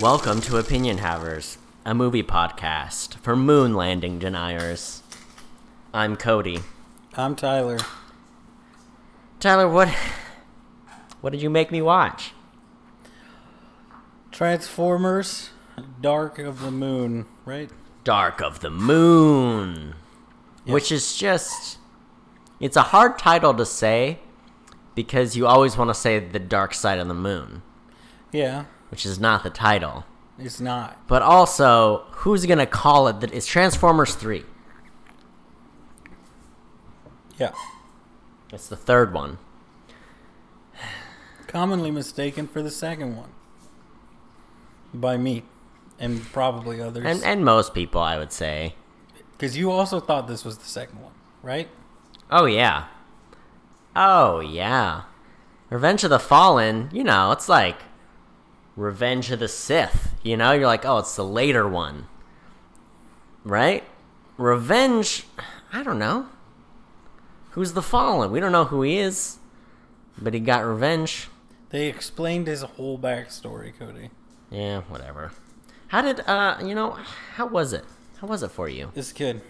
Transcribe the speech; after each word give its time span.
Welcome 0.00 0.40
to 0.42 0.56
Opinion 0.56 0.98
Havers, 0.98 1.58
a 1.84 1.94
movie 1.94 2.22
podcast 2.22 3.16
for 3.18 3.36
moon 3.36 3.74
landing 3.74 4.18
deniers. 4.18 5.02
I'm 5.92 6.16
Cody. 6.16 6.60
I'm 7.14 7.36
Tyler. 7.36 7.78
Tyler, 9.40 9.68
what 9.68 9.88
what 11.20 11.30
did 11.30 11.42
you 11.42 11.50
make 11.50 11.70
me 11.70 11.82
watch? 11.82 12.32
Transformers 14.32 15.50
Dark 16.00 16.38
of 16.38 16.60
the 16.62 16.70
Moon, 16.70 17.26
right? 17.44 17.70
Dark 18.04 18.40
of 18.40 18.60
the 18.60 18.70
Moon, 18.70 19.94
Yeah. 20.64 20.72
which 20.74 20.90
is 20.90 21.16
just 21.16 21.78
it's 22.58 22.76
a 22.76 22.82
hard 22.82 23.18
title 23.18 23.52
to 23.54 23.66
say 23.66 24.20
because 24.94 25.36
you 25.36 25.46
always 25.46 25.76
want 25.76 25.88
to 25.90 25.94
say 25.94 26.18
the 26.18 26.38
dark 26.38 26.74
side 26.74 26.98
of 26.98 27.08
the 27.08 27.14
moon, 27.14 27.62
Yeah, 28.32 28.64
which 28.90 29.06
is 29.06 29.18
not 29.18 29.42
the 29.42 29.50
title. 29.50 30.04
it's 30.38 30.60
not. 30.60 31.06
But 31.06 31.22
also, 31.22 32.04
who's 32.10 32.44
going 32.46 32.58
to 32.58 32.66
call 32.66 33.08
it 33.08 33.20
that 33.20 33.32
it's 33.32 33.46
Transformers 33.46 34.14
3. 34.14 34.44
Yeah. 37.38 37.52
It's 38.52 38.68
the 38.68 38.76
third 38.76 39.12
one. 39.14 39.38
Commonly 41.46 41.90
mistaken 41.90 42.46
for 42.46 42.62
the 42.62 42.70
second 42.70 43.16
one. 43.16 43.30
By 44.92 45.16
me. 45.16 45.44
And 45.98 46.22
probably 46.32 46.80
others. 46.80 47.04
And 47.04 47.22
and 47.24 47.44
most 47.44 47.74
people, 47.74 48.00
I 48.00 48.16
would 48.18 48.32
say. 48.32 48.74
Because 49.32 49.56
you 49.56 49.70
also 49.70 50.00
thought 50.00 50.28
this 50.28 50.44
was 50.44 50.56
the 50.58 50.64
second 50.64 51.00
one, 51.02 51.12
right? 51.42 51.68
Oh 52.30 52.46
yeah. 52.46 52.86
Oh 53.94 54.40
yeah. 54.40 55.02
Revenge 55.68 56.02
of 56.04 56.10
the 56.10 56.18
Fallen, 56.18 56.88
you 56.92 57.04
know, 57.04 57.32
it's 57.32 57.48
like 57.48 57.76
Revenge 58.76 59.30
of 59.30 59.40
the 59.40 59.48
Sith. 59.48 60.14
You 60.22 60.36
know, 60.36 60.52
you're 60.52 60.66
like, 60.66 60.84
oh, 60.84 60.98
it's 60.98 61.16
the 61.16 61.24
later 61.24 61.68
one. 61.68 62.06
Right? 63.44 63.84
Revenge, 64.36 65.24
I 65.72 65.82
don't 65.82 65.98
know. 65.98 66.26
Who's 67.50 67.72
the 67.72 67.82
Fallen? 67.82 68.30
We 68.30 68.40
don't 68.40 68.52
know 68.52 68.64
who 68.64 68.82
he 68.82 68.98
is. 68.98 69.38
But 70.16 70.34
he 70.34 70.40
got 70.40 70.64
revenge. 70.64 71.28
They 71.70 71.88
explained 71.88 72.46
his 72.46 72.62
whole 72.62 72.98
backstory, 72.98 73.76
Cody. 73.78 74.10
Yeah, 74.50 74.80
whatever. 74.82 75.32
How 75.88 76.02
did, 76.02 76.20
uh, 76.20 76.58
you 76.62 76.74
know, 76.74 76.98
how 77.34 77.46
was 77.46 77.72
it? 77.72 77.84
How 78.20 78.26
was 78.26 78.42
it 78.42 78.50
for 78.50 78.68
you? 78.68 78.90
This 78.94 79.12
kid. 79.12 79.40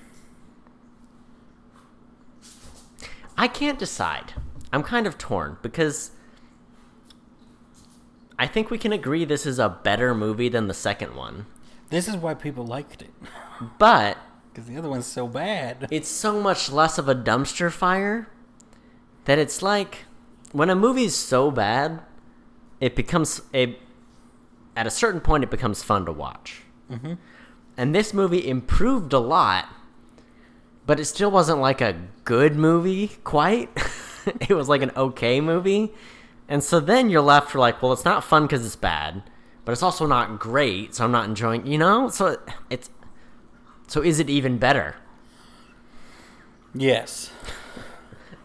I 3.36 3.48
can't 3.48 3.78
decide. 3.78 4.34
I'm 4.72 4.82
kind 4.82 5.06
of 5.06 5.18
torn 5.18 5.56
because 5.62 6.12
I 8.40 8.46
think 8.46 8.70
we 8.70 8.78
can 8.78 8.90
agree 8.92 9.26
this 9.26 9.44
is 9.44 9.58
a 9.58 9.68
better 9.68 10.14
movie 10.14 10.48
than 10.48 10.66
the 10.66 10.72
second 10.74 11.14
one. 11.14 11.44
This 11.90 12.08
is 12.08 12.16
why 12.16 12.32
people 12.32 12.64
liked 12.66 13.02
it. 13.02 13.10
But 13.78 14.16
Because 14.50 14.66
the 14.66 14.78
other 14.78 14.88
one's 14.88 15.04
so 15.06 15.28
bad. 15.28 15.86
it's 15.90 16.08
so 16.08 16.40
much 16.40 16.70
less 16.72 16.96
of 16.96 17.06
a 17.06 17.14
dumpster 17.14 17.70
fire 17.70 18.28
that 19.26 19.38
it's 19.38 19.60
like 19.60 20.06
when 20.52 20.70
a 20.70 20.74
movie's 20.74 21.14
so 21.14 21.50
bad, 21.50 22.00
it 22.80 22.96
becomes 22.96 23.42
a 23.52 23.76
at 24.74 24.86
a 24.86 24.90
certain 24.90 25.20
point 25.20 25.44
it 25.44 25.50
becomes 25.50 25.82
fun 25.82 26.06
to 26.06 26.12
watch. 26.12 26.62
Mhm. 26.90 27.18
And 27.76 27.94
this 27.94 28.14
movie 28.14 28.48
improved 28.48 29.12
a 29.12 29.18
lot, 29.18 29.68
but 30.86 30.98
it 30.98 31.04
still 31.04 31.30
wasn't 31.30 31.60
like 31.60 31.82
a 31.82 31.94
good 32.24 32.56
movie 32.56 33.08
quite. 33.22 33.68
it 34.40 34.50
was 34.54 34.68
like 34.70 34.80
an 34.80 34.92
okay 34.96 35.42
movie. 35.42 35.92
And 36.50 36.64
so 36.64 36.80
then 36.80 37.08
you're 37.08 37.22
left 37.22 37.52
for 37.52 37.60
like, 37.60 37.80
well, 37.80 37.92
it's 37.92 38.04
not 38.04 38.24
fun 38.24 38.42
because 38.42 38.66
it's 38.66 38.74
bad, 38.74 39.22
but 39.64 39.70
it's 39.70 39.84
also 39.84 40.04
not 40.04 40.40
great, 40.40 40.96
so 40.96 41.04
I'm 41.04 41.12
not 41.12 41.28
enjoying. 41.28 41.64
You 41.64 41.78
know, 41.78 42.08
so 42.08 42.38
it's 42.68 42.90
so 43.86 44.02
is 44.02 44.18
it 44.18 44.28
even 44.28 44.58
better? 44.58 44.96
Yes. 46.74 47.30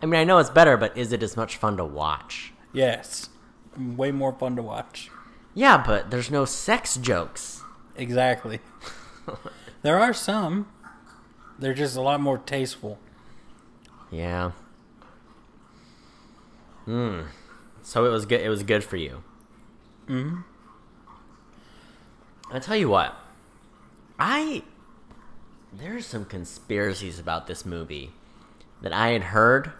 I 0.03 0.05
mean, 0.05 0.21
I 0.21 0.23
know 0.23 0.37
it's 0.37 0.51
better, 0.51 0.77
but 0.77 0.95
is 0.95 1.11
it 1.11 1.23
as 1.23 1.35
much 1.35 1.57
fun 1.57 1.77
to 1.77 1.85
watch? 1.85 2.53
Yes. 2.73 3.29
Way 3.75 4.11
more 4.11 4.33
fun 4.33 4.55
to 4.55 4.61
watch. 4.61 5.09
Yeah, 5.55 5.83
but 5.83 6.11
there's 6.11 6.29
no 6.29 6.45
sex 6.45 6.97
jokes. 6.97 7.63
Exactly. 7.95 8.59
there 9.81 9.99
are 9.99 10.13
some. 10.13 10.67
They're 11.57 11.73
just 11.73 11.95
a 11.95 12.01
lot 12.01 12.21
more 12.21 12.37
tasteful. 12.37 12.99
Yeah. 14.11 14.51
Hmm. 16.85 17.21
So 17.85 18.03
it 18.05 18.09
was 18.09 18.25
good. 18.25 18.41
It 18.41 18.49
was 18.49 18.63
good 18.63 18.83
for 18.83 18.97
you. 18.97 19.23
hmm 20.07 20.37
I 22.51 22.57
tell 22.59 22.75
you 22.75 22.89
what, 22.89 23.15
I 24.19 24.63
there's 25.71 26.05
some 26.05 26.25
conspiracies 26.25 27.19
about 27.19 27.45
this 27.47 27.65
movie 27.65 28.11
that 28.81 28.91
I 28.91 29.09
had 29.09 29.23
heard, 29.25 29.71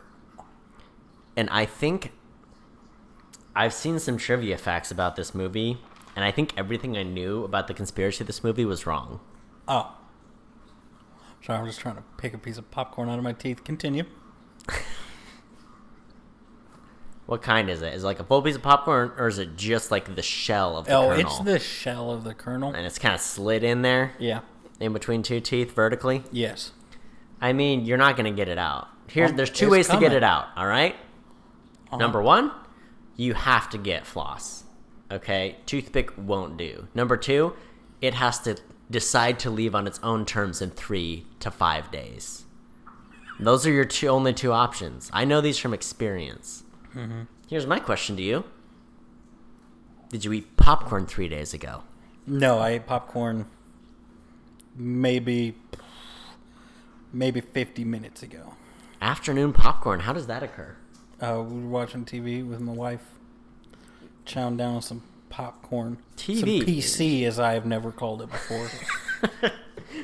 and 1.35 1.49
I 1.49 1.65
think 1.65 2.11
I've 3.55 3.73
seen 3.73 3.97
some 3.99 4.17
trivia 4.17 4.57
facts 4.57 4.91
about 4.91 5.15
this 5.15 5.33
movie, 5.33 5.77
and 6.15 6.23
I 6.23 6.29
think 6.31 6.53
everything 6.57 6.95
I 6.97 7.03
knew 7.03 7.43
about 7.43 7.67
the 7.67 7.73
conspiracy 7.73 8.21
of 8.23 8.27
this 8.27 8.43
movie 8.43 8.65
was 8.65 8.85
wrong. 8.85 9.19
Oh. 9.67 9.95
Sorry, 11.43 11.59
I'm 11.59 11.65
just 11.65 11.79
trying 11.79 11.95
to 11.95 12.03
pick 12.17 12.33
a 12.33 12.37
piece 12.37 12.57
of 12.57 12.69
popcorn 12.71 13.09
out 13.09 13.17
of 13.17 13.23
my 13.23 13.33
teeth. 13.33 13.63
Continue. 13.63 14.03
What 17.25 17.41
kind 17.41 17.69
is 17.69 17.81
it? 17.81 17.93
Is 17.95 18.03
it 18.03 18.05
like 18.05 18.19
a 18.19 18.23
full 18.23 18.41
piece 18.41 18.55
of 18.55 18.61
popcorn, 18.61 19.11
or 19.17 19.27
is 19.27 19.39
it 19.39 19.55
just 19.57 19.89
like 19.89 20.13
the 20.15 20.21
shell 20.21 20.77
of 20.77 20.85
the 20.85 20.93
oh, 20.93 21.09
kernel? 21.09 21.19
it's 21.19 21.39
the 21.39 21.59
shell 21.59 22.11
of 22.11 22.23
the 22.23 22.33
kernel. 22.35 22.73
and 22.73 22.85
it's 22.85 22.99
kind 22.99 23.15
of 23.15 23.21
slid 23.21 23.63
in 23.63 23.81
there 23.81 24.13
Yeah. 24.19 24.41
in 24.79 24.93
between 24.93 25.23
two 25.23 25.39
teeth 25.39 25.71
vertically. 25.73 26.23
Yes. 26.31 26.71
I 27.41 27.51
mean, 27.53 27.83
you're 27.85 27.97
not 27.97 28.15
gonna 28.15 28.31
get 28.31 28.47
it 28.47 28.57
out. 28.59 28.87
Here, 29.07 29.25
Um, 29.25 29.35
there's 29.37 29.49
two 29.49 29.69
ways 29.69 29.87
to 29.89 29.97
get 29.99 30.13
it 30.13 30.23
out. 30.23 30.47
All 30.55 30.67
right? 30.67 30.95
Uh-huh. 31.87 31.97
Number 31.97 32.21
one, 32.21 32.51
you 33.15 33.33
have 33.33 33.69
to 33.71 33.77
get 33.77 34.05
floss. 34.05 34.63
Okay, 35.11 35.57
toothpick 35.65 36.11
won't 36.17 36.57
do. 36.57 36.87
Number 36.93 37.17
two, 37.17 37.53
it 38.01 38.15
has 38.15 38.39
to 38.39 38.57
decide 38.91 39.39
to 39.39 39.49
leave 39.49 39.73
on 39.73 39.87
its 39.87 39.99
own 40.03 40.25
terms 40.25 40.61
in 40.61 40.69
three 40.71 41.25
to 41.39 41.49
five 41.49 41.89
days. 41.91 42.45
Those 43.39 43.65
are 43.65 43.71
your 43.71 43.85
two 43.85 44.07
only 44.07 44.33
two 44.33 44.51
options. 44.51 45.09
I 45.13 45.25
know 45.25 45.41
these 45.41 45.57
from 45.57 45.73
experience. 45.73 46.63
Mm-hmm. 46.95 47.21
Here's 47.47 47.67
my 47.67 47.79
question 47.79 48.15
to 48.17 48.23
you: 48.23 48.43
Did 50.09 50.25
you 50.25 50.33
eat 50.33 50.57
popcorn 50.57 51.05
three 51.05 51.27
days 51.27 51.53
ago? 51.53 51.83
No, 52.27 52.59
I 52.59 52.71
ate 52.71 52.87
popcorn 52.87 53.45
maybe 54.75 55.55
maybe 57.13 57.41
50 57.41 57.83
minutes 57.85 58.23
ago. 58.23 58.53
Afternoon 59.01 59.53
popcorn. 59.53 60.01
How 60.01 60.13
does 60.13 60.27
that 60.27 60.43
occur? 60.43 60.75
Uh, 61.21 61.43
we 61.47 61.61
were 61.61 61.69
watching 61.69 62.03
TV 62.03 62.47
with 62.47 62.59
my 62.59 62.73
wife, 62.73 63.03
chowing 64.25 64.57
down 64.57 64.75
on 64.75 64.81
some 64.81 65.03
popcorn. 65.29 65.97
TV. 66.17 66.39
Some 66.39 66.49
PC, 66.49 67.23
as 67.25 67.39
I 67.39 67.53
have 67.53 67.65
never 67.65 67.91
called 67.91 68.21
it 68.21 68.31
before. 68.31 68.69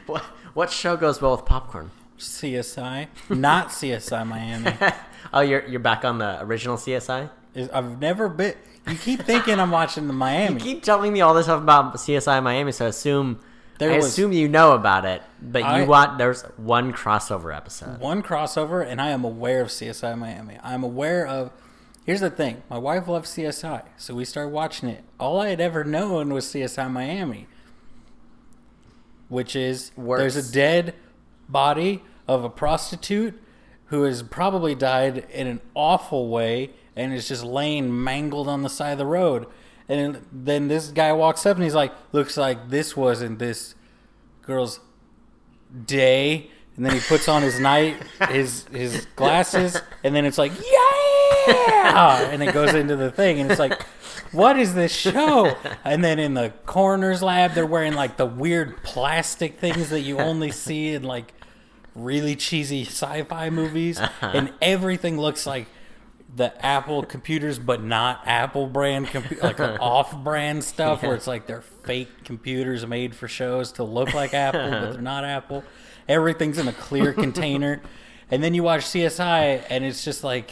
What 0.06 0.24
what 0.54 0.72
show 0.72 0.98
goes 0.98 1.22
well 1.22 1.36
with 1.36 1.46
popcorn? 1.46 1.92
CSI. 2.18 3.08
Not 3.30 3.70
CSI 3.70 4.28
Miami. 4.28 4.74
oh, 5.34 5.42
you're 5.42 5.66
you're 5.68 5.80
back 5.80 6.04
on 6.06 6.18
the 6.20 6.42
original 6.44 6.78
CSI. 6.78 7.30
I've 7.74 8.00
never 8.00 8.30
been. 8.30 8.56
You 8.88 8.96
keep 8.96 9.22
thinking 9.24 9.60
I'm 9.60 9.72
watching 9.72 10.08
the 10.08 10.14
Miami. 10.26 10.56
You 10.56 10.60
keep 10.60 10.84
telling 10.84 11.14
me 11.14 11.22
all 11.22 11.34
this 11.34 11.46
stuff 11.46 11.62
about 11.62 11.94
CSI 11.96 12.42
Miami, 12.42 12.72
so 12.72 12.86
I 12.86 12.90
assume 12.90 13.40
There 13.78 13.92
I 13.92 13.98
was- 13.98 14.08
assume 14.08 14.32
you 14.34 14.48
know 14.48 14.72
about 14.72 15.06
it. 15.06 15.22
But 15.42 15.64
I- 15.64 15.82
you 15.82 15.86
want 15.86 16.18
there's 16.18 16.42
one 16.58 16.92
crossover 16.94 17.56
episode. 17.56 18.00
One 18.00 18.24
crossover, 18.24 18.86
and 18.86 19.00
I 19.02 19.10
am 19.10 19.24
aware 19.24 19.62
of 19.62 19.68
CSI 19.70 20.18
Miami. 20.18 20.58
I'm 20.64 20.84
aware 20.84 21.26
of. 21.28 21.52
Here's 22.06 22.22
the 22.22 22.32
thing: 22.32 22.64
my 22.70 22.78
wife 22.80 23.08
loves 23.08 23.30
CSI, 23.36 23.84
so 23.98 24.16
we 24.16 24.26
started 24.26 24.50
watching 24.52 24.90
it. 24.90 25.04
All 25.20 25.40
I 25.40 25.50
had 25.50 25.62
ever 25.62 25.84
known 25.84 26.34
was 26.34 26.46
CSI 26.46 26.90
Miami, 26.92 27.48
which 29.30 29.56
is 29.56 29.92
Works. 29.96 30.20
there's 30.34 30.50
a 30.50 30.52
dead 30.52 30.96
body 31.48 32.02
of 32.28 32.44
a 32.44 32.50
prostitute 32.50 33.40
who 33.92 34.04
has 34.04 34.24
probably 34.24 34.74
died 34.74 35.26
in 35.32 35.48
an 35.48 35.60
awful 35.76 36.30
way 36.30 36.70
and 36.96 37.14
is 37.14 37.28
just 37.28 37.44
laying 37.44 38.04
mangled 38.04 38.48
on 38.48 38.64
the 38.64 38.70
side 38.70 38.94
of 38.94 38.98
the 38.98 39.06
road. 39.06 39.46
And 39.90 40.26
then 40.32 40.70
this 40.70 40.88
guy 40.88 41.12
walks 41.12 41.46
up 41.46 41.58
and 41.58 41.64
he's 41.66 41.76
like, 41.76 41.92
"Looks 42.14 42.38
like 42.38 42.70
this 42.70 42.96
wasn't 42.96 43.38
this 43.40 43.76
girl's 44.44 44.80
day." 45.86 46.50
And 46.78 46.86
then 46.86 46.94
he 46.94 47.02
puts 47.02 47.28
on 47.28 47.42
his 47.42 47.60
night 47.60 48.02
his 48.30 48.64
his 48.72 49.06
glasses, 49.18 49.78
and 50.06 50.16
then 50.16 50.24
it's 50.24 50.38
like, 50.38 50.54
"Yeah!" 50.56 52.30
And 52.32 52.42
it 52.42 52.54
goes 52.54 52.74
into 52.74 52.96
the 52.96 53.12
thing, 53.12 53.42
and 53.42 53.52
it's 53.52 53.60
like, 53.60 53.84
"What 54.32 54.58
is 54.58 54.74
this 54.74 54.96
show?" 54.96 55.58
And 55.84 56.02
then 56.02 56.18
in 56.18 56.34
the 56.34 56.54
coroner's 56.66 57.22
lab, 57.22 57.56
they're 57.56 57.66
wearing 57.66 57.94
like 57.94 58.16
the 58.16 58.26
weird 58.26 58.82
plastic 58.84 59.60
things 59.60 59.90
that 59.90 60.00
you 60.00 60.20
only 60.20 60.52
see 60.52 60.94
in 60.94 61.04
like 61.04 61.34
really 61.96 62.36
cheesy 62.36 62.84
sci-fi 62.84 63.50
movies, 63.50 64.00
uh-huh. 64.00 64.32
and 64.34 64.54
everything 64.62 65.20
looks 65.20 65.46
like 65.46 65.68
the 66.34 66.66
Apple 66.66 67.04
computers, 67.04 67.60
but 67.60 67.84
not 67.84 68.22
Apple 68.26 68.68
brand, 68.68 69.08
compu- 69.08 69.42
like 69.42 69.60
off-brand 69.82 70.64
stuff, 70.64 71.04
where 71.04 71.16
it's 71.16 71.28
like 71.28 71.48
they're 71.48 71.62
fake 71.62 72.24
computers 72.24 72.86
made 72.86 73.16
for 73.16 73.28
shows 73.28 73.74
to 73.74 73.84
look 73.84 74.14
like 74.14 74.34
Apple, 74.34 74.62
but 74.62 74.74
uh-huh. 74.74 74.92
they're 74.94 75.02
not 75.02 75.26
Apple. 75.26 75.64
Everything's 76.08 76.58
in 76.58 76.68
a 76.68 76.74
clear 76.74 77.14
container, 77.28 77.82
and 78.30 78.44
then 78.44 78.54
you 78.54 78.64
watch 78.64 78.82
CSI, 78.82 79.64
and 79.70 79.84
it's 79.84 80.06
just 80.06 80.24
like, 80.24 80.52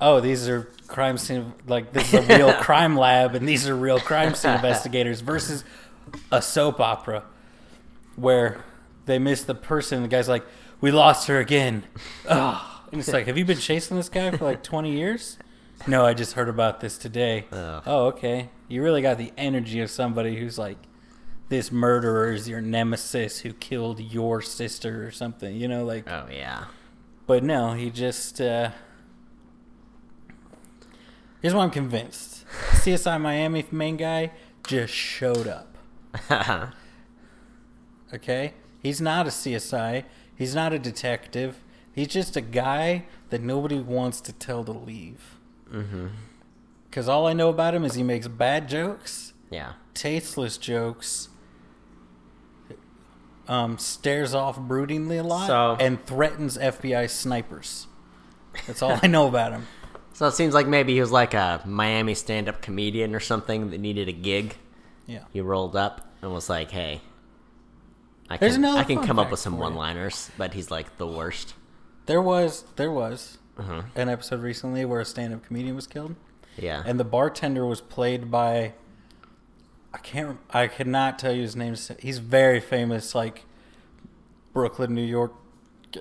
oh, 0.00 0.20
these 0.20 0.48
are 0.48 0.68
crime 0.88 1.18
scene, 1.18 1.52
like 1.66 1.92
this 1.92 2.12
is 2.12 2.28
a 2.28 2.36
real 2.36 2.52
crime 2.60 2.96
lab, 2.96 3.34
and 3.34 3.48
these 3.48 3.68
are 3.68 3.76
real 3.76 4.00
crime 4.00 4.34
scene 4.34 4.54
investigators 4.54 5.20
versus 5.20 5.64
a 6.32 6.42
soap 6.42 6.80
opera 6.80 7.24
where 8.16 8.64
they 9.06 9.18
miss 9.18 9.42
the 9.42 9.54
person. 9.54 10.02
The 10.02 10.08
guy's 10.08 10.28
like, 10.28 10.44
"We 10.80 10.90
lost 10.90 11.28
her 11.28 11.38
again." 11.38 11.84
Oh, 12.28 12.82
and 12.92 13.00
it's 13.00 13.12
like, 13.12 13.26
"Have 13.26 13.38
you 13.38 13.44
been 13.44 13.58
chasing 13.58 13.96
this 13.96 14.08
guy 14.08 14.30
for 14.32 14.44
like 14.44 14.62
twenty 14.62 14.92
years?" 14.92 15.38
No, 15.86 16.04
I 16.04 16.14
just 16.14 16.34
heard 16.34 16.48
about 16.48 16.80
this 16.80 16.96
today. 16.98 17.46
Ugh. 17.52 17.82
Oh, 17.86 18.06
okay. 18.06 18.50
You 18.68 18.82
really 18.82 19.02
got 19.02 19.18
the 19.18 19.32
energy 19.36 19.80
of 19.80 19.90
somebody 19.90 20.36
who's 20.36 20.58
like, 20.58 20.78
"This 21.48 21.72
murderer 21.72 22.32
is 22.32 22.48
your 22.48 22.60
nemesis 22.60 23.40
who 23.40 23.52
killed 23.52 24.00
your 24.00 24.42
sister 24.42 25.06
or 25.06 25.10
something." 25.10 25.56
You 25.56 25.68
know, 25.68 25.84
like. 25.84 26.08
Oh 26.10 26.26
yeah. 26.30 26.66
But 27.26 27.42
no, 27.42 27.72
he 27.72 27.90
just. 27.90 28.40
Uh... 28.40 28.70
Here's 31.40 31.54
what 31.54 31.62
I'm 31.62 31.70
convinced: 31.70 32.44
CSI 32.72 33.20
Miami 33.20 33.64
main 33.70 33.96
guy 33.96 34.32
just 34.66 34.92
showed 34.92 35.46
up. 35.46 35.76
Okay, 38.14 38.54
he's 38.86 39.00
not 39.00 39.26
a 39.26 39.30
CSI. 39.30 40.04
He's 40.34 40.54
not 40.54 40.72
a 40.72 40.78
detective. 40.78 41.62
He's 41.92 42.08
just 42.08 42.36
a 42.36 42.40
guy 42.40 43.04
that 43.30 43.40
nobody 43.42 43.80
wants 43.80 44.20
to 44.22 44.32
tell 44.32 44.64
to 44.64 44.72
leave. 44.72 45.38
mm-hmm. 45.72 46.06
Because 46.88 47.08
all 47.08 47.26
I 47.26 47.32
know 47.34 47.48
about 47.50 47.74
him 47.74 47.84
is 47.84 47.94
he 47.94 48.02
makes 48.02 48.26
bad 48.28 48.68
jokes, 48.68 49.32
Yeah. 49.50 49.72
tasteless 49.92 50.56
jokes, 50.56 51.28
um, 53.48 53.78
stares 53.78 54.34
off 54.34 54.58
broodingly 54.58 55.18
a 55.20 55.22
lot, 55.22 55.46
So- 55.46 55.76
and 55.78 56.04
threatens 56.06 56.56
FBI 56.56 57.06
snipers. 57.06 57.86
That's 58.66 58.82
all 58.82 58.98
I 59.02 59.06
know 59.08 59.26
about 59.28 59.52
him. 59.52 59.66
So 60.14 60.26
it 60.26 60.32
seems 60.32 60.54
like 60.54 60.66
maybe 60.66 60.94
he 60.94 61.00
was 61.02 61.12
like 61.12 61.34
a 61.34 61.60
Miami 61.66 62.14
stand-up 62.14 62.62
comedian 62.62 63.14
or 63.14 63.20
something 63.20 63.68
that 63.68 63.78
needed 63.80 64.08
a 64.08 64.12
gig. 64.12 64.56
Yeah. 65.06 65.24
He 65.30 65.42
rolled 65.42 65.76
up 65.76 66.10
and 66.22 66.32
was 66.32 66.48
like, 66.48 66.70
"Hey, 66.70 67.02
I 68.28 68.36
There's 68.38 68.54
can 68.54 68.64
another 68.64 68.80
I 68.80 68.84
can 68.84 68.98
fun 68.98 69.06
come 69.06 69.18
up 69.18 69.24
fact 69.26 69.30
with 69.32 69.40
some 69.40 69.52
for 69.54 69.56
you. 69.58 69.62
one-liners," 69.62 70.30
but 70.36 70.54
he's 70.54 70.70
like 70.70 70.96
the 70.98 71.06
worst. 71.06 71.54
There 72.06 72.20
was 72.22 72.64
there 72.76 72.90
was 72.90 73.38
Uh-huh. 73.58 73.82
an 73.94 74.08
episode 74.08 74.42
recently 74.42 74.84
where 74.84 75.00
a 75.00 75.04
stand-up 75.04 75.44
comedian 75.46 75.74
was 75.76 75.86
killed, 75.86 76.14
Yeah. 76.56 76.82
and 76.84 76.98
the 77.00 77.04
bartender 77.04 77.64
was 77.66 77.80
played 77.80 78.30
by 78.30 78.72
I 79.94 79.98
can't 79.98 80.38
I 80.50 80.66
cannot 80.66 81.18
tell 81.18 81.32
you 81.32 81.42
his 81.42 81.56
name. 81.56 81.74
He's 82.00 82.18
very 82.18 82.60
famous, 82.60 83.14
like 83.14 83.44
Brooklyn, 84.52 84.94
New 84.94 85.04
York, 85.04 85.32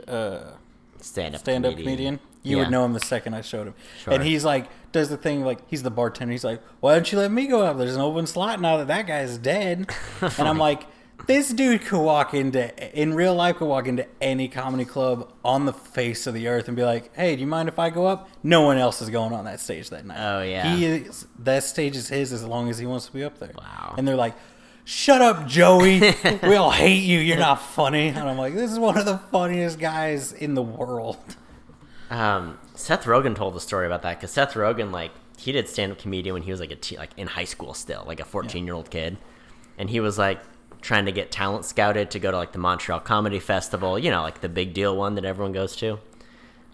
uh, 0.07 0.51
stand-up 1.00 1.42
stand-up 1.42 1.75
comedian. 1.75 2.19
You 2.44 2.57
Yeah. 2.57 2.63
would 2.63 2.72
know 2.72 2.86
him 2.86 2.94
the 2.94 3.00
second 3.00 3.33
I 3.33 3.42
showed 3.42 3.68
him. 3.68 3.74
Sure. 4.04 4.13
And 4.13 4.24
he's 4.24 4.45
like, 4.45 4.68
does 4.92 5.10
the 5.10 5.18
thing 5.18 5.44
like 5.44 5.60
he's 5.68 5.81
the 5.83 5.89
bartender. 5.92 6.31
He's 6.31 6.44
like, 6.44 6.62
why 6.80 6.94
don't 6.94 7.12
you 7.12 7.18
let 7.18 7.31
me 7.31 7.48
go 7.48 7.63
up? 7.63 7.77
There's 7.77 7.95
an 7.95 8.01
open 8.01 8.27
slot 8.27 8.62
now 8.62 8.77
that 8.77 8.88
that 8.88 9.07
guy's 9.07 9.38
dead. 9.38 9.89
and 10.22 10.48
I'm 10.48 10.57
like, 10.60 10.86
this 11.27 11.51
dude 11.51 11.81
could 11.81 12.01
walk 12.01 12.33
into 12.33 13.00
in 13.00 13.13
real 13.13 13.33
life 13.33 13.57
could 13.57 13.67
walk 13.67 13.88
into 13.88 14.06
any 14.21 14.47
comedy 14.47 14.85
club 14.85 15.31
on 15.44 15.65
the 15.65 15.73
face 15.73 16.27
of 16.27 16.33
the 16.33 16.47
earth 16.47 16.67
and 16.67 16.77
be 16.77 16.83
like, 16.83 17.15
hey, 17.15 17.35
do 17.35 17.41
you 17.41 17.47
mind 17.47 17.69
if 17.69 17.79
I 17.79 17.89
go 17.89 18.06
up? 18.06 18.29
No 18.44 18.62
one 18.62 18.77
else 18.77 19.01
is 19.01 19.09
going 19.09 19.33
on 19.33 19.45
that 19.45 19.59
stage 19.59 19.89
that 19.89 20.06
night. 20.06 20.17
Oh, 20.19 20.44
yeah. 20.44 20.75
he 20.75 20.85
is 20.85 21.27
that 21.39 21.63
stage 21.63 21.95
is 21.95 22.09
his 22.09 22.31
as 22.31 22.44
long 22.44 22.69
as 22.69 22.77
he 22.77 22.85
wants 22.85 23.07
to 23.07 23.13
be 23.13 23.23
up 23.23 23.39
there. 23.39 23.51
Wow. 23.57 23.95
And 23.97 24.07
they're 24.07 24.15
like. 24.15 24.35
Shut 24.88 25.19
up, 25.19 25.47
Joey. 25.47 26.00
we 26.44 26.56
all 26.57 26.69
hate 26.69 27.01
you. 27.01 27.17
You're 27.17 27.39
not 27.39 27.59
funny. 27.59 28.09
And 28.09 28.19
I'm 28.19 28.38
like, 28.38 28.53
this 28.53 28.71
is 28.71 28.77
one 28.77 29.00
of 29.00 29.06
the 29.06 29.17
funniest 29.17 29.79
guys 29.79 30.31
in 30.31 30.53
the 30.53 30.62
world. 30.62 31.17
Um, 32.12 32.59
Seth 32.75 33.06
Rogen 33.06 33.35
told 33.35 33.56
the 33.56 33.59
story 33.59 33.88
about 33.88 34.03
that 34.03 34.19
because 34.19 34.29
Seth 34.29 34.53
Rogen, 34.53 34.91
like, 34.91 35.09
he 35.38 35.51
did 35.51 35.67
stand-up 35.67 35.97
comedian 35.97 36.33
when 36.33 36.44
he 36.44 36.51
was 36.51 36.59
like 36.59 36.71
a 36.71 36.97
like 36.97 37.12
in 37.17 37.25
high 37.25 37.45
school 37.45 37.73
still, 37.73 38.03
like 38.06 38.19
a 38.19 38.25
fourteen-year-old 38.25 38.89
kid, 38.89 39.17
and 39.77 39.89
he 39.89 40.00
was 40.00 40.17
like 40.17 40.39
trying 40.86 41.06
to 41.06 41.12
get 41.12 41.32
talent 41.32 41.66
scouted 41.66 42.12
to 42.12 42.20
go 42.20 42.30
to 42.30 42.38
like 42.38 42.52
the 42.52 42.60
Montreal 42.60 43.00
Comedy 43.00 43.40
Festival, 43.40 43.98
you 43.98 44.12
know, 44.12 44.22
like 44.22 44.42
the 44.42 44.50
big 44.50 44.74
deal 44.74 44.96
one 44.96 45.16
that 45.16 45.26
everyone 45.26 45.52
goes 45.52 45.76
to. 45.78 46.00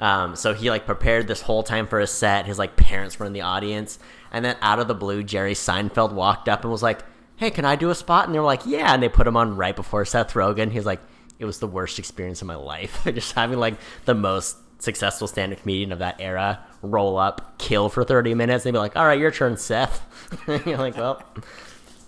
Um, 0.01 0.35
so 0.35 0.53
he 0.53 0.69
like 0.69 0.85
prepared 0.85 1.27
this 1.27 1.41
whole 1.41 1.63
time 1.63 1.87
for 1.87 1.99
his 1.99 2.11
set. 2.11 2.45
His 2.45 2.59
like 2.59 2.75
parents 2.75 3.17
were 3.17 3.25
in 3.25 3.33
the 3.33 3.41
audience, 3.41 3.99
and 4.31 4.43
then 4.43 4.57
out 4.61 4.79
of 4.79 4.87
the 4.87 4.95
blue, 4.95 5.23
Jerry 5.23 5.53
Seinfeld 5.53 6.11
walked 6.11 6.49
up 6.49 6.63
and 6.63 6.71
was 6.71 6.83
like, 6.83 7.03
"Hey, 7.37 7.51
can 7.51 7.65
I 7.65 7.75
do 7.75 7.89
a 7.89 7.95
spot?" 7.95 8.25
And 8.25 8.35
they 8.35 8.39
were 8.39 8.45
like, 8.45 8.65
"Yeah," 8.65 8.93
and 8.93 9.01
they 9.01 9.09
put 9.09 9.27
him 9.27 9.37
on 9.37 9.55
right 9.55 9.75
before 9.75 10.03
Seth 10.03 10.33
Rogen. 10.33 10.71
He's 10.71 10.85
like, 10.85 10.99
"It 11.39 11.45
was 11.45 11.59
the 11.59 11.67
worst 11.67 11.99
experience 11.99 12.41
of 12.41 12.47
my 12.47 12.55
life, 12.55 13.01
just 13.05 13.33
having 13.33 13.59
like 13.59 13.75
the 14.05 14.15
most 14.15 14.57
successful 14.79 15.27
stand-up 15.27 15.61
comedian 15.61 15.91
of 15.91 15.99
that 15.99 16.19
era 16.19 16.59
roll 16.81 17.17
up, 17.17 17.59
kill 17.59 17.87
for 17.87 18.03
thirty 18.03 18.33
minutes, 18.33 18.65
and 18.65 18.73
be 18.73 18.79
like, 18.79 18.97
"All 18.97 19.05
right, 19.05 19.19
your 19.19 19.31
turn, 19.31 19.55
Seth." 19.55 20.01
You're 20.65 20.77
like, 20.79 20.97
"Well, 20.97 21.23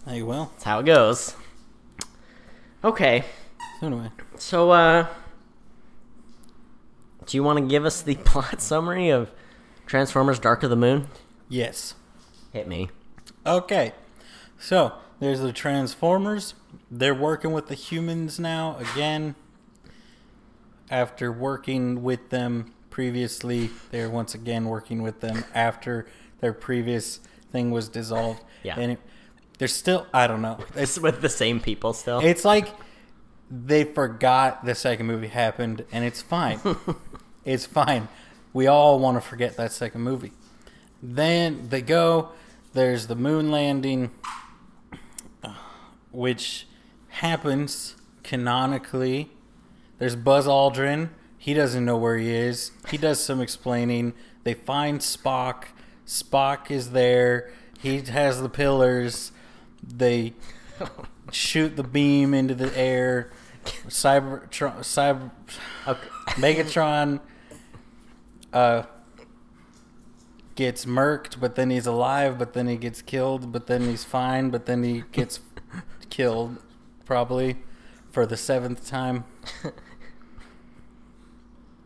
Hey, 0.06 0.22
well, 0.22 0.52
that's 0.54 0.64
how 0.64 0.80
it 0.80 0.86
goes." 0.86 1.36
Okay, 2.84 3.24
so 3.80 3.88
anyway. 3.88 4.10
so 4.38 4.72
uh, 4.72 5.08
do 7.26 7.38
you 7.38 7.44
want 7.44 7.60
to 7.60 7.66
give 7.66 7.86
us 7.86 8.02
the 8.02 8.16
plot 8.26 8.62
summary 8.62 9.10
of 9.10 9.32
Transformers: 9.86 10.38
Dark 10.38 10.64
of 10.64 10.70
the 10.70 10.76
Moon? 10.76 11.08
Yes. 11.48 11.96
Hit 12.52 12.68
me. 12.68 12.90
Okay. 13.46 13.94
So 14.60 14.94
there's 15.20 15.40
the 15.40 15.54
Transformers. 15.54 16.56
They're 16.92 17.16
working 17.16 17.52
with 17.54 17.68
the 17.68 17.76
humans 17.76 18.40
now 18.40 18.78
again. 18.78 19.36
After 20.92 21.32
working 21.32 22.04
with 22.04 22.30
them 22.30 22.74
previously, 22.90 23.70
they're 23.92 24.10
once 24.10 24.36
again 24.36 24.66
working 24.66 25.02
with 25.02 25.22
them 25.22 25.46
after 25.56 26.06
their 26.42 26.54
previous 26.54 27.20
thing 27.52 27.72
was 27.72 27.88
dissolved. 27.88 28.44
Yeah. 28.62 28.78
And 28.78 28.92
it, 28.94 29.00
they're 29.58 29.68
still, 29.68 30.08
I 30.14 30.28
don't 30.28 30.42
know. 30.42 30.60
It's 30.76 31.00
with 31.00 31.22
the 31.22 31.30
same 31.30 31.60
people 31.60 31.94
still. 31.94 32.20
It's 32.20 32.46
like 32.46 32.70
they 33.50 33.84
forgot 33.84 34.66
the 34.66 34.76
second 34.76 35.06
movie 35.06 35.28
happened, 35.28 35.86
and 35.92 36.04
it's 36.04 36.22
fine. 36.22 36.60
it's 37.46 37.66
fine. 37.66 38.08
We 38.52 38.68
all 38.68 39.00
want 39.00 39.18
to 39.18 39.22
forget 39.22 39.58
that 39.58 39.72
second 39.72 40.02
movie. 40.02 40.32
Then 41.02 41.68
they 41.70 41.82
go. 41.82 42.30
There's 42.74 43.08
the 43.08 43.16
moon 43.16 43.52
landing, 43.52 44.12
uh, 45.44 45.54
which 46.12 46.68
happens 47.10 47.96
canonically. 48.24 49.32
There's 50.00 50.16
Buzz 50.16 50.48
Aldrin. 50.48 51.10
He 51.38 51.54
doesn't 51.54 51.84
know 51.84 51.98
where 51.98 52.18
he 52.18 52.34
is. 52.34 52.72
He 52.90 52.98
does 52.98 53.24
some 53.24 53.42
explaining. 53.42 54.14
They 54.44 54.54
find 54.54 55.00
Spock. 55.00 55.66
Spock 56.08 56.72
is 56.72 56.92
there. 56.92 57.52
He 57.80 58.00
has 58.00 58.42
the 58.42 58.50
pillars. 58.50 59.33
They 59.86 60.34
shoot 61.32 61.76
the 61.76 61.84
beam 61.84 62.34
into 62.34 62.56
the 62.56 62.76
air. 62.78 63.32
Cybertron, 63.88 64.80
Cyber, 64.80 65.32
okay. 65.88 66.08
Megatron 66.32 67.22
uh, 68.52 68.84
gets 70.56 70.86
murked, 70.86 71.40
but 71.40 71.56
then 71.56 71.70
he's 71.70 71.88
alive, 71.88 72.38
but 72.38 72.54
then 72.54 72.68
he 72.68 72.76
gets 72.76 73.02
killed, 73.02 73.52
but 73.52 73.68
then 73.68 73.84
he's 73.84 74.04
fine, 74.04 74.50
but 74.50 74.66
then 74.66 74.84
he 74.84 75.04
gets 75.12 75.40
killed, 76.10 76.58
probably 77.06 77.58
for 78.12 78.26
the 78.26 78.38
seventh 78.38 78.86
time. 78.86 79.24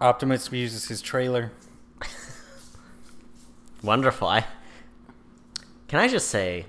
Optimus 0.02 0.52
uses 0.52 0.88
his 0.88 1.02
trailer. 1.02 1.52
Wonderful. 3.84 4.28
I 4.28 4.46
can 5.88 6.00
I 6.00 6.08
just 6.08 6.28
say, 6.28 6.66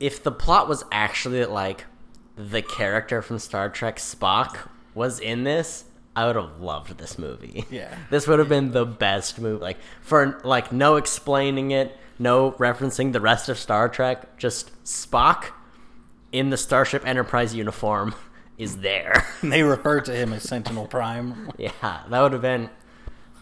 if 0.00 0.22
the 0.22 0.32
plot 0.32 0.68
was 0.68 0.84
actually 0.92 1.38
that 1.40 1.50
like 1.50 1.84
the 2.36 2.62
character 2.62 3.22
from 3.22 3.38
Star 3.38 3.68
Trek 3.68 3.96
Spock 3.96 4.68
was 4.94 5.20
in 5.20 5.44
this, 5.44 5.84
I 6.16 6.26
would 6.26 6.36
have 6.36 6.60
loved 6.60 6.98
this 6.98 7.18
movie. 7.18 7.64
Yeah. 7.70 7.94
This 8.10 8.26
would 8.26 8.38
have 8.38 8.48
been 8.48 8.72
the 8.72 8.84
best 8.84 9.40
movie. 9.40 9.62
Like 9.62 9.78
for 10.00 10.40
like 10.44 10.72
no 10.72 10.96
explaining 10.96 11.70
it, 11.70 11.96
no 12.18 12.52
referencing 12.52 13.12
the 13.12 13.20
rest 13.20 13.48
of 13.48 13.58
Star 13.58 13.88
Trek, 13.88 14.36
just 14.38 14.70
Spock 14.84 15.46
in 16.32 16.50
the 16.50 16.56
Starship 16.56 17.06
Enterprise 17.06 17.54
uniform 17.54 18.14
is 18.58 18.78
there. 18.78 19.26
They 19.42 19.62
refer 19.62 20.00
to 20.02 20.14
him 20.14 20.32
as 20.32 20.42
Sentinel 20.44 20.86
Prime. 20.86 21.50
Yeah, 21.58 21.70
that 21.80 22.20
would 22.20 22.32
have 22.32 22.42
been, 22.42 22.70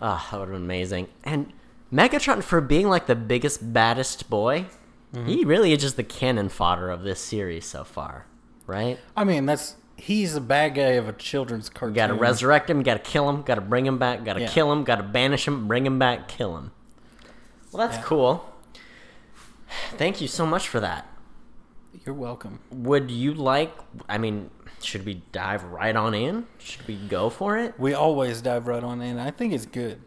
ah, 0.01 0.27
that 0.31 0.39
would 0.39 0.49
have 0.49 0.55
been 0.55 0.65
amazing. 0.65 1.09
And 1.25 1.53
Megatron, 1.93 2.43
for 2.43 2.61
being 2.63 2.89
like 2.89 3.07
the 3.07 3.15
biggest, 3.15 3.73
baddest 3.73 4.31
boy, 4.31 4.67
Mm-hmm. 5.13 5.27
he 5.29 5.45
really 5.45 5.73
is 5.73 5.81
just 5.83 5.97
the 5.97 6.03
cannon 6.05 6.49
fodder 6.49 6.89
of 6.91 7.03
this 7.03 7.21
series 7.21 7.67
so 7.67 7.85
far, 7.85 8.27
right? 8.67 8.99
I 9.17 9.25
mean, 9.25 9.45
that's 9.47 9.77
he's 9.97 10.35
the 10.35 10.41
bad 10.41 10.75
guy 10.75 10.93
of 10.93 11.07
a 11.09 11.13
children's 11.13 11.69
cartoon. 11.69 11.95
You 11.95 11.97
gotta 12.01 12.15
resurrect 12.15 12.71
him, 12.71 12.83
gotta 12.83 12.99
kill 12.99 13.29
him, 13.29 13.43
gotta 13.43 13.61
bring 13.61 13.85
him 13.87 13.99
back, 13.99 14.25
gotta 14.25 14.41
Yeah. 14.41 14.49
kill 14.49 14.73
him, 14.73 14.85
gotta 14.85 15.03
banish 15.03 15.47
him, 15.47 15.69
bring 15.69 15.85
him 15.85 15.99
back, 15.99 16.29
kill 16.29 16.57
him. 16.57 16.73
Well, 17.71 17.87
that's 17.87 17.99
Yeah. 17.99 18.05
cool. 18.05 18.45
Thank 19.97 20.21
you 20.21 20.29
so 20.29 20.47
much 20.47 20.69
for 20.69 20.81
that. 20.81 21.07
You're 22.05 22.15
welcome. 22.15 22.61
Would 22.71 23.11
you 23.11 23.35
like, 23.35 23.73
I 24.09 24.19
mean, 24.19 24.51
should 24.83 25.05
we 25.07 25.23
dive 25.31 25.63
right 25.65 25.95
on 25.95 26.15
in? 26.15 26.47
Should 26.59 26.87
we 26.89 26.97
go 26.97 27.31
for 27.31 27.57
it? 27.59 27.75
We 27.79 27.95
always 27.95 28.41
dive 28.43 28.67
right 28.67 28.83
on 28.83 29.01
in. 29.01 29.19
I 29.19 29.31
think 29.31 29.53
it's 29.53 29.67
good 29.67 30.01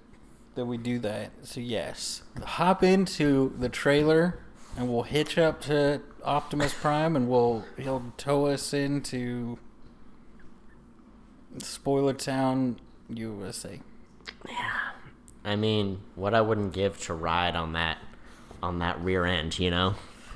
that 0.55 0.65
we 0.65 0.77
do 0.77 0.99
that. 0.99 1.31
So 1.43 1.59
yes, 1.61 2.23
hop 2.43 2.83
into 2.83 3.53
the 3.57 3.69
trailer, 3.69 4.39
and 4.77 4.89
we'll 4.89 5.03
hitch 5.03 5.37
up 5.37 5.61
to 5.61 6.01
Optimus 6.23 6.73
Prime, 6.73 7.15
and 7.15 7.29
we'll 7.29 7.65
he'll 7.77 8.13
tow 8.17 8.47
us 8.47 8.73
into 8.73 9.57
Spoiler 11.59 12.13
Town, 12.13 12.79
USA. 13.09 13.79
Yeah, 14.47 14.91
I 15.43 15.55
mean, 15.55 16.01
what 16.15 16.33
I 16.33 16.41
wouldn't 16.41 16.73
give 16.73 16.99
to 17.01 17.13
ride 17.13 17.55
on 17.55 17.73
that, 17.73 17.97
on 18.61 18.79
that 18.79 18.99
rear 18.99 19.25
end, 19.25 19.57
you 19.59 19.69
know? 19.69 19.95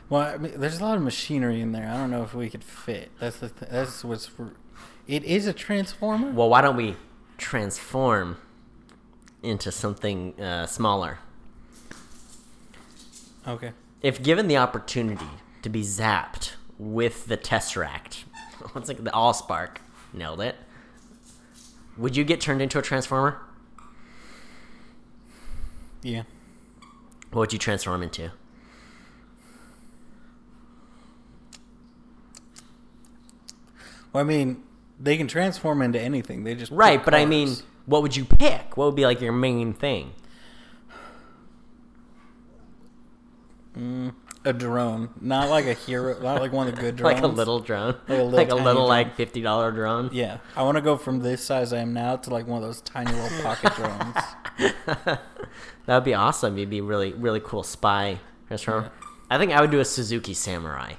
Well, 0.10 0.22
I 0.22 0.38
mean, 0.38 0.60
there's 0.60 0.80
a 0.80 0.84
lot 0.84 0.98
of 0.98 1.04
machinery 1.04 1.62
in 1.62 1.72
there. 1.72 1.88
I 1.88 1.98
don't 1.98 2.12
know 2.12 2.24
if 2.24 2.34
we 2.34 2.50
could 2.50 2.64
fit. 2.64 3.12
That's 3.20 3.38
the 3.40 3.50
th- 3.50 3.72
that's 3.72 4.04
what's 4.04 4.26
for. 4.26 4.54
It 5.08 5.24
is 5.24 5.48
a 5.48 5.54
transformer. 5.54 6.32
Well, 6.32 6.50
why 6.50 6.62
don't 6.62 6.76
we 6.76 6.96
transform 7.38 8.38
into 9.44 9.72
something 9.72 10.40
uh, 10.40 10.66
smaller? 10.66 11.20
Okay. 13.48 13.72
If 14.02 14.24
given 14.24 14.48
the 14.48 14.58
opportunity 14.58 15.28
to 15.62 15.70
be 15.70 15.82
zapped 15.82 16.54
with 16.78 17.26
the 17.28 17.38
Tesseract, 17.38 18.24
what's 18.72 18.88
like 18.88 19.04
the 19.04 19.12
Allspark, 19.12 19.78
nailed 20.14 20.42
it. 20.42 20.56
Would 21.98 22.16
you 22.16 22.24
get 22.24 22.40
turned 22.40 22.62
into 22.62 22.80
a 22.80 22.82
transformer? 22.82 23.42
Yeah. 26.02 26.24
What 27.32 27.42
would 27.42 27.54
you 27.54 27.60
transform 27.60 28.02
into? 28.02 28.32
Well, 34.14 34.22
I 34.22 34.24
mean, 34.24 34.64
they 35.00 35.18
can 35.18 35.28
transform 35.28 35.82
into 35.82 36.00
anything. 36.00 36.44
They 36.44 36.56
just 36.56 36.72
Right, 36.72 37.04
but 37.04 37.14
I 37.14 37.26
mean, 37.26 37.56
what 37.86 38.02
would 38.02 38.16
you 38.16 38.26
pick? 38.26 38.78
What 38.78 38.86
would 38.86 38.96
be 38.96 39.06
like 39.06 39.22
your 39.22 39.34
main 39.34 39.74
thing? 39.74 40.14
Mm, 43.80 44.14
a 44.46 44.54
drone, 44.54 45.10
not 45.22 45.50
like 45.50 45.66
a 45.66 45.74
hero, 45.74 46.22
not 46.22 46.42
like 46.42 46.52
one 46.52 46.68
of 46.68 46.76
the 46.76 46.82
good 46.82 46.96
drones. 46.98 47.14
Like 47.22 47.24
a 47.24 47.28
little 47.28 47.60
drone, 47.60 47.96
Like 48.08 48.20
a 48.20 48.24
little 48.24 48.30
like 48.32 48.52
a 48.52 48.56
little 48.56 48.88
like 48.88 49.16
fifty 49.16 49.42
dollar 49.42 49.72
drone. 49.72 50.10
Yeah, 50.12 50.40
I 50.56 50.64
want 50.64 50.76
to 50.76 50.82
go 50.82 50.98
from 50.98 51.20
this 51.20 51.44
size 51.44 51.72
I 51.72 51.80
am 51.80 51.94
now 51.94 52.18
to 52.18 52.30
like 52.30 52.48
one 52.48 52.62
of 52.62 52.68
those 52.68 52.82
tiny 52.82 53.12
little 53.12 53.42
pocket 53.42 53.74
drones. 53.76 55.20
That 55.86 55.96
would 55.96 56.04
be 56.04 56.14
awesome. 56.14 56.60
You'd 56.60 56.70
be 56.70 56.82
really, 56.82 57.14
really 57.14 57.40
cool 57.40 57.64
spy 57.64 58.20
transformer. 58.46 58.92
I 59.28 59.40
think 59.40 59.52
I 59.52 59.60
would 59.60 59.72
do 59.72 59.80
a 59.80 59.86
Suzuki 59.86 60.36
Samurai. 60.36 60.94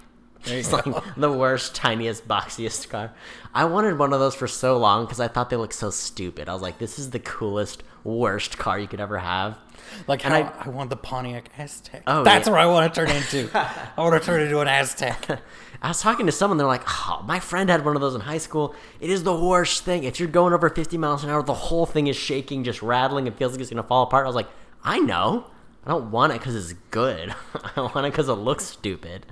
It's 0.44 0.72
like 0.72 0.84
the 1.16 1.30
worst, 1.30 1.76
tiniest, 1.76 2.26
boxiest 2.26 2.88
car. 2.88 3.12
I 3.54 3.66
wanted 3.66 4.00
one 4.00 4.12
of 4.12 4.18
those 4.18 4.34
for 4.34 4.48
so 4.48 4.78
long 4.78 5.04
because 5.04 5.20
I 5.20 5.28
thought 5.28 5.48
they 5.48 5.54
looked 5.54 5.74
so 5.74 5.90
stupid. 5.90 6.48
I 6.48 6.54
was 6.54 6.62
like, 6.62 6.78
this 6.78 6.98
is 6.98 7.10
the 7.10 7.20
coolest, 7.20 7.84
worst 8.02 8.58
car 8.58 8.80
you 8.80 8.88
could 8.88 9.00
ever 9.00 9.18
have. 9.18 9.58
Like 10.06 10.24
And 10.24 10.34
I- 10.34 10.52
I, 10.60 10.68
want 10.68 10.90
the 10.90 10.96
Pontiac 10.96 11.50
Aztek. 11.56 12.02
Oh, 12.06 12.24
That's 12.24 12.46
yeah. 12.46 12.52
what 12.52 12.60
I 12.60 12.66
want 12.66 12.92
to 12.94 13.00
turn 13.06 13.14
into. 13.14 13.50
I 13.54 13.90
want 14.00 14.20
to 14.20 14.24
turn 14.26 14.40
into 14.40 14.60
an 14.60 14.68
Aztek. 14.68 15.40
I 15.82 15.88
was 15.88 16.00
talking 16.02 16.26
to 16.26 16.32
someone, 16.32 16.58
they're 16.58 16.66
like, 16.66 16.82
oh, 16.86 17.22
my 17.26 17.40
friend 17.40 17.70
had 17.70 17.84
one 17.84 17.96
of 17.96 18.02
those 18.02 18.14
in 18.14 18.20
high 18.20 18.38
school. 18.38 18.74
It 19.00 19.08
is 19.08 19.22
the 19.22 19.34
worst 19.34 19.84
thing. 19.84 20.04
If 20.04 20.20
you're 20.20 20.28
going 20.28 20.52
over 20.52 20.68
50 20.68 20.98
miles 20.98 21.24
an 21.24 21.30
hour, 21.30 21.42
the 21.42 21.54
whole 21.54 21.86
thing 21.86 22.06
is 22.06 22.16
shaking, 22.16 22.64
just 22.64 22.82
rattling. 22.82 23.26
It 23.26 23.36
feels 23.38 23.52
like 23.52 23.60
it's 23.62 23.70
going 23.70 23.82
to 23.82 23.88
fall 23.88 24.02
apart. 24.02 24.24
I 24.24 24.28
was 24.28 24.36
like, 24.36 24.48
I 24.84 24.98
know. 24.98 25.46
I 25.86 25.90
don't 25.92 26.10
want 26.10 26.32
it 26.34 26.38
because 26.40 26.54
it's 26.54 26.78
good. 26.90 27.34
I 27.76 27.80
want 27.80 28.06
it 28.06 28.12
because 28.12 28.28
it 28.28 28.34
looks 28.34 28.66
stupid. 28.66 29.24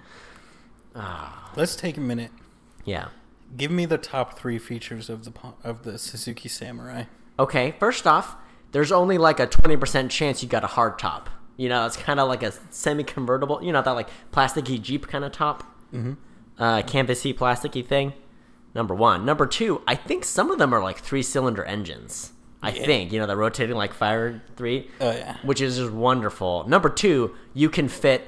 Ah. 0.95 1.53
Let's 1.57 1.77
take 1.77 1.97
a 1.97 2.01
minute. 2.01 2.31
Yeah. 2.85 3.09
Give 3.57 3.71
me 3.71 3.87
the 3.87 3.99
top 3.99 4.39
three 4.39 4.59
features 4.59 5.09
of 5.09 5.25
the 5.25 5.33
of 5.65 5.83
the 5.83 5.99
Suzuki 5.99 6.49
Samurai. 6.49 7.05
Okay, 7.39 7.75
first 7.79 8.07
off, 8.07 8.37
there's 8.73 8.93
only 8.93 9.19
like 9.19 9.41
a 9.41 9.47
20% 9.47 10.11
chance 10.11 10.43
you 10.43 10.49
got 10.49 10.65
a 10.65 10.69
hard 10.69 10.99
top. 10.99 11.31
You 11.57 11.69
know, 11.69 11.87
it's 11.87 11.97
kind 11.97 12.21
of 12.21 12.29
like 12.29 12.43
a 12.43 12.53
semi 12.71 13.03
convertible, 13.03 13.63
you 13.63 13.73
know, 13.73 13.83
that 13.83 13.91
like 13.91 14.09
plasticky 14.33 14.81
Jeep 14.81 15.09
kind 15.09 15.25
of 15.25 15.33
top. 15.33 15.65
Mm-hmm. 15.93 16.13
Uh, 16.59 16.83
canvasy, 16.83 17.35
plasticky 17.35 17.85
thing. 17.85 18.13
Number 18.75 18.95
one. 18.95 19.25
Number 19.25 19.47
two, 19.47 19.83
I 19.87 19.95
think 19.95 20.25
some 20.25 20.51
of 20.51 20.59
them 20.59 20.73
are 20.73 20.83
like 20.83 20.99
three 20.99 21.23
cylinder 21.23 21.65
engines. 21.65 22.33
I 22.61 22.73
think, 22.73 23.13
you 23.13 23.21
know, 23.21 23.27
they're 23.27 23.37
rotating 23.37 23.77
like 23.77 23.95
fire 23.95 24.43
three. 24.57 24.91
Oh, 25.01 25.13
yeah. 25.13 25.37
Which 25.43 25.61
is 25.61 25.77
just 25.77 25.93
wonderful. 25.93 26.67
Number 26.69 26.89
two, 26.89 27.35
you 27.55 27.71
can 27.71 27.89
fit 27.89 28.27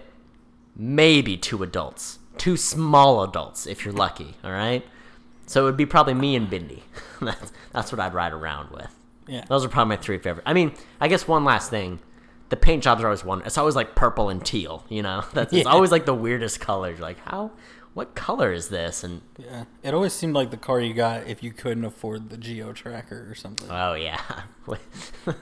maybe 0.76 1.36
two 1.36 1.62
adults. 1.62 2.20
Two 2.38 2.56
small 2.56 3.22
adults 3.24 3.66
if 3.66 3.84
you're 3.84 3.92
lucky, 3.92 4.36
all 4.44 4.52
right? 4.52 4.84
So 5.46 5.62
it 5.62 5.64
would 5.64 5.76
be 5.76 5.86
probably 5.86 6.14
me 6.14 6.36
and 6.36 6.48
Bindi. 6.48 6.82
that's, 7.20 7.52
that's 7.72 7.92
what 7.92 8.00
I'd 8.00 8.14
ride 8.14 8.32
around 8.32 8.70
with. 8.70 8.94
Yeah. 9.30 9.44
Those 9.48 9.64
are 9.64 9.68
probably 9.68 9.96
my 9.96 10.02
three 10.02 10.18
favorite. 10.18 10.42
I 10.46 10.52
mean, 10.52 10.72
I 11.00 11.08
guess 11.08 11.26
one 11.28 11.44
last 11.44 11.70
thing. 11.70 12.00
The 12.48 12.56
paint 12.56 12.82
jobs 12.82 13.00
are 13.02 13.06
always 13.06 13.24
one. 13.24 13.42
It's 13.46 13.56
always 13.56 13.76
like 13.76 13.94
purple 13.94 14.28
and 14.28 14.44
teal, 14.44 14.84
you 14.88 15.02
know? 15.02 15.22
That's 15.32 15.52
it's 15.52 15.64
Yeah. 15.66 15.70
always 15.72 15.92
like 15.92 16.04
the 16.04 16.14
weirdest 16.14 16.58
colors. 16.60 16.98
You're 16.98 17.06
like, 17.08 17.20
how 17.20 17.52
what 17.94 18.14
color 18.16 18.52
is 18.52 18.68
this? 18.70 19.04
And 19.04 19.22
Yeah. 19.38 19.64
It 19.84 19.94
always 19.94 20.12
seemed 20.12 20.34
like 20.34 20.50
the 20.50 20.56
car 20.56 20.80
you 20.80 20.92
got 20.94 21.26
if 21.28 21.42
you 21.44 21.52
couldn't 21.52 21.84
afford 21.84 22.30
the 22.30 22.36
Geo 22.36 22.72
Tracker 22.72 23.26
or 23.30 23.34
something. 23.36 23.68
oh 23.70 23.94
yeah. 23.94 24.20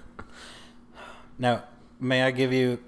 Now, 1.38 1.64
may 2.00 2.22
I 2.22 2.30
give 2.30 2.52
you 2.52 2.80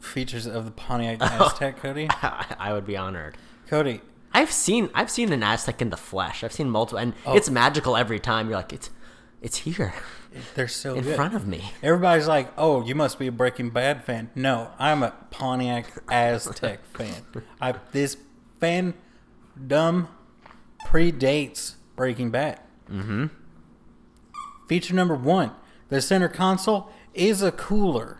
features 0.00 0.46
of 0.46 0.64
the 0.64 0.70
Pontiac 0.70 1.18
Oh. 1.20 1.26
Aztek, 1.26 1.76
Cody? 1.78 2.08
I 2.22 2.72
would 2.72 2.86
be 2.86 2.96
honored. 2.96 3.36
Cody, 3.68 4.00
I've 4.32 4.52
seen 4.52 4.90
I've 4.94 5.10
seen 5.10 5.32
an 5.32 5.40
Aztek 5.40 5.80
in 5.80 5.90
the 5.90 5.96
flesh. 5.96 6.44
I've 6.44 6.52
seen 6.52 6.70
multiple 6.70 6.98
and 6.98 7.14
Oh. 7.24 7.34
it's 7.36 7.48
magical 7.50 7.96
every 7.96 8.20
time. 8.20 8.48
You're 8.48 8.58
like, 8.58 8.72
it's 8.72 8.90
it's 9.40 9.58
here 9.58 9.94
they're 10.54 10.68
so 10.68 10.94
in 10.94 11.04
good. 11.04 11.16
front 11.16 11.34
of 11.34 11.46
me. 11.46 11.72
Everybody's 11.82 12.26
like, 12.28 12.52
"Oh, 12.56 12.84
you 12.84 12.94
must 12.94 13.18
be 13.18 13.26
a 13.26 13.32
Breaking 13.32 13.70
Bad 13.70 14.04
fan." 14.04 14.30
No, 14.34 14.70
I'm 14.78 15.02
a 15.02 15.12
Pontiac 15.30 16.06
Aztek 16.06 16.78
fan. 16.94 17.22
I 17.60 17.74
this 17.92 18.16
fandom 18.60 20.08
predates 20.86 21.74
Breaking 21.94 22.30
Bad. 22.30 22.60
Mm-hmm. 22.90 23.26
Feature 24.68 24.94
number 24.94 25.14
one: 25.14 25.52
the 25.88 26.00
center 26.00 26.28
console 26.28 26.90
is 27.14 27.42
a 27.42 27.52
cooler 27.52 28.18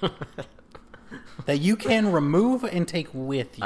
that 1.46 1.60
you 1.60 1.76
can 1.76 2.12
remove 2.12 2.64
and 2.64 2.86
take 2.86 3.08
with 3.12 3.58
you. 3.58 3.64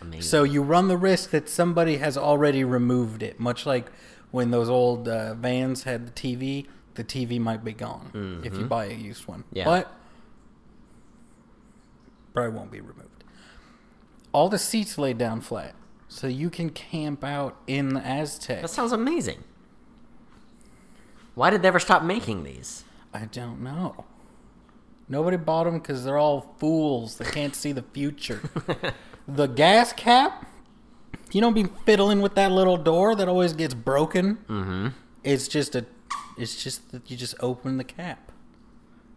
Amazing. 0.00 0.22
So 0.22 0.44
you 0.44 0.62
run 0.62 0.88
the 0.88 0.96
risk 0.96 1.30
that 1.30 1.48
somebody 1.48 1.96
has 1.96 2.16
already 2.16 2.62
removed 2.62 3.22
it, 3.22 3.40
much 3.40 3.66
like 3.66 3.90
when 4.30 4.50
those 4.50 4.68
old 4.68 5.08
uh, 5.08 5.34
vans 5.34 5.84
had 5.84 6.06
the 6.06 6.12
TV. 6.12 6.66
The 6.94 7.04
TV 7.04 7.38
might 7.40 7.62
be 7.64 7.72
gone 7.72 8.40
if 8.44 8.58
you 8.58 8.64
buy 8.64 8.86
a 8.86 8.92
used 8.92 9.28
one, 9.28 9.44
Yeah. 9.52 9.64
but 9.66 9.92
probably 12.34 12.56
won't 12.56 12.70
be 12.70 12.80
removed. 12.80 13.24
All 14.32 14.48
the 14.48 14.58
seats 14.58 14.98
laid 14.98 15.16
down 15.18 15.40
flat, 15.40 15.74
so 16.08 16.26
you 16.26 16.50
can 16.50 16.70
camp 16.70 17.24
out 17.24 17.56
in 17.66 17.90
the 17.94 18.00
Aztek. 18.00 18.62
that 18.62 18.70
sounds 18.70 18.92
amazing. 18.92 19.44
Why 21.34 21.50
did 21.50 21.62
they 21.62 21.68
ever 21.68 21.78
stop 21.78 22.02
making 22.02 22.42
these? 22.42 22.84
I 23.14 23.26
don't 23.26 23.60
know. 23.62 24.04
Nobody 25.08 25.36
bought 25.36 25.64
them 25.64 25.78
because 25.78 26.04
they're 26.04 26.18
all 26.18 26.54
fools. 26.58 27.16
They 27.16 27.24
can't 27.24 27.54
see 27.54 27.72
the 27.72 27.82
future. 27.92 28.40
the 29.28 29.46
gas 29.46 29.92
cap, 29.92 30.46
you 31.34 31.40
don't 31.40 31.54
be 31.54 31.64
fiddling 31.84 32.20
with 32.22 32.34
that 32.36 32.50
little 32.52 32.76
door 32.76 33.14
that 33.14 33.28
always 33.28 33.52
gets 33.52 33.74
broken. 33.74 34.36
Mm-hmm. 34.48 34.88
It's 35.24 35.48
just 35.48 35.74
a, 35.74 35.84
it's 36.36 36.62
just 36.62 36.90
that 36.92 37.10
you 37.10 37.16
just 37.16 37.34
open 37.40 37.76
the 37.76 37.84
cap. 37.84 38.32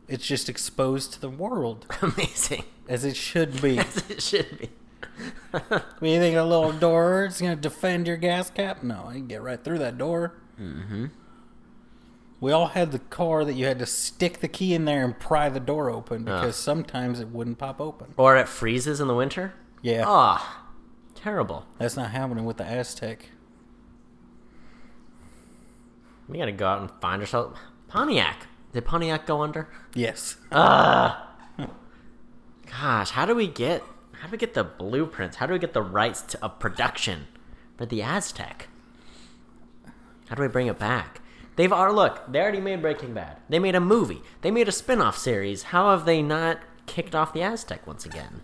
It's 0.08 0.25
just 0.25 0.50
exposed 0.50 1.13
to 1.13 1.22
the 1.22 1.30
world 1.30 1.86
Amazing. 2.01 2.63
as 2.89 3.06
it 3.06 3.15
should 3.15 3.62
be. 3.62 3.80
As 3.80 4.10
it 4.10 4.22
should 4.22 4.58
be. 4.60 4.70
you 6.01 6.20
think 6.20 6.36
a 6.36 6.44
little 6.44 6.72
door 6.74 7.25
is 7.25 7.39
gonna 7.39 7.56
defend 7.56 8.08
your 8.08 8.18
gas 8.18 8.50
cap? 8.50 8.84
No, 8.84 9.06
I 9.08 9.13
can 9.13 9.27
get 9.27 9.41
right 9.41 9.63
through 9.63 9.80
that 9.80 9.98
door. 9.98 10.34
Mm-hmm. 10.60 11.06
We 12.39 12.51
all 12.51 12.68
had 12.68 12.91
the 12.91 13.00
car 13.00 13.46
that 13.46 13.53
you 13.53 13.68
had 13.68 13.77
to 13.80 13.86
stick 13.86 14.39
the 14.39 14.48
key 14.48 14.74
in 14.74 14.86
there 14.86 15.06
and 15.06 15.18
pry 15.20 15.48
the 15.50 15.60
door 15.60 15.91
open 15.91 16.24
because 16.24 16.56
sometimes 16.56 17.20
it 17.20 17.27
wouldn't 17.30 17.60
pop 17.60 17.80
open. 17.80 18.13
Or 18.18 18.36
it 18.36 18.48
freezes 18.50 19.00
in 19.00 19.08
the 19.08 19.13
winter? 19.13 19.53
Yeah, 19.84 20.06
Ah, 20.08 20.61
terrible. 21.22 21.66
that's 21.78 21.96
not 21.96 22.12
happening 22.12 22.46
with 22.46 22.58
the 22.58 22.63
Aztek. 22.63 23.20
We 26.28 26.38
gotta 26.38 26.51
go 26.51 26.68
out 26.68 26.82
and 26.82 26.92
find 27.01 27.22
ourselves. 27.22 27.60
Pontiac. 27.88 28.48
Did 28.74 28.86
Pontiac 28.86 29.25
go 29.25 29.42
under? 29.42 29.68
Yes, 29.94 30.38
Gosh, 32.80 33.12
how 33.12 33.25
do 33.25 33.36
we 33.36 33.48
get 33.48 33.84
how 34.13 34.28
do 34.28 34.32
we 34.32 34.38
get 34.38 34.54
the 34.54 34.63
blueprints? 34.63 35.38
How 35.38 35.48
do 35.48 35.54
we 35.54 35.60
get 35.60 35.74
the 35.74 35.82
rights 35.82 36.22
to, 36.22 36.46
of 36.46 36.60
production 36.60 37.28
for 37.78 37.86
the 37.86 38.00
Aztek? 38.00 38.68
How 40.30 40.36
do 40.36 40.44
I 40.44 40.48
bring 40.48 40.68
it 40.68 40.78
back? 40.80 41.22
They've 41.56 41.74
already 41.74 41.96
look. 41.96 42.32
They 42.32 42.40
already 42.40 42.62
made 42.62 42.82
Breaking 42.82 43.13
Bad. 43.13 43.38
They 43.50 43.60
made 43.60 43.75
a 43.75 43.80
movie. 43.82 44.22
They 44.42 44.51
made 44.51 44.70
a 44.70 44.72
spin-off 44.72 45.18
series. 45.18 45.63
How 45.63 45.90
have 45.92 46.06
they 46.06 46.22
not 46.22 46.60
kicked 46.86 47.16
off 47.16 47.34
the 47.34 47.42
Aztek 47.42 47.86
once 47.86 48.06
again? 48.06 48.42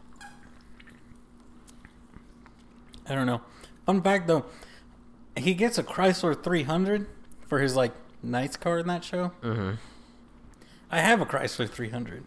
I 3.09 3.15
don't 3.15 3.25
know. 3.25 3.41
Fun 3.85 4.01
fact 4.01 4.27
though, 4.27 4.45
he 5.35 5.53
gets 5.53 5.77
a 5.77 5.83
Chrysler 5.83 6.41
300 6.41 7.07
for 7.47 7.59
his 7.59 7.75
like 7.75 7.93
Knights 8.21 8.57
car 8.57 8.79
in 8.79 8.87
that 8.87 9.03
show. 9.03 9.31
Mm-hmm. 9.41 9.71
I 10.91 10.99
have 10.99 11.21
a 11.21 11.25
Chrysler 11.25 11.69
300. 11.69 12.23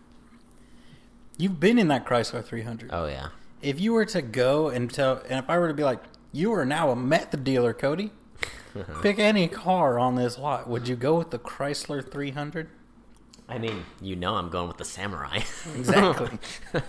You've 1.37 1.59
been 1.59 1.79
in 1.79 1.89
that 1.89 2.05
Chrysler 2.07 2.45
300. 2.45 2.91
Oh 2.93 3.07
yeah. 3.07 3.29
If 3.63 3.81
you 3.81 3.93
were 3.93 4.07
to 4.07 4.23
go 4.23 4.69
and 4.69 4.93
tell, 4.93 5.23
and 5.29 5.43
if 5.43 5.51
I 5.51 5.59
were 5.59 5.69
to 5.69 5.75
be 5.75 5.85
like, 5.85 6.03
you 6.33 6.53
are 6.53 6.65
now 6.65 6.91
a 6.91 6.97
meth 6.97 7.43
dealer, 7.43 7.73
Cody. 7.73 8.11
Pick 9.03 9.19
any 9.19 9.49
car 9.49 9.99
on 9.99 10.15
this 10.15 10.39
lot. 10.39 10.69
Would 10.69 10.87
you 10.87 10.97
go 10.97 11.19
with 11.19 11.31
the 11.31 11.39
Chrysler 11.39 12.09
300? 12.09 12.69
I 13.49 13.59
mean, 13.59 13.85
you 14.01 14.15
know, 14.15 14.37
I'm 14.37 14.49
going 14.49 14.69
with 14.69 14.77
the 14.77 14.85
Samurai. 14.85 15.41
Exactly. 15.75 16.39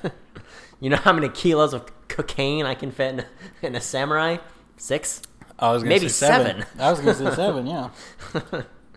you 0.81 0.89
know 0.89 0.97
how 0.97 1.13
many 1.13 1.29
kilos 1.29 1.73
of 1.73 1.85
cocaine 2.09 2.65
I 2.65 2.75
can 2.75 2.91
fit 2.91 3.13
in, 3.13 3.25
in 3.61 3.75
a 3.75 3.81
Samurai? 3.81 4.37
Six. 4.75 5.21
I 5.57 5.71
was 5.71 5.83
gonna 5.83 5.95
Maybe 5.95 6.09
say 6.09 6.27
seven. 6.27 6.47
seven. 6.63 6.65
I 6.81 6.89
was 6.91 6.99
gonna 6.99 7.13
say 7.13 7.35
seven. 7.35 7.67
Yeah. 7.67 7.89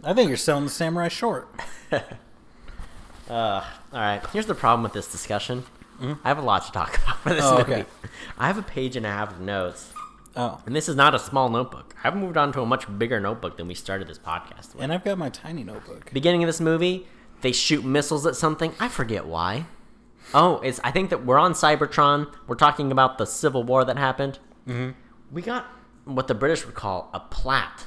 I 0.02 0.12
think 0.14 0.28
you're 0.28 0.36
selling 0.36 0.64
the 0.64 0.70
Samurai 0.70 1.08
short. 1.08 1.48
Uh, 3.28 3.64
all 3.92 4.00
right. 4.00 4.20
Here's 4.32 4.46
the 4.46 4.54
problem 4.54 4.82
with 4.82 4.92
this 4.92 5.10
discussion. 5.10 5.64
I 6.00 6.28
have 6.28 6.36
a 6.38 6.42
lot 6.42 6.66
to 6.66 6.72
talk 6.72 6.98
about 7.02 7.16
for 7.20 7.30
this 7.30 7.42
Oh, 7.44 7.58
movie. 7.58 7.72
okay. 7.72 7.84
I 8.36 8.48
have 8.48 8.58
a 8.58 8.62
page 8.62 8.96
and 8.96 9.06
a 9.06 9.08
half 9.08 9.30
of 9.30 9.40
notes, 9.40 9.92
Oh, 10.36 10.60
and 10.66 10.74
this 10.76 10.88
is 10.88 10.96
not 10.96 11.14
a 11.14 11.18
small 11.18 11.48
notebook. 11.48 11.94
I've 12.04 12.16
moved 12.16 12.36
on 12.36 12.52
to 12.52 12.60
a 12.60 12.66
much 12.66 12.86
bigger 12.98 13.20
notebook 13.20 13.56
than 13.56 13.68
we 13.68 13.74
started 13.74 14.08
this 14.08 14.18
podcast 14.18 14.74
with. 14.74 14.82
and 14.82 14.92
I've 14.92 15.04
got 15.04 15.16
my 15.16 15.30
tiny 15.30 15.62
notebook. 15.64 16.12
Beginning 16.12 16.42
of 16.42 16.48
this 16.48 16.60
movie, 16.60 17.06
they 17.40 17.52
shoot 17.52 17.84
missiles 17.84 18.26
at 18.26 18.34
something. 18.36 18.74
I 18.80 18.88
forget 18.88 19.24
why. 19.26 19.66
Oh, 20.34 20.60
it's. 20.62 20.80
I 20.84 20.90
think 20.90 21.10
that 21.10 21.24
we're 21.24 21.38
on 21.38 21.52
Cybertron. 21.52 22.32
We're 22.46 22.56
talking 22.56 22.90
about 22.92 23.18
the 23.18 23.24
Civil 23.24 23.62
War 23.62 23.84
that 23.84 23.96
happened. 23.96 24.38
Mm-hmm. 24.68 24.90
We 25.30 25.42
got 25.42 25.66
what 26.04 26.26
the 26.28 26.34
British 26.34 26.66
would 26.66 26.74
call 26.74 27.08
a 27.14 27.20
plat 27.20 27.86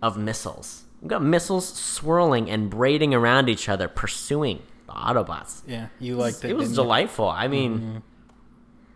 of 0.00 0.16
missiles. 0.16 0.84
We 1.02 1.08
got 1.08 1.22
missiles 1.22 1.68
swirling 1.68 2.50
and 2.50 2.70
braiding 2.70 3.12
around 3.12 3.48
each 3.48 3.68
other, 3.68 3.88
pursuing 3.88 4.62
the 4.86 4.92
Autobots. 4.92 5.62
Yeah, 5.66 5.88
you 5.98 6.16
liked 6.16 6.44
it. 6.44 6.50
It 6.50 6.54
was 6.56 6.68
didn't 6.68 6.78
you? 6.78 6.82
delightful. 6.84 7.28
I 7.28 7.48
mean, 7.48 8.02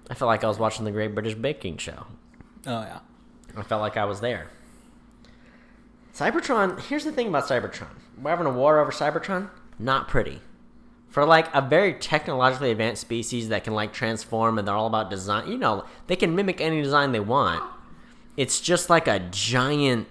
I 0.08 0.14
felt 0.14 0.28
like 0.28 0.44
I 0.44 0.48
was 0.48 0.58
watching 0.58 0.84
the 0.84 0.90
Great 0.92 1.14
British 1.14 1.34
Baking 1.34 1.78
Show. 1.78 2.06
Oh 2.66 2.80
yeah. 2.82 3.00
I 3.56 3.62
felt 3.62 3.80
like 3.80 3.96
I 3.96 4.04
was 4.04 4.20
there. 4.20 4.48
Cybertron, 6.14 6.80
here's 6.80 7.04
the 7.04 7.12
thing 7.12 7.28
about 7.28 7.44
Cybertron. 7.44 7.88
We're 8.20 8.30
having 8.30 8.46
a 8.46 8.52
war 8.52 8.78
over 8.78 8.92
Cybertron. 8.92 9.50
Not 9.78 10.08
pretty. 10.08 10.40
For 11.14 11.24
like 11.24 11.46
a 11.54 11.62
very 11.62 11.94
technologically 11.94 12.72
advanced 12.72 13.00
species 13.02 13.50
that 13.50 13.62
can 13.62 13.72
like 13.72 13.92
transform 13.92 14.58
and 14.58 14.66
they're 14.66 14.74
all 14.74 14.88
about 14.88 15.10
design, 15.10 15.48
you 15.48 15.56
know, 15.56 15.84
they 16.08 16.16
can 16.16 16.34
mimic 16.34 16.60
any 16.60 16.82
design 16.82 17.12
they 17.12 17.20
want. 17.20 17.62
It's 18.36 18.60
just 18.60 18.90
like 18.90 19.06
a 19.06 19.20
giant 19.30 20.08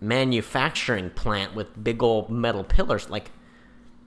manufacturing 0.00 1.10
plant 1.10 1.54
with 1.54 1.84
big 1.84 2.02
old 2.02 2.30
metal 2.30 2.64
pillars. 2.64 3.10
Like, 3.10 3.30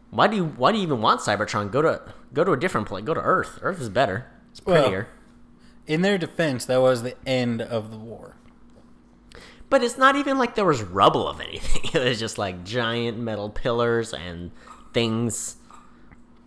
why 0.09 0.25
do 0.25 0.35
you 0.35 0.45
why 0.45 0.71
do 0.71 0.79
you 0.79 0.83
even 0.83 0.99
want 0.99 1.21
Cybertron? 1.21 1.71
Go 1.71 1.83
to 1.83 2.01
go 2.33 2.43
to 2.43 2.53
a 2.53 2.57
different 2.59 2.87
place. 2.87 3.03
Go 3.03 3.13
to 3.13 3.21
Earth. 3.21 3.59
Earth 3.61 3.79
is 3.79 3.89
better. 3.89 4.25
It's 4.49 4.65
Well- 4.65 4.81
prettier. 4.81 5.07
In 5.85 6.01
their 6.01 6.17
defense, 6.17 6.65
that 6.65 6.81
was 6.81 7.03
the 7.03 7.13
end 7.27 7.61
of 7.61 7.91
the 7.91 7.97
war. 7.97 8.35
But 9.69 9.83
it's 9.83 9.99
not 9.99 10.15
even 10.15 10.39
like 10.39 10.55
there 10.55 10.65
was 10.65 10.81
rubble 10.81 11.27
of 11.27 11.39
anything. 11.39 11.83
It 11.93 12.03
was 12.03 12.19
just 12.19 12.39
like 12.39 12.63
giant 12.63 13.19
metal 13.19 13.51
pillars 13.51 14.11
and 14.11 14.49
things. 14.91 15.57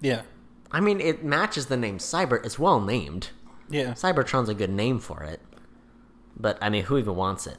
Yeah. 0.00 0.22
I 0.70 0.80
mean, 0.80 1.00
it 1.00 1.24
matches 1.24 1.66
the 1.66 1.76
name 1.76 1.98
Cyber. 1.98 2.44
It's 2.44 2.58
well 2.58 2.80
named. 2.80 3.30
Yeah. 3.70 3.92
Cybertron's 3.92 4.48
a 4.48 4.54
good 4.54 4.70
name 4.70 4.98
for 4.98 5.22
it. 5.22 5.40
But 6.36 6.58
I 6.60 6.68
mean, 6.68 6.84
who 6.84 6.98
even 6.98 7.16
wants 7.16 7.46
it? 7.46 7.56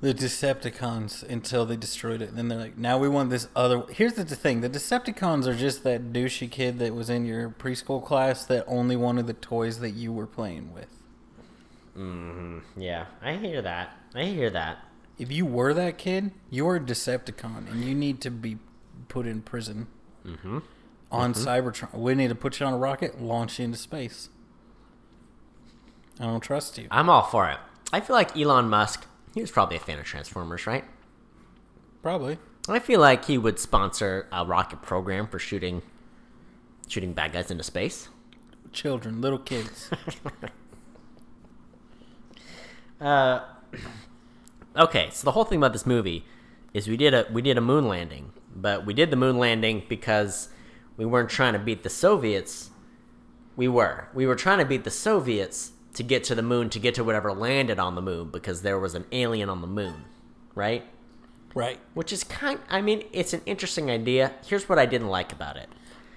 The 0.00 0.12
Decepticons 0.12 1.22
until 1.22 1.64
they 1.64 1.76
destroyed 1.76 2.22
it. 2.22 2.28
And 2.28 2.38
then 2.38 2.48
they're 2.48 2.58
like, 2.58 2.78
now 2.78 2.98
we 2.98 3.08
want 3.08 3.30
this 3.30 3.48
other. 3.56 3.84
Here's 3.90 4.14
the 4.14 4.24
thing 4.24 4.60
the 4.60 4.70
Decepticons 4.70 5.46
are 5.46 5.54
just 5.54 5.84
that 5.84 6.12
douchey 6.12 6.50
kid 6.50 6.78
that 6.78 6.94
was 6.94 7.10
in 7.10 7.24
your 7.24 7.50
preschool 7.50 8.04
class 8.04 8.44
that 8.46 8.64
only 8.66 8.96
wanted 8.96 9.26
the 9.26 9.32
toys 9.32 9.80
that 9.80 9.90
you 9.90 10.12
were 10.12 10.26
playing 10.26 10.72
with. 10.72 10.88
Mm, 11.96 12.60
hmm. 12.60 12.80
yeah, 12.80 13.06
I 13.22 13.36
hear 13.36 13.62
that. 13.62 13.90
I 14.14 14.24
hear 14.24 14.50
that. 14.50 14.78
If 15.18 15.32
you 15.32 15.46
were 15.46 15.72
that 15.72 15.96
kid, 15.96 16.32
you're 16.50 16.76
a 16.76 16.80
Decepticon 16.80 17.70
and 17.70 17.82
you 17.82 17.94
need 17.94 18.20
to 18.20 18.30
be 18.30 18.58
put 19.08 19.26
in 19.26 19.40
prison 19.40 19.86
Mm-hmm. 20.26 20.58
On 21.10 21.34
Cybertron. 21.34 21.92
We 21.94 22.14
need 22.14 22.28
to 22.28 22.34
put 22.34 22.60
you 22.60 22.66
on 22.66 22.72
a 22.72 22.78
rocket, 22.78 23.20
launch 23.20 23.58
you 23.58 23.64
into 23.64 23.78
space. 23.78 24.28
I 26.18 26.24
don't 26.24 26.40
trust 26.40 26.78
you. 26.78 26.88
I'm 26.90 27.10
all 27.10 27.22
for 27.22 27.48
it. 27.48 27.58
I 27.92 28.00
feel 28.00 28.16
like 28.16 28.36
Elon 28.36 28.68
Musk. 28.68 29.06
He 29.34 29.40
was 29.40 29.50
probably 29.50 29.76
a 29.76 29.80
fan 29.80 29.98
of 29.98 30.06
Transformers, 30.06 30.66
right? 30.66 30.84
Probably. 32.02 32.38
I 32.68 32.78
feel 32.78 33.00
like 33.00 33.26
he 33.26 33.38
would 33.38 33.58
sponsor 33.58 34.26
a 34.32 34.44
rocket 34.44 34.82
program 34.82 35.28
for 35.28 35.38
shooting, 35.38 35.82
shooting 36.88 37.12
bad 37.12 37.32
guys 37.32 37.50
into 37.50 37.62
space. 37.62 38.08
Children, 38.72 39.20
little 39.20 39.38
kids. 39.38 39.90
Uh, 43.00 43.44
okay, 44.74 45.08
so 45.10 45.24
the 45.24 45.32
whole 45.32 45.44
thing 45.44 45.58
about 45.58 45.72
this 45.72 45.86
movie 45.86 46.24
is 46.72 46.88
we 46.88 46.96
did 46.96 47.14
a 47.14 47.26
we 47.30 47.42
did 47.42 47.58
a 47.58 47.60
moon 47.60 47.88
landing, 47.88 48.32
but 48.54 48.86
we 48.86 48.94
did 48.94 49.10
the 49.10 49.16
moon 49.16 49.38
landing 49.38 49.82
because 49.88 50.48
we 50.96 51.04
weren't 51.04 51.30
trying 51.30 51.52
to 51.52 51.58
beat 51.58 51.82
the 51.82 51.90
Soviets. 51.90 52.70
We 53.56 53.68
were. 53.68 54.08
We 54.14 54.26
were 54.26 54.34
trying 54.36 54.58
to 54.58 54.64
beat 54.64 54.84
the 54.84 54.90
Soviets 54.90 55.72
to 55.94 56.02
get 56.02 56.24
to 56.24 56.34
the 56.34 56.42
moon 56.42 56.68
to 56.70 56.78
get 56.78 56.94
to 56.96 57.04
whatever 57.04 57.32
landed 57.32 57.78
on 57.78 57.94
the 57.94 58.02
moon 58.02 58.28
because 58.30 58.62
there 58.62 58.78
was 58.78 58.94
an 58.94 59.06
alien 59.12 59.48
on 59.48 59.60
the 59.62 59.66
moon, 59.66 60.04
right? 60.54 60.84
right. 61.54 61.78
Which 61.94 62.12
is 62.12 62.22
kind 62.22 62.60
I 62.68 62.82
mean, 62.82 63.04
it's 63.12 63.32
an 63.32 63.40
interesting 63.46 63.90
idea. 63.90 64.32
Here's 64.46 64.68
what 64.68 64.78
I 64.78 64.86
didn't 64.86 65.08
like 65.08 65.32
about 65.32 65.56
it. 65.56 65.68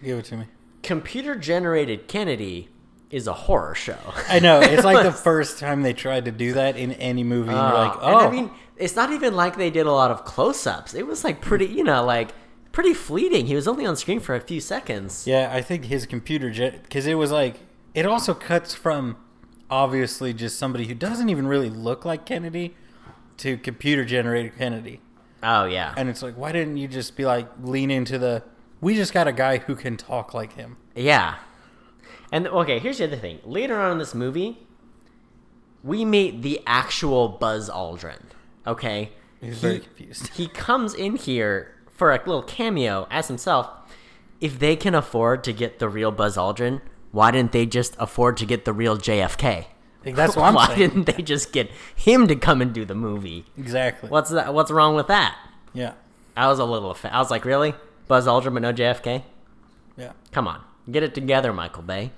Give 0.04 0.20
it 0.20 0.26
to 0.26 0.38
me. 0.38 0.46
Computer 0.84 1.36
generated 1.36 2.08
Kennedy 2.08 2.70
is 3.10 3.26
a 3.26 3.34
horror 3.34 3.74
show. 3.74 3.98
I 4.28 4.40
know. 4.40 4.60
It's 4.60 4.84
like 4.84 5.04
the 5.04 5.12
first 5.30 5.60
time 5.60 5.82
they 5.82 5.94
tried 5.94 6.26
to 6.26 6.32
do 6.32 6.54
that 6.54 6.76
in 6.78 6.92
any 6.94 7.24
movie. 7.24 7.50
And 7.50 7.58
you're 7.58 7.74
like, 7.78 7.96
Uh, 7.96 8.00
oh. 8.02 8.08
and 8.08 8.28
I 8.28 8.32
mean, 8.32 8.52
it's 8.78 8.96
not 8.96 9.12
even 9.12 9.34
like 9.36 9.58
they 9.58 9.70
did 9.70 9.88
a 9.88 9.92
lot 9.92 10.12
of 10.12 10.26
close-ups. 10.26 10.94
It 10.94 11.08
was 11.08 11.24
like 11.24 11.42
pretty, 11.42 11.66
you 11.66 11.84
know, 11.84 12.04
like 12.06 12.30
pretty 12.72 12.94
fleeting. 12.94 13.48
He 13.48 13.56
was 13.56 13.68
only 13.68 13.86
on 13.86 13.96
screen 13.96 14.20
for 14.20 14.36
a 14.36 14.42
few 14.42 14.60
seconds. 14.62 15.26
yeah, 15.28 15.50
I 15.52 15.62
think 15.62 15.86
his 15.86 16.06
computer. 16.06 16.50
Because 16.50 17.06
it 17.08 17.16
was 17.16 17.32
like. 17.32 17.56
It 17.96 18.06
also 18.06 18.34
cuts 18.34 18.76
from 18.76 19.18
obviously 19.70 20.34
just 20.34 20.58
somebody 20.60 20.86
who 20.86 20.94
doesn't 20.94 21.30
even 21.30 21.48
really 21.48 21.70
look 21.70 22.06
like 22.06 22.26
Kennedy 22.26 22.76
to 23.38 23.58
computer 23.58 24.06
generated 24.06 24.58
Kennedy. 24.58 25.02
Oh 25.42 25.66
yeah, 25.66 25.94
And 25.98 26.10
it's 26.10 26.22
like, 26.22 26.36
why 26.36 26.52
didn't 26.52 26.78
you 26.78 26.88
just 26.88 27.16
be 27.16 27.26
like, 27.26 27.48
lean 27.64 27.90
into 27.92 28.18
the. 28.20 28.44
We 28.82 28.94
just 28.96 29.14
got 29.14 29.28
a 29.28 29.32
guy 29.32 29.58
who 29.58 29.76
can 29.76 29.98
talk 29.98 30.34
like 30.34 30.54
him. 30.54 30.78
yeah. 30.96 31.36
And 32.32 32.48
okay, 32.48 32.78
here's 32.78 33.00
the 33.00 33.06
other 33.06 33.16
thing. 33.16 33.40
Later 33.44 33.80
on 33.80 33.94
in 33.94 33.98
this 33.98 34.14
movie, 34.14 34.60
we 35.84 36.06
meet 36.06 36.42
the 36.44 36.62
actual 36.68 37.28
Buzz 37.30 37.70
Aldrin. 37.70 38.22
Okay, 38.68 39.12
He's 39.42 39.56
He- 39.56 39.60
very 39.62 39.80
confused. 39.80 40.28
He 40.36 40.48
comes 40.48 40.94
in 40.94 41.16
here 41.16 41.74
for 42.00 42.12
a 42.12 42.18
little 42.18 42.42
cameo 42.42 43.08
as 43.12 43.28
himself. 43.28 43.70
If 44.42 44.58
they 44.58 44.76
can 44.76 44.96
afford 44.96 45.44
to 45.44 45.54
get 45.54 45.78
the 45.80 45.88
real 45.90 46.12
Buzz 46.12 46.38
Aldrin, 46.38 46.82
why 47.12 47.30
didn't 47.30 47.52
they 47.52 47.66
just 47.66 47.96
afford 48.00 48.38
to 48.38 48.46
get 48.46 48.64
the 48.66 48.74
real 48.74 48.98
JFK? 48.98 49.66
That's 50.06 50.36
what 50.38 50.46
I'm 50.46 50.54
why 50.56 50.68
saying. 50.68 50.80
didn't 50.80 51.06
they 51.06 51.22
just 51.22 51.52
get 51.52 51.70
him 51.96 52.28
to 52.28 52.36
come 52.36 52.62
and 52.62 52.74
do 52.74 52.86
the 52.86 52.96
movie? 52.96 53.46
Exactly. 53.58 54.10
What's 54.10 54.30
that? 54.32 54.54
What's 54.54 54.72
wrong 54.72 54.96
with 54.96 55.08
that? 55.08 55.38
Yeah. 55.74 55.94
I 56.38 56.48
was 56.48 56.58
a 56.60 56.66
little. 56.66 56.94
Affa- 56.94 57.12
I 57.12 57.20
was 57.20 57.30
like, 57.30 57.44
really, 57.44 57.74
Buzz 58.08 58.26
Aldrin, 58.28 58.54
but 58.54 58.62
no 58.62 58.72
JFK? 58.74 59.24
Yeah. 59.98 60.14
Come 60.32 60.48
on, 60.48 60.62
get 60.90 61.04
it 61.04 61.14
together, 61.14 61.52
Michael 61.52 61.84
Bay. 61.84 62.12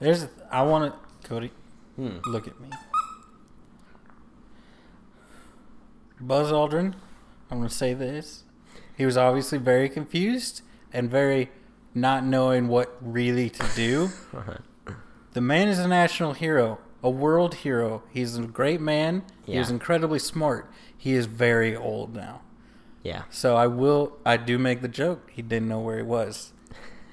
There's. 0.00 0.26
I 0.50 0.62
want 0.62 0.92
to. 0.94 1.28
Cody, 1.28 1.50
Hmm. 1.96 2.16
look 2.26 2.48
at 2.48 2.58
me. 2.60 2.70
Buzz 6.20 6.50
Aldrin, 6.50 6.94
I'm 7.50 7.58
going 7.58 7.68
to 7.68 7.74
say 7.74 7.92
this. 7.94 8.44
He 8.96 9.04
was 9.04 9.16
obviously 9.16 9.58
very 9.58 9.88
confused 9.88 10.62
and 10.92 11.10
very 11.10 11.50
not 11.94 12.24
knowing 12.24 12.68
what 12.68 12.96
really 13.00 13.50
to 13.50 13.66
do. 13.74 14.10
the 15.32 15.40
man 15.40 15.68
is 15.68 15.78
a 15.78 15.88
national 15.88 16.32
hero, 16.32 16.78
a 17.02 17.10
world 17.10 17.56
hero. 17.56 18.02
He's 18.10 18.36
a 18.36 18.42
great 18.42 18.80
man. 18.80 19.22
He 19.44 19.58
was 19.58 19.70
incredibly 19.70 20.18
smart. 20.18 20.70
He 20.96 21.12
is 21.12 21.26
very 21.26 21.76
old 21.76 22.14
now. 22.14 22.42
Yeah, 23.02 23.22
So 23.30 23.54
I 23.54 23.68
will. 23.68 24.16
I 24.24 24.36
do 24.36 24.58
make 24.58 24.82
the 24.82 24.88
joke. 24.88 25.30
He 25.30 25.40
didn't 25.40 25.68
know 25.68 25.78
where 25.78 25.96
he 25.96 26.02
was. 26.02 26.52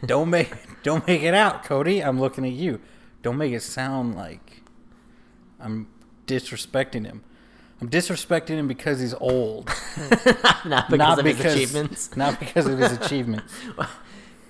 Don't 0.04 0.32
make. 0.32 0.52
don't 0.84 1.06
make 1.06 1.22
it 1.22 1.36
out, 1.36 1.64
Cody. 1.64 2.04
I'm 2.04 2.20
looking 2.20 2.46
at 2.46 2.54
you. 2.54 2.82
Don't 3.22 3.38
make 3.38 3.54
it 3.54 3.62
sound 3.62 4.16
like 4.16 4.64
I'm 5.60 5.88
disrespecting 6.26 7.06
him. 7.06 7.24
I'm 7.84 7.90
disrespecting 7.90 8.58
him 8.58 8.68
because 8.70 9.02
he's 9.02 9.14
old, 9.16 9.68
Not 10.66 10.90
because 10.90 10.98
not 10.98 11.20
of 11.20 11.26
because 11.26 11.44
his 11.44 11.56
achievements. 11.56 12.16
not 12.18 12.40
because 12.40 12.66
of 12.66 12.80
his 12.80 12.94
achievements. 13.06 13.54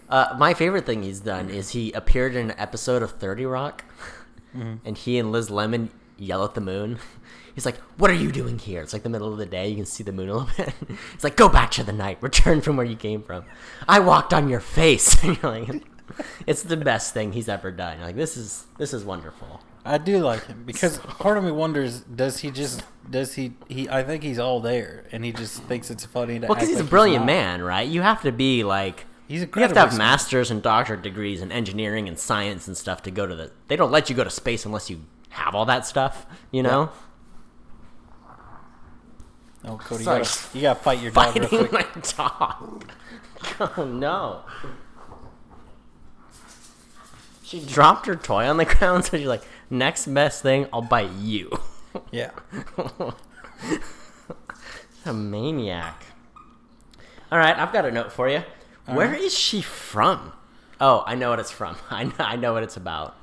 Uh, 0.08 0.36
my 0.38 0.54
favorite 0.54 0.86
thing 0.86 1.02
he's 1.02 1.20
done 1.20 1.50
is 1.50 1.72
he 1.72 1.92
appeared 1.94 2.36
in 2.36 2.52
an 2.52 2.60
episode 2.60 3.02
of 3.02 3.12
30 3.14 3.46
Rock, 3.46 3.86
Mm-hmm. 4.56 4.86
and 4.86 4.96
he 4.96 5.18
and 5.18 5.32
Liz 5.32 5.50
Lemon 5.50 5.90
yell 6.16 6.46
at 6.46 6.54
the 6.54 6.62
moon. 6.62 7.00
He's 7.56 7.66
like, 7.66 7.78
"What 7.98 8.12
are 8.12 8.14
you 8.14 8.32
doing 8.32 8.60
here?" 8.60 8.84
It's 8.84 8.94
like 8.94 9.02
the 9.02 9.10
middle 9.10 9.32
of 9.32 9.40
the 9.40 9.48
day. 9.48 9.68
You 9.68 9.76
can 9.78 9.86
see 9.88 10.04
the 10.04 10.12
moon 10.12 10.30
a 10.30 10.34
little 10.36 10.50
bit. 10.56 10.72
He's 11.14 11.24
like, 11.24 11.36
"Go 11.36 11.50
back 11.50 11.72
to 11.72 11.84
the 11.84 11.92
night. 11.92 12.20
Return 12.22 12.62
from 12.62 12.78
where 12.78 12.86
you 12.86 12.96
came 12.96 13.24
from." 13.24 13.46
I 13.90 14.00
walked 14.00 14.32
on 14.32 14.48
your 14.50 14.60
face. 14.60 15.24
And 15.24 15.42
you're 15.42 15.52
like, 15.52 15.84
it's 16.46 16.62
the 16.62 16.78
best 16.78 17.16
thing 17.16 17.32
he's 17.34 17.50
ever 17.50 17.72
done. 17.72 17.98
You're 17.98 18.06
like 18.06 18.16
this 18.16 18.38
is 18.38 18.66
this 18.78 18.94
is 18.94 19.04
wonderful. 19.04 19.60
I 19.86 19.98
do 19.98 20.20
like 20.20 20.46
him 20.46 20.64
because 20.66 20.98
part 21.00 21.38
of 21.38 21.44
me 21.44 21.52
wonders: 21.52 22.02
does 22.02 22.40
he 22.40 22.52
just 22.52 22.84
does 23.10 23.34
he 23.36 23.54
he? 23.68 23.90
I 23.90 24.04
think 24.04 24.24
he's 24.24 24.40
all 24.40 24.60
there, 24.60 25.06
and 25.12 25.26
he 25.26 25.32
just 25.32 25.62
thinks 25.64 25.92
it's 25.92 26.06
funny 26.06 26.40
to. 26.40 26.48
Well, 26.48 26.56
because 26.56 26.70
he's 26.70 26.80
a 26.80 26.84
brilliant 26.86 27.22
not. 27.22 27.28
man, 27.34 27.62
right? 27.62 27.88
You 27.88 28.02
have 28.02 28.22
to 28.24 28.32
be 28.32 28.64
like. 28.64 29.06
He's 29.28 29.42
a. 29.44 29.50
You 29.56 29.62
have 29.62 29.74
to 29.74 29.80
have 29.80 29.98
masters 29.98 30.52
and 30.52 30.62
doctorate 30.62 31.02
degrees 31.02 31.42
in 31.42 31.52
engineering 31.52 32.08
and 32.08 32.18
science 32.20 32.68
and 32.68 32.78
stuff 32.78 33.04
to 33.04 33.12
go 33.12 33.26
to 33.26 33.36
the. 33.36 33.52
They 33.68 33.76
don't 33.76 33.92
let 33.92 34.10
you 34.10 34.16
go 34.16 34.24
to 34.24 34.30
space 34.30 34.66
unless 34.66 34.90
you 34.90 35.02
have 35.30 35.56
all 35.56 35.66
that 35.66 35.86
stuff. 35.86 36.26
You 36.52 36.64
know, 36.64 36.92
Oh, 39.66 39.78
Cody, 39.78 40.04
you 40.04 40.06
gotta, 40.06 40.40
you 40.54 40.62
gotta 40.62 40.80
fight 40.80 41.02
your 41.02 41.12
dog 41.12 41.36
real 41.36 41.48
fighting 41.48 41.68
quick. 41.68 41.96
my 41.96 42.02
dog. 42.18 42.92
Oh 43.60 43.84
no! 43.86 44.44
She 47.44 47.60
dropped 47.60 48.06
her 48.06 48.16
toy 48.16 48.46
on 48.48 48.56
the 48.58 48.66
ground, 48.80 49.06
so 49.06 49.18
she's 49.18 49.28
like, 49.28 49.44
"Next 49.74 50.06
best 50.06 50.42
thing, 50.44 50.68
I'll 50.72 50.82
bite 50.82 51.12
you." 51.14 51.52
Yeah. 52.12 52.32
a 55.06 55.14
maniac. 55.14 56.06
All 57.32 57.38
right, 57.40 57.58
I've 57.58 57.74
got 57.74 57.86
a 57.86 57.92
note 57.92 58.12
for 58.12 58.30
you. 58.30 58.44
Where 58.86 59.14
is 59.14 59.38
she 59.38 59.62
from? 59.62 60.34
Oh, 60.80 61.04
I 61.06 61.16
know 61.16 61.30
what 61.30 61.40
it's 61.40 61.52
from. 61.52 61.76
I 61.90 62.04
know, 62.06 62.14
I 62.20 62.36
know 62.36 62.54
what 62.54 62.64
it's 62.64 62.78
about. 62.78 63.16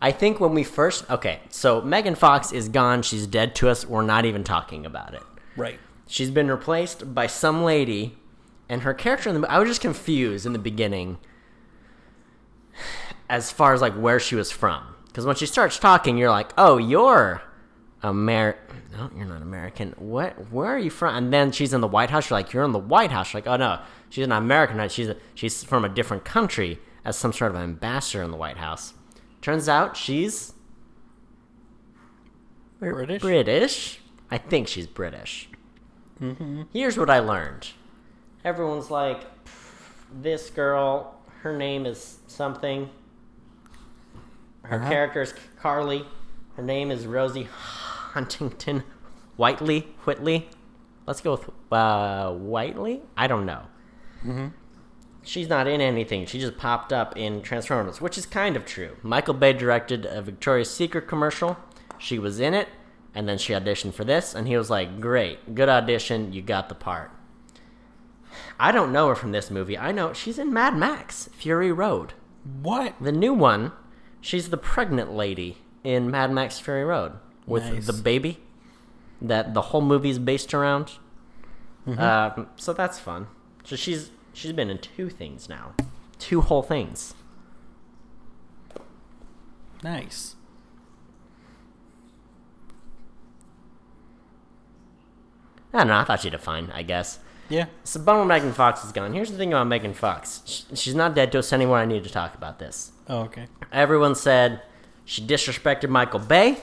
I 0.00 0.12
think 0.12 0.40
when 0.40 0.54
we 0.54 0.62
first 0.64 1.08
okay, 1.10 1.40
so 1.50 1.80
Megan 1.82 2.14
Fox 2.14 2.52
is 2.52 2.68
gone. 2.68 3.02
She's 3.02 3.26
dead 3.26 3.54
to 3.56 3.68
us. 3.68 3.84
We're 3.84 4.02
not 4.02 4.24
even 4.24 4.44
talking 4.44 4.86
about 4.86 5.14
it. 5.14 5.22
Right. 5.56 5.78
She's 6.06 6.30
been 6.30 6.50
replaced 6.50 7.14
by 7.14 7.26
some 7.26 7.62
lady, 7.64 8.16
and 8.68 8.82
her 8.82 8.94
character 8.94 9.28
in 9.28 9.40
the 9.40 9.50
I 9.50 9.58
was 9.58 9.68
just 9.68 9.80
confused 9.80 10.46
in 10.46 10.52
the 10.52 10.58
beginning 10.58 11.18
as 13.28 13.50
far 13.50 13.74
as 13.74 13.80
like 13.80 13.94
where 13.94 14.20
she 14.20 14.34
was 14.34 14.50
from. 14.50 14.82
Because 15.08 15.26
when 15.26 15.36
she 15.36 15.46
starts 15.46 15.78
talking, 15.78 16.16
you're 16.16 16.30
like, 16.30 16.52
oh, 16.56 16.76
you're 16.78 17.42
Amer. 18.04 18.56
No, 18.92 19.10
you're 19.16 19.26
not 19.26 19.42
American. 19.42 19.94
What? 19.98 20.50
Where 20.52 20.68
are 20.68 20.78
you 20.78 20.90
from? 20.90 21.14
And 21.16 21.32
then 21.32 21.50
she's 21.52 21.72
in 21.72 21.80
the 21.80 21.88
White 21.88 22.10
House. 22.10 22.30
You're 22.30 22.38
like, 22.38 22.52
you're 22.52 22.64
in 22.64 22.72
the 22.72 22.78
White 22.78 23.10
House. 23.10 23.32
You're 23.32 23.42
like, 23.42 23.48
oh 23.48 23.56
no, 23.56 23.80
she's 24.08 24.26
not 24.26 24.42
American. 24.42 24.76
right? 24.76 24.90
She's 24.90 25.10
she's 25.34 25.64
from 25.64 25.84
a 25.84 25.88
different 25.88 26.24
country 26.24 26.78
as 27.04 27.16
some 27.16 27.32
sort 27.32 27.50
of 27.52 27.56
ambassador 27.58 28.22
in 28.22 28.30
the 28.30 28.36
White 28.36 28.56
House. 28.58 28.94
Turns 29.40 29.68
out 29.68 29.96
she's 29.96 30.52
British. 32.78 33.22
British. 33.22 34.00
I 34.30 34.38
think 34.38 34.68
she's 34.68 34.86
British. 34.86 35.48
Hmm. 36.18 36.62
Here's 36.72 36.98
what 36.98 37.10
I 37.10 37.20
learned. 37.20 37.68
Everyone's 38.44 38.90
like, 38.90 39.22
this 40.20 40.50
girl, 40.50 41.14
her 41.42 41.56
name 41.56 41.86
is 41.86 42.18
something. 42.26 42.90
Her 44.68 44.76
Uh-huh. 44.76 44.88
character 44.88 45.22
is 45.22 45.34
Carly. 45.60 46.04
Her 46.56 46.62
name 46.62 46.90
is 46.90 47.06
Rosie 47.06 47.44
Huntington 47.44 48.82
Whiteley. 49.36 49.88
Whitley. 50.04 50.48
Let's 51.06 51.20
go 51.20 51.32
with 51.32 51.48
uh, 51.72 52.32
Whiteley. 52.32 53.02
I 53.16 53.26
don't 53.26 53.46
know. 53.46 53.62
She's 55.22 55.48
not 55.48 55.66
in 55.66 55.80
anything. 55.80 56.26
She 56.26 56.38
just 56.40 56.56
popped 56.58 56.92
up 56.92 57.16
in 57.16 57.42
Transformers, 57.42 58.00
which 58.00 58.16
is 58.18 58.26
kind 58.26 58.56
of 58.56 58.64
true. 58.64 58.96
Michael 59.02 59.34
Bay 59.34 59.52
directed 59.52 60.06
a 60.06 60.22
Victoria's 60.22 60.70
Secret 60.70 61.06
commercial. 61.06 61.56
She 61.98 62.18
was 62.18 62.40
in 62.40 62.54
it, 62.54 62.68
and 63.14 63.28
then 63.28 63.38
she 63.38 63.52
auditioned 63.52 63.94
for 63.94 64.04
this, 64.04 64.34
and 64.34 64.46
he 64.48 64.56
was 64.56 64.70
like, 64.70 65.00
"Great, 65.00 65.54
good 65.54 65.68
audition. 65.68 66.32
You 66.32 66.42
got 66.42 66.68
the 66.68 66.74
part." 66.74 67.10
I 68.58 68.72
don't 68.72 68.92
know 68.92 69.08
her 69.08 69.14
from 69.14 69.32
this 69.32 69.50
movie. 69.50 69.76
I 69.78 69.92
know 69.92 70.12
she's 70.12 70.38
in 70.38 70.52
Mad 70.52 70.76
Max: 70.76 71.28
Fury 71.32 71.72
Road, 71.72 72.12
What? 72.62 72.94
the 73.00 73.12
new 73.12 73.32
one. 73.34 73.72
She's 74.20 74.50
the 74.50 74.56
pregnant 74.56 75.12
lady 75.12 75.58
in 75.84 76.10
Mad 76.10 76.30
Max: 76.32 76.58
Fury 76.58 76.84
Road 76.84 77.12
with 77.46 77.64
Nice. 77.64 77.86
the 77.86 77.92
baby 77.92 78.38
that 79.22 79.54
the 79.54 79.62
whole 79.62 79.80
movie's 79.80 80.18
based 80.18 80.52
around. 80.54 80.92
Um, 81.86 82.48
so 82.56 82.72
that's 82.74 82.98
fun. 82.98 83.28
So 83.64 83.74
she's 83.76 84.10
she's 84.34 84.52
been 84.52 84.68
in 84.68 84.78
two 84.78 85.08
things 85.08 85.48
now, 85.48 85.72
two 86.18 86.42
whole 86.42 86.62
things. 86.62 87.14
Nice. 89.82 90.34
I 95.72 95.78
don't 95.78 95.88
know. 95.88 95.98
I 95.98 96.04
thought 96.04 96.20
she'd 96.20 96.32
have 96.32 96.42
fine. 96.42 96.70
I 96.74 96.82
guess. 96.82 97.18
Yeah. 97.48 97.66
So 97.84 98.00
bummer 98.00 98.24
Megan 98.24 98.52
Fox 98.52 98.84
is 98.84 98.92
gone. 98.92 99.12
Here's 99.14 99.30
the 99.30 99.38
thing 99.38 99.52
about 99.52 99.66
Megan 99.66 99.94
Fox. 99.94 100.64
She's 100.74 100.94
not 100.94 101.14
dead 101.14 101.32
to 101.32 101.38
us 101.38 101.52
anymore. 101.52 101.78
I 101.78 101.86
need 101.86 102.04
to 102.04 102.10
talk 102.10 102.34
about 102.34 102.58
this. 102.58 102.92
Oh, 103.08 103.20
okay. 103.20 103.46
Everyone 103.72 104.14
said 104.14 104.62
she 105.04 105.22
disrespected 105.26 105.88
Michael 105.88 106.20
Bay. 106.20 106.58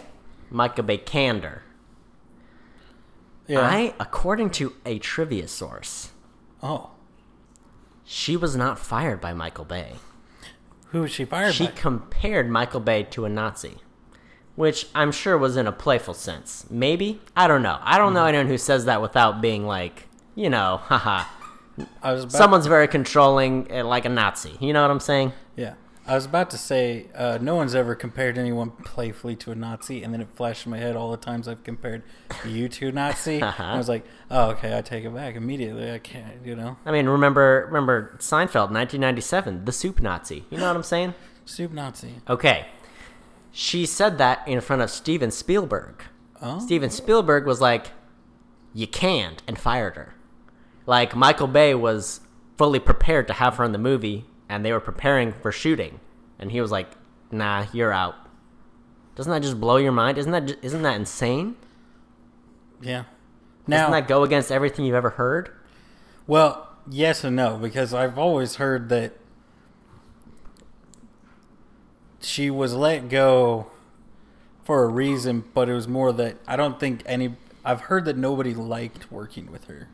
Michael 0.50 0.84
Bay 0.84 0.98
canned 0.98 1.44
her. 1.44 1.64
Yeah. 3.48 3.62
I, 3.62 3.94
according 4.00 4.52
to 4.52 4.74
a 4.86 5.00
trivia 5.00 5.48
source, 5.48 6.12
oh. 6.64 6.92
she 8.04 8.36
was 8.38 8.56
not 8.56 8.80
fired 8.80 9.22
by 9.22 9.34
Michael 9.34 9.66
Bay. 9.66 9.94
Who 10.90 11.02
was 11.02 11.12
she 11.12 11.26
fired 11.26 11.54
She 11.54 11.66
by? 11.66 11.72
She 11.72 11.76
compared 11.76 12.50
Michael 12.50 12.80
Bay 12.80 13.04
to 13.12 13.26
a 13.26 13.30
Nazi, 13.30 13.78
which 14.56 14.88
I'm 14.96 15.12
sure 15.12 15.38
was 15.38 15.58
in 15.58 15.68
a 15.68 15.72
playful 15.72 16.14
sense. 16.14 16.66
Maybe? 16.70 17.22
I 17.36 17.48
don't 17.48 17.62
know. 17.62 17.80
I 17.82 17.98
don't 17.98 18.14
know 18.14 18.26
anyone 18.26 18.48
who 18.48 18.58
says 18.58 18.86
that 18.86 19.02
without 19.02 19.42
being 19.42 19.66
like, 19.66 20.08
you 20.36 20.50
know, 20.50 20.78
haha. 20.84 21.26
I 22.02 22.14
was 22.14 22.24
about, 22.24 22.32
Someone's 22.38 22.68
very 22.68 22.88
controlling, 22.88 23.72
uh, 23.72 23.84
like 23.84 24.06
a 24.06 24.10
Nazi. 24.10 24.56
You 24.60 24.74
know 24.74 24.82
what 24.82 24.92
I'm 24.92 25.00
saying? 25.00 25.34
Yeah. 25.56 25.74
I 26.08 26.14
was 26.14 26.26
about 26.26 26.52
to 26.52 26.58
say, 26.58 27.08
uh, 27.16 27.40
no 27.42 27.56
one's 27.56 27.74
ever 27.74 27.96
compared 27.96 28.38
anyone 28.38 28.70
playfully 28.70 29.36
to 29.38 29.52
a 29.52 29.56
Nazi, 29.56 30.04
and 30.04 30.14
then 30.14 30.22
it 30.22 30.28
flashed 30.36 30.68
in 30.68 30.72
my 30.72 30.78
head 30.78 30.96
all 30.96 31.10
the 31.10 31.18
times 31.18 31.48
I've 31.48 31.64
compared 31.64 32.04
you 32.46 32.70
to 32.70 32.90
a 32.90 32.92
Nazi. 32.92 33.42
Uh-huh. 33.46 33.64
I 33.64 33.78
was 33.78 33.90
like, 33.90 34.06
oh, 34.32 34.52
okay, 34.52 34.76
I 34.78 34.82
take 34.82 35.04
it 35.04 35.14
back 35.14 35.36
immediately. 35.36 35.92
I 35.92 36.00
can't, 36.00 36.46
you 36.46 36.56
know. 36.56 36.78
I 36.86 36.92
mean, 36.92 37.08
remember, 37.08 37.66
remember 37.68 38.16
Seinfeld, 38.20 38.72
1997, 38.72 39.66
the 39.66 39.72
soup 39.72 40.02
Nazi. 40.02 40.46
You 40.50 40.58
know 40.58 40.68
what 40.68 40.76
I'm 40.76 40.84
saying? 40.84 41.14
Soup 41.46 41.72
Nazi. 41.72 42.16
Okay. 42.28 42.68
She 43.52 43.86
said 43.86 44.18
that 44.18 44.48
in 44.48 44.62
front 44.62 44.82
of 44.82 44.90
Steven 44.90 45.32
Spielberg. 45.32 46.04
Oh. 46.42 46.60
Steven 46.60 46.90
Spielberg 46.90 47.46
was 47.46 47.62
like, 47.62 47.92
"You 48.74 48.88
can't," 48.88 49.42
and 49.48 49.58
fired 49.58 49.96
her. 49.96 50.16
Like 50.86 51.16
Michael 51.16 51.48
Bay 51.48 51.74
was 51.76 52.20
fully 52.58 52.80
prepared 52.80 53.28
to 53.28 53.34
have 53.34 53.58
her 53.58 53.64
in 53.64 53.72
the 53.72 53.78
movie, 53.78 54.26
and 54.50 54.64
they 54.66 54.72
were 54.72 54.80
preparing 54.80 55.34
for 55.34 55.52
shooting, 55.52 56.00
and 56.40 56.52
he 56.52 56.62
was 56.62 56.72
like, 56.72 56.88
"Nah, 57.32 57.66
you're 57.74 57.92
out." 57.94 58.16
Doesn't 59.16 59.32
that 59.32 59.42
just 59.42 59.60
blow 59.60 59.78
your 59.78 59.92
mind? 59.92 60.18
Isn't 60.18 60.32
that 60.32 60.58
isn't 60.64 60.82
that 60.82 60.96
insane? 60.98 61.56
Yeah. 62.82 63.04
Now, 63.68 63.78
Doesn't 63.88 63.92
that 63.94 64.08
go 64.08 64.24
against 64.24 64.52
everything 64.52 64.86
you've 64.86 64.96
ever 64.96 65.12
heard? 65.12 65.50
well, 66.28 66.70
yes 66.90 67.24
and 67.24 67.36
no, 67.36 67.58
because 67.58 67.94
I've 67.94 68.18
always 68.18 68.56
heard 68.58 68.90
that 68.90 69.14
she 72.22 72.50
was 72.50 72.74
let 72.74 73.10
go 73.10 73.68
for 74.64 74.84
a 74.84 74.88
reason, 74.88 75.44
but 75.54 75.70
it 75.70 75.74
was 75.74 75.88
more 75.88 76.12
that 76.14 76.38
I 76.48 76.56
don't 76.56 76.80
think 76.80 77.04
any. 77.06 77.36
I've 77.64 77.82
heard 77.82 78.06
that 78.06 78.18
nobody 78.18 78.54
liked 78.54 79.12
working 79.12 79.52
with 79.52 79.66
her. 79.66 79.88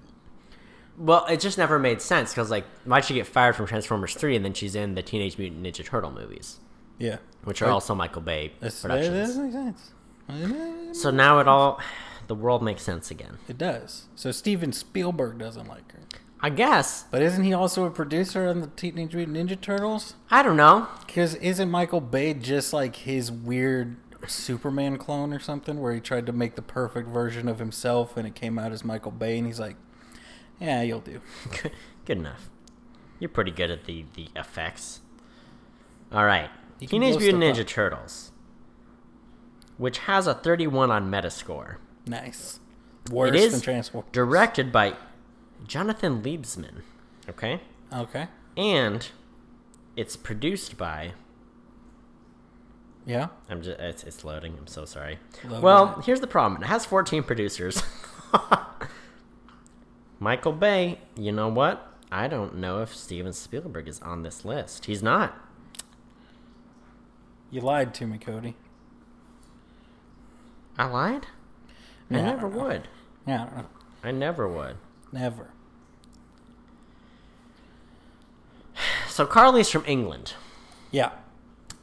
Well, 1.03 1.25
it 1.25 1.39
just 1.39 1.57
never 1.57 1.79
made 1.79 1.99
sense 2.01 2.31
because 2.31 2.51
like, 2.51 2.65
why'd 2.85 3.05
she 3.05 3.15
get 3.15 3.25
fired 3.25 3.55
from 3.55 3.65
Transformers 3.65 4.13
Three, 4.13 4.35
and 4.35 4.45
then 4.45 4.53
she's 4.53 4.75
in 4.75 4.93
the 4.95 5.01
Teenage 5.01 5.37
Mutant 5.37 5.63
Ninja 5.63 5.83
Turtle 5.83 6.11
movies, 6.11 6.59
Yeah. 6.99 7.17
which 7.43 7.61
are 7.63 7.69
also 7.71 7.95
Michael 7.95 8.21
Bay 8.21 8.53
that, 8.59 8.71
productions. 8.79 9.35
that 9.35 9.41
makes 9.43 9.53
sense. 9.53 10.97
So 10.99 11.09
now 11.09 11.39
it 11.39 11.47
all, 11.47 11.79
the 12.27 12.35
world 12.35 12.61
makes 12.61 12.83
sense 12.83 13.09
again. 13.09 13.37
It 13.47 13.57
does. 13.57 14.05
So 14.15 14.31
Steven 14.31 14.71
Spielberg 14.71 15.39
doesn't 15.39 15.67
like 15.67 15.91
her. 15.91 15.99
I 16.39 16.49
guess. 16.49 17.05
But 17.11 17.21
isn't 17.21 17.43
he 17.43 17.53
also 17.53 17.85
a 17.85 17.91
producer 17.91 18.47
on 18.47 18.61
the 18.61 18.67
Teenage 18.67 19.15
Mutant 19.15 19.37
Ninja 19.37 19.59
Turtles? 19.59 20.15
I 20.29 20.41
don't 20.43 20.57
know. 20.57 20.87
Because 21.05 21.35
isn't 21.35 21.69
Michael 21.69 22.01
Bay 22.01 22.33
just 22.33 22.73
like 22.73 22.95
his 22.95 23.31
weird 23.31 23.95
Superman 24.27 24.97
clone 24.97 25.33
or 25.33 25.39
something 25.39 25.79
where 25.79 25.93
he 25.93 25.99
tried 25.99 26.25
to 26.27 26.31
make 26.31 26.55
the 26.55 26.61
perfect 26.61 27.09
version 27.09 27.47
of 27.47 27.57
himself 27.59 28.17
and 28.17 28.27
it 28.27 28.35
came 28.35 28.57
out 28.59 28.71
as 28.71 28.83
Michael 28.85 29.11
Bay 29.11 29.37
and 29.37 29.47
he's 29.47 29.59
like, 29.59 29.75
yeah, 30.61 30.81
you'll 30.83 30.99
do. 30.99 31.21
Good, 32.05 32.17
enough. 32.17 32.49
You're 33.19 33.29
pretty 33.29 33.51
good 33.51 33.69
at 33.71 33.85
the, 33.85 34.05
the 34.15 34.29
effects. 34.35 35.01
All 36.11 36.25
right. 36.25 36.49
You 36.79 36.87
Teenage 36.87 37.17
Mutant 37.17 37.43
Ninja 37.43 37.61
up. 37.61 37.67
Turtles, 37.67 38.31
which 39.77 39.99
has 39.99 40.27
a 40.27 40.33
31 40.33 40.89
on 40.91 41.11
Metascore. 41.11 41.75
Nice. 42.07 42.59
Worse 43.11 43.29
it 43.29 43.35
is 43.35 43.51
than 43.53 43.61
Transformers. 43.61 44.09
directed 44.11 44.71
by 44.71 44.95
Jonathan 45.67 46.21
Liebesman. 46.21 46.81
Okay? 47.29 47.61
Okay. 47.93 48.27
And 48.57 49.07
it's 49.95 50.15
produced 50.15 50.77
by 50.77 51.13
Yeah. 53.05 53.27
I'm 53.49 53.61
just 53.61 53.79
it's, 53.79 54.03
it's 54.03 54.23
loading. 54.23 54.55
I'm 54.57 54.67
so 54.67 54.85
sorry. 54.85 55.19
Loading 55.43 55.61
well, 55.61 55.95
it. 55.99 56.05
here's 56.05 56.19
the 56.21 56.27
problem. 56.27 56.61
It 56.61 56.67
has 56.67 56.85
14 56.85 57.23
producers. 57.23 57.83
Michael 60.21 60.51
Bay, 60.53 60.99
you 61.17 61.31
know 61.31 61.47
what? 61.47 61.87
I 62.11 62.27
don't 62.27 62.57
know 62.57 62.83
if 62.83 62.93
Steven 62.95 63.33
Spielberg 63.33 63.87
is 63.87 63.99
on 64.01 64.21
this 64.21 64.45
list. 64.45 64.85
He's 64.85 65.01
not. 65.01 65.35
You 67.49 67.61
lied 67.61 67.95
to 67.95 68.05
me, 68.05 68.19
Cody. 68.19 68.55
I 70.77 70.85
lied? 70.85 71.25
I 72.11 72.19
I 72.19 72.21
never 72.21 72.47
know. 72.47 72.63
would. 72.63 72.87
Yeah, 73.25 73.41
I 73.41 73.45
don't 73.45 73.57
know. 73.57 73.65
I 74.03 74.11
never 74.11 74.47
would. 74.47 74.77
Never. 75.11 75.49
So 79.09 79.25
Carly's 79.25 79.69
from 79.69 79.83
England 79.87 80.33
Yeah. 80.91 81.11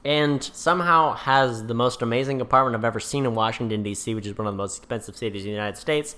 and 0.05 0.43
somehow 0.43 1.15
has 1.15 1.67
the 1.67 1.75
most 1.75 2.03
amazing 2.03 2.41
apartment 2.41 2.77
I've 2.77 2.85
ever 2.85 3.01
seen 3.01 3.27
in 3.27 3.35
Washington 3.35 3.83
D.C., 3.83 4.15
which 4.15 4.27
is 4.27 4.39
one 4.39 4.47
of 4.47 4.55
the 4.55 4.59
most 4.59 4.79
expensive 4.79 5.17
cities 5.17 5.43
in 5.43 5.49
the 5.51 5.55
United 5.57 5.77
States, 5.77 6.15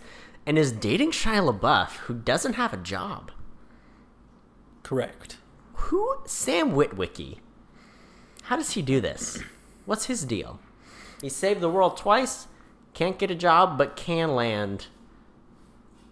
and 0.50 0.58
is 0.58 0.72
dating 0.72 1.12
Shia 1.12 1.48
LaBeouf, 1.48 1.90
who 2.06 2.14
doesn't 2.14 2.54
have 2.54 2.72
a 2.72 2.76
job. 2.76 3.30
Correct. 4.82 5.36
Who 5.74 6.16
Sam 6.26 6.72
Witwicky? 6.72 7.38
How 8.42 8.56
does 8.56 8.72
he 8.72 8.82
do 8.82 9.00
this? 9.00 9.40
What's 9.86 10.06
his 10.06 10.24
deal? 10.24 10.58
He 11.22 11.28
saved 11.28 11.60
the 11.60 11.70
world 11.70 11.96
twice, 11.96 12.48
can't 12.94 13.16
get 13.16 13.30
a 13.30 13.36
job, 13.36 13.78
but 13.78 13.94
can 13.94 14.34
land 14.34 14.88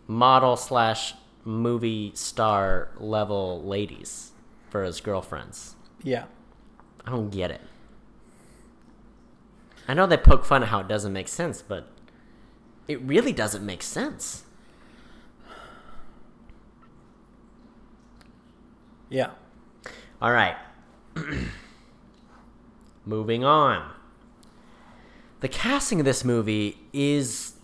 model 0.06 0.56
slash 0.56 1.14
movie 1.44 2.12
star 2.14 2.90
level 2.96 3.60
ladies 3.64 4.30
for 4.70 4.84
his 4.84 5.00
girlfriends. 5.00 5.74
Yeah. 6.04 6.26
I 7.04 7.10
don't 7.10 7.30
get 7.30 7.50
it. 7.50 7.62
I 9.88 9.94
know 9.94 10.06
they 10.06 10.16
poke 10.16 10.44
fun 10.44 10.62
at 10.62 10.68
how 10.68 10.78
it 10.78 10.86
doesn't 10.86 11.12
make 11.12 11.26
sense, 11.26 11.60
but 11.60 11.88
it 12.88 13.00
really 13.02 13.32
doesn't 13.32 13.64
make 13.64 13.82
sense. 13.82 14.44
Yeah. 19.10 19.30
All 20.20 20.32
right. 20.32 20.56
Moving 23.06 23.44
on. 23.44 23.90
The 25.40 25.48
casting 25.48 26.00
of 26.00 26.04
this 26.04 26.24
movie 26.24 26.78
is 26.92 27.54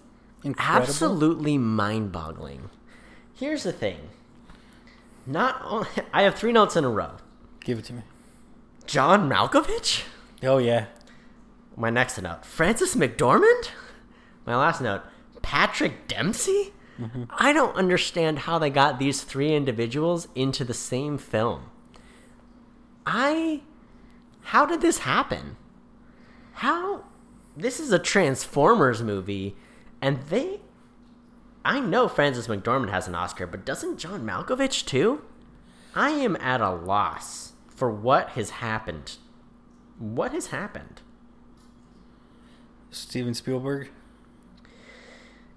Incredible. 0.44 0.82
absolutely 0.82 1.58
mind-boggling. 1.58 2.70
Here's 3.34 3.64
the 3.64 3.72
thing. 3.72 3.98
Not 5.26 5.60
only, 5.64 5.88
I 6.12 6.22
have 6.22 6.34
three 6.36 6.52
notes 6.52 6.76
in 6.76 6.84
a 6.84 6.90
row. 6.90 7.12
Give 7.60 7.78
it 7.78 7.84
to 7.86 7.94
me. 7.94 8.02
John 8.86 9.28
Malkovich? 9.28 10.04
Oh 10.42 10.58
yeah. 10.58 10.86
My 11.76 11.90
next 11.90 12.20
note, 12.20 12.44
Frances 12.44 12.94
McDormand? 12.94 13.70
My 14.46 14.54
last 14.56 14.80
note, 14.80 15.02
Patrick 15.44 16.08
Dempsey? 16.08 16.72
Mm-hmm. 16.98 17.24
I 17.30 17.52
don't 17.52 17.76
understand 17.76 18.40
how 18.40 18.58
they 18.58 18.70
got 18.70 18.98
these 18.98 19.22
three 19.22 19.54
individuals 19.54 20.26
into 20.34 20.64
the 20.64 20.74
same 20.74 21.18
film. 21.18 21.70
I. 23.04 23.60
How 24.42 24.64
did 24.64 24.80
this 24.80 24.98
happen? 24.98 25.56
How. 26.54 27.04
This 27.56 27.78
is 27.78 27.92
a 27.92 27.98
Transformers 27.98 29.02
movie, 29.02 29.54
and 30.00 30.22
they. 30.24 30.60
I 31.62 31.78
know 31.78 32.08
Frances 32.08 32.48
McDormand 32.48 32.90
has 32.90 33.06
an 33.06 33.14
Oscar, 33.14 33.46
but 33.46 33.66
doesn't 33.66 33.98
John 33.98 34.24
Malkovich 34.24 34.86
too? 34.86 35.22
I 35.94 36.10
am 36.10 36.36
at 36.36 36.60
a 36.60 36.70
loss 36.70 37.52
for 37.68 37.90
what 37.90 38.30
has 38.30 38.50
happened. 38.50 39.16
What 39.98 40.32
has 40.32 40.46
happened? 40.46 41.02
Steven 42.90 43.34
Spielberg. 43.34 43.90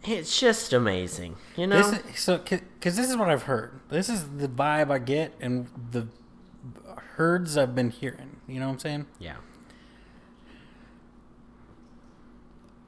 It's 0.06 0.40
just 0.40 0.72
amazing, 0.74 1.36
you 1.56 1.68
know. 1.68 1.78
This 1.78 2.06
is, 2.06 2.20
so 2.20 2.38
because 2.38 2.96
this 2.96 3.10
is 3.10 3.18
what 3.18 3.30
I've 3.30 3.44
heard. 3.44 3.80
This 3.90 4.10
is 4.10 4.28
the 4.38 4.48
vibe 4.48 4.90
I 4.90 5.00
get 5.00 5.34
and 5.42 5.68
the 5.92 6.08
herds 7.18 7.58
I've 7.58 7.76
been 7.76 7.90
hearing. 7.90 8.38
You 8.48 8.60
know 8.60 8.68
what 8.68 8.74
I'm 8.74 8.80
saying? 8.80 9.06
yeah, 9.20 9.36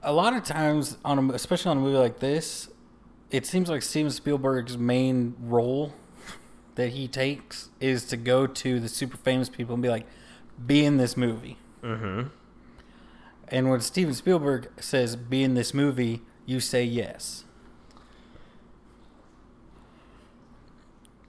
A 0.02 0.14
lot 0.14 0.34
of 0.34 0.44
times 0.44 0.98
on 1.04 1.20
a, 1.30 1.34
especially 1.34 1.72
on 1.72 1.78
a 1.78 1.82
movie 1.82 1.98
like 1.98 2.20
this, 2.20 2.70
it 3.32 3.46
seems 3.46 3.70
like 3.70 3.82
Steven 3.82 4.12
Spielberg's 4.12 4.78
main 4.78 5.36
role 5.42 5.94
that 6.76 6.90
he 6.90 7.08
takes 7.08 7.70
is 7.82 8.06
to 8.06 8.18
go 8.18 8.48
to 8.48 8.80
the 8.80 8.88
super 8.88 9.18
famous 9.18 9.50
people 9.50 9.74
and 9.74 9.84
be 9.84 9.90
like, 9.90 10.06
"Be 10.66 10.86
in 10.86 10.98
this 10.98 11.18
movie." 11.18 11.58
mm-hmm. 11.84 12.28
And 13.52 13.70
when 13.72 13.82
Steven 13.82 14.14
Spielberg 14.14 14.70
says, 14.80 15.16
"Be 15.16 15.44
in 15.44 15.56
this 15.56 15.74
movie," 15.74 16.22
you 16.50 16.60
say 16.60 16.84
yes. 16.84 17.44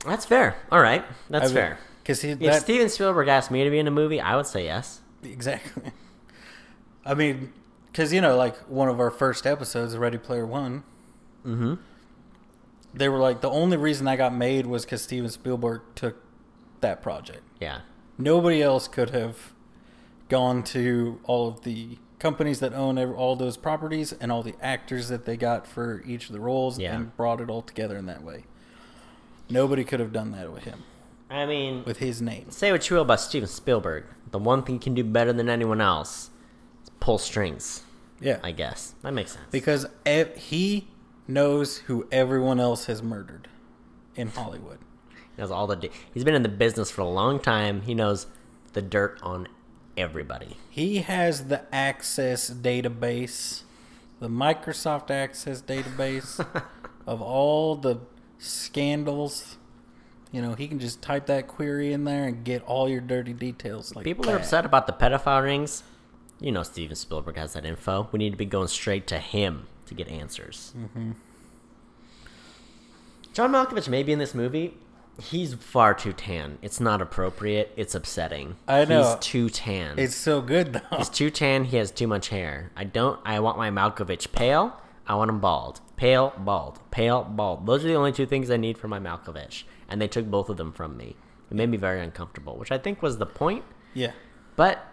That's 0.05 0.25
fair. 0.25 0.57
All 0.73 0.81
right, 0.81 1.05
that's 1.29 1.53
fair. 1.53 1.79
Because 2.03 2.23
he 2.23 2.31
If 2.31 2.39
that, 2.41 2.63
Steven 2.63 2.89
Spielberg 2.89 3.29
asked 3.29 3.51
me 3.51 3.65
to 3.65 3.71
be 3.71 3.79
in 3.79 3.87
a 3.87 3.91
movie, 3.91 4.21
I 4.21 4.37
would 4.37 4.47
say 4.47 4.65
yes. 4.65 5.01
Exactly. 5.23 5.93
I 7.05 7.13
mean, 7.15 7.53
because 7.93 8.13
you 8.13 8.21
know, 8.23 8.37
like 8.37 8.57
one 8.69 8.89
of 8.89 8.99
our 8.99 9.11
first 9.11 9.47
episodes, 9.47 9.97
Ready 9.97 10.19
Player 10.19 10.47
One, 10.47 10.83
Mm-hmm. 11.47 11.75
they 12.93 13.09
were 13.09 13.19
like 13.19 13.41
the 13.41 13.49
only 13.51 13.77
reason 13.79 14.07
I 14.09 14.17
got 14.17 14.35
made 14.35 14.67
was 14.67 14.85
because 14.85 15.03
Steven 15.03 15.31
Spielberg 15.31 15.81
took 15.95 16.17
that 16.81 17.03
project. 17.03 17.43
Yeah, 17.61 17.81
Nobody 18.19 18.63
else 18.63 18.89
could 18.89 19.11
have 19.11 19.53
gone 20.29 20.63
to 20.65 21.19
all 21.25 21.49
of 21.49 21.63
the 21.63 21.97
companies 22.21 22.61
that 22.61 22.73
own 22.75 22.97
all 22.99 23.35
those 23.35 23.57
properties 23.57 24.13
and 24.13 24.31
all 24.31 24.43
the 24.45 24.55
actors 24.61 25.09
that 25.09 25.25
they 25.25 25.37
got 25.37 25.67
for 25.67 26.03
each 26.07 26.27
of 26.29 26.33
the 26.33 26.41
roles 26.41 26.79
Yeah. 26.79 26.95
and 26.95 27.17
brought 27.17 27.41
it 27.41 27.51
all 27.51 27.63
together 27.63 27.97
in 27.97 28.07
that 28.07 28.23
way. 28.23 28.45
Nobody 29.49 29.83
could 29.85 29.99
have 29.99 30.13
done 30.13 30.31
that 30.33 30.53
with 30.53 30.63
him, 30.65 30.85
I 31.29 31.45
mean, 31.47 31.83
with 31.85 31.99
his 31.99 32.23
name. 32.23 32.51
say 32.51 32.71
what 32.71 32.89
you 32.89 32.95
will 32.97 33.03
about 33.03 33.21
Steven 33.21 33.49
Spielberg. 33.49 34.05
The 34.31 34.39
one 34.39 34.63
thing 34.63 34.77
he 34.77 34.79
can 34.79 34.95
do 34.95 35.03
better 35.03 35.33
than 35.33 35.49
anyone 35.49 35.81
else 35.81 36.31
is 36.85 36.91
pull 37.01 37.19
strings. 37.19 37.83
Yeah, 38.21 38.39
I 38.45 38.53
guess 38.53 38.95
that 39.03 39.13
makes 39.13 39.33
sense. 39.33 39.47
because 39.51 39.87
ev- 40.07 40.37
he 40.37 40.89
knows 41.27 41.79
who 41.79 42.07
everyone 42.13 42.61
else 42.61 42.85
has 42.87 43.03
murdered 43.03 43.49
in 44.15 44.29
Hollywood. 44.29 44.79
He 45.11 45.41
knows 45.43 45.51
all 45.51 45.67
the. 45.67 45.77
di- 45.77 45.91
He's 46.13 46.23
been 46.25 46.35
in 46.35 46.43
the 46.43 46.49
business 46.49 46.91
for 46.91 47.01
a 47.01 47.09
long 47.09 47.41
time. 47.41 47.81
He 47.83 47.95
knows 47.95 48.27
the 48.75 48.83
dirt 48.83 49.19
on 49.23 49.49
everybody. 49.97 50.57
He 50.69 50.99
has 50.99 51.47
the 51.47 51.63
Access 51.75 52.51
database, 52.51 53.63
the 54.19 54.29
Microsoft 54.29 55.11
Access 55.11 55.63
database 55.63 56.45
of 57.07 57.21
all 57.21 57.77
the 57.77 58.01
scandals. 58.39 59.57
You 60.33 60.43
know, 60.43 60.55
he 60.55 60.69
can 60.69 60.79
just 60.79 61.03
type 61.03 61.27
that 61.27 61.49
query 61.49 61.93
in 61.93 62.05
there 62.05 62.25
and 62.25 62.45
get 62.45 62.63
all 62.63 62.89
your 62.89 63.01
dirty 63.01 63.33
details. 63.33 63.95
Like 63.97 64.05
People 64.05 64.31
are 64.31 64.37
upset 64.37 64.65
about 64.65 64.87
the 64.87 64.93
pedophile 64.93 65.43
rings. 65.43 65.83
You 66.41 66.53
know, 66.53 66.63
Steven 66.63 66.97
Spielberg 66.97 67.37
has 67.37 67.53
that 67.55 67.67
info. 67.67 68.09
We 68.13 68.19
need 68.19 68.31
to 68.31 68.37
be 68.37 68.47
going 68.47 68.69
straight 68.69 69.07
to 69.09 69.19
him 69.19 69.67
to 69.87 69.95
get 69.95 70.09
answers. 70.09 70.73
Mm-hmm. 70.79 71.13
John 73.33 73.53
Malkovich 73.53 73.89
may 73.89 74.03
be 74.03 74.13
in 74.13 74.19
this 74.19 74.35
movie. 74.35 74.75
He's 75.21 75.55
far 75.55 75.95
too 75.95 76.13
tan. 76.13 76.59
It's 76.63 76.81
not 76.81 77.01
appropriate. 77.03 77.73
It's 77.77 77.95
upsetting. 77.95 78.57
I 78.67 78.85
know. 78.85 79.03
He's 79.03 79.17
too 79.21 79.49
tan. 79.51 79.99
It's 79.99 80.15
so 80.15 80.41
good 80.41 80.73
though. 80.73 80.97
He's 80.99 81.09
too 81.09 81.31
tan. 81.31 81.65
He 81.65 81.77
has 81.77 81.91
too 81.91 82.07
much 82.07 82.29
hair. 82.29 82.71
I 82.77 82.85
don't. 82.85 83.21
I 83.25 83.41
want 83.41 83.59
my 83.59 83.71
Malkovich 83.71 84.33
pale. 84.33 84.77
I 85.07 85.15
want 85.15 85.31
him 85.31 85.41
bald. 85.41 85.81
Pale, 85.97 86.35
bald. 86.39 86.79
Pale, 86.91 87.25
bald. 87.25 87.67
Those 87.67 87.85
are 87.85 87.89
the 87.89 87.95
only 87.95 88.13
two 88.13 88.27
things 88.27 88.51
I 88.51 88.57
need 88.57 88.79
for 88.79 88.89
my 88.89 88.99
Malkovich. 88.99 89.65
And 89.89 90.01
they 90.01 90.09
took 90.09 90.27
both 90.27 90.49
of 90.49 90.57
them 90.57 90.73
from 90.73 90.97
me. 90.97 91.17
It 91.51 91.57
made 91.57 91.69
me 91.69 91.77
very 91.77 92.01
uncomfortable, 92.01 92.57
which 92.57 92.71
I 92.71 92.79
think 92.79 93.03
was 93.03 93.19
the 93.19 93.27
point. 93.27 93.65
Yeah, 93.93 94.13
But 94.55 94.87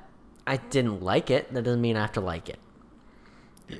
I 0.48 0.58
didn't 0.58 1.04
like 1.04 1.30
it. 1.30 1.54
That 1.54 1.62
doesn't 1.64 1.82
mean 1.82 1.96
I 1.98 2.02
have 2.02 2.14
to 2.14 2.22
like 2.22 2.50
it. 2.50 2.58
yeah. 3.70 3.78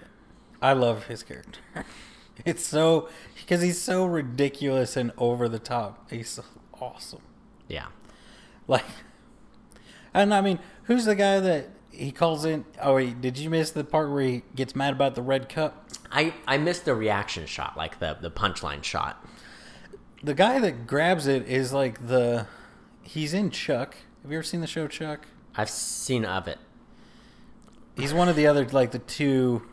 I 0.62 0.74
love 0.74 1.08
his 1.08 1.24
character. 1.24 1.60
It's 2.46 2.64
so 2.64 3.10
because 3.48 3.62
he's 3.62 3.82
so 3.82 4.06
ridiculous 4.06 4.98
and 4.98 5.14
over 5.18 5.48
the 5.48 5.58
top. 5.58 6.12
He's 6.12 6.38
awesome. 6.82 7.22
Yeah. 7.70 7.86
Like, 8.68 8.84
and 10.14 10.34
I 10.34 10.42
mean, 10.42 10.60
who's 10.84 11.06
the 11.06 11.16
guy 11.16 11.40
that 11.40 11.70
he 11.90 12.12
calls 12.12 12.44
in? 12.44 12.66
Oh, 12.82 12.96
wait, 12.96 13.22
did 13.22 13.38
you 13.38 13.50
miss 13.50 13.72
the 13.72 13.86
part 13.86 14.12
where 14.12 14.22
he 14.22 14.44
gets 14.54 14.76
mad 14.76 14.92
about 14.92 15.16
the 15.16 15.22
red 15.22 15.48
cup? 15.48 15.88
I, 16.12 16.34
I 16.46 16.58
missed 16.58 16.84
the 16.84 16.94
reaction 16.94 17.46
shot, 17.46 17.78
like 17.78 18.00
the, 18.00 18.18
the 18.20 18.30
punchline 18.30 18.84
shot. 18.84 19.26
The 20.22 20.34
guy 20.34 20.60
that 20.60 20.86
grabs 20.86 21.26
it 21.26 21.48
is 21.48 21.72
like 21.72 22.08
the. 22.08 22.48
He's 23.02 23.34
in 23.34 23.50
Chuck. 23.50 23.96
Have 24.24 24.32
you 24.32 24.40
ever 24.40 24.44
seen 24.44 24.60
the 24.60 24.68
show 24.68 24.90
Chuck? 24.90 25.26
I've 25.56 25.70
seen 25.70 26.26
of 26.26 26.50
it. 26.50 26.58
He's 27.96 28.14
one 28.14 28.28
of 28.28 28.36
the 28.36 28.48
other, 28.48 28.66
like 28.66 28.92
the 28.92 29.00
two 29.00 29.64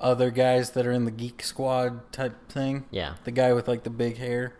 other 0.00 0.30
guys 0.30 0.70
that 0.70 0.86
are 0.86 0.92
in 0.92 1.04
the 1.04 1.10
Geek 1.10 1.42
Squad 1.42 2.12
type 2.12 2.48
thing. 2.50 2.84
Yeah. 2.90 3.14
The 3.24 3.30
guy 3.30 3.52
with 3.52 3.68
like 3.68 3.82
the 3.84 3.90
big 3.90 4.18
hair. 4.18 4.54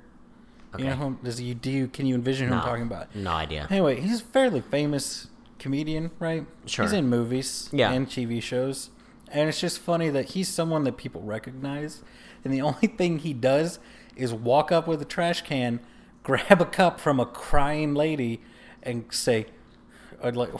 Okay. 0.74 0.84
You 0.84 0.90
know 0.90 0.96
whom 0.96 1.18
does 1.22 1.40
you 1.40 1.54
do 1.54 1.70
you 1.70 1.88
can 1.88 2.06
you 2.06 2.14
envision 2.14 2.48
who 2.48 2.54
I'm 2.54 2.60
talking 2.62 2.82
about? 2.82 3.14
No 3.14 3.30
idea. 3.30 3.66
Anyway, 3.70 4.00
he's 4.00 4.20
a 4.20 4.24
fairly 4.24 4.60
famous 4.60 5.28
comedian, 5.58 6.10
right? 6.18 6.46
Sure. 6.66 6.84
He's 6.84 6.92
in 6.92 7.08
movies 7.08 7.68
Yeah. 7.72 7.90
and 7.92 8.06
TV 8.06 8.42
shows. 8.42 8.90
And 9.30 9.48
it's 9.48 9.60
just 9.60 9.78
funny 9.78 10.08
that 10.10 10.30
he's 10.30 10.48
someone 10.48 10.84
that 10.84 10.96
people 10.96 11.22
recognize. 11.22 12.02
And 12.44 12.52
the 12.52 12.60
only 12.62 12.86
thing 12.88 13.18
he 13.20 13.32
does 13.32 13.78
is 14.16 14.32
walk 14.34 14.72
up 14.72 14.86
with 14.88 15.00
a 15.02 15.04
trash 15.04 15.42
can, 15.42 15.80
grab 16.22 16.60
a 16.60 16.66
cup 16.66 17.00
from 17.00 17.18
a 17.20 17.26
crying 17.26 17.94
lady, 17.94 18.40
and 18.82 19.04
say, 19.10 19.46
I'd 20.22 20.36
like, 20.36 20.50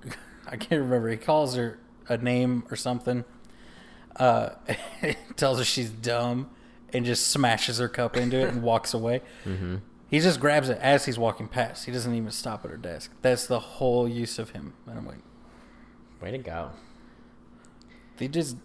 I 0.46 0.56
can't 0.56 0.80
remember. 0.82 1.08
He 1.10 1.16
calls 1.16 1.54
her 1.56 1.78
a 2.08 2.16
name 2.16 2.64
or 2.70 2.76
something. 2.76 3.24
Uh, 4.18 4.50
tells 5.36 5.58
her 5.58 5.64
she's 5.64 5.90
dumb 5.90 6.50
and 6.92 7.04
just 7.04 7.28
smashes 7.28 7.78
her 7.78 7.88
cup 7.88 8.16
into 8.16 8.36
it 8.38 8.48
and 8.48 8.62
walks 8.62 8.92
away. 8.94 9.22
Mm-hmm. 9.44 9.76
He 10.10 10.20
just 10.20 10.40
grabs 10.40 10.68
it 10.70 10.78
as 10.80 11.04
he's 11.04 11.18
walking 11.18 11.48
past. 11.48 11.84
He 11.84 11.92
doesn't 11.92 12.14
even 12.14 12.30
stop 12.30 12.64
at 12.64 12.70
her 12.70 12.76
desk. 12.78 13.12
That's 13.22 13.46
the 13.46 13.60
whole 13.60 14.08
use 14.08 14.38
of 14.38 14.50
him. 14.50 14.72
And 14.86 14.98
I'm 14.98 15.06
like, 15.06 15.18
Way 16.20 16.32
to 16.32 16.38
go. 16.38 16.70
they 18.16 18.26
just. 18.28 18.56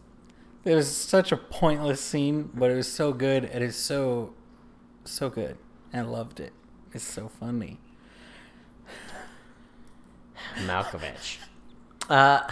It 0.65 0.73
was 0.73 0.89
such 0.89 1.31
a 1.31 1.37
pointless 1.37 1.99
scene, 2.01 2.49
but 2.53 2.71
it 2.71 2.75
was 2.75 2.91
so 2.91 3.11
good. 3.11 3.43
It 3.43 3.61
is 3.61 3.75
so, 3.75 4.33
so 5.03 5.29
good. 5.29 5.57
I 5.93 6.01
loved 6.01 6.39
it. 6.39 6.53
It's 6.93 7.03
so 7.03 7.27
funny. 7.27 7.79
Malkovich. 10.65 11.37
Uh, 12.09 12.49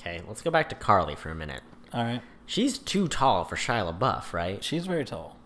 okay, 0.00 0.20
let's 0.26 0.42
go 0.42 0.50
back 0.50 0.68
to 0.70 0.74
Carly 0.74 1.14
for 1.14 1.30
a 1.30 1.34
minute. 1.34 1.62
All 1.94 2.02
right. 2.04 2.20
She's 2.46 2.76
too 2.76 3.08
tall 3.08 3.44
for 3.44 3.56
Shia 3.56 3.96
LaBeouf, 3.98 4.32
right? 4.32 4.62
She's 4.62 4.86
very 4.86 5.04
tall. 5.04 5.36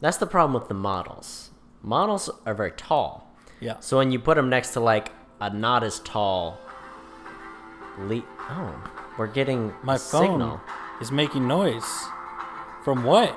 That's 0.00 0.16
the 0.16 0.26
problem 0.26 0.54
with 0.58 0.68
the 0.68 0.74
models. 0.74 1.50
Models 1.82 2.30
are 2.46 2.54
very 2.54 2.70
tall. 2.72 3.30
Yeah. 3.60 3.78
So 3.80 3.98
when 3.98 4.10
you 4.10 4.18
put 4.18 4.36
them 4.36 4.48
next 4.48 4.72
to 4.72 4.80
like 4.80 5.12
a 5.40 5.50
not 5.52 5.82
as 5.84 5.98
tall 6.00 6.58
le- 7.98 8.22
Oh, 8.48 8.90
we're 9.18 9.26
getting 9.26 9.74
My 9.82 9.98
phone 9.98 10.22
signal. 10.26 10.60
is 11.00 11.12
making 11.12 11.46
noise. 11.46 11.84
From 12.84 13.04
what? 13.04 13.30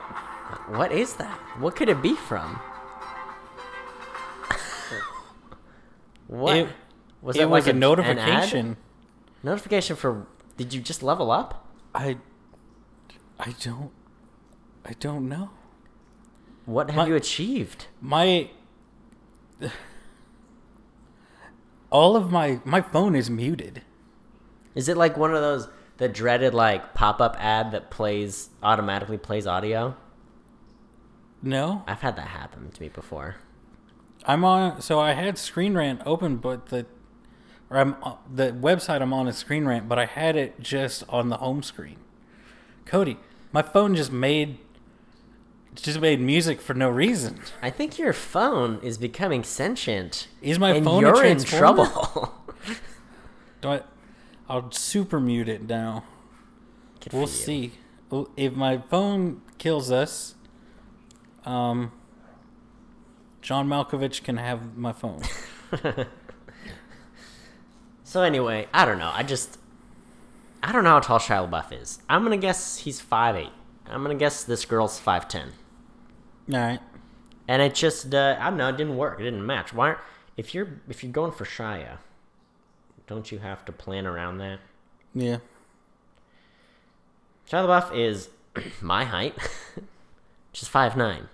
What 0.70 0.92
is 0.94 1.16
that? 1.16 1.38
What 1.60 1.76
could 1.76 1.90
it 1.90 2.02
be 2.02 2.16
from? 2.16 2.60
what? 6.28 6.58
It, 6.58 6.68
was 7.22 7.36
it 7.36 7.50
was 7.50 7.66
like 7.66 7.74
a 7.74 7.76
an- 7.76 7.84
an 7.84 7.84
ad? 7.84 8.28
notification. 8.28 8.78
Notification 9.44 9.96
for. 9.96 10.26
Did 10.58 10.74
you 10.74 10.82
just 10.82 11.04
level 11.04 11.32
up? 11.32 11.68
I. 11.94 12.18
I 13.40 13.54
don't. 13.62 13.92
I 14.86 14.94
don't 15.00 15.28
know. 15.28 15.50
What 16.66 16.90
have 16.92 16.98
My- 16.98 17.08
you 17.08 17.16
achieved? 17.16 17.88
My. 18.02 18.50
All 21.90 22.16
of 22.16 22.32
my 22.32 22.60
my 22.66 22.82
phone 22.82 23.16
is 23.16 23.30
muted. 23.30 23.82
Is 24.76 24.90
it 24.90 24.98
like 24.98 25.16
one 25.18 25.34
of 25.34 25.42
those 25.42 25.68
the 25.98 26.10
dreaded 26.10 26.54
like 26.54 26.94
pop 26.94 27.22
up 27.22 27.36
ad 27.40 27.72
that 27.72 27.92
plays 27.92 28.50
automatically 28.64 29.18
plays 29.18 29.46
audio? 29.46 29.96
No, 31.42 31.84
I've 31.86 32.02
had 32.02 32.16
that 32.16 32.30
happen 32.30 32.72
to 32.72 32.82
me 32.82 32.90
before. 32.90 33.36
I'm 34.26 34.44
on. 34.46 34.82
So 34.82 35.00
I 35.00 35.12
had 35.14 35.38
Screen 35.38 35.76
Rant 35.76 36.02
open, 36.06 36.38
but 36.38 36.68
the 36.68 36.86
or 37.70 37.78
I'm 37.78 37.96
uh, 38.02 38.16
the 38.34 38.52
website 38.52 39.02
I'm 39.02 39.14
on 39.14 39.28
is 39.28 39.38
Screen 39.38 39.66
Rant, 39.66 39.88
but 39.88 40.00
I 40.00 40.06
had 40.06 40.36
it 40.36 40.60
just 40.62 41.04
on 41.10 41.30
the 41.30 41.38
home 41.38 41.62
screen. 41.62 41.98
Cody, 42.86 43.18
my 43.52 43.62
phone 43.62 43.96
just 43.96 44.12
made 44.12 44.58
just 45.76 46.00
made 46.00 46.20
music 46.20 46.62
for 46.62 46.74
no 46.74 46.90
reason. 46.90 47.40
I 47.62 47.72
think 47.72 47.98
your 47.98 48.14
phone 48.14 48.80
is 48.84 48.98
becoming 48.98 49.44
sentient. 49.44 50.28
Is 50.42 50.60
my 50.60 50.72
and 50.74 50.86
phone 50.86 51.02
you're 51.02 51.24
in 51.26 51.44
trouble. 51.44 51.86
Do 53.62 53.70
I? 53.70 53.82
I'll 54.48 54.72
super 54.72 55.20
mute 55.20 55.50
it 55.50 55.68
now. 55.68 56.04
Good 57.00 57.14
We'll 57.14 57.28
see. 57.28 57.74
If 58.38 58.54
my 58.54 58.78
phone 58.78 59.42
kills 59.58 59.92
us, 59.92 60.36
um, 61.46 61.92
John 63.42 63.68
Malkovich 63.68 64.24
can 64.24 64.38
have 64.38 64.78
my 64.78 64.94
phone. 64.94 65.22
So 68.14 68.22
anyway, 68.22 68.68
I 68.72 68.86
don't 68.86 69.00
know. 69.00 69.10
I 69.12 69.24
just 69.24 69.58
I 70.64 70.72
don't 70.72 70.86
know 70.86 70.92
how 70.92 71.00
tall 71.02 71.20
Shia 71.20 71.50
LaBeouf 71.50 71.82
is. 71.82 72.00
I'm 72.10 72.24
gonna 72.24 72.38
guess 72.38 72.78
he's 72.78 73.02
5'8". 73.02 73.50
I'm 73.86 74.02
gonna 74.02 74.16
guess 74.16 74.44
this 74.46 74.64
girl's 74.64 75.00
5'10". 75.00 75.50
All 76.54 76.60
right. 76.60 76.80
And 77.48 77.62
it 77.62 77.76
just 77.76 78.14
uh, 78.16 78.38
I 78.40 78.50
don't 78.50 78.58
know. 78.58 78.70
It 78.70 78.78
didn't 78.78 78.96
work. 78.96 79.20
It 79.20 79.24
didn't 79.24 79.46
match. 79.46 79.74
Why? 79.74 79.96
If 80.38 80.56
you're 80.56 80.82
if 80.88 81.04
you're 81.04 81.12
going 81.12 81.34
for 81.34 81.44
Shia, 81.44 81.98
don't 83.06 83.32
you 83.32 83.40
have 83.40 83.66
to 83.66 83.72
plan 83.74 84.08
around 84.08 84.38
that? 84.38 84.60
Yeah. 85.14 85.38
Shia 87.50 87.68
LaBeouf 87.68 87.96
is 87.98 88.30
my 88.82 89.04
height, 89.04 89.36
which 90.52 90.62
is 90.62 90.70
5'9", 90.70 91.28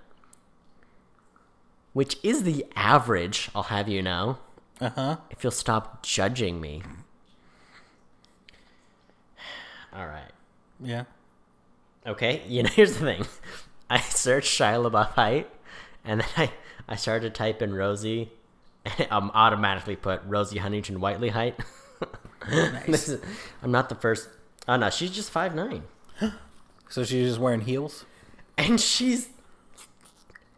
which 1.93 2.17
is 2.23 2.43
the 2.43 2.65
average. 2.75 3.51
I'll 3.53 3.63
have 3.63 3.87
you 3.87 4.01
know. 4.01 4.39
Uh 4.81 4.89
huh. 4.89 5.17
If 5.29 5.43
you'll 5.43 5.51
stop 5.51 6.01
judging 6.01 6.59
me. 6.59 6.81
All 9.93 10.06
right. 10.08 10.32
Yeah. 10.80 11.04
Okay, 12.06 12.41
you 12.47 12.63
know, 12.63 12.69
here's 12.69 12.93
the 12.97 12.99
thing. 13.06 13.25
I 13.89 13.99
searched 14.02 14.58
Shia 14.60 14.89
LaBeouf 14.89 15.10
height, 15.13 15.49
and 16.06 16.21
then 16.21 16.28
I, 16.38 16.52
I 16.88 16.95
started 16.95 17.34
to 17.34 17.38
type 17.38 17.62
in 17.62 17.73
Rosie, 17.73 18.30
and 18.86 19.08
I'm 19.12 19.23
um, 19.25 19.32
automatically 19.34 19.95
put 19.95 20.21
Rosie 20.25 20.60
Huntington 20.60 20.99
Whiteley 20.99 21.30
height. 21.30 21.56
This 22.88 23.10
is- 23.10 23.21
I'm 23.62 23.71
not 23.71 23.89
the 23.89 23.95
first. 23.95 24.30
Oh 24.67 24.78
no, 24.78 24.89
she's 24.89 25.12
just 25.12 25.30
five 25.30 25.54
nine, 25.54 25.84
So 26.89 27.04
she's 27.04 27.28
just 27.28 27.39
wearing 27.39 27.60
heels. 27.62 28.06
and 28.58 28.80
she's 28.80 29.30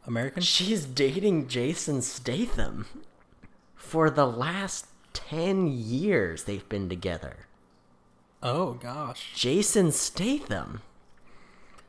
American. 0.06 0.42
she's 0.44 0.86
dating 0.86 1.48
Jason 1.48 2.02
Statham 2.04 2.86
for 3.76 4.10
the 4.12 4.28
last 4.28 4.86
ten 5.14 5.68
years. 5.68 6.44
They've 6.44 6.68
been 6.70 6.88
together. 6.88 7.48
Oh 8.44 8.74
gosh. 8.74 9.32
Jason 9.36 9.92
Statham. 9.92 10.82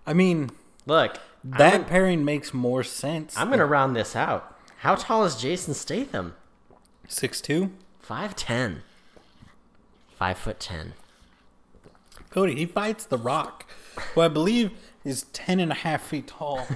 I 0.07 0.13
mean, 0.13 0.51
Look, 0.87 1.19
that 1.45 1.75
I'm, 1.75 1.85
pairing 1.85 2.25
makes 2.25 2.53
more 2.53 2.83
sense. 2.83 3.37
I'm 3.37 3.51
gonna 3.51 3.67
round 3.67 3.97
this 3.97 4.15
out. 4.17 4.59
How 4.79 4.95
tall 4.97 5.25
is 5.25 5.37
Jason 5.37 5.75
Statham? 5.75 6.35
six 7.09 7.41
two. 7.41 7.71
Five 8.01 8.35
ten. 8.37 8.83
Five 10.19 10.39
foot 10.39 10.61
ten. 10.61 10.95
Cody, 12.31 12.55
he 12.55 12.67
fights 12.67 13.05
The 13.05 13.19
Rock, 13.19 13.67
who 14.15 14.21
I 14.23 14.29
believe 14.29 14.73
is 15.05 15.25
ten 15.33 15.61
and 15.61 15.71
a 15.71 15.77
half 15.77 16.03
feet 16.03 16.27
tall 16.29 16.67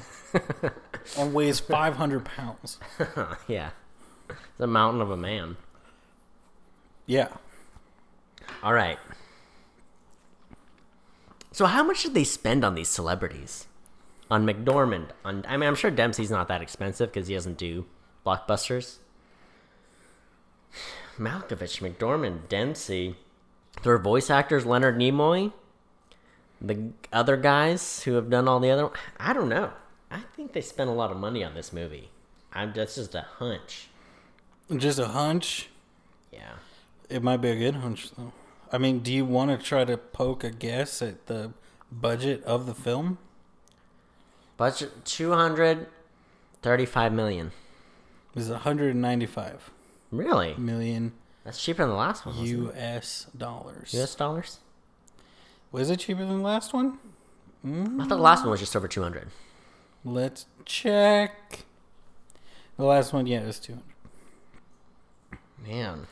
and 1.19 1.35
weighs 1.35 1.61
five 1.61 1.97
hundred 1.97 2.25
pounds. 2.25 2.79
yeah. 3.49 3.71
It's 4.29 4.61
a 4.61 4.67
mountain 4.67 5.01
of 5.01 5.11
a 5.11 5.17
man. 5.17 5.57
Yeah. 7.07 7.29
All 8.63 8.73
right. 8.73 8.99
So 11.57 11.65
how 11.65 11.83
much 11.83 12.03
did 12.03 12.13
they 12.13 12.25
spend 12.25 12.67
on 12.67 12.75
these 12.75 12.91
celebrities? 12.91 13.67
On 14.31 14.45
McDormand? 14.47 15.13
On 15.25 15.43
I 15.49 15.57
mean, 15.57 15.67
I'm 15.67 15.75
sure 15.75 15.91
Dempsey's 15.91 16.31
not 16.31 16.49
that 16.49 16.61
expensive 16.61 17.11
because 17.11 17.29
he 17.29 17.35
doesn't 17.35 17.57
do 17.57 17.87
blockbusters. 18.27 18.99
Malkovich, 21.19 21.81
McDormand, 21.81 22.51
Dempsey. 22.51 23.17
Their 23.85 23.97
voice 23.97 24.29
actors, 24.29 24.67
Leonard 24.67 24.99
Nimoy. 24.99 25.55
The 26.61 26.91
other 27.11 27.39
guys 27.39 28.03
who 28.03 28.13
have 28.17 28.29
done 28.29 28.49
all 28.49 28.61
the 28.61 28.71
other. 28.71 28.91
I 29.19 29.33
don't 29.33 29.49
know. 29.49 29.71
I 30.11 30.21
think 30.37 30.53
they 30.53 30.61
spent 30.61 30.91
a 30.91 30.93
lot 30.93 31.11
of 31.11 31.17
money 31.17 31.43
on 31.43 31.55
this 31.55 31.73
movie. 31.73 32.11
I'm 32.53 32.75
that's 32.75 32.97
just 32.97 33.15
a 33.15 33.23
hunch. 33.39 33.89
Just 34.77 34.99
a 34.99 35.09
hunch. 35.09 35.71
Yeah. 36.31 36.57
It 37.09 37.23
might 37.23 37.39
be 37.39 37.49
a 37.49 37.57
good 37.57 37.77
hunch, 37.77 38.11
though. 38.11 38.35
I 38.73 38.79
mean, 38.79 39.01
do 39.01 39.13
you 39.13 39.25
want 39.25 39.51
to 39.59 39.65
try 39.65 39.85
to 39.85 39.97
poke 39.97 40.43
a 40.45 40.51
guess 40.51 41.01
at 41.03 41.27
the 41.27 41.53
budget 41.91 42.43
of 42.45 42.67
the 42.67 42.75
film? 42.75 43.19
Budget 44.57 45.05
two 45.05 45.33
hundred 45.33 45.87
thirty-five 46.63 47.13
million. 47.13 47.53
It 48.35 48.41
was 48.41 48.51
195 48.51 49.71
Really? 50.11 50.55
million 50.59 51.13
That's 51.45 51.63
cheaper 51.63 51.83
than 51.83 51.91
the 51.91 51.97
last 51.97 52.27
one. 52.27 52.35
wasn't 52.37 52.49
it? 52.49 52.53
U.S. 52.63 53.27
dollars. 53.37 53.95
U.S. 53.95 54.15
dollars. 54.15 54.59
Was 55.73 55.91
it 55.91 56.01
cheaper 56.01 56.21
than 56.25 56.39
the 56.39 56.45
last 56.45 56.73
one? 56.75 56.99
I 57.65 57.69
thought 58.07 58.09
the 58.09 58.17
last 58.17 58.43
one 58.43 58.51
was 58.51 58.61
just 58.61 58.77
over 58.77 58.89
two 58.89 59.03
hundred. 59.03 59.29
Let's 60.05 60.47
check. 60.65 61.65
The 62.77 62.85
last 62.85 63.13
one, 63.13 63.27
yeah, 63.27 63.41
it 63.41 63.47
was 63.47 63.59
200. 63.59 63.83
Man, 65.67 66.07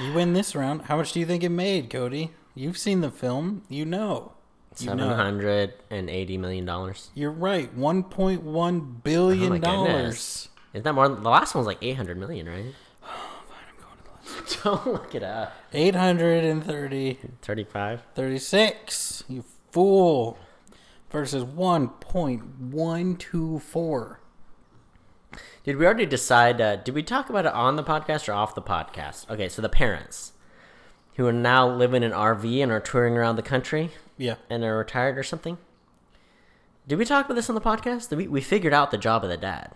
You 0.00 0.12
win 0.12 0.32
this 0.32 0.54
round. 0.54 0.82
How 0.82 0.96
much 0.96 1.12
do 1.12 1.20
you 1.20 1.26
think 1.26 1.42
it 1.42 1.48
made, 1.50 1.90
Cody? 1.90 2.30
You've 2.54 2.78
seen 2.78 3.00
the 3.00 3.10
film. 3.10 3.62
You 3.68 3.84
know. 3.84 4.32
You 4.78 4.84
Seven 4.86 4.98
know. 4.98 5.14
hundred 5.14 5.74
and 5.90 6.08
eighty 6.08 6.38
million 6.38 6.64
dollars. 6.64 7.10
You're 7.14 7.32
right. 7.32 7.72
One 7.74 8.04
point 8.04 8.42
one 8.42 8.76
Oh 8.80 9.00
billion 9.02 9.60
dollars. 9.60 9.92
goodness! 9.92 10.48
Isn't 10.74 10.84
that 10.84 10.92
more? 10.94 11.08
The 11.08 11.28
last 11.28 11.54
one 11.54 11.60
was 11.60 11.66
like 11.66 11.78
eight 11.82 11.96
hundred 11.96 12.18
million, 12.18 12.48
right? 12.48 12.74
Don't 14.62 14.86
look 14.86 15.14
it 15.14 15.22
up. 15.22 15.54
830, 15.72 17.18
Thirty-five. 17.42 18.02
36. 18.14 19.24
You 19.28 19.42
fool. 19.72 20.38
Versus 21.10 21.42
1.124. 21.44 24.16
Did 25.68 25.76
we 25.76 25.84
already 25.84 26.06
decide? 26.06 26.62
Uh, 26.62 26.76
did 26.76 26.94
we 26.94 27.02
talk 27.02 27.28
about 27.28 27.44
it 27.44 27.52
on 27.52 27.76
the 27.76 27.84
podcast 27.84 28.26
or 28.26 28.32
off 28.32 28.54
the 28.54 28.62
podcast? 28.62 29.28
Okay, 29.28 29.50
so 29.50 29.60
the 29.60 29.68
parents 29.68 30.32
who 31.16 31.26
are 31.26 31.32
now 31.32 31.68
living 31.68 32.02
in 32.02 32.10
an 32.10 32.18
RV 32.18 32.62
and 32.62 32.72
are 32.72 32.80
touring 32.80 33.18
around 33.18 33.36
the 33.36 33.42
country 33.42 33.90
Yeah. 34.16 34.36
and 34.48 34.64
are 34.64 34.78
retired 34.78 35.18
or 35.18 35.22
something. 35.22 35.58
Did 36.86 36.96
we 36.98 37.04
talk 37.04 37.26
about 37.26 37.34
this 37.34 37.50
on 37.50 37.54
the 37.54 37.60
podcast? 37.60 38.16
We 38.16 38.26
we 38.26 38.40
figured 38.40 38.72
out 38.72 38.90
the 38.90 38.96
job 38.96 39.24
of 39.24 39.28
the 39.28 39.36
dad. 39.36 39.72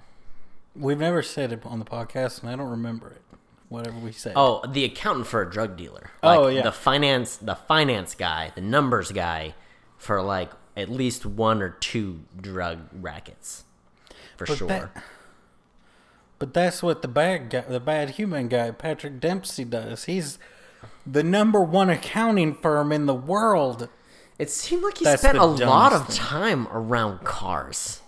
We've 0.75 0.99
never 0.99 1.21
said 1.23 1.53
it 1.53 1.61
on 1.67 1.79
the 1.79 1.85
podcast, 1.85 2.41
and 2.41 2.49
I 2.51 2.57
don't 2.57 2.71
remember 2.71 3.11
it. 3.11 3.21
Whatever 3.69 3.99
we 3.99 4.13
said. 4.13 4.33
Oh, 4.35 4.65
the 4.67 4.87
accountant 4.87 5.27
for 5.27 5.43
a 5.43 5.51
drug 5.51 5.77
dealer. 5.77 6.11
Oh, 6.23 6.47
yeah. 6.47 6.63
The 6.63 6.73
finance, 6.73 7.37
the 7.37 7.55
finance 7.57 8.15
guy, 8.15 8.51
the 8.55 8.63
numbers 8.63 9.13
guy, 9.13 9.55
for 9.99 10.23
like 10.23 10.53
at 10.75 10.89
least 10.89 11.27
one 11.27 11.61
or 11.61 11.69
two 11.69 12.21
drug 12.41 12.79
rackets, 12.95 13.65
for 14.39 14.47
But 14.47 14.57
sure. 14.57 14.69
that- 14.69 14.91
But 16.43 16.55
that's 16.55 16.83
what 16.83 17.03
the 17.03 17.07
bad 17.09 17.51
guy, 17.51 17.61
the 17.61 17.79
bad 17.79 18.11
human 18.11 18.49
guy, 18.49 18.73
Patrick 18.73 19.21
Dempsey 19.21 19.63
does. 19.65 20.07
He's 20.07 20.41
the 21.07 21.23
number 21.23 21.61
one 21.63 21.89
accounting 21.89 22.57
firm 22.57 22.91
in 22.91 23.07
the 23.07 23.15
world. 23.15 23.89
it 24.41 24.51
seemed 24.51 24.83
like 24.83 24.99
he 24.99 25.05
That's 25.05 25.23
spent 25.23 25.39
a 25.39 25.45
lot 25.45 25.93
of 25.93 26.09
thing. 26.09 26.17
time 26.17 26.67
around 26.73 27.23
cars, 27.23 28.01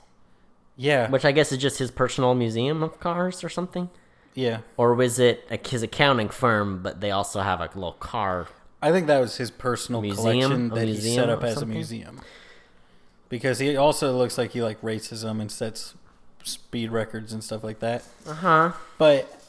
Yeah. 0.76 1.08
which 1.10 1.24
I 1.24 1.30
guess 1.30 1.52
is 1.52 1.58
just 1.58 1.78
his 1.78 1.92
personal 1.92 2.34
museum 2.34 2.82
of 2.82 2.98
cars 2.98 3.44
or 3.44 3.48
something. 3.48 3.88
yeah. 4.34 4.62
Or 4.76 4.94
was 4.94 5.20
it 5.20 5.48
like 5.48 5.64
his 5.68 5.84
accounting 5.84 6.28
firm, 6.28 6.82
but 6.82 7.00
they 7.00 7.12
also 7.12 7.40
have 7.40 7.60
a 7.60 7.70
little 7.72 7.92
car? 7.92 8.48
I 8.82 8.90
think 8.90 9.06
that 9.06 9.20
was 9.20 9.36
his 9.36 9.52
personal 9.52 10.00
Museum? 10.00 10.24
collection 10.24 10.68
that 10.70 10.88
he 10.88 10.96
set 11.14 11.30
up 11.30 11.44
as 11.44 11.54
something? 11.54 11.70
a 11.70 11.74
museum. 11.74 12.20
Because 13.28 13.60
he 13.60 13.76
also 13.76 14.12
looks 14.16 14.36
like 14.36 14.50
he 14.54 14.60
like 14.60 14.80
racism 14.82 15.40
and 15.40 15.52
sets 15.52 15.94
speed 16.44 16.90
records 16.92 17.32
and 17.32 17.42
stuff 17.42 17.64
like 17.64 17.80
that. 17.80 18.04
Uh 18.26 18.34
huh. 18.34 18.72
But 18.98 19.40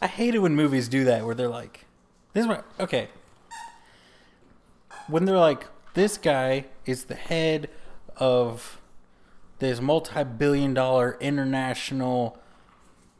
I 0.00 0.06
hate 0.06 0.34
it 0.34 0.38
when 0.38 0.54
movies 0.54 0.88
do 0.88 1.04
that 1.04 1.24
where 1.24 1.34
they're 1.34 1.48
like, 1.48 1.84
this 2.32 2.42
is 2.42 2.48
what, 2.48 2.64
okay. 2.78 3.08
When 5.08 5.24
they're 5.24 5.38
like, 5.38 5.66
this 5.94 6.16
guy 6.16 6.66
is 6.86 7.04
the 7.04 7.14
head 7.14 7.68
of 8.16 8.80
this 9.58 9.80
multi 9.80 10.24
billion 10.24 10.74
dollar 10.74 11.16
international 11.20 12.38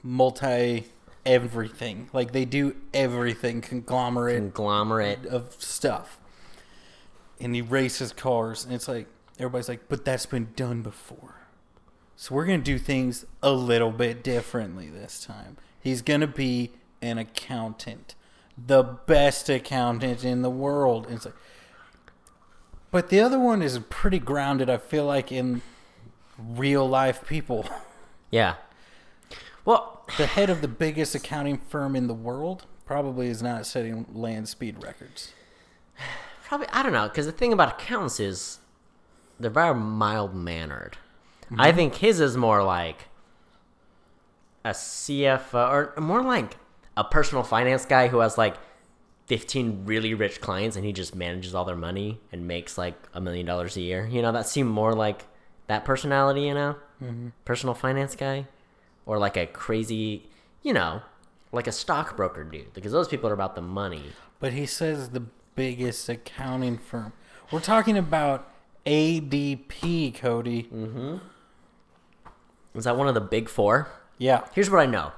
multi 0.02 0.86
everything. 1.26 2.08
Like 2.12 2.32
they 2.32 2.44
do 2.44 2.76
everything, 2.92 3.60
conglomerate 3.60 4.38
Conglomerate. 4.38 5.26
of 5.26 5.56
stuff. 5.58 6.18
And 7.40 7.54
he 7.54 7.62
races 7.62 8.12
cars, 8.12 8.64
and 8.64 8.72
it's 8.72 8.86
like, 8.88 9.06
everybody's 9.38 9.68
like, 9.68 9.88
but 9.88 10.04
that's 10.04 10.26
been 10.26 10.48
done 10.56 10.82
before. 10.82 11.33
So 12.16 12.34
we're 12.34 12.46
going 12.46 12.60
to 12.60 12.64
do 12.64 12.78
things 12.78 13.26
a 13.42 13.52
little 13.52 13.90
bit 13.90 14.22
differently 14.22 14.88
this 14.88 15.24
time. 15.24 15.56
He's 15.80 16.00
going 16.02 16.20
to 16.20 16.26
be 16.26 16.72
an 17.02 17.18
accountant, 17.18 18.14
the 18.56 18.82
best 18.82 19.48
accountant 19.48 20.24
in 20.24 20.42
the 20.42 20.50
world. 20.50 21.06
And 21.06 21.16
it's 21.16 21.24
like, 21.26 21.34
but 22.90 23.08
the 23.08 23.20
other 23.20 23.38
one 23.38 23.60
is 23.60 23.78
pretty 23.90 24.20
grounded, 24.20 24.70
I 24.70 24.76
feel 24.76 25.04
like, 25.04 25.32
in 25.32 25.62
real 26.38 26.88
life 26.88 27.26
people. 27.26 27.68
Yeah. 28.30 28.54
Well, 29.64 30.04
The 30.18 30.26
head 30.26 30.50
of 30.50 30.60
the 30.60 30.68
biggest 30.68 31.14
accounting 31.14 31.58
firm 31.58 31.96
in 31.96 32.06
the 32.06 32.14
world 32.14 32.66
probably 32.86 33.28
is 33.28 33.42
not 33.42 33.66
setting 33.66 34.06
land 34.12 34.48
speed 34.48 34.82
records. 34.82 35.32
Probably 36.44 36.68
I 36.72 36.82
don't 36.82 36.92
know 36.92 37.08
because 37.08 37.26
the 37.26 37.32
thing 37.32 37.52
about 37.52 37.80
accountants 37.80 38.20
is 38.20 38.58
they're 39.40 39.50
very 39.50 39.74
mild 39.74 40.34
mannered. 40.34 40.98
Mm-hmm. 41.46 41.60
I 41.60 41.72
think 41.72 41.96
his 41.96 42.20
is 42.20 42.36
more 42.36 42.62
like 42.62 43.08
a 44.64 44.70
CFO 44.70 45.94
or 45.96 46.00
more 46.00 46.22
like 46.22 46.56
a 46.96 47.04
personal 47.04 47.44
finance 47.44 47.84
guy 47.84 48.08
who 48.08 48.18
has 48.18 48.38
like 48.38 48.56
15 49.26 49.84
really 49.86 50.14
rich 50.14 50.40
clients 50.40 50.76
and 50.76 50.84
he 50.84 50.92
just 50.92 51.14
manages 51.14 51.54
all 51.54 51.64
their 51.64 51.76
money 51.76 52.20
and 52.32 52.46
makes 52.46 52.76
like 52.78 52.94
a 53.12 53.20
million 53.20 53.46
dollars 53.46 53.76
a 53.76 53.80
year. 53.80 54.06
You 54.06 54.22
know, 54.22 54.32
that 54.32 54.46
seemed 54.46 54.70
more 54.70 54.94
like 54.94 55.24
that 55.66 55.84
personality, 55.84 56.42
you 56.42 56.54
know? 56.54 56.76
Mm-hmm. 57.02 57.28
Personal 57.44 57.74
finance 57.74 58.14
guy 58.14 58.46
or 59.06 59.18
like 59.18 59.36
a 59.36 59.46
crazy, 59.46 60.26
you 60.62 60.72
know, 60.72 61.02
like 61.52 61.66
a 61.66 61.72
stockbroker 61.72 62.44
dude 62.44 62.72
because 62.74 62.92
those 62.92 63.08
people 63.08 63.28
are 63.28 63.34
about 63.34 63.54
the 63.54 63.62
money. 63.62 64.02
But 64.40 64.52
he 64.52 64.66
says 64.66 65.10
the 65.10 65.24
biggest 65.54 66.08
accounting 66.08 66.78
firm. 66.78 67.12
We're 67.50 67.60
talking 67.60 67.96
about 67.96 68.50
ADP, 68.86 70.14
Cody. 70.16 70.68
Is 72.74 72.84
that 72.84 72.96
one 72.96 73.08
of 73.08 73.14
the 73.14 73.20
big 73.20 73.48
four? 73.48 73.88
Yeah. 74.18 74.42
Here's 74.52 74.70
what 74.70 74.80
I 74.80 74.86
know. 74.86 75.12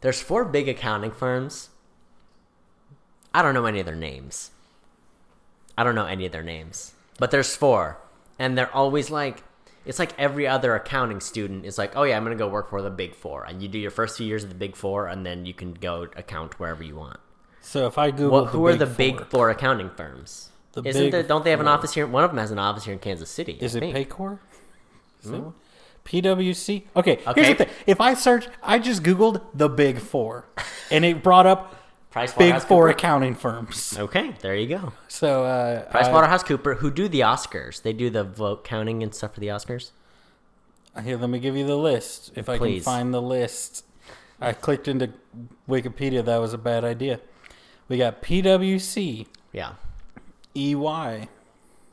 There's 0.00 0.20
four 0.20 0.44
big 0.44 0.68
accounting 0.68 1.12
firms. 1.12 1.70
I 3.32 3.42
don't 3.42 3.54
know 3.54 3.66
any 3.66 3.80
of 3.80 3.86
their 3.86 3.94
names. 3.94 4.50
I 5.76 5.84
don't 5.84 5.94
know 5.94 6.06
any 6.06 6.26
of 6.26 6.32
their 6.32 6.42
names. 6.42 6.94
But 7.18 7.30
there's 7.30 7.54
four. 7.54 7.98
And 8.38 8.56
they're 8.56 8.74
always 8.74 9.10
like 9.10 9.42
it's 9.86 10.00
like 10.00 10.18
every 10.18 10.48
other 10.48 10.74
accounting 10.74 11.20
student 11.20 11.64
is 11.64 11.78
like, 11.78 11.96
"Oh 11.96 12.02
yeah, 12.02 12.16
I'm 12.16 12.24
going 12.24 12.36
to 12.36 12.44
go 12.44 12.48
work 12.48 12.70
for 12.70 12.82
the 12.82 12.90
big 12.90 13.14
4." 13.14 13.44
And 13.44 13.62
you 13.62 13.68
do 13.68 13.78
your 13.78 13.92
first 13.92 14.16
few 14.16 14.26
years 14.26 14.42
of 14.42 14.50
the 14.50 14.56
big 14.56 14.74
4 14.74 15.06
and 15.06 15.24
then 15.24 15.46
you 15.46 15.54
can 15.54 15.74
go 15.74 16.08
account 16.16 16.58
wherever 16.58 16.82
you 16.82 16.96
want. 16.96 17.20
So 17.60 17.86
if 17.86 17.96
I 17.96 18.10
Google 18.10 18.30
Well, 18.30 18.44
the 18.46 18.50
who 18.50 18.66
are 18.66 18.72
big 18.72 18.78
the 18.80 18.86
big 18.86 19.26
4 19.26 19.50
accounting 19.50 19.90
firms? 19.90 20.50
The 20.72 20.82
Isn't 20.82 21.02
big 21.02 21.12
there 21.12 21.22
don't 21.22 21.44
they 21.44 21.50
have 21.50 21.60
an 21.60 21.68
office 21.68 21.94
here? 21.94 22.06
One 22.06 22.24
of 22.24 22.30
them 22.30 22.38
has 22.38 22.50
an 22.50 22.58
office 22.58 22.84
here 22.84 22.92
in 22.92 22.98
Kansas 22.98 23.30
City. 23.30 23.52
is 23.60 23.76
I 23.76 23.78
it 23.78 23.92
think. 23.92 24.10
Paycor? 24.10 24.38
Is 25.22 25.30
that 25.30 25.36
hmm? 25.36 25.44
one? 25.44 25.54
PwC. 26.06 26.84
Okay, 26.96 27.18
Okay. 27.26 27.42
here's 27.44 27.58
the 27.58 27.64
thing. 27.66 27.74
If 27.86 28.00
I 28.00 28.14
search, 28.14 28.48
I 28.62 28.78
just 28.78 29.02
googled 29.02 29.42
the 29.52 29.68
big 29.68 29.98
four, 29.98 30.46
and 30.90 31.04
it 31.04 31.22
brought 31.22 31.44
up 31.46 31.70
big 32.14 32.28
PricewaterhouseCoopers? 32.30 32.62
four 32.64 32.88
accounting 32.88 33.34
firms. 33.34 33.96
Okay, 33.98 34.34
there 34.40 34.54
you 34.54 34.68
go. 34.68 34.92
So 35.08 35.44
uh, 35.44 35.84
I- 35.90 36.02
PricewaterhouseCooper, 36.02 36.78
who 36.78 36.90
do 36.90 37.08
the 37.08 37.20
Oscars. 37.20 37.82
They 37.82 37.92
do 37.92 38.08
the 38.08 38.24
vote 38.24 38.64
counting 38.64 39.02
and 39.02 39.14
stuff 39.14 39.34
for 39.34 39.40
the 39.40 39.48
Oscars. 39.48 39.90
Here, 41.02 41.18
let 41.18 41.28
me 41.28 41.38
give 41.38 41.54
you 41.56 41.66
the 41.66 41.76
list. 41.76 42.32
If 42.36 42.48
I 42.48 42.56
Please. 42.56 42.76
can 42.84 42.84
find 42.84 43.12
the 43.12 43.20
list. 43.20 43.84
I 44.40 44.52
clicked 44.52 44.88
into 44.88 45.12
Wikipedia. 45.68 46.24
That 46.24 46.38
was 46.38 46.54
a 46.54 46.58
bad 46.58 46.84
idea. 46.84 47.20
We 47.88 47.98
got 47.98 48.22
PwC, 48.22 49.26
Yeah. 49.52 49.72
EY, 50.54 51.28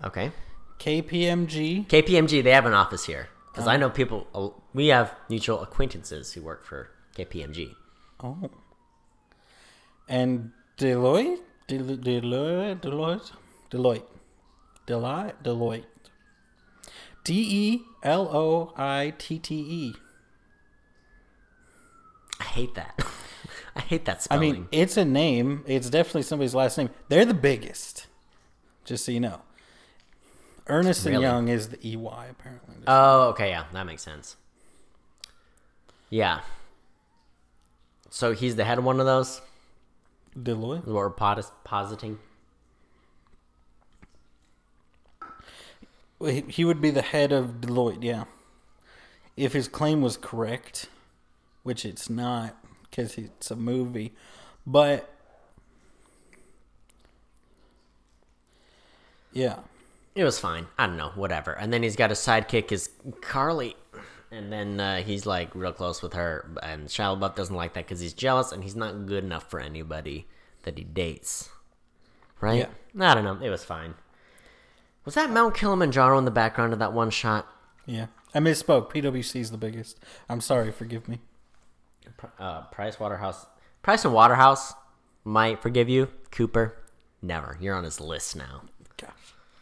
Okay. 0.05 0.31
KPMG. 0.79 1.87
KPMG, 1.87 2.43
they 2.43 2.51
have 2.51 2.65
an 2.65 2.73
office 2.73 3.05
here. 3.05 3.27
Because 3.53 3.67
I 3.67 3.77
know 3.77 3.91
people, 3.91 4.63
we 4.73 4.87
have 4.87 5.13
mutual 5.29 5.61
acquaintances 5.61 6.33
who 6.33 6.41
work 6.41 6.65
for 6.65 6.89
KPMG. 7.15 7.75
Oh. 8.23 8.49
And 10.09 10.51
Deloitte? 10.79 11.39
Del- 11.67 11.97
Deloitte? 11.97 12.81
Deloitte? 12.81 13.31
Deloitte. 13.69 14.07
Deloitte? 14.87 15.33
Deloitte. 15.43 15.85
D 17.23 17.33
E 17.33 17.81
L 18.01 18.27
O 18.35 18.73
I 18.75 19.13
T 19.19 19.37
T 19.37 19.55
E. 19.55 19.93
I 22.39 22.43
hate 22.43 22.73
that. 22.73 22.99
I 23.75 23.81
hate 23.81 24.05
that 24.05 24.23
spelling. 24.23 24.49
I 24.49 24.53
mean, 24.53 24.67
it's 24.71 24.97
a 24.97 25.05
name. 25.05 25.63
It's 25.67 25.89
definitely 25.91 26.23
somebody's 26.23 26.55
last 26.55 26.77
name. 26.77 26.89
They're 27.07 27.25
the 27.25 27.33
biggest. 27.35 28.07
Just 28.83 29.05
so 29.05 29.11
you 29.11 29.19
know. 29.19 29.41
Ernest 30.67 31.05
and 31.05 31.21
Young 31.21 31.47
is 31.49 31.69
the 31.69 31.77
EY, 31.85 32.29
apparently. 32.29 32.75
oh, 32.87 33.29
okay, 33.29 33.49
yeah, 33.49 33.65
that 33.73 33.85
makes 33.85 34.01
sense. 34.01 34.37
Yeah. 36.09 36.41
So 38.09 38.33
he's 38.33 38.55
the 38.55 38.63
head 38.63 38.77
of 38.77 38.83
one 38.83 38.99
of 38.99 39.05
those? 39.05 39.41
Deloitte? 40.37 40.85
We're 40.85 41.09
pos- 41.09 41.51
positing? 41.63 42.19
He 46.47 46.63
would 46.63 46.79
be 46.79 46.89
the 46.91 47.01
head 47.01 47.33
of 47.33 47.59
Deloitte, 47.59 48.01
yeah. 48.03 48.25
If 49.35 49.51
his 49.51 49.67
claim 49.67 50.01
was 50.01 50.15
correct, 50.15 50.87
which 51.63 51.83
it's 51.85 52.09
not, 52.09 52.55
because 52.83 53.17
it's 53.17 53.51
a 53.51 53.55
movie. 53.57 54.13
But, 54.65 55.09
yeah. 59.33 59.59
It 60.15 60.23
was 60.23 60.39
fine. 60.39 60.67
I 60.77 60.85
don't 60.87 60.97
know, 60.97 61.11
whatever. 61.15 61.53
And 61.53 61.73
then 61.73 61.81
he's 61.83 61.95
got 61.95 62.11
a 62.11 62.13
sidekick 62.13 62.71
is 62.71 62.89
Carly, 63.21 63.75
and 64.31 64.51
then 64.51 64.79
uh, 64.79 64.97
he's 65.01 65.25
like 65.25 65.53
real 65.55 65.73
close 65.73 66.01
with 66.01 66.13
her. 66.13 66.51
And 66.61 66.87
Shia 66.87 67.17
LaBeouf 67.19 67.35
doesn't 67.35 67.55
like 67.55 67.73
that 67.73 67.85
because 67.85 67.99
he's 67.99 68.13
jealous 68.13 68.51
and 68.51 68.63
he's 68.63 68.75
not 68.75 69.05
good 69.07 69.23
enough 69.23 69.49
for 69.49 69.59
anybody 69.59 70.27
that 70.63 70.77
he 70.77 70.83
dates. 70.83 71.49
right? 72.41 72.67
Yeah. 72.95 73.11
I 73.11 73.15
don't 73.15 73.23
know. 73.23 73.39
It 73.45 73.49
was 73.49 73.63
fine. 73.63 73.95
Was 75.05 75.15
that 75.15 75.29
Mount 75.31 75.55
Kilimanjaro 75.55 76.17
in 76.17 76.25
the 76.25 76.31
background 76.31 76.73
of 76.73 76.79
that 76.79 76.93
one 76.93 77.09
shot? 77.09 77.47
Yeah. 77.85 78.07
I 78.35 78.39
misspoke. 78.39 78.91
PwC 78.91 79.39
is 79.41 79.51
the 79.51 79.57
biggest. 79.57 79.99
I'm 80.29 80.41
sorry. 80.41 80.71
Forgive 80.71 81.07
me. 81.09 81.19
Uh, 82.39 82.61
Price 82.63 82.99
Waterhouse, 82.99 83.45
Price 83.81 84.05
and 84.05 84.13
Waterhouse 84.13 84.73
might 85.25 85.61
forgive 85.61 85.89
you. 85.89 86.07
Cooper, 86.31 86.77
never. 87.21 87.57
You're 87.59 87.75
on 87.75 87.83
his 87.83 87.99
list 87.99 88.35
now. 88.35 88.61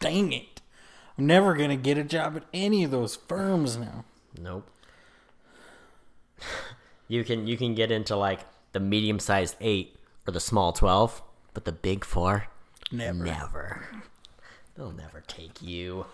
Dang 0.02 0.32
it. 0.32 0.60
I'm 1.16 1.26
never 1.26 1.54
going 1.54 1.70
to 1.70 1.76
get 1.76 1.96
a 1.98 2.04
job 2.04 2.36
at 2.36 2.44
any 2.52 2.84
of 2.84 2.90
those 2.90 3.16
firms 3.16 3.76
now. 3.76 4.04
Nope. 4.40 4.68
you 7.08 7.24
can 7.24 7.46
you 7.46 7.56
can 7.56 7.74
get 7.74 7.90
into 7.90 8.16
like 8.16 8.40
the 8.72 8.80
medium 8.80 9.18
sized 9.18 9.56
eight 9.60 9.96
or 10.26 10.32
the 10.32 10.40
small 10.40 10.72
twelve, 10.72 11.22
but 11.54 11.64
the 11.64 11.72
big 11.72 12.04
four, 12.04 12.46
Never. 12.90 13.24
never. 13.24 13.88
They'll 14.74 14.92
never 14.92 15.20
take 15.26 15.60
you. 15.62 16.06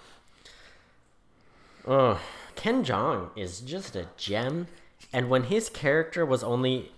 Oh, 1.86 2.20
Ken 2.56 2.84
Jeong 2.84 3.30
is 3.36 3.60
just 3.60 3.96
a 3.96 4.06
gem. 4.16 4.66
And 5.12 5.30
when 5.30 5.44
his 5.44 5.70
character 5.70 6.26
was 6.26 6.42
only 6.42 6.90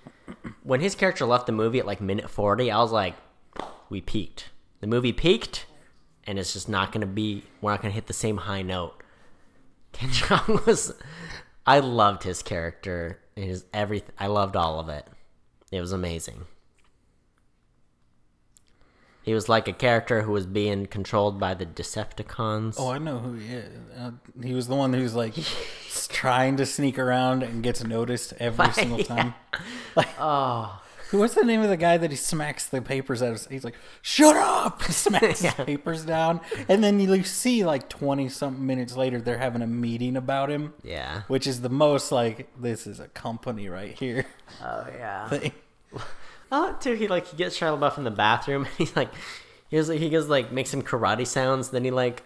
when 0.62 0.80
his 0.80 0.94
character 0.94 1.24
left 1.26 1.46
the 1.46 1.52
movie 1.52 1.78
at 1.78 1.86
like 1.86 2.00
minute 2.00 2.30
40, 2.30 2.70
I 2.70 2.78
was 2.78 2.90
like, 2.92 3.14
we 3.88 4.00
peaked. 4.00 4.48
The 4.80 4.86
movie 4.86 5.12
peaked, 5.12 5.66
and 6.26 6.38
it's 6.38 6.52
just 6.52 6.68
not 6.68 6.92
going 6.92 7.00
to 7.00 7.06
be, 7.06 7.44
we're 7.60 7.70
not 7.72 7.82
going 7.82 7.90
to 7.92 7.94
hit 7.94 8.06
the 8.06 8.12
same 8.12 8.36
high 8.38 8.62
note. 8.62 9.02
Ken 9.92 10.08
Jeong 10.10 10.64
was, 10.66 10.92
I 11.66 11.80
loved 11.80 12.22
his 12.22 12.42
character. 12.42 13.18
His 13.36 13.64
everything, 13.72 14.14
I 14.18 14.26
loved 14.28 14.54
all 14.56 14.78
of 14.80 14.88
it. 14.88 15.06
It 15.72 15.80
was 15.80 15.92
amazing. 15.92 16.44
He 19.22 19.34
was 19.34 19.48
like 19.48 19.68
a 19.68 19.72
character 19.72 20.22
who 20.22 20.32
was 20.32 20.46
being 20.46 20.86
controlled 20.86 21.38
by 21.38 21.52
the 21.54 21.66
Decepticons. 21.66 22.76
Oh, 22.78 22.90
I 22.90 22.98
know 22.98 23.18
who 23.18 23.34
he 23.34 23.52
is. 23.54 23.68
Uh, 23.96 24.12
he 24.42 24.54
was 24.54 24.66
the 24.66 24.74
one 24.74 24.92
who's 24.94 25.14
like 25.14 25.34
trying 26.08 26.56
to 26.56 26.64
sneak 26.66 26.98
around 26.98 27.42
and 27.42 27.62
gets 27.62 27.84
noticed 27.84 28.32
every 28.38 28.72
single 28.72 28.98
Yeah. 28.98 29.04
time. 29.04 29.34
Like, 29.94 30.08
oh. 30.18 30.82
What's 31.10 31.34
the 31.34 31.44
name 31.44 31.60
of 31.60 31.68
the 31.68 31.76
guy 31.76 31.96
that 31.96 32.10
he 32.10 32.16
smacks 32.16 32.66
the 32.66 32.80
papers 32.80 33.22
out 33.22 33.32
of? 33.32 33.46
He's 33.50 33.64
like, 33.64 33.74
"Shut 34.02 34.36
up!" 34.36 34.82
Smacks 34.90 35.42
Yeah. 35.44 35.50
his 35.54 35.64
papers 35.66 36.04
down, 36.04 36.40
and 36.68 36.82
then 36.84 37.00
you 37.00 37.22
see 37.24 37.64
like 37.64 37.88
twenty 37.88 38.28
something 38.28 38.64
minutes 38.64 38.96
later 38.96 39.20
they're 39.20 39.38
having 39.38 39.62
a 39.62 39.66
meeting 39.66 40.16
about 40.16 40.50
him, 40.50 40.72
Yeah. 40.84 41.22
which 41.28 41.46
is 41.46 41.62
the 41.62 41.68
most 41.68 42.12
like 42.12 42.48
this 42.60 42.86
is 42.86 43.00
a 43.00 43.08
company 43.08 43.68
right 43.68 43.92
here 43.98 44.24
Oh 44.62 44.86
yeah. 44.96 45.28
thing. 45.30 45.52
Oh, 46.52 46.76
too. 46.80 46.94
He 46.94 47.08
like 47.08 47.26
he 47.26 47.36
gets 47.36 47.58
Shia 47.58 47.78
LaBeouf 47.78 47.98
in 47.98 48.04
the 48.04 48.10
bathroom, 48.10 48.64
and 48.66 48.74
he's 48.78 48.94
like, 48.96 49.10
he 49.68 49.76
goes, 49.76 49.88
he 49.88 50.10
goes 50.10 50.28
like 50.28 50.52
makes 50.52 50.70
some 50.70 50.82
karate 50.82 51.26
sounds. 51.26 51.70
Then 51.70 51.84
he 51.84 51.90
like, 51.90 52.22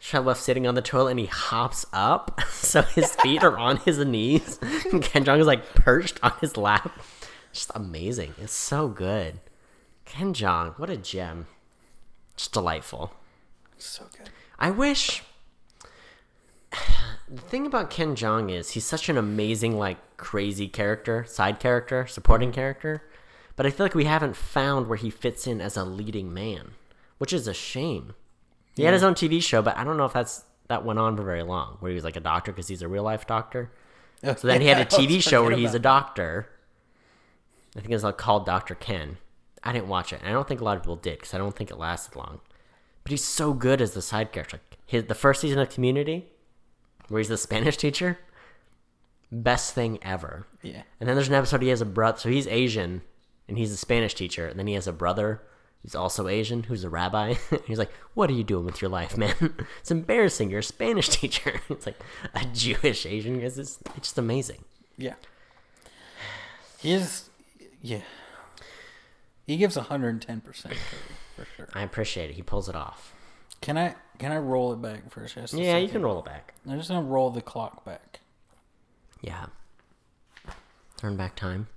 Shia 0.00 0.22
LaBeouf 0.24 0.36
sitting 0.36 0.66
on 0.66 0.74
the 0.74 0.82
toilet, 0.82 1.10
and 1.12 1.20
he 1.20 1.26
hops 1.26 1.86
up, 1.92 2.40
so 2.50 2.82
his 2.82 3.14
feet 3.16 3.42
are 3.42 3.56
on 3.56 3.76
his 3.78 3.98
knees. 3.98 4.58
And 4.92 5.02
Ken 5.02 5.24
Jeong 5.24 5.40
is 5.40 5.46
like 5.46 5.74
perched 5.74 6.18
on 6.22 6.32
his 6.40 6.56
lap. 6.56 6.92
Just 7.54 7.70
amazing. 7.74 8.34
It's 8.36 8.52
so 8.52 8.88
good. 8.88 9.38
Ken 10.04 10.34
Jeong, 10.34 10.76
what 10.76 10.90
a 10.90 10.96
gem. 10.96 11.46
Just 12.36 12.52
delightful. 12.52 13.12
So 13.78 14.04
good. 14.18 14.28
I 14.58 14.70
wish. 14.70 15.22
The 17.26 17.40
thing 17.40 17.66
about 17.66 17.88
Ken 17.88 18.14
Jeong 18.14 18.52
is 18.52 18.72
he's 18.72 18.84
such 18.84 19.08
an 19.08 19.16
amazing, 19.16 19.78
like, 19.78 19.96
crazy 20.18 20.68
character, 20.68 21.24
side 21.26 21.58
character, 21.58 22.06
supporting 22.06 22.52
character. 22.52 23.02
But 23.56 23.64
I 23.64 23.70
feel 23.70 23.86
like 23.86 23.94
we 23.94 24.04
haven't 24.04 24.36
found 24.36 24.88
where 24.88 24.98
he 24.98 25.08
fits 25.08 25.46
in 25.46 25.62
as 25.62 25.78
a 25.78 25.84
leading 25.84 26.34
man, 26.34 26.72
which 27.16 27.32
is 27.32 27.48
a 27.48 27.54
shame. 27.54 28.12
He 28.76 28.82
had 28.82 28.92
his 28.92 29.02
own 29.02 29.14
TV 29.14 29.42
show, 29.42 29.62
but 29.62 29.76
I 29.78 29.84
don't 29.84 29.96
know 29.96 30.04
if 30.04 30.12
that's 30.12 30.44
that 30.68 30.84
went 30.84 30.98
on 30.98 31.16
for 31.16 31.22
very 31.22 31.42
long, 31.42 31.78
where 31.80 31.88
he 31.88 31.94
was 31.94 32.04
like 32.04 32.16
a 32.16 32.20
doctor 32.20 32.52
because 32.52 32.68
he's 32.68 32.82
a 32.82 32.88
real 32.88 33.04
life 33.04 33.26
doctor. 33.26 33.72
So 34.22 34.46
then 34.46 34.60
he 34.60 34.66
had 34.66 34.80
a 34.80 34.84
TV 34.84 35.22
show 35.22 35.44
where 35.44 35.56
he's 35.56 35.74
a 35.74 35.78
doctor. 35.78 36.50
I 37.76 37.80
think 37.80 37.92
it's 37.92 38.04
like 38.04 38.18
called 38.18 38.46
Doctor 38.46 38.74
Ken. 38.74 39.18
I 39.62 39.72
didn't 39.72 39.88
watch 39.88 40.12
it. 40.12 40.20
and 40.20 40.28
I 40.28 40.32
don't 40.32 40.46
think 40.46 40.60
a 40.60 40.64
lot 40.64 40.76
of 40.76 40.82
people 40.82 40.96
did 40.96 41.18
because 41.18 41.34
I 41.34 41.38
don't 41.38 41.56
think 41.56 41.70
it 41.70 41.78
lasted 41.78 42.16
long. 42.16 42.40
But 43.02 43.10
he's 43.10 43.24
so 43.24 43.52
good 43.52 43.80
as 43.80 43.92
the 43.92 44.02
side 44.02 44.32
character. 44.32 44.56
Like 44.58 44.78
his, 44.86 45.04
the 45.04 45.14
first 45.14 45.40
season 45.40 45.58
of 45.58 45.70
Community, 45.70 46.26
where 47.08 47.18
he's 47.18 47.28
the 47.28 47.36
Spanish 47.36 47.76
teacher, 47.76 48.18
best 49.30 49.74
thing 49.74 49.98
ever. 50.02 50.46
Yeah. 50.62 50.82
And 51.00 51.08
then 51.08 51.16
there's 51.16 51.28
an 51.28 51.34
episode 51.34 51.62
he 51.62 51.68
has 51.68 51.80
a 51.80 51.86
brother, 51.86 52.18
so 52.18 52.28
he's 52.28 52.46
Asian, 52.46 53.02
and 53.48 53.58
he's 53.58 53.72
a 53.72 53.76
Spanish 53.76 54.14
teacher, 54.14 54.46
and 54.46 54.58
then 54.58 54.66
he 54.66 54.74
has 54.74 54.86
a 54.86 54.92
brother 54.92 55.42
who's 55.82 55.94
also 55.94 56.28
Asian, 56.28 56.62
who's 56.62 56.84
a 56.84 56.88
rabbi. 56.88 57.34
he's 57.66 57.78
like, 57.78 57.92
"What 58.14 58.30
are 58.30 58.34
you 58.34 58.44
doing 58.44 58.64
with 58.64 58.80
your 58.80 58.90
life, 58.90 59.16
man? 59.18 59.34
it's 59.80 59.90
embarrassing. 59.90 60.50
You're 60.50 60.60
a 60.60 60.62
Spanish 60.62 61.08
teacher." 61.20 61.60
it's 61.68 61.86
like 61.86 62.00
a 62.34 62.44
Jewish 62.46 63.04
Asian. 63.06 63.40
It's 63.40 63.56
just, 63.56 63.80
it's 63.96 64.08
just 64.08 64.18
amazing. 64.18 64.64
Yeah. 64.96 65.14
He 66.78 66.92
is, 66.92 67.30
yeah. 67.84 68.00
He 69.46 69.58
gives 69.58 69.76
110% 69.76 70.42
for 70.42 71.44
sure. 71.56 71.68
I 71.74 71.82
appreciate 71.82 72.30
it. 72.30 72.32
He 72.34 72.42
pulls 72.42 72.68
it 72.68 72.74
off. 72.74 73.12
Can 73.60 73.76
I 73.76 73.94
can 74.18 74.32
I 74.32 74.38
roll 74.38 74.72
it 74.72 74.80
back 74.80 75.10
for 75.10 75.26
just 75.26 75.52
a 75.54 75.62
Yeah, 75.62 75.76
you 75.76 75.88
can 75.88 76.02
roll 76.02 76.18
it 76.18 76.24
back. 76.24 76.54
I'm 76.66 76.78
just 76.78 76.88
gonna 76.88 77.06
roll 77.06 77.30
the 77.30 77.42
clock 77.42 77.84
back. 77.84 78.20
Yeah. 79.20 79.46
Turn 80.96 81.16
back 81.16 81.36
time. 81.36 81.68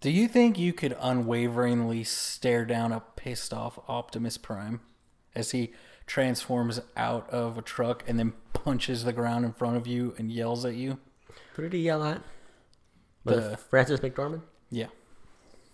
Do 0.00 0.10
you 0.10 0.28
think 0.28 0.58
you 0.58 0.72
could 0.74 0.96
unwaveringly 1.00 2.04
stare 2.04 2.66
down 2.66 2.92
a 2.92 3.00
pissed 3.00 3.54
off 3.54 3.78
Optimus 3.88 4.36
Prime 4.36 4.80
as 5.34 5.52
he 5.52 5.72
transforms 6.06 6.80
out 6.96 7.28
of 7.30 7.56
a 7.56 7.62
truck 7.62 8.04
and 8.06 8.18
then 8.18 8.34
punches 8.52 9.04
the 9.04 9.12
ground 9.12 9.44
in 9.46 9.52
front 9.52 9.76
of 9.76 9.86
you 9.86 10.14
and 10.18 10.30
yells 10.30 10.64
at 10.64 10.74
you? 10.74 10.98
Who 11.54 11.62
did 11.62 11.72
he 11.72 11.80
yell 11.80 12.04
at? 12.04 12.22
The- 13.26 13.52
uh, 13.52 13.56
Frances 13.56 14.00
McDormand? 14.00 14.42
Yeah. 14.70 14.86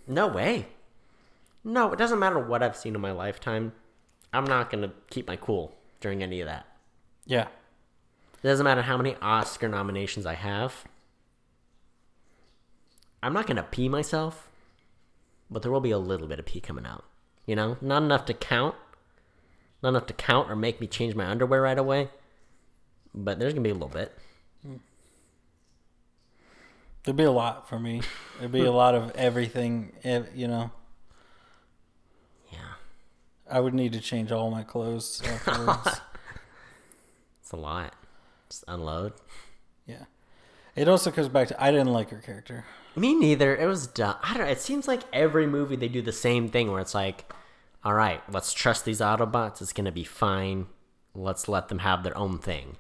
No 0.07 0.27
way. 0.29 0.67
No, 1.65 1.93
it 1.93 1.97
doesn't 1.99 2.19
matter 2.19 2.39
what 2.39 2.63
I've 2.63 2.77
seen 2.77 2.95
in 2.95 3.01
my 3.01 3.13
lifetime. 3.13 3.73
I'm 4.33 4.45
not 4.45 4.71
gonna 4.71 4.93
keep 5.11 5.27
my 5.29 5.37
cool 5.37 5.77
during 6.01 6.23
any 6.23 6.41
of 6.41 6.47
that. 6.49 6.67
Yeah. 7.27 7.49
It 8.43 8.49
doesn't 8.49 8.65
matter 8.65 8.83
how 8.83 8.97
many 8.97 9.15
Oscar 9.23 9.69
nominations 9.69 10.27
I 10.27 10.35
have. 10.35 10.85
I'm 13.23 13.33
not 13.33 13.47
gonna 13.47 13.63
pee 13.63 13.89
myself, 13.89 14.49
but 15.51 15.63
there 15.63 15.71
will 15.71 15.81
be 15.81 15.93
a 15.93 15.99
little 15.99 16.27
bit 16.27 16.41
of 16.41 16.47
pee 16.47 16.61
coming 16.61 16.87
out. 16.87 17.05
You 17.47 17.55
know, 17.57 17.77
not 17.81 18.03
enough 18.03 18.25
to 18.27 18.35
count, 18.35 18.75
not 19.83 19.91
enough 19.91 20.07
to 20.07 20.15
count 20.15 20.51
or 20.51 20.57
make 20.57 20.81
me 20.81 20.87
change 20.87 21.15
my 21.15 21.27
underwear 21.27 21.63
right 21.63 21.79
away. 21.79 22.11
But 23.15 23.39
there's 23.39 23.53
gonna 23.53 23.63
be 23.63 23.71
a 23.71 23.75
little 23.75 23.89
bit. 23.89 24.17
Hmm. 24.67 24.77
There'd 27.05 27.17
be 27.17 27.25
a 27.25 27.33
lot 27.33 27.69
for 27.69 27.79
me. 27.79 28.03
There'd 28.39 28.53
be 28.53 28.65
a 28.65 28.73
lot 28.73 28.95
of 28.95 29.11
everything, 29.17 29.93
you 30.05 30.47
know. 30.47 30.71
Yeah, 32.53 32.59
I 33.51 33.61
would 33.61 33.75
need 33.75 33.93
to 33.93 34.01
change 34.01 34.31
all 34.31 34.51
my 34.51 34.63
clothes 34.63 35.21
afterwards. 35.25 36.01
it's 37.43 37.53
a 37.53 37.57
lot. 37.57 37.95
Just 38.49 38.65
unload. 38.69 39.15
yeah. 39.87 40.05
It 40.77 40.89
also 40.89 41.11
comes 41.11 41.29
back 41.29 41.49
to 41.49 41.63
I 41.63 41.71
didn't 41.71 41.93
like 41.93 42.11
her 42.11 42.19
character. 42.19 42.65
Me 42.95 43.15
neither. 43.15 43.57
It 43.57 43.67
was 43.67 43.87
dumb. 43.87 44.17
I 44.23 44.35
don't 44.35 44.47
know. 44.47 44.53
It 44.53 44.61
seems 44.61 44.87
like 44.87 45.03
every 45.13 45.47
movie 45.47 45.77
they 45.77 45.89
do 45.89 46.03
the 46.03 46.13
same 46.13 46.49
thing 46.49 46.71
where 46.71 46.81
it's 46.81 46.95
like, 46.95 47.31
all 47.85 47.95
right, 47.95 48.23
let's 48.31 48.53
trust 48.53 48.85
these 48.85 49.01
Autobots. 49.01 49.61
It's 49.61 49.73
going 49.73 49.87
to 49.87 49.93
be 49.93 50.05
fine. 50.05 50.67
Let's 51.15 51.49
let 51.49 51.69
them 51.69 51.81
have 51.81 52.05
their 52.05 52.17
own 52.17 52.39
thing. 52.39 52.77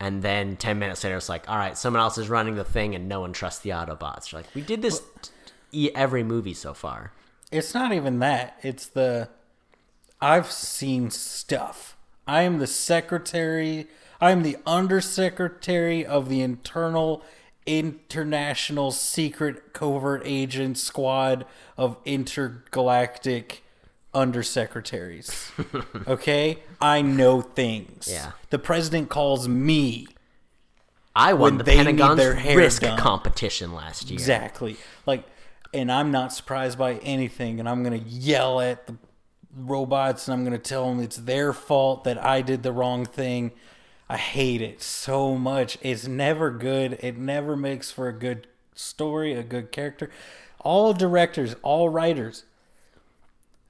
And 0.00 0.22
then 0.22 0.56
10 0.56 0.78
minutes 0.78 1.02
later, 1.02 1.16
it's 1.16 1.28
like, 1.28 1.48
all 1.48 1.56
right, 1.56 1.76
someone 1.76 2.00
else 2.00 2.18
is 2.18 2.28
running 2.28 2.54
the 2.54 2.64
thing 2.64 2.94
and 2.94 3.08
no 3.08 3.20
one 3.20 3.32
trusts 3.32 3.62
the 3.62 3.70
Autobots. 3.70 4.30
You're 4.30 4.42
like, 4.42 4.54
we 4.54 4.62
did 4.62 4.80
this 4.80 5.02
t- 5.72 5.94
every 5.94 6.22
movie 6.22 6.54
so 6.54 6.72
far. 6.72 7.12
It's 7.50 7.74
not 7.74 7.92
even 7.92 8.20
that. 8.20 8.58
It's 8.62 8.86
the 8.86 9.28
I've 10.20 10.50
seen 10.50 11.10
stuff. 11.10 11.96
I 12.26 12.42
am 12.42 12.58
the 12.58 12.66
secretary. 12.66 13.86
I 14.20 14.32
am 14.32 14.42
the 14.42 14.58
undersecretary 14.66 16.04
of 16.04 16.28
the 16.28 16.42
internal 16.42 17.22
international 17.66 18.90
secret 18.90 19.74
covert 19.74 20.22
agent 20.24 20.78
squad 20.78 21.44
of 21.76 21.98
intergalactic 22.04 23.62
undersecretaries. 24.26 25.50
okay? 26.08 26.58
I 26.80 27.02
know 27.02 27.40
things. 27.40 28.08
Yeah. 28.10 28.32
The 28.50 28.58
president 28.58 29.08
calls 29.08 29.48
me. 29.48 30.06
I 31.14 31.32
won 31.32 31.40
When 31.40 31.58
the 31.58 31.64
they 31.64 31.76
need 31.78 31.84
Pentagon's 31.98 32.16
their 32.18 32.34
hair 32.34 32.56
risk 32.56 32.82
done. 32.82 32.98
competition 32.98 33.72
last 33.72 34.08
year. 34.10 34.14
Exactly. 34.14 34.76
Like, 35.06 35.24
and 35.74 35.90
I'm 35.90 36.10
not 36.10 36.32
surprised 36.32 36.78
by 36.78 36.94
anything, 36.96 37.58
and 37.60 37.68
I'm 37.68 37.82
gonna 37.82 37.96
yell 37.96 38.60
at 38.60 38.86
the 38.86 38.94
robots, 39.56 40.28
and 40.28 40.34
I'm 40.34 40.44
gonna 40.44 40.58
tell 40.58 40.88
them 40.88 41.00
it's 41.00 41.16
their 41.16 41.52
fault 41.52 42.04
that 42.04 42.22
I 42.24 42.40
did 42.42 42.62
the 42.62 42.72
wrong 42.72 43.04
thing. 43.04 43.52
I 44.08 44.16
hate 44.16 44.62
it 44.62 44.80
so 44.80 45.34
much. 45.34 45.76
It's 45.82 46.06
never 46.06 46.50
good. 46.50 46.98
It 47.02 47.18
never 47.18 47.56
makes 47.56 47.90
for 47.90 48.08
a 48.08 48.12
good 48.12 48.46
story, 48.74 49.32
a 49.34 49.42
good 49.42 49.72
character. 49.72 50.10
All 50.60 50.92
directors, 50.92 51.54
all 51.62 51.88
writers. 51.88 52.44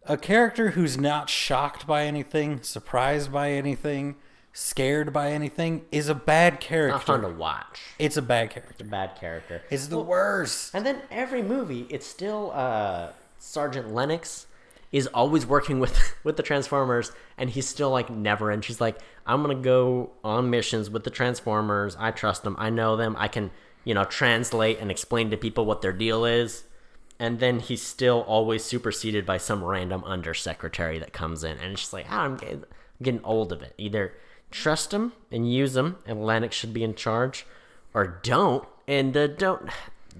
A 0.09 0.17
character 0.17 0.71
who's 0.71 0.97
not 0.99 1.29
shocked 1.31 1.87
by 1.87 2.05
anything, 2.05 2.63
surprised 2.63 3.31
by 3.33 3.51
anything, 3.53 4.17
scared 4.53 5.13
by 5.13 5.31
anything 5.31 5.85
is 5.93 6.09
a 6.09 6.15
bad 6.15 6.55
Not 6.55 6.61
character. 6.61 6.99
fun 6.99 7.21
to 7.23 7.29
watch. 7.29 7.81
It's 7.99 8.17
a 8.17 8.23
bad 8.23 8.51
character. 8.51 8.73
It's 8.73 8.83
a 8.83 8.91
Bad 8.91 9.17
character. 9.21 9.63
It's 9.71 9.87
the 9.89 10.01
worst. 10.01 10.75
And 10.75 10.85
then 10.85 11.03
every 11.11 11.43
movie, 11.43 11.87
it's 11.91 12.07
still 12.07 12.51
uh, 12.55 13.11
Sergeant 13.39 13.93
Lennox 13.95 14.47
is 14.91 15.07
always 15.09 15.45
working 15.47 15.79
with 15.81 15.97
with 16.25 16.37
the 16.37 16.43
Transformers, 16.43 17.13
and 17.37 17.51
he's 17.51 17.69
still 17.69 17.91
like 17.91 18.09
never. 18.11 18.51
And 18.51 18.65
she's 18.65 18.81
like, 18.81 18.99
I'm 19.27 19.43
gonna 19.43 19.55
go 19.57 20.11
on 20.25 20.51
missions 20.51 20.91
with 20.91 21.05
the 21.05 21.11
Transformers. 21.11 21.95
I 21.99 22.11
trust 22.11 22.43
them. 22.43 22.57
I 22.59 22.71
know 22.71 22.97
them. 22.97 23.15
I 23.19 23.29
can 23.29 23.51
you 23.85 23.95
know 23.95 24.05
translate 24.05 24.79
and 24.81 24.91
explain 24.91 25.31
to 25.31 25.37
people 25.37 25.67
what 25.67 25.83
their 25.83 25.93
deal 25.93 26.25
is. 26.25 26.65
And 27.19 27.41
then 27.41 27.59
he's 27.61 27.83
still 27.83 28.21
always 28.29 28.65
superseded 28.65 29.27
by 29.27 29.39
some 29.39 29.65
random 29.65 30.05
undersecretary 30.05 30.99
that 31.01 31.13
comes 31.13 31.43
in, 31.43 31.59
and 31.59 31.73
it's 31.73 31.81
just 31.83 31.93
like, 31.93 32.07
ah, 32.11 32.23
I'm 32.23 32.37
getting, 32.37 32.59
I'm 32.59 33.03
getting 33.03 33.25
old 33.25 33.53
of 33.53 33.61
it. 33.63 33.75
Either 33.77 34.13
trust 34.53 34.95
him 34.95 35.13
and 35.33 35.53
use 35.53 35.77
him, 35.77 35.97
and 36.07 36.25
Lennox 36.25 36.55
should 36.55 36.73
be 36.73 36.85
in 36.85 36.95
charge, 36.95 37.45
or 37.93 38.21
don't 38.23 38.67
and 38.87 39.17
uh, 39.17 39.27
don't 39.27 39.69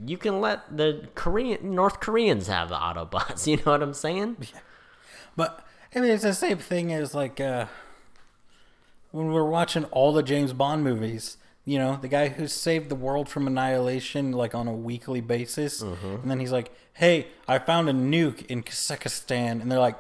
you 0.07 0.17
can 0.19 0.41
let 0.41 0.77
the 0.77 1.09
korean 1.17 1.75
north 1.75 1.99
koreans 1.99 2.47
have 2.47 2.69
the 2.69 2.77
autobots 2.77 3.47
you 3.49 3.57
know 3.57 3.73
what 3.73 3.83
i'm 3.83 3.95
saying 3.95 4.37
Yeah. 4.41 4.61
But 5.39 5.65
I 5.95 6.01
mean, 6.01 6.11
it's 6.11 6.25
the 6.25 6.35
same 6.35 6.59
thing 6.59 6.93
as 6.93 7.15
like 7.15 7.41
uh, 7.41 7.67
when 9.13 9.33
we're 9.33 9.49
watching 9.49 9.85
all 9.85 10.13
the 10.13 10.23
James 10.23 10.53
Bond 10.53 10.83
movies. 10.83 11.37
You 11.69 11.79
know, 11.79 11.99
the 12.01 12.09
guy 12.09 12.29
who 12.29 12.49
saved 12.49 12.89
the 12.89 12.95
world 12.95 13.29
from 13.29 13.47
annihilation, 13.47 14.33
like 14.33 14.55
on 14.55 14.69
a 14.69 14.73
weekly 14.73 15.21
basis, 15.21 15.83
mm-hmm. 15.83 16.07
and 16.07 16.31
then 16.31 16.41
he's 16.41 16.53
like, 16.53 16.73
"Hey, 16.95 17.29
I 17.47 17.59
found 17.59 17.89
a 17.89 17.93
nuke 17.93 18.47
in 18.47 18.63
Kazakhstan," 18.63 19.61
and 19.61 19.71
they're 19.71 19.79
like. 19.79 19.97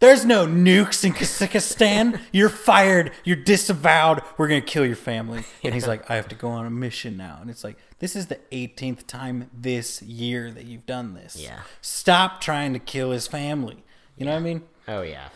There's 0.00 0.24
no 0.24 0.48
nukes 0.48 1.04
in 1.04 1.12
Kazakhstan. 1.12 2.18
You're 2.32 2.48
fired. 2.48 3.12
You're 3.22 3.36
disavowed. 3.36 4.22
We're 4.36 4.48
gonna 4.48 4.60
kill 4.60 4.84
your 4.84 4.96
family. 4.96 5.44
And 5.62 5.72
he's 5.74 5.86
like, 5.86 6.10
I 6.10 6.16
have 6.16 6.26
to 6.30 6.34
go 6.34 6.48
on 6.48 6.66
a 6.66 6.70
mission 6.70 7.16
now. 7.16 7.38
And 7.40 7.48
it's 7.48 7.62
like, 7.62 7.76
this 8.00 8.16
is 8.16 8.26
the 8.26 8.40
18th 8.50 9.06
time 9.06 9.48
this 9.56 10.02
year 10.02 10.50
that 10.50 10.64
you've 10.64 10.86
done 10.86 11.14
this. 11.14 11.36
Yeah. 11.40 11.60
Stop 11.82 12.40
trying 12.40 12.72
to 12.72 12.80
kill 12.80 13.12
his 13.12 13.28
family. 13.28 13.84
You 14.16 14.26
know 14.26 14.32
what 14.32 14.38
I 14.38 14.42
mean? 14.42 14.62
oh 14.88 15.02
yeah 15.02 15.28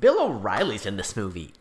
bill 0.00 0.20
o'reilly's 0.20 0.86
in 0.86 0.96
this 0.96 1.16
movie 1.16 1.52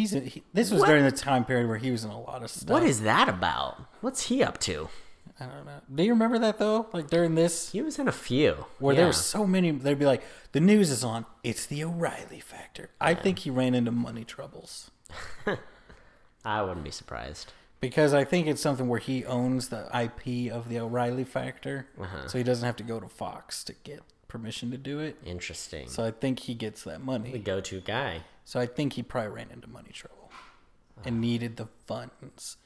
He's 0.00 0.14
a, 0.14 0.20
he, 0.20 0.42
this 0.54 0.70
was 0.70 0.80
What? 0.80 0.86
during 0.88 1.04
the 1.04 1.12
time 1.12 1.44
period 1.44 1.68
where 1.68 1.76
he 1.76 1.90
was 1.90 2.04
in 2.04 2.10
a 2.10 2.18
lot 2.20 2.42
of 2.42 2.50
stuff. 2.50 2.70
what 2.70 2.82
is 2.82 3.02
that 3.02 3.28
about 3.28 3.78
what's 4.00 4.28
he 4.28 4.42
up 4.42 4.58
to 4.60 4.88
I 5.38 5.44
don't 5.46 5.64
know. 5.64 5.80
Do 5.94 6.02
you 6.02 6.10
remember 6.12 6.38
that 6.38 6.58
though? 6.58 6.86
Like 6.92 7.08
during 7.08 7.34
this, 7.34 7.72
he 7.72 7.80
was 7.82 7.98
in 7.98 8.08
a 8.08 8.12
few 8.12 8.66
where 8.78 8.94
yeah. 8.94 8.98
there 9.00 9.06
were 9.06 9.12
so 9.14 9.46
many, 9.46 9.70
they'd 9.70 9.98
be 9.98 10.04
like, 10.04 10.22
"The 10.52 10.60
news 10.60 10.90
is 10.90 11.02
on. 11.02 11.24
It's 11.42 11.64
the 11.64 11.82
O'Reilly 11.84 12.40
factor." 12.40 12.90
I 13.00 13.14
think 13.14 13.40
he 13.40 13.50
ran 13.50 13.74
into 13.74 13.90
money 13.90 14.24
troubles 14.24 14.90
i 16.44 16.62
wouldn't 16.62 16.84
be 16.84 16.90
surprised 16.90 17.52
because 17.80 18.12
I 18.12 18.24
think 18.24 18.46
it's 18.46 18.60
something 18.60 18.86
where 18.88 19.00
he 19.00 19.24
owns 19.24 19.68
the 19.68 19.86
IP 19.98 20.52
of 20.52 20.68
the 20.68 20.78
O'Reilly 20.78 21.24
factor, 21.24 21.86
Uh-huh. 21.98 22.28
so 22.28 22.36
he 22.38 22.44
doesn't 22.44 22.66
have 22.66 22.76
to 22.76 22.82
go 22.84 23.00
to 23.00 23.08
Fox 23.08 23.64
to 23.64 23.72
get 23.72 24.00
permission 24.28 24.70
to 24.70 24.76
do 24.78 24.98
it. 25.00 25.18
interesting 25.24 25.88
So 25.88 26.04
I 26.04 26.10
think 26.10 26.40
he 26.40 26.54
gets 26.54 26.84
that 26.84 27.00
money. 27.00 27.32
the 27.32 27.38
go-to 27.38 27.80
guy 27.80 28.20
So 28.50 28.58
I 28.58 28.66
think 28.66 28.94
he 28.94 29.04
probably 29.04 29.30
ran 29.30 29.46
into 29.52 29.68
money 29.70 29.92
trouble 29.92 30.28
and 31.04 31.20
needed 31.20 31.56
the 31.56 31.68
funds 31.86 32.56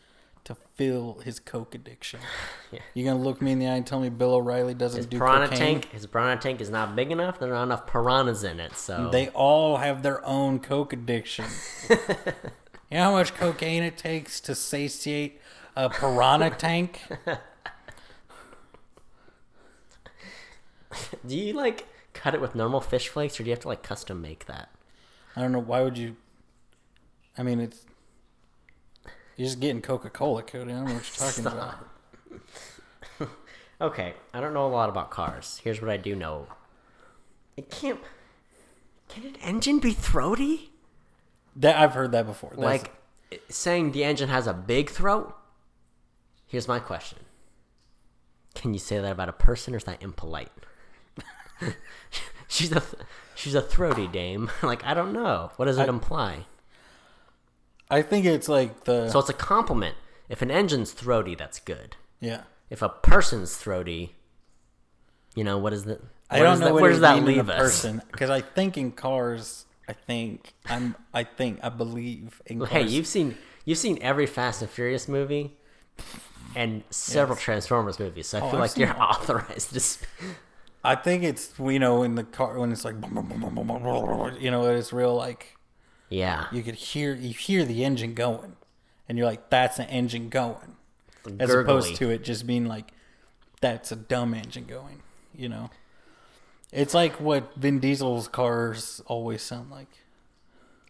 to 0.45 0.55
fill 0.55 1.19
his 1.23 1.39
coke 1.39 1.75
addiction. 1.75 2.21
Yeah. 2.73 2.81
You 2.95 3.05
gonna 3.05 3.21
look 3.23 3.43
me 3.43 3.53
in 3.53 3.59
the 3.59 3.67
eye 3.69 3.77
and 3.77 3.87
tell 3.87 4.01
me 4.01 4.09
Bill 4.09 4.33
O'Reilly 4.35 4.73
doesn't 4.73 4.97
his 4.97 5.07
do 5.07 5.19
piranha 5.19 5.49
cocaine? 5.49 5.59
tank 5.81 5.93
his 5.93 6.07
piranha 6.07 6.41
tank 6.41 6.63
is 6.63 6.71
not 6.71 6.97
big 6.97 7.13
enough 7.13 7.39
there's 7.39 7.53
not 7.53 7.65
enough 7.65 7.87
piranhas 7.87 8.43
in 8.45 8.59
it 8.61 8.75
so 8.77 9.11
They 9.13 9.29
all 9.29 9.77
have 9.77 10.03
their 10.03 10.25
own 10.27 10.59
coke 10.59 10.95
addiction. 10.95 11.45
you 11.91 11.97
know 12.93 13.03
how 13.03 13.13
much 13.13 13.35
cocaine 13.35 13.83
it 13.83 13.99
takes 13.99 14.41
to 14.41 14.55
satiate 14.55 15.39
a 15.77 15.91
piranha 15.91 16.49
tank? 16.59 17.03
do 21.27 21.37
you 21.37 21.53
like 21.53 21.87
cut 22.15 22.35
it 22.35 22.41
with 22.41 22.55
normal 22.55 22.81
fish 22.81 23.09
flakes 23.09 23.39
or 23.39 23.43
do 23.45 23.51
you 23.51 23.53
have 23.53 23.61
to 23.61 23.69
like 23.69 23.83
custom 23.83 24.23
make 24.23 24.47
that 24.47 24.71
I 25.37 25.41
don't 25.43 25.53
know. 25.53 25.59
Why 25.59 25.83
would 25.83 25.99
you? 25.99 26.17
I 27.37 27.43
mean, 27.43 27.61
it's 27.61 27.85
you're 29.37 29.47
just 29.47 29.61
getting 29.61 29.83
Coca 29.83 30.11
Cola, 30.11 30.43
Cody. 30.43 30.73
I 30.73 30.77
don't 30.77 30.87
know 30.89 30.95
what 30.95 31.19
you're 31.19 31.29
talking 31.31 31.47
about. 31.47 31.75
Okay, 33.81 34.15
I 34.33 34.41
don't 34.41 34.55
know 34.55 34.67
a 34.67 34.71
lot 34.71 34.89
about 34.89 35.11
cars. 35.11 35.61
Here's 35.65 35.81
what 35.81 35.91
I 35.91 35.97
do 35.97 36.15
know. 36.15 36.47
It 37.57 37.71
can't. 37.71 37.99
Can 39.09 39.25
an 39.27 39.37
engine 39.43 39.81
be 39.81 39.93
throaty? 39.93 40.71
That 41.57 41.77
I've 41.77 41.93
heard 41.93 42.13
that 42.13 42.25
before. 42.25 42.51
That's- 42.51 42.65
Like 42.65 43.41
saying 43.49 43.91
the 43.93 44.05
engine 44.05 44.29
has 44.29 44.47
a 44.47 44.55
big 44.55 44.91
throat? 44.91 45.35
Here's 46.47 46.69
my 46.69 46.79
question. 46.79 47.19
Can 48.55 48.73
you 48.75 48.81
say 48.81 49.01
that 49.01 49.11
about 49.11 49.29
a 49.29 49.33
person 49.33 49.75
or 49.75 49.79
is 49.79 49.85
that 49.85 50.01
impolite? 50.01 50.53
she's 52.49 52.71
a 52.73 52.83
she's 53.35 53.55
a 53.55 53.63
throaty 53.63 54.07
dame. 54.07 54.51
like 54.63 54.85
I 54.85 54.95
don't 54.95 55.13
know. 55.13 55.51
What 55.57 55.67
does 55.67 55.79
it 55.79 55.89
imply? 55.89 56.47
I 57.91 58.03
think 58.03 58.25
it's 58.25 58.49
like 58.49 58.85
the 58.85 59.09
So 59.11 59.19
it's 59.19 59.29
a 59.29 59.35
compliment. 59.35 59.97
If 60.29 60.41
an 60.43 60.51
engine's 60.51 60.93
throaty, 60.93 61.35
that's 61.35 61.61
good. 61.61 61.97
yeah. 62.21 62.43
If 62.71 62.81
a 62.83 62.89
person's 62.89 63.57
throaty, 63.57 64.15
you 65.35 65.45
know 65.45 65.59
what 65.59 65.73
is 65.73 65.85
the? 65.85 66.01
I 66.31 66.39
don't 66.39 66.59
know 66.59 66.65
that, 66.67 66.73
what 66.75 66.83
where 66.83 66.91
does 66.91 67.01
that 67.01 67.23
leave 67.23 67.49
us? 67.51 67.59
person 67.61 68.03
because 68.11 68.31
I 68.31 68.41
think 68.41 68.77
in 68.79 68.91
cars. 68.93 69.67
I 69.87 69.93
think 69.93 70.55
I'm. 70.67 70.97
I 71.13 71.25
think 71.25 71.61
I 71.63 71.69
believe 71.69 72.41
in 72.47 72.59
cars. 72.61 72.71
Hey, 72.71 72.83
you've 72.85 73.07
seen 73.07 73.37
you've 73.67 73.79
seen 73.79 73.99
every 74.01 74.27
Fast 74.27 74.63
and 74.63 74.71
Furious 74.71 75.07
movie 75.09 75.53
and 76.57 76.83
several 76.91 77.37
Transformers 77.37 77.99
movies, 78.01 78.29
so 78.29 78.39
I 78.39 78.41
Oh, 78.41 78.45
feel 78.51 78.55
I've 78.63 78.71
like 78.71 78.79
you're 78.79 78.95
all. 78.95 79.11
authorized 79.11 79.73
to. 79.75 79.81
Sp- 79.85 80.09
I 80.85 80.95
think 80.95 81.23
it's 81.23 81.53
you 81.59 81.79
know 81.79 82.03
in 82.03 82.15
the 82.15 82.25
car 82.25 82.59
when 82.59 82.71
it's 82.71 82.85
like 82.85 82.97
you 84.41 84.51
know 84.51 84.67
it's 84.67 84.93
real 84.93 85.15
like 85.15 85.57
yeah, 86.11 86.47
you 86.53 86.63
could 86.63 86.75
hear 86.75 87.15
you 87.15 87.33
hear 87.33 87.65
the 87.65 87.85
engine 87.85 88.15
going, 88.15 88.57
and 89.09 89.17
you're 89.17 89.27
like 89.27 89.49
that's 89.49 89.79
an 89.79 89.87
engine 89.87 90.29
going, 90.29 90.77
as 91.41 91.49
gurgly. 91.49 91.63
opposed 91.63 91.97
to 91.97 92.11
it 92.11 92.23
just 92.23 92.47
being 92.47 92.67
like 92.67 92.93
that's 93.61 93.91
a 93.91 93.97
dumb 93.97 94.35
engine 94.35 94.67
going. 94.67 95.03
You 95.35 95.49
know, 95.49 95.71
it's 96.71 96.93
like 96.93 97.19
what 97.21 97.55
Vin 97.57 97.81
Diesel's 97.81 98.29
cars 98.29 99.01
always 99.07 99.43
sound 99.43 99.71
like. 99.71 99.89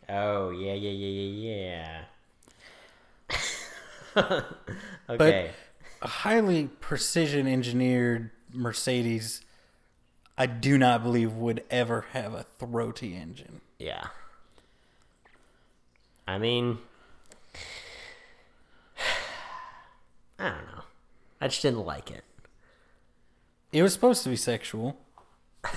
Oh 0.09 0.51
yeah, 0.51 0.75
yeah, 0.75 0.91
yeah, 0.91 1.31
yeah, 1.31 2.05
yeah. 4.19 4.41
okay. 5.09 5.51
a 6.03 6.09
highly 6.09 6.69
precision 6.81 7.47
engineered 7.47 8.31
Mercedes, 8.53 9.41
I 10.37 10.47
do 10.47 10.77
not 10.79 11.03
believe 11.03 11.33
would 11.35 11.63
ever 11.71 12.07
have 12.13 12.35
a 12.35 12.43
throaty 12.59 13.15
engine. 13.17 13.61
yeah. 13.79 14.07
I 16.27 16.39
mean, 16.39 16.79
I 20.39 20.45
don't 20.45 20.67
know. 20.75 20.83
I 21.41 21.49
just 21.49 21.61
didn't 21.63 21.85
like 21.85 22.11
it. 22.11 22.25
It 23.73 23.83
was 23.83 23.93
supposed 23.93 24.23
to 24.25 24.29
be 24.31 24.37
sexual. 24.37 24.97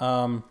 Um, 0.00 0.42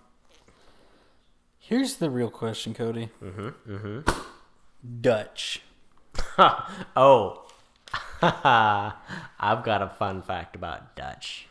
here's 1.60 1.98
the 1.98 2.10
real 2.10 2.30
question, 2.30 2.74
Cody. 2.74 3.10
Mm-hmm. 3.22 3.74
Mm-hmm. 3.74 5.02
Dutch. 5.02 5.62
oh, 6.96 7.46
I've 8.22 9.64
got 9.66 9.82
a 9.82 9.90
fun 10.00 10.22
fact 10.22 10.56
about 10.56 10.96
Dutch. 10.96 11.48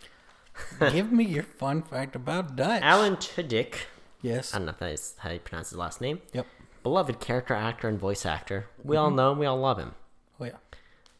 Give 0.93 1.13
me 1.13 1.25
your 1.25 1.43
fun 1.43 1.83
fact 1.83 2.17
about 2.17 2.57
Dutch. 2.57 2.83
Alan 2.83 3.17
Tudyk. 3.17 3.75
Yes. 4.23 4.55
I 4.55 4.59
don't 4.59 4.67
know 4.67 4.73
if 4.73 4.79
that 4.79 4.93
is 4.93 5.15
how 5.19 5.31
you 5.31 5.39
pronounce 5.39 5.71
his 5.71 5.79
last 5.79 6.01
name. 6.01 6.21
Yep. 6.33 6.47
Beloved 6.83 7.21
character 7.21 7.55
actor 7.55 7.89
and 7.89 7.99
voice 7.99 8.25
actor. 8.25 8.67
We 8.83 8.97
all 8.97 9.11
know 9.11 9.33
him. 9.33 9.39
We 9.39 9.47
all 9.47 9.59
love 9.59 9.79
him. 9.79 9.95
Oh 10.41 10.45
yeah. 10.45 10.57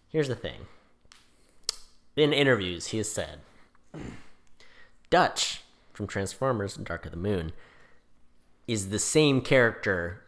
Here's 0.09 0.29
the 0.29 0.35
thing. 0.35 0.67
In 2.17 2.33
interviews, 2.33 2.89
he 2.89 2.99
has 2.99 3.11
said, 3.11 3.41
Dutch 5.09 5.63
from 5.93 6.07
Transformers 6.07 6.77
Dark 6.77 7.05
of 7.05 7.13
the 7.13 7.17
Moon 7.17 7.53
is 8.67 8.89
the 8.89 8.99
same 8.99 9.41
character 9.41 10.23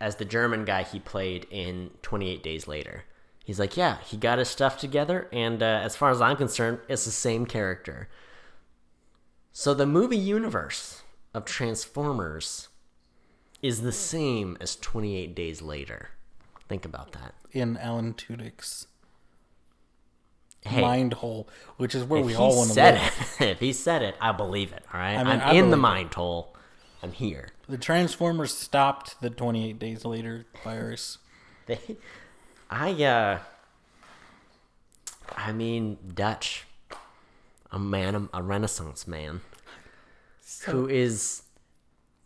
as 0.00 0.16
the 0.16 0.24
German 0.24 0.64
guy 0.64 0.82
he 0.82 1.00
played 1.00 1.46
in 1.50 1.90
28 2.02 2.42
Days 2.42 2.68
Later. 2.68 3.04
He's 3.44 3.58
like, 3.58 3.76
yeah, 3.76 3.98
he 4.04 4.16
got 4.16 4.38
his 4.38 4.48
stuff 4.48 4.78
together, 4.78 5.26
and 5.32 5.62
uh, 5.62 5.80
as 5.82 5.96
far 5.96 6.10
as 6.10 6.20
I'm 6.20 6.36
concerned, 6.36 6.80
it's 6.88 7.06
the 7.06 7.10
same 7.10 7.46
character. 7.46 8.08
So 9.60 9.74
the 9.74 9.86
movie 9.86 10.16
universe 10.16 11.02
of 11.34 11.44
Transformers 11.44 12.68
is 13.60 13.82
the 13.82 13.90
same 13.90 14.56
as 14.60 14.76
28 14.76 15.34
Days 15.34 15.60
Later. 15.60 16.10
Think 16.68 16.84
about 16.84 17.10
that. 17.10 17.34
In 17.50 17.76
Alan 17.76 18.14
Tudyk's. 18.14 18.86
Hey. 20.60 20.80
mind 20.80 21.14
hole, 21.14 21.48
which 21.76 21.92
is 21.96 22.04
where 22.04 22.22
we 22.22 22.36
all 22.36 22.56
want 22.56 22.68
to 22.68 22.74
said 22.74 22.94
live. 22.94 23.36
it, 23.40 23.44
if 23.48 23.58
he 23.58 23.72
said 23.72 24.02
it, 24.02 24.14
I 24.20 24.30
believe 24.30 24.72
it. 24.72 24.84
All 24.94 25.00
right, 25.00 25.16
I 25.16 25.24
mean, 25.24 25.40
I 25.40 25.54
in 25.54 25.56
the 25.56 25.62
believe 25.62 25.72
it. 25.72 25.76
mind 25.76 26.14
hole. 26.14 26.54
I'm 27.02 27.10
here. 27.10 27.48
The 27.68 27.78
Transformers 27.78 28.54
stopped 28.54 29.20
the 29.20 29.28
28 29.28 29.76
days 29.80 30.04
later 30.04 30.46
virus. 30.62 31.18
They, 31.66 31.80
I 32.70 32.92
uh, 33.02 33.38
I 35.36 35.50
mean 35.50 35.98
Dutch, 36.14 36.67
a 37.70 37.78
man, 37.78 38.28
a 38.32 38.42
Renaissance 38.42 39.06
man, 39.06 39.40
who 40.66 40.88
is 40.88 41.42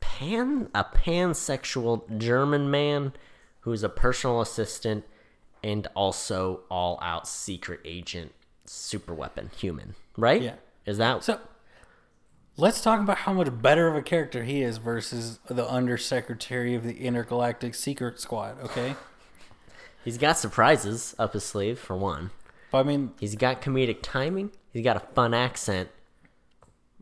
pan 0.01 0.69
a 0.75 0.85
pansexual 0.85 2.19
German 2.19 2.71
man 2.71 3.13
who's 3.61 3.83
a 3.83 3.89
personal 3.89 4.41
assistant 4.41 5.05
and 5.63 5.87
also 5.95 6.61
all 6.71 6.99
out 7.01 7.27
secret 7.27 7.81
agent, 7.85 8.33
super 8.65 9.15
weapon 9.15 9.51
human. 9.57 9.95
Right? 10.17 10.43
Yeah. 10.43 10.55
Is 10.85 10.99
that 10.99 11.23
So 11.23 11.41
let's 12.57 12.83
talk 12.83 13.01
about 13.01 13.19
how 13.19 13.33
much 13.33 13.49
better 13.63 13.89
of 13.89 13.97
a 13.97 14.03
character 14.03 14.45
he 14.45 14.63
is 14.63 14.79
versus 14.79 15.39
the 15.47 15.69
undersecretary 15.69 16.75
of 16.75 16.83
the 16.85 16.99
Intergalactic 16.99 17.75
Secret 17.75 18.21
Squad. 18.21 18.61
Okay, 18.63 18.97
he's 20.05 20.19
got 20.19 20.39
surprises 20.39 21.15
up 21.19 21.33
his 21.33 21.45
sleeve 21.45 21.79
for 21.79 21.97
one. 21.97 22.31
But 22.73 22.79
I 22.79 22.83
mean, 22.83 23.13
He's 23.21 23.37
got 23.37 23.63
comedic 23.63 23.99
timing. 24.03 24.51
He's 24.73 24.83
got 24.83 24.97
a 24.97 25.01
fun 25.15 25.33
accent. 25.35 25.91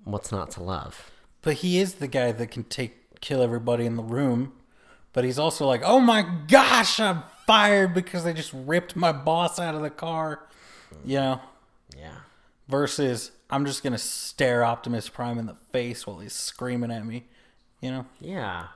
What's 0.04 0.30
not 0.32 0.50
to 0.52 0.62
love? 0.62 1.10
but 1.42 1.54
he 1.54 1.78
is 1.78 1.94
the 1.94 2.06
guy 2.08 2.32
that 2.32 2.50
can 2.50 2.64
take 2.64 3.18
kill 3.22 3.40
everybody 3.42 3.86
in 3.86 3.96
the 3.96 4.02
room. 4.02 4.52
But 5.14 5.24
he's 5.24 5.38
also 5.38 5.66
like, 5.66 5.80
oh 5.84 5.98
my 5.98 6.20
gosh, 6.48 7.00
I'm 7.00 7.22
fired 7.46 7.94
because 7.94 8.24
they 8.24 8.34
just 8.34 8.52
ripped 8.52 8.94
my 8.94 9.10
boss 9.10 9.58
out 9.58 9.74
of 9.74 9.80
the 9.82 9.88
car. 9.90 10.40
You 11.04 11.16
know, 11.16 11.40
Yeah. 11.98 12.16
versus 12.68 13.30
I'm 13.48 13.64
just 13.64 13.82
gonna 13.82 13.96
stare 13.98 14.62
Optimus 14.64 15.08
Prime 15.08 15.38
in 15.38 15.46
the 15.46 15.56
face 15.72 16.06
while 16.06 16.18
he's 16.18 16.34
screaming 16.34 16.90
at 16.92 17.04
me. 17.06 17.24
You 17.80 17.90
know, 17.90 18.06
Yeah. 18.20 18.66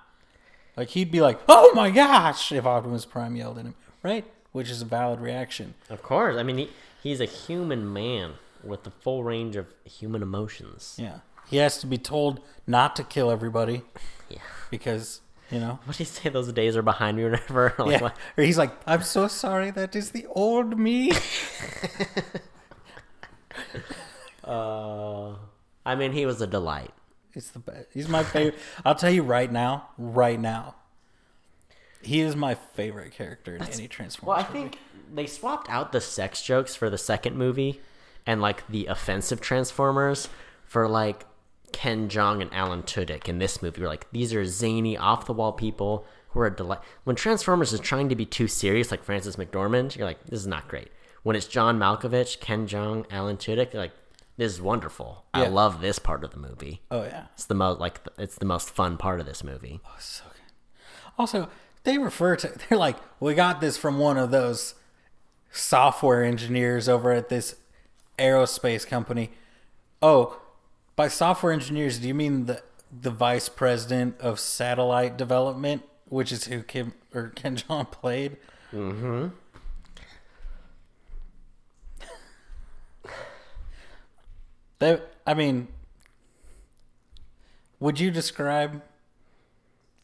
like 0.77 0.89
he'd 0.91 1.11
be 1.13 1.21
like, 1.21 1.41
"Oh 1.49 1.73
my 1.75 1.91
gosh!" 1.91 2.51
if 2.51 2.65
Optimus 2.67 3.05
Prime 3.05 3.37
yelled 3.37 3.59
at 3.59 3.67
him, 3.67 3.75
right? 4.03 4.25
Which 4.55 4.71
is 4.71 4.81
a 4.81 4.85
valid 4.87 5.21
reaction. 5.21 5.75
Of 5.91 6.01
course. 6.03 6.37
I 6.39 6.43
mean, 6.43 6.57
he, 6.59 6.71
he's 7.03 7.21
a 7.21 7.27
human 7.27 7.93
man 7.93 8.35
with 8.63 8.85
the 8.85 8.91
full 8.91 9.23
range 9.25 9.57
of 9.57 9.67
human 9.85 10.23
emotions. 10.23 10.95
Yeah, 10.99 11.19
he 11.51 11.59
has 11.59 11.77
to 11.79 11.87
be 11.87 11.99
told 11.99 12.41
not 12.67 12.97
to 12.97 13.05
kill 13.05 13.31
everybody 13.31 13.83
Yeah. 14.31 14.39
because 14.71 15.21
you 15.51 15.61
know. 15.61 15.79
What 15.85 15.97
do 15.99 16.03
you 16.03 16.07
say? 16.07 16.31
Those 16.31 16.51
days 16.53 16.75
are 16.77 16.83
behind 16.83 17.17
me 17.19 17.25
or 17.25 17.31
whatever? 17.33 17.75
Like, 17.79 17.91
Yeah, 17.91 18.01
what? 18.03 18.17
or 18.39 18.45
he's 18.45 18.57
like, 18.57 18.73
"I'm 18.87 19.03
so 19.03 19.29
sorry. 19.29 19.71
That 19.71 19.95
is 19.95 20.13
the 20.13 20.25
old 20.31 20.79
me." 20.79 21.11
Uh, 24.43 25.37
I 25.87 25.95
mean, 25.97 26.13
he 26.13 26.27
was 26.27 26.41
a 26.43 26.47
delight. 26.47 26.91
It's 27.33 27.51
the 27.51 27.59
best. 27.61 27.87
He's 27.95 28.09
my 28.09 28.23
favorite. 28.23 28.59
I'll 28.85 28.95
tell 28.95 29.11
you 29.11 29.23
right 29.23 29.51
now, 29.51 29.89
right 29.99 30.39
now. 30.39 30.75
He 32.07 32.21
is 32.21 32.37
my 32.37 32.55
favorite 32.55 33.13
character 33.13 33.57
in 33.57 33.63
any 33.63 33.89
Transformers. 33.89 34.27
Well, 34.37 34.37
I 34.47 34.49
movie. 34.49 34.71
think 34.71 34.79
they 35.13 35.27
swapped 35.27 35.69
out 35.71 35.93
the 35.93 36.01
sex 36.01 36.43
jokes 36.43 36.75
for 36.75 36.91
the 36.91 36.99
second 36.99 37.37
movie 37.37 37.81
and 38.27 38.41
like 38.41 38.67
the 38.69 38.87
offensive 38.87 39.41
Transformers 39.41 40.29
for 40.65 40.89
like 40.89 41.25
Ken 41.73 42.09
Jeong 42.09 42.41
and 42.41 42.53
Alan 42.55 42.83
Tudyk 42.83 43.29
in 43.29 43.39
this 43.39 43.61
movie. 43.63 43.81
We're 43.83 43.89
like, 43.89 44.11
these 44.13 44.33
are 44.35 44.45
zany, 44.45 44.97
off 44.97 45.27
the 45.27 45.33
wall 45.33 45.53
people 45.53 46.07
who 46.31 46.41
are 46.41 46.51
delight. 46.51 46.81
When 47.05 47.17
Transformers 47.17 47.73
is 47.73 47.81
trying 47.81 48.09
to 48.09 48.17
be 48.17 48.27
too 48.27 48.49
serious, 48.49 48.91
like 48.91 49.05
Frances 49.05 49.37
McDormand, 49.37 49.97
you're 49.97 50.07
like, 50.07 50.25
this 50.27 50.41
is 50.41 50.47
not 50.47 50.69
great. 50.69 50.89
When 51.23 51.37
it's 51.37 51.47
John 51.47 51.79
Malkovich, 51.79 52.41
Ken 52.41 52.67
Jeong, 52.67 53.07
Alan 53.11 53.37
Tudyk, 53.37 53.73
you're 53.73 53.83
like, 53.83 53.93
this 54.37 54.53
is 54.53 54.61
wonderful. 54.61 55.25
I 55.33 55.47
love 55.47 55.81
this 55.81 55.99
part 56.01 56.25
of 56.25 56.33
the 56.33 56.39
movie. 56.39 56.83
Oh 56.91 57.03
yeah, 57.05 57.27
It's 57.35 57.45
the 57.45 57.55
most 57.55 57.79
like 57.79 58.01
it's 58.19 58.37
the 58.37 58.45
most 58.47 58.69
fun 58.69 58.97
part 58.97 59.21
of 59.21 59.27
this 59.27 59.45
movie. 59.45 59.81
Oh, 59.87 59.95
so 60.01 60.25
good. 60.25 60.41
Also, 61.17 61.49
they 61.85 61.99
refer 61.99 62.37
to 62.37 62.49
they're 62.69 62.79
like, 62.79 62.97
we 63.21 63.35
got 63.35 63.61
this 63.61 63.77
from 63.77 63.99
one 63.99 64.19
of 64.19 64.31
those 64.31 64.75
software 65.53 66.25
engineers 66.25 66.89
over 66.89 67.13
at 67.13 67.29
this 67.29 67.57
aerospace 68.19 68.87
company. 68.87 69.31
Oh, 70.03 70.41
by 70.97 71.09
software 71.09 71.53
engineers, 71.53 71.99
do 71.99 72.09
you 72.09 72.15
mean 72.15 72.47
the 72.47 72.63
the 72.91 73.11
vice 73.11 73.49
president 73.49 74.21
of 74.21 74.39
satellite 74.39 75.17
development, 75.17 75.83
which 76.07 76.31
is 76.33 76.45
who 76.45 76.63
Kim 76.63 76.95
or 77.15 77.29
Ken 77.35 77.57
John 77.57 77.87
played? 77.87 78.37
Mm-hmm. 78.73 79.29
That 84.81 85.13
I 85.27 85.35
mean, 85.35 85.69
would 87.81 87.99
you 88.01 88.11
describe 88.11 88.83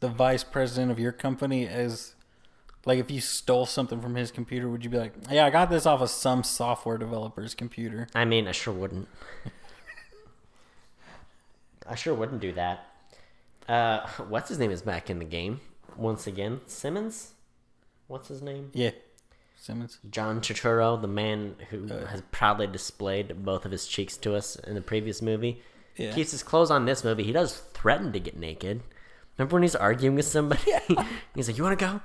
the 0.01 0.09
vice 0.09 0.44
president 0.44 0.90
of 0.90 0.98
your 0.98 1.12
company 1.12 1.66
as 1.66 2.14
like 2.86 2.98
if 2.98 3.11
you 3.11 3.20
stole 3.20 3.66
something 3.66 4.01
from 4.01 4.14
his 4.14 4.30
computer 4.30 4.68
would 4.68 4.82
you 4.82 4.90
be 4.90 4.98
like 4.98 5.12
yeah 5.30 5.44
i 5.44 5.51
got 5.51 5.70
this 5.70 5.86
off 5.86 6.01
of 6.01 6.11
some 6.11 6.42
software 6.42 6.98
developer's 6.98 7.55
computer 7.55 8.09
I 8.14 8.24
mean, 8.24 8.48
I 8.48 8.53
sure 8.53 8.74
wouldn't. 8.74 9.09
I 11.88 11.94
sure 11.94 12.14
wouldn't 12.14 12.40
do 12.40 12.53
that. 12.53 12.86
Uh, 13.68 14.07
what's 14.28 14.48
his 14.48 14.59
name 14.59 14.70
is 14.70 14.82
back 14.82 15.11
in 15.11 15.18
the 15.18 15.24
game 15.24 15.61
once 15.96 16.26
again. 16.26 16.61
Simmons. 16.66 17.32
What's 18.07 18.28
his 18.28 18.42
name? 18.42 18.70
yeah 18.74 18.90
simmons 19.57 19.98
John 20.11 20.40
Turturro, 20.40 21.01
the 21.01 21.07
man 21.07 21.55
who 21.68 21.86
has 21.86 22.22
proudly 22.32 22.66
displayed 22.66 23.44
both 23.44 23.66
of 23.66 23.72
his 23.72 23.86
cheeks 23.86 24.16
to 24.18 24.34
us 24.34 24.57
in 24.57 24.74
the 24.74 24.80
previous 24.80 25.20
movie. 25.20 25.61
Yeah. 25.96 26.12
Keeps 26.12 26.30
his 26.30 26.42
clothes 26.42 26.70
on 26.70 26.86
this 26.86 27.05
movie. 27.05 27.24
He 27.24 27.32
does 27.32 27.59
threaten 27.74 28.11
to 28.12 28.20
get 28.20 28.38
naked. 28.38 28.80
Remember 29.41 29.55
when 29.57 29.62
he's 29.62 29.74
arguing 29.74 30.16
with 30.16 30.26
somebody? 30.26 30.70
he's 31.34 31.49
like, 31.49 31.57
"You 31.57 31.64
want 31.64 31.78
to 31.78 31.82
go? 31.82 32.01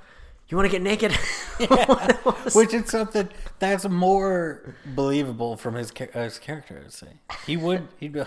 You 0.48 0.56
want 0.56 0.70
to 0.70 0.72
get 0.72 0.80
naked?" 0.80 1.12
which 2.54 2.72
is 2.72 2.88
something 2.88 3.28
that's 3.58 3.86
more 3.86 4.74
believable 4.94 5.58
from 5.58 5.74
his, 5.74 5.92
uh, 6.14 6.22
his 6.22 6.38
character 6.38 6.80
i'd 6.84 6.92
say 6.92 7.08
he 7.46 7.56
would 7.56 7.88
he'd 7.98 8.12
be 8.12 8.22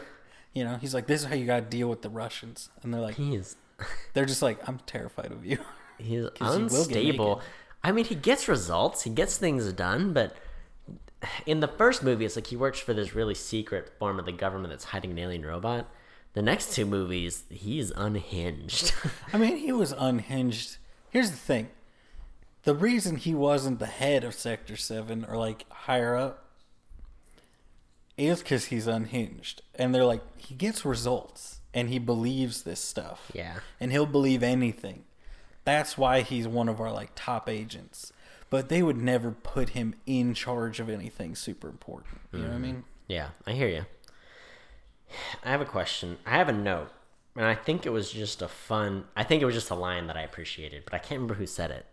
you 0.53 0.63
know 0.63 0.77
he's 0.77 0.93
like 0.95 1.05
this 1.05 1.21
is 1.21 1.27
how 1.27 1.35
you 1.35 1.45
gotta 1.45 1.61
deal 1.61 1.87
with 1.87 2.01
the 2.01 2.09
russians 2.09 2.69
and 2.81 2.91
they're 2.91 3.01
like 3.01 3.15
he 3.15 3.35
is. 3.35 3.55
they're 4.13 4.25
just 4.25 4.41
like 4.41 4.59
i'm 4.67 4.79
terrified 4.87 5.31
of 5.31 5.45
you 5.45 5.59
He's 5.99 6.27
'Cause 6.29 6.55
he 6.55 6.61
will 6.63 6.85
get 6.85 6.97
unstable. 6.97 7.41
I 7.83 7.91
mean, 7.91 8.05
he 8.05 8.15
gets 8.15 8.47
results. 8.47 9.03
He 9.03 9.09
gets 9.09 9.37
things 9.37 9.71
done, 9.73 10.13
but 10.13 10.35
in 11.45 11.59
the 11.59 11.67
first 11.67 12.03
movie, 12.03 12.25
it's 12.25 12.35
like 12.35 12.47
he 12.47 12.55
works 12.55 12.79
for 12.79 12.93
this 12.93 13.13
really 13.13 13.35
secret 13.35 13.91
form 13.99 14.17
of 14.19 14.25
the 14.25 14.31
government 14.31 14.69
that's 14.71 14.85
hiding 14.85 15.11
an 15.11 15.19
alien 15.19 15.45
robot. 15.45 15.87
The 16.33 16.41
next 16.41 16.73
two 16.73 16.85
movies, 16.85 17.43
he's 17.49 17.91
unhinged. 17.91 18.93
I 19.33 19.37
mean, 19.37 19.57
he 19.57 19.71
was 19.71 19.93
unhinged. 19.97 20.77
Here's 21.09 21.31
the 21.31 21.37
thing. 21.37 21.69
The 22.63 22.75
reason 22.75 23.15
he 23.15 23.33
wasn't 23.33 23.79
the 23.79 23.87
head 23.87 24.23
of 24.23 24.35
Sector 24.35 24.75
7 24.75 25.25
or 25.27 25.37
like 25.37 25.65
higher 25.69 26.15
up 26.15 26.45
is 28.17 28.39
because 28.39 28.65
he's 28.65 28.85
unhinged. 28.85 29.61
And 29.75 29.95
they're 29.95 30.05
like, 30.05 30.21
he 30.37 30.53
gets 30.53 30.85
results 30.85 31.59
and 31.73 31.89
he 31.89 31.99
believes 31.99 32.63
this 32.63 32.79
stuff. 32.79 33.31
yeah. 33.33 33.59
And 33.79 33.91
he'll 33.91 34.05
believe 34.05 34.43
anything. 34.43 35.05
That's 35.63 35.97
why 35.97 36.21
he's 36.21 36.47
one 36.47 36.69
of 36.69 36.79
our 36.79 36.91
like 36.91 37.11
top 37.15 37.49
agents. 37.49 38.11
But 38.49 38.69
they 38.69 38.81
would 38.81 38.97
never 38.97 39.31
put 39.31 39.69
him 39.69 39.95
in 40.05 40.33
charge 40.33 40.79
of 40.79 40.89
anything 40.89 41.35
super 41.35 41.69
important. 41.69 42.21
You 42.33 42.39
know 42.39 42.45
what 42.45 42.51
I 42.51 42.55
mm-hmm. 42.55 42.63
mean? 42.63 42.83
Yeah, 43.07 43.29
I 43.45 43.51
hear 43.53 43.67
you. 43.67 43.85
I 45.43 45.51
have 45.51 45.61
a 45.61 45.65
question. 45.65 46.17
I 46.25 46.37
have 46.37 46.49
a 46.49 46.53
note, 46.53 46.89
and 47.35 47.45
I 47.45 47.55
think 47.55 47.85
it 47.85 47.91
was 47.91 48.11
just 48.11 48.41
a 48.41 48.47
fun. 48.47 49.05
I 49.15 49.23
think 49.23 49.41
it 49.41 49.45
was 49.45 49.55
just 49.55 49.69
a 49.69 49.75
line 49.75 50.07
that 50.07 50.17
I 50.17 50.21
appreciated, 50.21 50.83
but 50.85 50.93
I 50.93 50.97
can't 50.99 51.19
remember 51.19 51.35
who 51.35 51.45
said 51.45 51.71
it. 51.71 51.85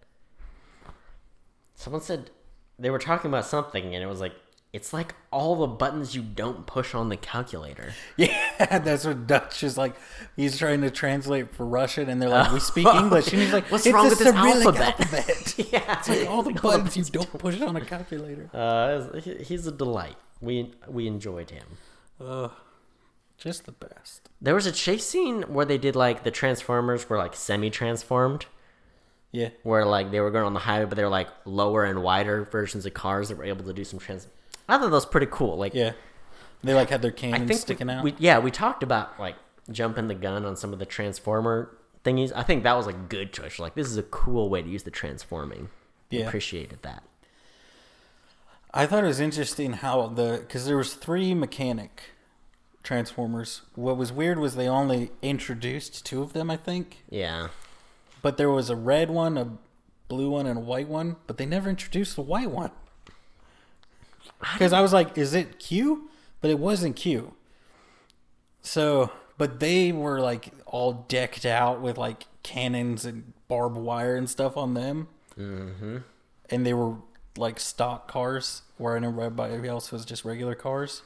Someone 1.75 2.03
said 2.03 2.31
they 2.79 2.91
were 2.91 2.99
talking 2.99 3.31
about 3.31 3.47
something, 3.47 3.95
and 3.95 4.03
it 4.03 4.07
was 4.07 4.21
like, 4.21 4.35
"It's 4.73 4.93
like 4.93 5.15
all 5.31 5.57
the 5.57 5.67
buttons 5.67 6.15
you 6.15 6.23
don't 6.23 6.67
push 6.67 6.95
on 6.95 7.09
the 7.09 7.17
calculator." 7.17 7.93
Yeah, 8.17 8.79
that's 8.79 9.05
what 9.05 9.27
Dutch 9.27 9.63
is 9.63 9.77
like. 9.77 9.95
He's 10.37 10.59
trying 10.59 10.81
to 10.81 10.91
translate 10.91 11.55
for 11.55 11.67
Russian, 11.67 12.09
and 12.09 12.21
they're 12.21 12.31
like, 12.31 12.51
"We 12.53 12.61
speak 12.61 12.87
English," 12.87 13.33
and 13.33 13.43
he's 13.43 13.53
like, 13.53 13.71
What's 13.71 13.87
wrong 13.87 14.09
with 14.09 14.19
this 14.19 14.29
Cyrillic 14.29 14.77
alphabet?" 14.81 15.55
yeah, 15.73 15.99
It's 15.99 16.09
like 16.09 16.31
all 16.31 16.43
the 16.43 16.53
buttons 16.53 16.97
you 16.97 17.05
don't 17.05 17.39
push 17.39 17.61
on 17.61 17.77
a 17.77 17.85
calculator. 17.85 18.49
Uh, 18.53 19.21
he's 19.21 19.67
a 19.67 19.73
delight. 19.73 20.17
We 20.41 20.73
we 20.89 21.07
enjoyed 21.07 21.51
him. 21.51 21.67
Ugh, 22.21 22.51
just 23.39 23.67
the 23.67 23.73
best. 23.73 24.29
There 24.41 24.55
was 24.55 24.67
a 24.67 24.73
chase 24.73 25.07
scene 25.07 25.43
where 25.43 25.67
they 25.67 25.79
did 25.79 25.97
like 25.97 26.25
the 26.25 26.31
Transformers 26.31 27.09
were 27.09 27.19
like 27.19 27.35
semi-transformed. 27.35 28.47
Yeah, 29.33 29.51
where 29.65 29.85
like 29.85 30.13
they 30.13 30.21
were 30.21 30.31
going 30.31 30.47
on 30.47 30.55
the 30.55 30.61
highway, 30.61 30.87
but 30.87 30.97
they 30.97 31.03
were 31.03 31.11
like 31.11 31.29
lower 31.45 31.85
and 31.85 32.03
wider 32.03 32.45
versions 32.45 32.87
of 32.87 32.95
cars 32.95 33.29
that 33.29 33.37
were 33.37 33.45
able 33.45 33.65
to 33.65 33.73
do 33.73 33.85
some 33.85 33.99
trans. 33.99 34.29
I 34.69 34.79
thought 34.79 34.85
that 34.85 34.91
was 34.91 35.05
pretty 35.05 35.29
cool. 35.31 35.57
Like, 35.57 35.75
yeah. 35.75 35.93
They 36.63 36.75
like 36.75 36.89
had 36.89 37.03
their 37.03 37.11
cannons 37.11 37.61
sticking 37.61 37.89
we, 37.89 37.93
out. 37.93 38.05
We, 38.05 38.15
yeah, 38.19 38.39
we 38.39 38.51
talked 38.51 38.83
about 38.83 39.21
like 39.21 39.37
jumping 39.71 40.09
the 40.09 40.15
gun 40.15 40.45
on 40.47 40.57
some 40.57 40.73
of 40.73 40.79
the 40.79 40.87
transformer 40.87 41.77
thingies. 42.05 42.33
I 42.35 42.45
think 42.45 42.63
that 42.63 42.77
was 42.77 42.87
a 42.87 42.93
good 42.93 43.33
choice. 43.33 43.59
Like, 43.59 43.75
this 43.75 43.89
is 43.89 43.99
a 43.99 44.03
cool 44.03 44.49
way 44.49 44.63
to 44.63 44.69
use 44.69 44.85
the 44.85 44.91
transforming. 44.91 45.69
Yeah. 46.09 46.27
Appreciated 46.27 46.79
that. 46.83 47.03
I 48.73 48.87
thought 48.87 49.05
it 49.05 49.09
was 49.09 49.21
interesting 49.21 49.75
how 49.75 50.07
the 50.07 50.39
because 50.41 50.67
there 50.67 50.77
was 50.77 50.95
three 50.95 51.35
mechanic 51.35 52.03
transformers. 52.87 53.63
What 53.75 53.97
was 53.97 54.13
weird 54.13 54.39
was 54.39 54.55
they 54.55 54.69
only 54.69 55.11
introduced 55.21 56.07
two 56.07 56.23
of 56.23 56.33
them, 56.33 56.51
I 56.51 56.57
think. 56.57 57.03
Yeah. 57.11 57.49
But 58.23 58.37
there 58.37 58.51
was 58.51 58.71
a 58.71 58.77
red 58.77 59.11
one, 59.11 59.37
a 59.37 59.59
blue 60.09 60.31
one, 60.31 60.47
and 60.47 60.57
a 60.57 60.63
white 60.63 60.89
one. 60.89 61.17
But 61.27 61.37
they 61.37 61.47
never 61.47 61.69
introduced 61.69 62.17
the 62.17 62.23
white 62.23 62.51
one. 62.51 62.71
Because 64.53 64.73
I 64.73 64.81
was 64.81 64.93
like, 64.93 65.19
is 65.19 65.35
it 65.35 65.59
Q? 65.59 66.09
But 66.41 66.51
it 66.51 66.59
wasn't 66.59 66.97
Q. 66.97 67.35
So, 68.63 69.11
but 69.37 69.61
they 69.61 69.93
were 69.93 70.21
like 70.21 70.53
all 70.65 71.05
decked 71.09 71.45
out 71.45 71.81
with 71.81 71.99
like 71.99 72.27
cannons 72.43 73.05
and 73.05 73.33
barbed 73.49 73.77
wire 73.77 74.17
and 74.17 74.31
stuff 74.31 74.57
on 74.57 74.75
them. 74.75 75.09
Mm-hmm. 75.39 75.99
And 76.51 76.67
they 76.67 76.75
were 76.75 76.97
like 77.37 77.59
stock 77.59 78.07
cars, 78.09 78.63
where 78.77 78.95
I 78.97 79.01
know 79.01 79.09
everybody 79.09 79.69
else 79.69 79.91
was 79.91 80.05
just 80.05 80.25
regular 80.25 80.55
cars. 80.55 81.03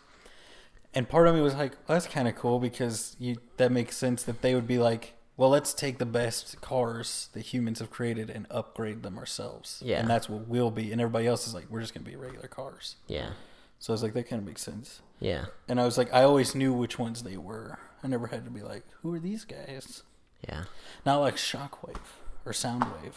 And 0.92 1.08
part 1.08 1.28
of 1.28 1.34
me 1.34 1.40
was 1.40 1.54
like, 1.54 1.72
well, 1.86 1.96
that's 1.96 2.06
kind 2.06 2.26
of 2.26 2.34
cool 2.34 2.58
because 2.58 3.16
you 3.18 3.36
that 3.58 3.70
makes 3.70 3.96
sense 3.96 4.22
that 4.24 4.42
they 4.42 4.54
would 4.54 4.66
be 4.66 4.78
like, 4.78 5.14
well, 5.36 5.48
let's 5.48 5.72
take 5.72 5.98
the 5.98 6.06
best 6.06 6.60
cars 6.60 7.28
that 7.32 7.40
humans 7.40 7.78
have 7.78 7.90
created 7.90 8.28
and 8.28 8.46
upgrade 8.50 9.02
them 9.02 9.16
ourselves. 9.16 9.82
Yeah. 9.84 10.00
And 10.00 10.10
that's 10.10 10.28
what 10.28 10.48
we'll 10.48 10.70
be. 10.70 10.92
And 10.92 11.00
everybody 11.00 11.26
else 11.26 11.46
is 11.46 11.54
like, 11.54 11.66
we're 11.70 11.80
just 11.80 11.94
going 11.94 12.04
to 12.04 12.10
be 12.10 12.16
regular 12.16 12.48
cars. 12.48 12.96
Yeah. 13.06 13.30
So 13.78 13.92
I 13.92 13.94
was 13.94 14.02
like, 14.02 14.12
that 14.12 14.28
kind 14.28 14.42
of 14.42 14.46
makes 14.46 14.60
sense. 14.62 15.00
Yeah. 15.18 15.46
And 15.66 15.80
I 15.80 15.84
was 15.84 15.96
like, 15.96 16.12
I 16.12 16.24
always 16.24 16.54
knew 16.54 16.72
which 16.74 16.98
ones 16.98 17.22
they 17.22 17.38
were. 17.38 17.78
I 18.02 18.08
never 18.08 18.26
had 18.26 18.44
to 18.44 18.50
be 18.50 18.60
like, 18.60 18.84
who 19.00 19.14
are 19.14 19.18
these 19.18 19.46
guys? 19.46 20.02
Yeah. 20.46 20.64
Not 21.06 21.20
like 21.20 21.36
Shockwave 21.36 21.96
or 22.44 22.52
Soundwave. 22.52 23.14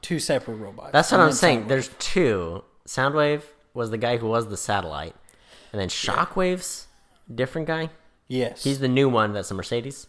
Two 0.00 0.18
separate 0.18 0.54
robots. 0.54 0.92
That's 0.92 1.12
what 1.12 1.20
I'm 1.20 1.32
saying. 1.32 1.64
Soundwave. 1.64 1.68
There's 1.68 1.90
two. 1.98 2.64
Soundwave 2.86 3.42
was 3.74 3.90
the 3.90 3.98
guy 3.98 4.16
who 4.16 4.28
was 4.28 4.48
the 4.48 4.56
satellite, 4.56 5.14
and 5.76 5.82
then 5.82 5.88
Shockwave's 5.88 6.86
different 7.32 7.66
guy. 7.66 7.90
yes. 8.28 8.64
He's 8.64 8.78
the 8.78 8.88
new 8.88 9.08
one. 9.08 9.32
That's 9.34 9.50
a 9.50 9.54
Mercedes. 9.54 10.06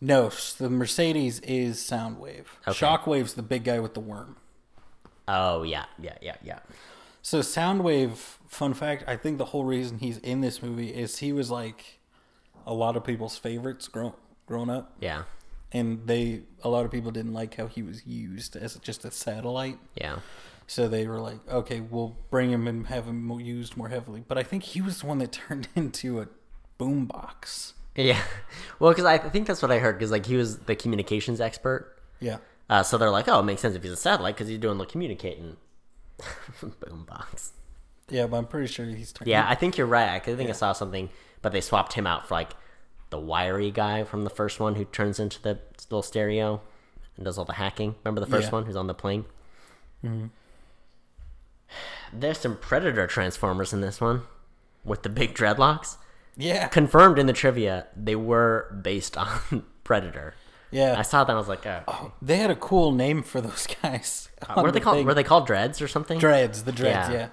no, 0.00 0.30
the 0.58 0.70
Mercedes 0.70 1.40
is 1.40 1.78
Soundwave. 1.78 2.46
Okay. 2.68 2.78
Shockwave's 2.78 3.34
the 3.34 3.42
big 3.42 3.64
guy 3.64 3.80
with 3.80 3.94
the 3.94 4.00
worm. 4.00 4.36
Oh 5.26 5.62
yeah, 5.62 5.86
yeah, 6.00 6.16
yeah, 6.20 6.36
yeah. 6.42 6.58
So 7.22 7.40
Soundwave, 7.40 8.16
fun 8.48 8.72
fact, 8.74 9.04
I 9.06 9.16
think 9.16 9.38
the 9.38 9.46
whole 9.46 9.64
reason 9.64 9.98
he's 9.98 10.18
in 10.18 10.40
this 10.40 10.62
movie 10.62 10.88
is 10.90 11.18
he 11.18 11.32
was 11.32 11.50
like 11.50 11.98
a 12.66 12.72
lot 12.74 12.96
of 12.96 13.04
people's 13.04 13.36
favorites 13.36 13.88
grown 13.88 14.12
growing 14.46 14.70
up, 14.70 14.92
Yeah, 15.00 15.22
and 15.72 16.06
they 16.06 16.42
a 16.64 16.68
lot 16.68 16.84
of 16.84 16.90
people 16.90 17.10
didn't 17.10 17.32
like 17.34 17.54
how 17.56 17.66
he 17.66 17.82
was 17.82 18.06
used 18.06 18.56
as 18.56 18.74
just 18.76 19.04
a 19.04 19.10
satellite. 19.10 19.78
yeah. 19.94 20.20
So 20.70 20.86
they 20.86 21.04
were 21.08 21.18
like, 21.18 21.40
okay, 21.48 21.80
we'll 21.80 22.16
bring 22.30 22.50
him 22.52 22.68
and 22.68 22.86
have 22.86 23.06
him 23.06 23.28
used 23.40 23.76
more 23.76 23.88
heavily. 23.88 24.22
But 24.28 24.38
I 24.38 24.44
think 24.44 24.62
he 24.62 24.80
was 24.80 25.00
the 25.00 25.08
one 25.08 25.18
that 25.18 25.32
turned 25.48 25.66
into 25.74 26.20
a 26.20 26.28
boombox. 26.78 27.72
Yeah, 27.96 28.22
well, 28.78 28.92
because 28.92 29.04
I 29.04 29.18
think 29.18 29.48
that's 29.48 29.62
what 29.62 29.72
I 29.72 29.80
heard. 29.80 29.98
Because 29.98 30.12
like 30.12 30.26
he 30.26 30.36
was 30.36 30.58
the 30.58 30.76
communications 30.76 31.40
expert, 31.40 32.00
Yeah. 32.20 32.36
uh, 32.68 32.84
so 32.84 32.98
they're 32.98 33.10
like, 33.10 33.26
oh, 33.26 33.40
it 33.40 33.42
makes 33.42 33.62
sense 33.62 33.74
if 33.74 33.82
he's 33.82 33.90
a 33.90 33.96
satellite 33.96 34.36
because 34.36 34.46
he's 34.46 34.60
doing 34.60 34.78
the 34.78 34.86
communicating. 34.86 35.56
Boombox. 36.60 37.50
Yeah, 38.08 38.28
but 38.28 38.36
I'm 38.36 38.46
pretty 38.46 38.68
sure 38.68 38.86
he's 38.86 39.12
turned. 39.12 39.28
Yeah, 39.28 39.44
I 39.48 39.56
think 39.56 39.76
you're 39.76 39.88
right. 39.88 40.10
I 40.10 40.20
think 40.20 40.48
I 40.50 40.52
saw 40.52 40.72
something, 40.72 41.10
but 41.42 41.50
they 41.50 41.60
swapped 41.60 41.94
him 41.94 42.06
out 42.06 42.28
for 42.28 42.34
like 42.34 42.50
the 43.10 43.18
wiry 43.18 43.72
guy 43.72 44.04
from 44.04 44.22
the 44.22 44.30
first 44.30 44.60
one 44.60 44.76
who 44.76 44.84
turns 44.84 45.18
into 45.18 45.42
the 45.42 45.58
little 45.90 46.02
stereo 46.02 46.60
and 47.16 47.24
does 47.24 47.38
all 47.38 47.44
the 47.44 47.54
hacking. 47.54 47.96
Remember 48.04 48.20
the 48.20 48.26
first 48.30 48.46
Yeah. 48.48 48.52
one 48.52 48.66
who's 48.66 48.76
on 48.76 48.86
the 48.86 48.94
plane? 48.94 49.24
There's 52.12 52.38
some 52.38 52.56
Predator 52.56 53.06
Transformers 53.06 53.72
in 53.72 53.80
this 53.80 54.00
one 54.00 54.22
with 54.84 55.02
the 55.02 55.08
big 55.08 55.34
dreadlocks. 55.34 55.96
Yeah. 56.36 56.68
Confirmed 56.68 57.18
in 57.18 57.26
the 57.26 57.32
trivia, 57.32 57.86
they 57.96 58.16
were 58.16 58.78
based 58.82 59.16
on 59.16 59.64
Predator. 59.84 60.34
Yeah. 60.70 60.94
I 60.98 61.02
saw 61.02 61.24
that. 61.24 61.32
I 61.32 61.36
was 61.36 61.48
like, 61.48 61.66
oh. 61.66 61.82
oh, 61.88 62.12
They 62.22 62.36
had 62.36 62.50
a 62.50 62.56
cool 62.56 62.92
name 62.92 63.22
for 63.22 63.40
those 63.40 63.66
guys. 63.82 64.28
what 64.46 64.58
on 64.58 64.66
are 64.66 64.70
they 64.72 64.80
called? 64.80 64.96
thing. 64.98 65.06
Were 65.06 65.14
they 65.14 65.24
called 65.24 65.46
Dreads 65.46 65.82
or 65.82 65.88
something? 65.88 66.18
Dreads, 66.18 66.64
the 66.64 66.72
dreads, 66.72 67.08
Yeah. 67.10 67.14
yeah. 67.14 67.28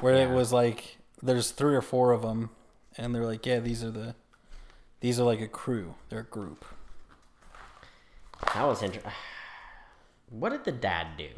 Where 0.00 0.14
it 0.14 0.30
was 0.30 0.52
like 0.52 0.98
there's 1.22 1.50
three 1.50 1.74
or 1.74 1.80
four 1.82 2.12
of 2.12 2.22
them, 2.22 2.50
and 2.98 3.14
they're 3.14 3.24
like, 3.24 3.46
yeah, 3.46 3.60
these 3.60 3.82
are 3.82 3.90
the, 3.90 4.14
these 5.00 5.18
are 5.18 5.24
like 5.24 5.40
a 5.40 5.48
crew. 5.48 5.94
They're 6.10 6.20
a 6.20 6.24
group. 6.24 6.64
That 8.54 8.64
was 8.66 8.82
interesting. 8.82 9.12
What 10.28 10.50
did 10.50 10.64
the 10.64 10.72
dad 10.72 11.16
do? 11.16 11.28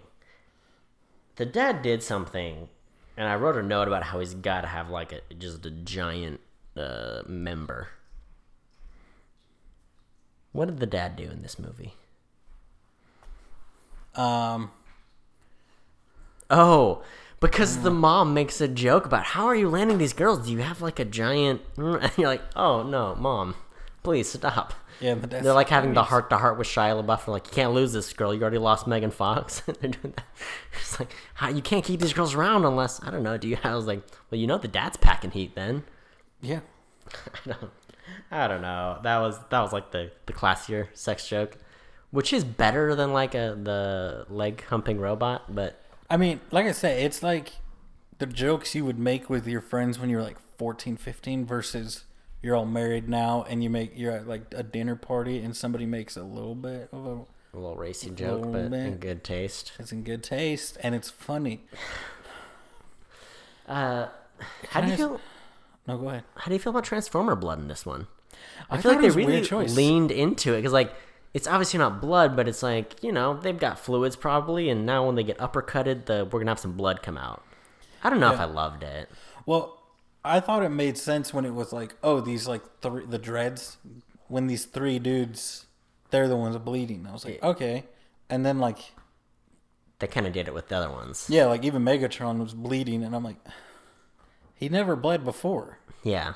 The 1.38 1.46
dad 1.46 1.82
did 1.82 2.02
something, 2.02 2.68
and 3.16 3.28
I 3.28 3.36
wrote 3.36 3.56
a 3.56 3.62
note 3.62 3.88
about 3.88 4.02
how 4.02 4.18
he's 4.20 4.34
got 4.34 4.62
to 4.62 4.66
have 4.66 4.90
like 4.90 5.12
a 5.12 5.20
just 5.34 5.64
a 5.64 5.70
giant 5.70 6.40
uh, 6.76 7.22
member. 7.26 7.88
What 10.52 10.66
did 10.66 10.78
the 10.78 10.86
dad 10.86 11.16
do 11.16 11.24
in 11.24 11.42
this 11.42 11.58
movie? 11.58 11.94
Um, 14.16 14.72
Oh, 16.50 17.02
because 17.40 17.82
the 17.82 17.90
mom 17.90 18.34
makes 18.34 18.60
a 18.60 18.68
joke 18.68 19.04
about 19.06 19.24
how 19.24 19.46
are 19.46 19.54
you 19.54 19.68
landing 19.68 19.98
these 19.98 20.12
girls? 20.12 20.46
Do 20.46 20.52
you 20.52 20.58
have 20.58 20.80
like 20.80 20.98
a 20.98 21.04
giant? 21.04 21.60
And 21.76 22.10
you're 22.16 22.28
like, 22.28 22.42
oh 22.56 22.82
no, 22.82 23.14
mom, 23.14 23.54
please 24.08 24.32
stop. 24.32 24.72
yeah, 25.00 25.14
but 25.16 25.28
that's 25.28 25.44
They're 25.44 25.52
like 25.52 25.68
having 25.68 25.92
the 25.92 26.02
heart 26.02 26.30
to 26.30 26.38
heart 26.38 26.56
with 26.56 26.66
Shia 26.66 27.04
LaBeouf. 27.04 27.26
They're 27.26 27.32
like, 27.34 27.46
you 27.46 27.52
can't 27.52 27.74
lose 27.74 27.92
this 27.92 28.10
girl. 28.14 28.32
You 28.32 28.40
already 28.40 28.56
lost 28.56 28.86
Megan 28.86 29.10
Fox. 29.10 29.60
They're 29.66 29.90
doing 29.90 30.14
that. 30.16 30.24
It's 30.80 30.98
like, 30.98 31.12
how 31.34 31.50
you 31.50 31.60
can't 31.60 31.84
keep 31.84 32.00
these 32.00 32.14
girls 32.14 32.34
around 32.34 32.64
unless 32.64 33.02
I 33.02 33.10
don't 33.10 33.22
know. 33.22 33.36
Do 33.36 33.48
you? 33.48 33.58
I 33.62 33.74
was 33.74 33.86
like, 33.86 34.00
well, 34.30 34.40
you 34.40 34.46
know, 34.46 34.56
the 34.56 34.66
dad's 34.66 34.96
packing 34.96 35.32
heat. 35.32 35.54
Then 35.54 35.84
yeah. 36.40 36.60
I 37.46 37.48
don't, 37.50 37.70
I 38.30 38.48
don't 38.48 38.62
know. 38.62 38.98
That 39.02 39.18
was 39.18 39.38
that 39.50 39.60
was 39.60 39.74
like 39.74 39.90
the 39.90 40.10
the 40.24 40.32
classier 40.32 40.88
sex 40.94 41.28
joke, 41.28 41.58
which 42.10 42.32
is 42.32 42.44
better 42.44 42.94
than 42.94 43.12
like 43.12 43.34
a 43.34 43.58
the 43.62 44.24
leg 44.30 44.64
humping 44.64 44.98
robot. 44.98 45.54
But 45.54 45.82
I 46.08 46.16
mean, 46.16 46.40
like 46.50 46.64
I 46.64 46.72
said, 46.72 47.02
it's 47.02 47.22
like 47.22 47.52
the 48.16 48.24
jokes 48.26 48.74
you 48.74 48.86
would 48.86 48.98
make 48.98 49.28
with 49.28 49.46
your 49.46 49.60
friends 49.60 49.98
when 49.98 50.08
you're 50.08 50.22
like 50.22 50.38
14, 50.56 50.96
15 50.96 51.44
versus 51.44 52.04
you're 52.42 52.56
all 52.56 52.66
married 52.66 53.08
now 53.08 53.44
and 53.48 53.62
you 53.62 53.70
make 53.70 53.92
you're 53.96 54.12
at 54.12 54.28
like 54.28 54.42
a 54.54 54.62
dinner 54.62 54.96
party 54.96 55.38
and 55.40 55.56
somebody 55.56 55.86
makes 55.86 56.16
a 56.16 56.22
little 56.22 56.54
bit 56.54 56.88
of 56.92 57.06
a 57.06 57.20
a 57.54 57.56
little 57.58 57.76
racy 57.76 58.10
joke, 58.10 58.44
Little 58.44 58.68
but 58.68 58.78
in 58.78 58.98
good 58.98 59.24
taste. 59.24 59.72
it's 59.78 59.90
in 59.90 60.02
good 60.02 60.22
taste 60.22 60.76
and 60.82 60.94
it's 60.94 61.10
funny. 61.10 61.64
Uh, 63.66 64.08
how 64.70 64.80
do 64.80 64.88
you 64.88 64.96
feel? 64.96 65.20
No, 65.86 65.98
go 65.98 66.08
ahead. 66.08 66.24
How 66.36 66.46
do 66.46 66.54
you 66.54 66.58
feel 66.58 66.70
about 66.70 66.84
Transformer 66.84 67.36
blood 67.36 67.58
in 67.58 67.68
this 67.68 67.84
one? 67.84 68.06
I, 68.70 68.76
I 68.76 68.80
feel 68.80 68.92
like 68.92 69.02
they 69.02 69.10
really 69.10 69.42
leaned 69.42 70.10
into 70.10 70.54
it 70.54 70.58
because, 70.58 70.72
like, 70.72 70.92
it's 71.34 71.46
obviously 71.46 71.78
not 71.78 72.00
blood, 72.00 72.34
but 72.34 72.48
it's 72.48 72.62
like 72.62 73.02
you 73.02 73.12
know 73.12 73.38
they've 73.38 73.58
got 73.58 73.78
fluids 73.78 74.16
probably, 74.16 74.70
and 74.70 74.86
now 74.86 75.04
when 75.04 75.16
they 75.16 75.22
get 75.22 75.36
uppercutted, 75.38 76.06
the 76.06 76.26
we're 76.30 76.40
gonna 76.40 76.50
have 76.50 76.58
some 76.58 76.76
blood 76.78 77.02
come 77.02 77.18
out. 77.18 77.42
I 78.02 78.08
don't 78.10 78.20
know 78.20 78.32
if 78.32 78.40
I 78.40 78.44
loved 78.44 78.82
it. 78.82 79.10
Well, 79.44 79.77
I 80.24 80.40
thought 80.40 80.62
it 80.62 80.68
made 80.70 80.98
sense 80.98 81.32
when 81.32 81.44
it 81.44 81.54
was 81.54 81.72
like, 81.72 81.94
oh, 82.02 82.20
these 82.20 82.46
like 82.48 82.62
three 82.82 83.06
the 83.06 83.18
dreads 83.18 83.78
when 84.28 84.46
these 84.46 84.64
three 84.66 84.98
dudes 84.98 85.66
they're 86.10 86.28
the 86.28 86.36
ones 86.36 86.56
bleeding. 86.58 87.06
I 87.08 87.12
was 87.12 87.24
like, 87.24 87.42
okay. 87.42 87.84
And 88.30 88.44
then 88.44 88.58
like 88.58 88.78
They 90.00 90.06
kind 90.06 90.26
of 90.26 90.32
did 90.32 90.48
it 90.48 90.54
with 90.54 90.68
the 90.68 90.76
other 90.76 90.90
ones. 90.90 91.26
yeah, 91.28 91.46
like 91.46 91.64
even 91.64 91.82
Megatron 91.84 92.38
was 92.40 92.54
bleeding 92.54 93.02
and 93.02 93.14
I'm 93.14 93.24
like 93.24 93.36
he 94.54 94.68
never 94.68 94.96
bled 94.96 95.24
before. 95.24 95.78
Yeah. 96.02 96.34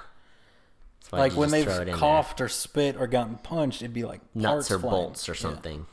That's 1.00 1.12
why 1.12 1.18
like 1.18 1.32
you 1.32 1.38
when 1.38 1.48
just 1.48 1.52
they've 1.52 1.64
throw 1.64 1.76
it 1.76 1.80
in 1.82 1.86
there. 1.88 1.96
coughed 1.96 2.40
or 2.40 2.48
spit 2.48 2.96
or 2.96 3.06
gotten 3.06 3.36
punched, 3.36 3.82
it'd 3.82 3.92
be 3.92 4.04
like 4.04 4.20
nuts 4.34 4.70
or 4.70 4.78
flying. 4.78 4.94
bolts 4.94 5.28
or 5.28 5.32
Yeah. 5.32 5.38
something. 5.38 5.86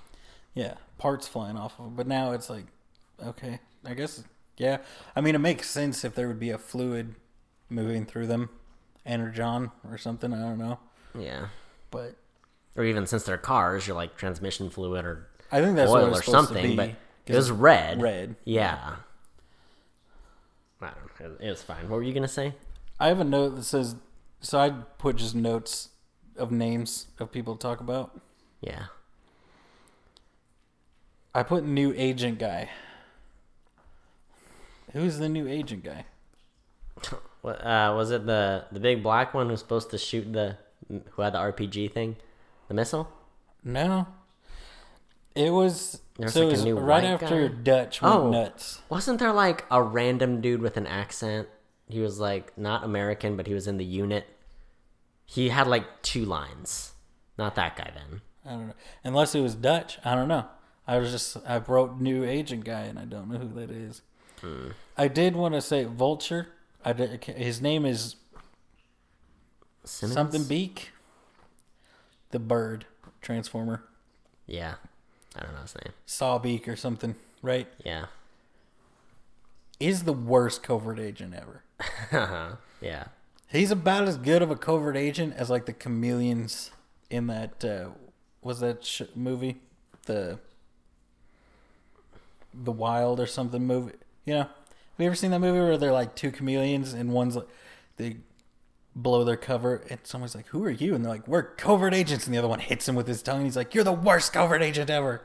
Yeah, 0.53 0.73
parts 0.97 1.27
flying 1.27 1.57
off 1.57 1.79
of 1.79 1.85
them. 1.85 1.95
But 1.95 2.07
now 2.07 2.31
it's 2.33 2.49
like, 2.49 2.65
okay, 3.25 3.59
I 3.85 3.93
guess, 3.93 4.23
yeah. 4.57 4.77
I 5.15 5.21
mean, 5.21 5.35
it 5.35 5.39
makes 5.39 5.69
sense 5.69 6.03
if 6.03 6.15
there 6.15 6.27
would 6.27 6.39
be 6.39 6.49
a 6.49 6.57
fluid 6.57 7.15
moving 7.69 8.05
through 8.05 8.27
them, 8.27 8.49
energon 9.05 9.71
or 9.89 9.97
something. 9.97 10.33
I 10.33 10.39
don't 10.39 10.57
know, 10.57 10.79
Yeah. 11.17 11.47
but 11.91 12.15
Or 12.75 12.83
even 12.83 13.05
since 13.07 13.23
they're 13.23 13.37
cars, 13.37 13.87
you're 13.87 13.95
like 13.95 14.15
transmission 14.17 14.69
fluid 14.69 15.05
or 15.05 15.27
I 15.51 15.61
think 15.61 15.75
that's 15.75 15.89
oil 15.91 16.15
or 16.15 16.21
something. 16.21 16.75
But 16.75 16.91
it 17.25 17.35
was 17.35 17.51
red. 17.51 18.01
red. 18.01 18.35
Yeah. 18.45 18.95
I 20.81 20.91
don't 21.19 21.39
know. 21.39 21.45
It 21.45 21.49
was 21.49 21.61
fine. 21.61 21.89
What 21.89 21.97
were 21.97 22.03
you 22.03 22.13
gonna 22.13 22.27
say? 22.27 22.53
I 22.99 23.07
have 23.07 23.19
a 23.19 23.23
note 23.23 23.55
that 23.55 23.63
says, 23.63 23.95
so 24.41 24.59
I 24.59 24.69
put 24.97 25.17
just 25.17 25.35
notes 25.35 25.89
of 26.37 26.51
names 26.51 27.07
of 27.19 27.31
people 27.31 27.55
to 27.55 27.61
talk 27.61 27.79
about. 27.81 28.19
Yeah. 28.61 28.85
I 31.35 31.43
put 31.43 31.63
new 31.63 31.93
agent 31.95 32.39
guy. 32.39 32.69
Who's 34.93 35.17
the 35.19 35.29
new 35.29 35.47
agent 35.47 35.83
guy? 35.83 36.05
What 37.41 37.63
uh, 37.65 37.93
was 37.95 38.11
it? 38.11 38.25
The 38.25 38.65
the 38.71 38.79
big 38.79 39.01
black 39.03 39.33
one 39.33 39.49
who's 39.49 39.59
supposed 39.59 39.91
to 39.91 39.97
shoot 39.97 40.31
the 40.33 40.57
who 41.11 41.21
had 41.21 41.33
the 41.33 41.39
RPG 41.39 41.91
thing, 41.93 42.17
the 42.67 42.73
missile. 42.73 43.09
No, 43.63 44.07
it 45.35 45.51
was 45.51 46.01
There's 46.17 46.33
so 46.33 46.47
it 46.47 46.51
was 46.51 46.61
a 46.61 46.65
new 46.65 46.77
right 46.77 47.03
after 47.03 47.49
guy. 47.49 47.55
Dutch 47.63 48.01
went 48.01 48.15
Oh. 48.15 48.29
nuts. 48.29 48.81
Wasn't 48.89 49.19
there 49.19 49.31
like 49.33 49.65
a 49.71 49.81
random 49.81 50.41
dude 50.41 50.61
with 50.61 50.77
an 50.77 50.87
accent? 50.87 51.47
He 51.87 51.99
was 51.99 52.19
like 52.19 52.57
not 52.57 52.83
American, 52.83 53.37
but 53.37 53.47
he 53.47 53.53
was 53.53 53.67
in 53.67 53.77
the 53.77 53.85
unit. 53.85 54.27
He 55.25 55.49
had 55.49 55.67
like 55.67 56.01
two 56.01 56.25
lines. 56.25 56.93
Not 57.37 57.55
that 57.55 57.75
guy 57.77 57.91
then. 57.93 58.21
I 58.45 58.49
don't 58.51 58.67
know. 58.67 58.73
Unless 59.03 59.35
it 59.35 59.41
was 59.41 59.55
Dutch. 59.55 59.99
I 60.03 60.15
don't 60.15 60.27
know. 60.27 60.45
I 60.87 60.97
was 60.97 61.11
just 61.11 61.37
I 61.47 61.57
wrote 61.59 61.99
new 62.01 62.23
agent 62.23 62.65
guy 62.65 62.81
and 62.81 62.97
I 62.97 63.05
don't 63.05 63.29
know 63.29 63.37
who 63.37 63.59
that 63.59 63.69
is. 63.71 64.01
Hmm. 64.41 64.69
I 64.97 65.07
did 65.07 65.35
want 65.35 65.53
to 65.53 65.61
say 65.61 65.83
Vulture. 65.83 66.47
I 66.83 66.93
his 66.93 67.61
name 67.61 67.85
is 67.85 68.15
Simmons? 69.83 70.13
something 70.13 70.43
Beak. 70.43 70.91
The 72.31 72.39
bird 72.39 72.85
transformer. 73.21 73.83
Yeah. 74.45 74.75
I 75.35 75.43
don't 75.43 75.53
know 75.53 75.61
his 75.61 75.75
name. 75.75 75.93
Sawbeak 76.07 76.67
or 76.67 76.75
something, 76.75 77.15
right? 77.41 77.67
Yeah. 77.83 78.05
Is 79.79 80.03
the 80.03 80.13
worst 80.13 80.63
covert 80.63 80.99
agent 80.99 81.33
ever. 81.33 81.63
yeah. 82.81 83.05
He's 83.47 83.71
about 83.71 84.07
as 84.07 84.17
good 84.17 84.41
of 84.41 84.51
a 84.51 84.55
covert 84.55 84.97
agent 84.97 85.33
as 85.35 85.49
like 85.49 85.65
the 85.65 85.73
chameleons 85.73 86.71
in 87.09 87.27
that 87.27 87.63
uh, 87.65 87.89
was 88.41 88.59
that 88.59 88.85
sh- 88.85 89.01
movie, 89.15 89.61
the 90.05 90.39
the 92.53 92.71
Wild 92.71 93.19
or 93.19 93.25
something 93.25 93.65
movie. 93.65 93.93
You 94.25 94.33
know, 94.33 94.47
have 94.99 95.03
you 95.05 95.07
ever 95.07 95.15
seen 95.15 95.31
that 95.31 95.39
movie 95.39 95.57
where 95.59 95.77
they're 95.77 95.93
like 95.93 96.13
two 96.13 96.29
chameleons 96.29 96.91
and 96.93 97.13
one's 97.13 97.37
like 97.37 97.47
they 97.95 98.17
blow 98.93 99.23
their 99.23 99.37
cover 99.37 99.81
and 99.89 99.99
someone's 100.03 100.35
like, 100.35 100.47
"Who 100.47 100.61
are 100.65 100.69
you?" 100.69 100.93
and 100.93 101.05
they're 101.05 101.11
like, 101.11 101.25
"We're 101.25 101.43
covert 101.43 101.93
agents," 101.93 102.25
and 102.25 102.33
the 102.33 102.37
other 102.37 102.49
one 102.49 102.59
hits 102.59 102.85
him 102.87 102.95
with 102.95 103.07
his 103.07 103.21
tongue 103.21 103.37
and 103.37 103.45
he's 103.45 103.55
like, 103.55 103.73
"You're 103.73 103.85
the 103.85 103.93
worst 103.93 104.33
covert 104.33 104.61
agent 104.61 104.89
ever." 104.89 105.21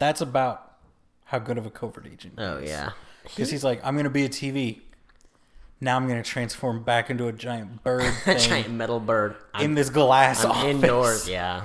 That's 0.00 0.20
about 0.20 0.72
how 1.26 1.38
good 1.38 1.56
of 1.56 1.66
a 1.66 1.70
covert 1.70 2.08
agent. 2.12 2.34
Oh 2.38 2.58
yeah. 2.58 2.90
Because 3.22 3.50
he's 3.50 3.62
like, 3.62 3.80
I'm 3.84 3.96
gonna 3.96 4.10
be 4.10 4.24
a 4.24 4.28
TV. 4.28 4.80
Now 5.80 5.94
I'm 5.96 6.08
gonna 6.08 6.24
transform 6.24 6.82
back 6.82 7.10
into 7.10 7.28
a 7.28 7.32
giant 7.32 7.84
bird 7.84 8.12
A 8.26 8.34
giant 8.34 8.70
metal 8.70 8.98
bird. 8.98 9.36
I'm, 9.54 9.66
in 9.66 9.74
this 9.74 9.88
glass 9.88 10.44
I'm 10.44 10.50
office. 10.50 10.64
indoors. 10.64 11.28
Yeah. 11.28 11.62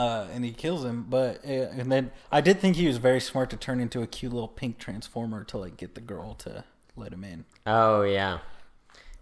Uh, 0.00 0.26
and 0.32 0.44
he 0.44 0.52
kills 0.52 0.82
him, 0.84 1.04
but 1.10 1.44
uh, 1.44 1.48
and 1.76 1.92
then 1.92 2.10
I 2.32 2.40
did 2.40 2.58
think 2.58 2.76
he 2.76 2.86
was 2.86 2.96
very 2.96 3.20
smart 3.20 3.50
to 3.50 3.56
turn 3.56 3.80
into 3.80 4.00
a 4.00 4.06
cute 4.06 4.32
little 4.32 4.48
pink 4.48 4.78
transformer 4.78 5.44
to 5.44 5.58
like 5.58 5.76
get 5.76 5.94
the 5.94 6.00
girl 6.00 6.34
to 6.36 6.64
let 6.96 7.12
him 7.12 7.22
in. 7.24 7.44
Oh 7.66 8.02
yeah. 8.02 8.38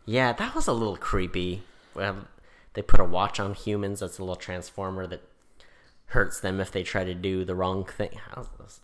Yeah, 0.06 0.32
that 0.34 0.54
was 0.54 0.66
a 0.68 0.72
little 0.72 0.96
creepy. 0.96 1.62
Well, 1.94 2.28
they 2.74 2.82
put 2.82 3.00
a 3.00 3.04
watch 3.04 3.40
on 3.40 3.54
humans. 3.54 4.00
That's 4.00 4.18
a 4.18 4.22
little 4.22 4.36
transformer 4.36 5.06
that 5.08 5.22
hurts 6.06 6.38
them 6.38 6.60
if 6.60 6.70
they 6.70 6.82
try 6.84 7.02
to 7.02 7.14
do 7.14 7.44
the 7.44 7.54
wrong 7.56 7.84
thing. 7.84 8.10
How's 8.30 8.48
this? 8.60 8.80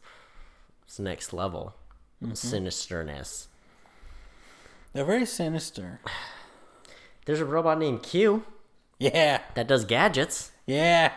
It's 0.84 0.99
next 0.99 1.32
level. 1.32 1.74
Sinisterness. 2.22 3.47
They're 4.92 5.05
very 5.05 5.26
sinister. 5.26 6.01
There's 7.26 7.40
a 7.40 7.45
robot 7.45 7.78
named 7.78 8.03
Q 8.03 8.45
Yeah, 8.99 9.40
that 9.55 9.66
does 9.68 9.84
gadgets. 9.84 10.51
yeah. 10.66 11.12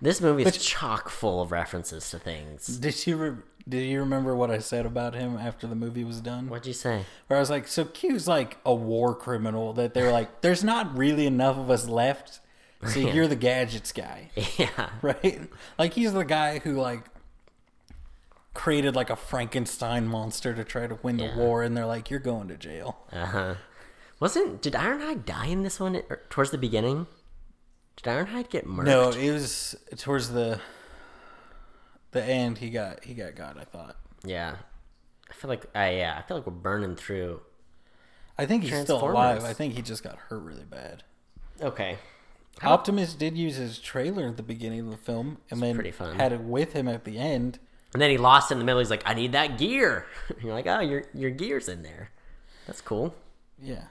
This 0.00 0.20
movie 0.20 0.42
is 0.42 0.58
chock 0.58 1.08
full 1.08 1.40
of 1.40 1.50
references 1.52 2.10
to 2.10 2.18
things. 2.18 2.66
Did 2.78 3.06
you 3.06 3.16
re- 3.16 3.36
did 3.66 3.86
you 3.86 4.00
remember 4.00 4.36
what 4.36 4.50
I 4.50 4.58
said 4.58 4.84
about 4.84 5.14
him 5.14 5.38
after 5.38 5.66
the 5.66 5.74
movie 5.74 6.04
was 6.04 6.20
done? 6.20 6.48
What'd 6.50 6.66
you 6.66 6.74
say? 6.74 7.04
Where 7.28 7.38
I 7.38 7.40
was 7.40 7.48
like, 7.48 7.66
so 7.66 7.86
Q's 7.86 8.28
like 8.28 8.58
a 8.66 8.74
war 8.74 9.14
criminal 9.14 9.72
that 9.74 9.94
they're 9.94 10.12
like, 10.12 10.40
there's 10.42 10.62
not 10.62 10.96
really 10.98 11.26
enough 11.26 11.56
of 11.56 11.70
us 11.70 11.88
left. 11.88 12.40
So 12.86 13.00
you're 13.00 13.26
the 13.28 13.36
gadgets 13.36 13.92
guy. 13.92 14.30
Yeah. 14.58 14.90
right? 15.00 15.48
Like 15.78 15.94
he's 15.94 16.12
the 16.12 16.24
guy 16.24 16.58
who 16.58 16.74
like 16.74 17.04
created 18.52 18.94
like 18.94 19.08
a 19.10 19.16
Frankenstein 19.16 20.06
monster 20.06 20.54
to 20.54 20.62
try 20.64 20.86
to 20.86 20.98
win 21.02 21.16
the 21.16 21.24
Yeah. 21.24 21.36
war, 21.36 21.62
and 21.62 21.74
they're 21.76 21.86
like, 21.86 22.10
"You're 22.10 22.20
going 22.20 22.48
to 22.48 22.56
jail." 22.56 22.98
Uh 23.10 23.26
huh. 23.26 23.54
Wasn't 24.20 24.60
did 24.62 24.74
Ironhide 24.74 25.24
die 25.24 25.46
in 25.46 25.62
this 25.62 25.80
one 25.80 26.02
towards 26.30 26.50
the 26.50 26.58
beginning? 26.58 27.06
Did 27.96 28.04
Ironhide 28.04 28.50
get 28.50 28.66
murdered? 28.66 28.90
No, 28.90 29.10
it 29.10 29.30
was 29.30 29.76
towards 29.96 30.30
the 30.30 30.60
the 32.10 32.24
end. 32.24 32.58
He 32.58 32.70
got 32.70 33.04
he 33.04 33.14
got 33.14 33.34
got. 33.34 33.58
I 33.58 33.64
thought. 33.64 33.96
Yeah. 34.24 34.56
I 35.30 35.34
feel 35.34 35.48
like 35.48 35.66
I 35.74 35.96
yeah, 35.96 36.16
I 36.18 36.22
feel 36.26 36.36
like 36.36 36.46
we're 36.46 36.52
burning 36.52 36.96
through. 36.96 37.40
I 38.36 38.46
think 38.46 38.64
he's 38.64 38.80
still 38.80 39.08
alive. 39.08 39.44
I 39.44 39.52
think 39.52 39.74
he 39.74 39.82
just 39.82 40.02
got 40.02 40.16
hurt 40.16 40.40
really 40.40 40.64
bad. 40.64 41.04
Okay. 41.60 41.98
Optimus 42.62 43.14
did 43.14 43.36
use 43.36 43.56
his 43.56 43.78
trailer 43.78 44.28
at 44.28 44.36
the 44.36 44.42
beginning 44.42 44.80
of 44.80 44.90
the 44.90 44.96
film, 44.96 45.38
and 45.50 45.60
then 45.60 45.92
fun. 45.92 46.16
had 46.16 46.32
it 46.32 46.40
with 46.40 46.72
him 46.72 46.86
at 46.86 47.04
the 47.04 47.18
end. 47.18 47.58
And 47.92 48.02
then 48.02 48.10
he 48.10 48.18
lost 48.18 48.50
in 48.50 48.58
the 48.58 48.64
middle. 48.64 48.80
He's 48.80 48.90
like, 48.90 49.02
"I 49.06 49.14
need 49.14 49.32
that 49.32 49.58
gear." 49.58 50.06
You're 50.42 50.52
like, 50.52 50.66
"Oh, 50.66 50.80
your 50.80 51.04
your 51.14 51.30
gear's 51.30 51.68
in 51.68 51.82
there." 51.82 52.10
That's 52.66 52.80
cool. 52.80 53.14
Yeah. 53.60 53.84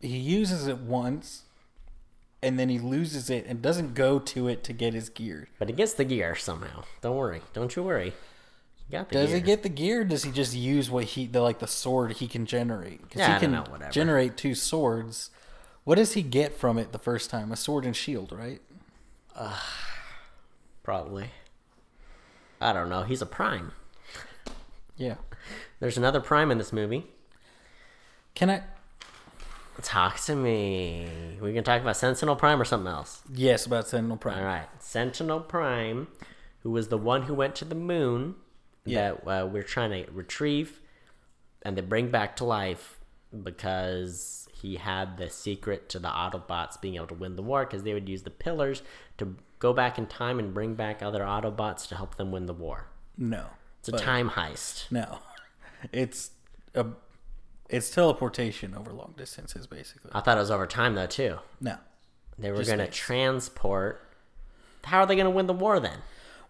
He 0.00 0.18
uses 0.18 0.66
it 0.66 0.78
once, 0.78 1.42
and 2.46 2.58
then 2.58 2.68
he 2.68 2.78
loses 2.78 3.28
it 3.28 3.44
and 3.46 3.60
doesn't 3.60 3.94
go 3.94 4.18
to 4.18 4.48
it 4.48 4.62
to 4.64 4.72
get 4.72 4.94
his 4.94 5.08
gear. 5.08 5.48
But 5.58 5.68
he 5.68 5.74
gets 5.74 5.92
the 5.94 6.04
gear 6.04 6.34
somehow. 6.34 6.84
Don't 7.02 7.16
worry. 7.16 7.42
Don't 7.52 7.74
you 7.76 7.82
worry. 7.82 8.14
You 8.88 8.92
got 8.98 9.08
the 9.08 9.14
Does 9.16 9.28
gear. 9.30 9.36
he 9.38 9.42
get 9.42 9.62
the 9.62 9.68
gear? 9.68 10.00
Or 10.02 10.04
does 10.04 10.22
he 10.24 10.30
just 10.30 10.54
use 10.54 10.88
what 10.90 11.04
he 11.04 11.26
the 11.26 11.40
like 11.42 11.58
the 11.58 11.66
sword 11.66 12.12
he 12.14 12.28
can 12.28 12.46
generate? 12.46 13.00
Yeah, 13.14 13.26
he 13.26 13.32
I 13.34 13.38
can 13.40 13.52
don't 13.52 13.64
know, 13.66 13.70
whatever. 13.72 13.90
generate 13.92 14.36
two 14.36 14.54
swords. 14.54 15.30
What 15.84 15.96
does 15.96 16.12
he 16.14 16.22
get 16.22 16.54
from 16.56 16.78
it 16.78 16.92
the 16.92 16.98
first 16.98 17.28
time? 17.30 17.50
A 17.52 17.56
sword 17.56 17.84
and 17.84 17.94
shield, 17.96 18.32
right? 18.32 18.60
Uh, 19.34 19.58
probably. 20.82 21.30
I 22.60 22.72
don't 22.72 22.88
know. 22.88 23.02
He's 23.02 23.20
a 23.22 23.26
prime. 23.26 23.72
Yeah. 24.96 25.16
There's 25.80 25.98
another 25.98 26.20
prime 26.20 26.50
in 26.50 26.58
this 26.58 26.72
movie. 26.72 27.06
Can 28.34 28.50
I? 28.50 28.62
Talk 29.82 30.18
to 30.24 30.34
me. 30.34 31.08
We 31.40 31.52
can 31.52 31.64
talk 31.64 31.80
about 31.82 31.96
Sentinel 31.96 32.36
Prime 32.36 32.60
or 32.60 32.64
something 32.64 32.90
else. 32.92 33.22
Yes, 33.32 33.66
about 33.66 33.86
Sentinel 33.88 34.16
Prime. 34.16 34.38
All 34.38 34.44
right, 34.44 34.66
Sentinel 34.78 35.40
Prime, 35.40 36.08
who 36.60 36.70
was 36.70 36.88
the 36.88 36.98
one 36.98 37.22
who 37.22 37.34
went 37.34 37.54
to 37.56 37.64
the 37.64 37.74
moon 37.74 38.36
Yeah. 38.84 39.12
that 39.24 39.28
uh, 39.44 39.46
we're 39.46 39.62
trying 39.62 39.90
to 40.04 40.10
retrieve 40.12 40.80
and 41.62 41.76
they 41.76 41.82
bring 41.82 42.10
back 42.10 42.36
to 42.36 42.44
life 42.44 42.98
because 43.42 44.48
he 44.52 44.76
had 44.76 45.18
the 45.18 45.28
secret 45.28 45.88
to 45.90 45.98
the 45.98 46.08
Autobots 46.08 46.80
being 46.80 46.94
able 46.96 47.08
to 47.08 47.14
win 47.14 47.36
the 47.36 47.42
war 47.42 47.64
because 47.64 47.82
they 47.82 47.92
would 47.92 48.08
use 48.08 48.22
the 48.22 48.30
pillars 48.30 48.82
to 49.18 49.36
go 49.58 49.72
back 49.72 49.98
in 49.98 50.06
time 50.06 50.38
and 50.38 50.54
bring 50.54 50.74
back 50.74 51.02
other 51.02 51.20
Autobots 51.20 51.86
to 51.88 51.96
help 51.96 52.16
them 52.16 52.30
win 52.30 52.46
the 52.46 52.52
war. 52.54 52.86
No, 53.18 53.46
It's 53.80 53.88
a 53.88 53.92
time 53.92 54.30
heist. 54.30 54.90
No, 54.90 55.18
it's 55.92 56.30
a 56.74 56.86
it's 57.68 57.90
teleportation 57.90 58.74
over 58.74 58.92
long 58.92 59.14
distances, 59.16 59.66
basically. 59.66 60.10
I 60.14 60.20
thought 60.20 60.36
it 60.36 60.40
was 60.40 60.50
over 60.50 60.66
time 60.66 60.94
though 60.94 61.06
too. 61.06 61.38
No. 61.60 61.76
They 62.38 62.50
were 62.50 62.58
Just 62.58 62.68
going 62.68 62.78
to 62.80 62.86
space. 62.86 62.96
transport. 62.96 64.02
How 64.84 65.00
are 65.00 65.06
they 65.06 65.16
going 65.16 65.24
to 65.24 65.30
win 65.30 65.46
the 65.46 65.52
war 65.54 65.80
then? 65.80 65.98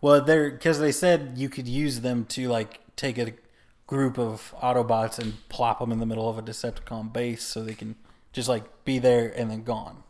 Well, 0.01 0.21
they're 0.23 0.51
because 0.51 0.79
they 0.79 0.93
said 0.93 1.33
you 1.37 1.49
could 1.49 1.67
use 1.69 2.01
them 2.01 2.25
to 2.27 2.49
like 2.49 2.81
take 2.97 3.19
a 3.19 3.33
group 3.87 4.19
of 4.19 4.53
Autobots 4.61 5.19
and 5.19 5.35
plop 5.49 5.79
them 5.79 5.93
in 5.93 6.01
the 6.01 6.07
middle 6.07 6.29
of 6.29 6.37
a 6.39 6.43
Decepticon 6.43 7.13
base, 7.13 7.43
so 7.45 7.63
they 7.63 7.75
can 7.75 7.95
just 8.33 8.49
like 8.49 8.65
be 8.85 8.99
there 8.99 9.33
and 9.37 9.51
then 9.51 9.63
gone. 9.63 10.03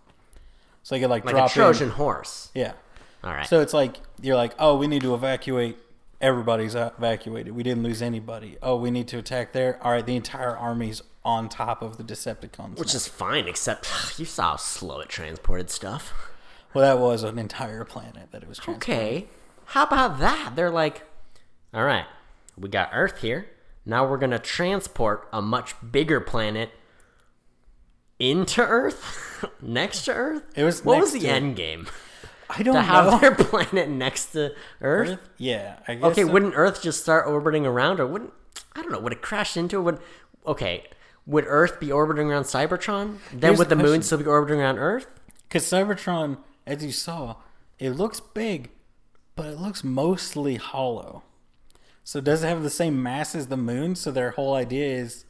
So 0.82 0.94
they 0.94 1.00
could 1.00 1.10
like, 1.10 1.24
Like 1.24 1.34
drop 1.34 1.50
a 1.50 1.54
Trojan 1.54 1.88
in. 1.88 1.94
horse. 1.94 2.50
Yeah. 2.54 2.72
All 3.22 3.32
right. 3.32 3.46
So 3.46 3.60
it's 3.60 3.74
like 3.74 3.96
you're 4.20 4.36
like, 4.36 4.54
oh, 4.58 4.76
we 4.76 4.86
need 4.86 5.02
to 5.02 5.14
evacuate. 5.14 5.76
Everybody's 6.20 6.74
evacuated. 6.74 7.54
We 7.54 7.62
didn't 7.62 7.82
lose 7.82 8.00
anybody. 8.00 8.56
Oh, 8.62 8.76
we 8.76 8.90
need 8.90 9.08
to 9.08 9.18
attack 9.18 9.52
there. 9.52 9.78
All 9.82 9.92
right, 9.92 10.04
the 10.04 10.16
entire 10.16 10.56
army's 10.56 11.02
on 11.24 11.48
top 11.48 11.82
of 11.82 11.98
the 11.98 12.04
Decepticons. 12.04 12.78
Which 12.78 12.94
now. 12.94 12.96
is 12.96 13.08
fine, 13.08 13.48
except 13.48 13.86
you 14.18 14.24
saw 14.24 14.52
how 14.52 14.56
slow 14.56 15.00
it 15.00 15.08
transported 15.08 15.70
stuff. 15.70 16.12
well, 16.72 16.84
that 16.84 17.02
was 17.02 17.22
an 17.22 17.38
entire 17.38 17.84
planet 17.84 18.30
that 18.32 18.42
it 18.42 18.48
was. 18.48 18.58
Transporting. 18.58 18.96
Okay, 18.96 19.26
how 19.66 19.84
about 19.84 20.18
that? 20.20 20.52
They're 20.56 20.70
like, 20.70 21.02
all 21.74 21.84
right, 21.84 22.06
we 22.56 22.68
got 22.68 22.90
Earth 22.92 23.20
here. 23.20 23.46
Now 23.84 24.08
we're 24.08 24.18
gonna 24.18 24.38
transport 24.38 25.28
a 25.32 25.42
much 25.42 25.74
bigger 25.92 26.20
planet 26.20 26.70
into 28.18 28.62
Earth, 28.62 29.44
next 29.60 30.06
to 30.06 30.14
Earth. 30.14 30.42
It 30.54 30.64
was 30.64 30.84
what 30.84 31.00
was 31.00 31.12
the 31.12 31.28
end 31.28 31.56
game? 31.56 31.86
I 32.50 32.62
don't 32.62 32.74
To 32.74 32.80
know. 32.80 32.86
have 32.86 33.20
their 33.20 33.34
planet 33.34 33.88
next 33.88 34.26
to 34.32 34.54
Earth? 34.80 35.08
Earth? 35.10 35.18
Yeah, 35.38 35.76
I 35.88 35.94
guess. 35.94 36.04
Okay, 36.12 36.22
so. 36.22 36.28
wouldn't 36.32 36.54
Earth 36.56 36.82
just 36.82 37.02
start 37.02 37.26
orbiting 37.26 37.66
around, 37.66 38.00
or 38.00 38.06
wouldn't? 38.06 38.32
I 38.74 38.82
don't 38.82 38.92
know. 38.92 39.00
Would 39.00 39.12
it 39.12 39.22
crash 39.22 39.56
into? 39.56 39.78
it? 39.78 39.82
Would 39.82 39.98
okay? 40.46 40.84
Would 41.26 41.44
Earth 41.48 41.80
be 41.80 41.90
orbiting 41.90 42.30
around 42.30 42.44
Cybertron? 42.44 43.18
Then 43.32 43.40
Here's 43.50 43.58
would 43.58 43.68
the 43.68 43.74
the 43.74 43.82
moon 43.82 44.02
still 44.02 44.18
be 44.18 44.24
orbiting 44.26 44.60
around 44.60 44.78
Earth? 44.78 45.06
Because 45.48 45.64
Cybertron, 45.64 46.38
as 46.66 46.84
you 46.84 46.92
saw, 46.92 47.36
it 47.78 47.90
looks 47.90 48.20
big, 48.20 48.70
but 49.34 49.46
it 49.46 49.58
looks 49.60 49.82
mostly 49.84 50.54
hollow. 50.56 51.22
So 52.04 52.20
does 52.20 52.44
it 52.44 52.48
have 52.48 52.62
the 52.62 52.70
same 52.70 53.02
mass 53.02 53.34
as 53.34 53.48
the 53.48 53.56
moon? 53.56 53.96
So 53.96 54.10
their 54.12 54.30
whole 54.32 54.54
idea 54.54 54.86
is 54.86 55.24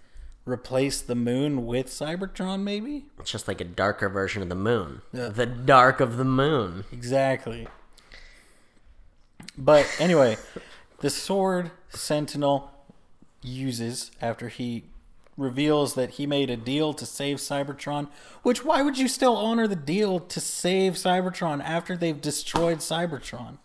replace 0.46 1.02
the 1.02 1.14
moon 1.14 1.66
with 1.66 1.88
Cybertron, 1.88 2.62
maybe? 2.62 3.06
It's 3.18 3.30
just 3.30 3.48
like 3.48 3.60
a 3.60 3.64
darker 3.64 4.08
version 4.08 4.42
of 4.42 4.48
the 4.48 4.54
moon. 4.54 5.02
Yeah. 5.12 5.28
The 5.28 5.44
dark 5.44 6.00
of 6.00 6.16
the 6.16 6.24
moon. 6.24 6.84
Exactly. 6.92 7.68
But 9.58 9.86
anyway, 9.98 10.38
the 11.00 11.10
sword 11.10 11.72
Sentinel 11.90 12.70
uses 13.42 14.12
after 14.22 14.48
he 14.48 14.84
reveals 15.36 15.94
that 15.94 16.12
he 16.12 16.26
made 16.26 16.48
a 16.48 16.56
deal 16.56 16.94
to 16.94 17.04
save 17.04 17.38
Cybertron. 17.38 18.08
Which 18.42 18.64
why 18.64 18.82
would 18.82 18.96
you 18.96 19.08
still 19.08 19.36
honor 19.36 19.66
the 19.66 19.76
deal 19.76 20.20
to 20.20 20.40
save 20.40 20.94
Cybertron 20.94 21.62
after 21.62 21.96
they've 21.96 22.20
destroyed 22.20 22.78
Cybertron? 22.78 23.58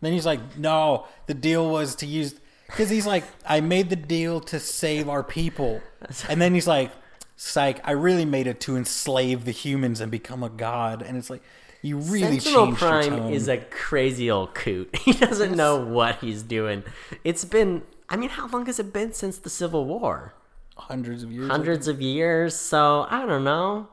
Then 0.00 0.12
he's 0.12 0.26
like, 0.26 0.56
"No, 0.56 1.06
the 1.26 1.34
deal 1.34 1.68
was 1.68 1.94
to 1.96 2.06
use." 2.06 2.36
Because 2.66 2.90
he's 2.90 3.06
like, 3.06 3.24
"I 3.46 3.60
made 3.60 3.90
the 3.90 3.96
deal 3.96 4.40
to 4.40 4.58
save 4.58 5.08
our 5.08 5.22
people," 5.22 5.80
and 6.28 6.40
then 6.40 6.54
he's 6.54 6.66
like, 6.66 6.90
"Psych, 7.36 7.80
I 7.84 7.92
really 7.92 8.24
made 8.24 8.46
it 8.46 8.60
to 8.60 8.76
enslave 8.76 9.44
the 9.44 9.52
humans 9.52 10.00
and 10.00 10.10
become 10.10 10.42
a 10.42 10.50
god." 10.50 11.02
And 11.02 11.16
it's 11.16 11.30
like, 11.30 11.42
you 11.82 11.98
really 11.98 12.40
Sentinel 12.40 12.66
changed 12.66 12.80
your 12.80 12.90
Prime 12.90 13.32
is 13.32 13.48
a 13.48 13.58
crazy 13.58 14.30
old 14.30 14.54
coot. 14.54 14.96
He 15.04 15.12
doesn't 15.12 15.54
know 15.54 15.78
what 15.78 16.16
he's 16.20 16.42
doing. 16.42 16.82
It's 17.24 17.44
been, 17.44 17.82
I 18.08 18.16
mean, 18.16 18.30
how 18.30 18.48
long 18.48 18.64
has 18.66 18.78
it 18.78 18.92
been 18.92 19.12
since 19.12 19.36
the 19.36 19.50
Civil 19.50 19.84
War? 19.84 20.34
hundreds 20.76 21.22
of 21.22 21.32
years. 21.32 21.50
Hundreds 21.50 21.88
of 21.88 22.00
years. 22.00 22.54
So 22.54 23.06
I 23.10 23.26
don't 23.26 23.44
know. 23.44 23.88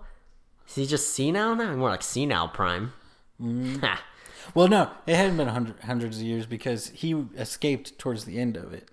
Is 0.67 0.75
he 0.75 0.85
just 0.85 1.13
senile 1.13 1.55
now? 1.55 1.75
More 1.75 1.89
like 1.89 2.03
senile 2.03 2.47
Prime. 2.47 2.93
Mm. 3.41 3.81
Well, 4.53 4.67
no, 4.67 4.91
it 5.07 5.15
hadn't 5.15 5.37
been 5.37 5.47
hundred, 5.47 5.79
hundreds 5.81 6.17
of 6.17 6.23
years 6.23 6.45
because 6.45 6.87
he 6.89 7.13
escaped 7.37 7.97
towards 7.99 8.25
the 8.25 8.39
end 8.39 8.57
of 8.57 8.73
it. 8.73 8.89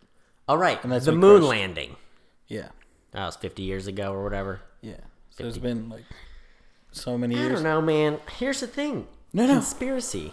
All 0.49 0.59
right, 0.59 0.81
that's 0.83 1.05
the 1.07 1.13
moon 1.13 1.39
crushed- 1.41 1.51
landing. 1.51 1.97
Yeah, 2.47 2.69
That 3.13 3.27
was 3.27 3.37
50 3.37 3.63
years 3.63 3.87
ago 3.87 4.13
or 4.13 4.23
whatever. 4.25 4.61
yeah. 4.81 5.01
So 5.31 5.45
it's 5.47 5.59
been 5.59 5.89
like 5.89 6.05
so 6.91 7.17
many 7.19 7.37
I 7.37 7.41
years. 7.41 7.53
don't 7.55 7.63
know, 7.63 7.81
man. 7.81 8.19
Here's 8.39 8.61
the 8.61 8.67
thing. 8.67 9.07
No, 9.33 9.47
no. 9.47 9.53
Conspiracy. 9.55 10.33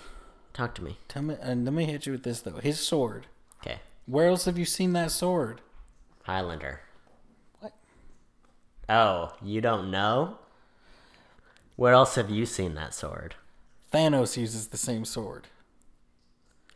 Talk 0.53 0.73
to 0.75 0.83
me. 0.83 0.97
Tell 1.07 1.21
me, 1.21 1.35
and 1.41 1.65
let 1.65 1.73
me 1.73 1.85
hit 1.85 2.05
you 2.05 2.13
with 2.13 2.23
this 2.23 2.39
though. 2.41 2.57
His 2.57 2.79
sword. 2.79 3.27
Okay. 3.61 3.79
Where 4.07 4.27
else 4.29 4.45
have 4.45 4.57
you 4.57 4.65
seen 4.65 4.93
that 4.93 5.11
sword? 5.11 5.61
Highlander. 6.23 6.79
What? 7.59 7.73
Oh, 8.89 9.33
you 9.43 9.61
don't 9.61 9.91
know? 9.91 10.39
Where 11.75 11.93
else 11.93 12.15
have 12.15 12.29
you 12.29 12.45
seen 12.45 12.73
that 12.75 12.93
sword? 12.93 13.35
Thanos 13.95 14.35
uses 14.37 14.67
the 14.67 14.77
same 14.77 15.05
sword. 15.05 15.47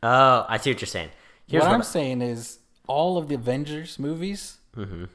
Oh, 0.01 0.45
I 0.47 0.57
see 0.57 0.71
what 0.71 0.79
you're 0.81 0.87
saying. 0.87 1.09
Here's 1.47 1.61
what 1.61 1.69
what, 1.69 1.75
I'm 1.75 1.83
saying 1.83 2.21
is, 2.21 2.59
all 2.87 3.17
of 3.17 3.27
the 3.27 3.35
Avengers 3.35 3.99
movies, 3.99 4.57
Mm-hmm. 4.77 5.05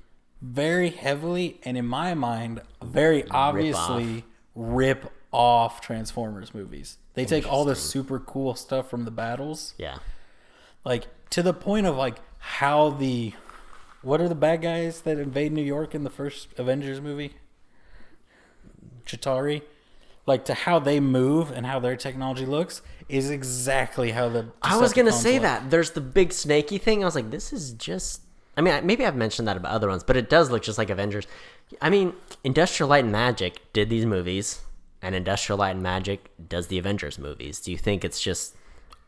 very 0.43 0.91
heavily 0.91 1.61
and 1.63 1.79
in 1.79 1.87
my 1.87 2.13
mind, 2.13 2.61
very 2.83 3.25
obviously 3.31 4.25
rip 4.55 5.11
off 5.33 5.81
Transformers 5.81 6.55
movies. 6.55 6.99
They 7.15 7.25
take 7.25 7.51
all 7.51 7.65
the 7.65 7.77
super 7.77 8.19
cool 8.19 8.55
stuff 8.55 8.91
from 8.91 9.05
the 9.05 9.11
battles, 9.11 9.75
yeah. 9.79 9.99
like 10.85 11.07
to 11.31 11.43
the 11.43 11.55
point 11.55 11.87
of 11.87 11.97
like 11.97 12.17
how 12.39 12.91
the 12.91 13.33
what 14.03 14.21
are 14.21 14.29
the 14.29 14.35
bad 14.35 14.61
guys 14.61 15.01
that 15.03 15.19
invade 15.19 15.53
New 15.53 15.63
York 15.63 15.95
in 15.95 16.05
the 16.05 16.11
first 16.11 16.49
Avengers 16.59 17.01
movie? 17.01 17.35
Chitauri, 19.07 19.63
like 20.27 20.45
to 20.47 20.55
how 20.55 20.79
they 20.79 21.01
move 21.01 21.51
and 21.51 21.67
how 21.67 21.79
their 21.79 21.97
technology 21.97 22.47
looks 22.47 22.83
is 23.09 23.31
exactly 23.31 24.11
how 24.13 24.29
the 24.29 24.47
I 24.63 24.79
was 24.79 24.93
gonna 24.93 25.13
say 25.13 25.35
look. 25.35 25.43
that. 25.43 25.71
There's 25.71 25.91
the 25.91 26.01
big 26.01 26.33
snaky 26.33 26.79
thing. 26.79 27.03
I 27.03 27.07
was 27.07 27.15
like, 27.15 27.31
this 27.31 27.53
is 27.53 27.73
just. 27.73 28.23
I 28.57 28.61
mean, 28.61 28.87
maybe 28.87 29.05
I've 29.05 29.17
mentioned 29.17 29.49
that 29.49 29.57
about 29.57 29.73
other 29.73 29.89
ones, 29.89 30.05
but 30.05 30.17
it 30.17 30.31
does 30.31 30.49
look 30.51 30.63
just 30.63 30.79
like 30.79 30.89
Avengers. 30.89 31.27
I 31.83 31.91
mean, 31.91 32.13
Industrial 32.45 32.89
Light 32.89 33.03
and 33.03 33.13
Magic 33.13 33.61
did 33.73 33.91
these 33.91 34.07
movies, 34.07 34.61
and 35.03 35.15
Industrial 35.15 35.59
Light 35.59 35.71
and 35.73 35.83
Magic 35.83 36.31
does 36.49 36.69
the 36.69 36.79
Avengers 36.79 37.19
movies. 37.19 37.59
Do 37.61 37.73
you 37.73 37.79
think 37.79 38.05
it's 38.05 38.21
just 38.23 38.55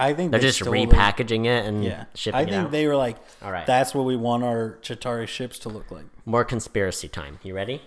I 0.00 0.12
think 0.14 0.32
they're 0.32 0.40
they 0.40 0.46
just 0.48 0.60
repackaging 0.60 1.46
it 1.46 1.64
and 1.64 1.84
Yeah, 1.84 2.04
shipping 2.14 2.38
I 2.38 2.42
it 2.42 2.50
think 2.50 2.64
out? 2.66 2.70
they 2.72 2.86
were 2.88 2.96
like, 2.96 3.16
All 3.40 3.52
right. 3.52 3.64
that's 3.66 3.94
what 3.94 4.04
we 4.04 4.16
want 4.16 4.42
our 4.42 4.78
Chitauri 4.82 5.28
ships 5.28 5.58
to 5.60 5.68
look 5.68 5.90
like. 5.92 6.04
More 6.26 6.44
conspiracy 6.44 7.08
time. 7.08 7.38
You 7.44 7.54
ready? 7.54 7.80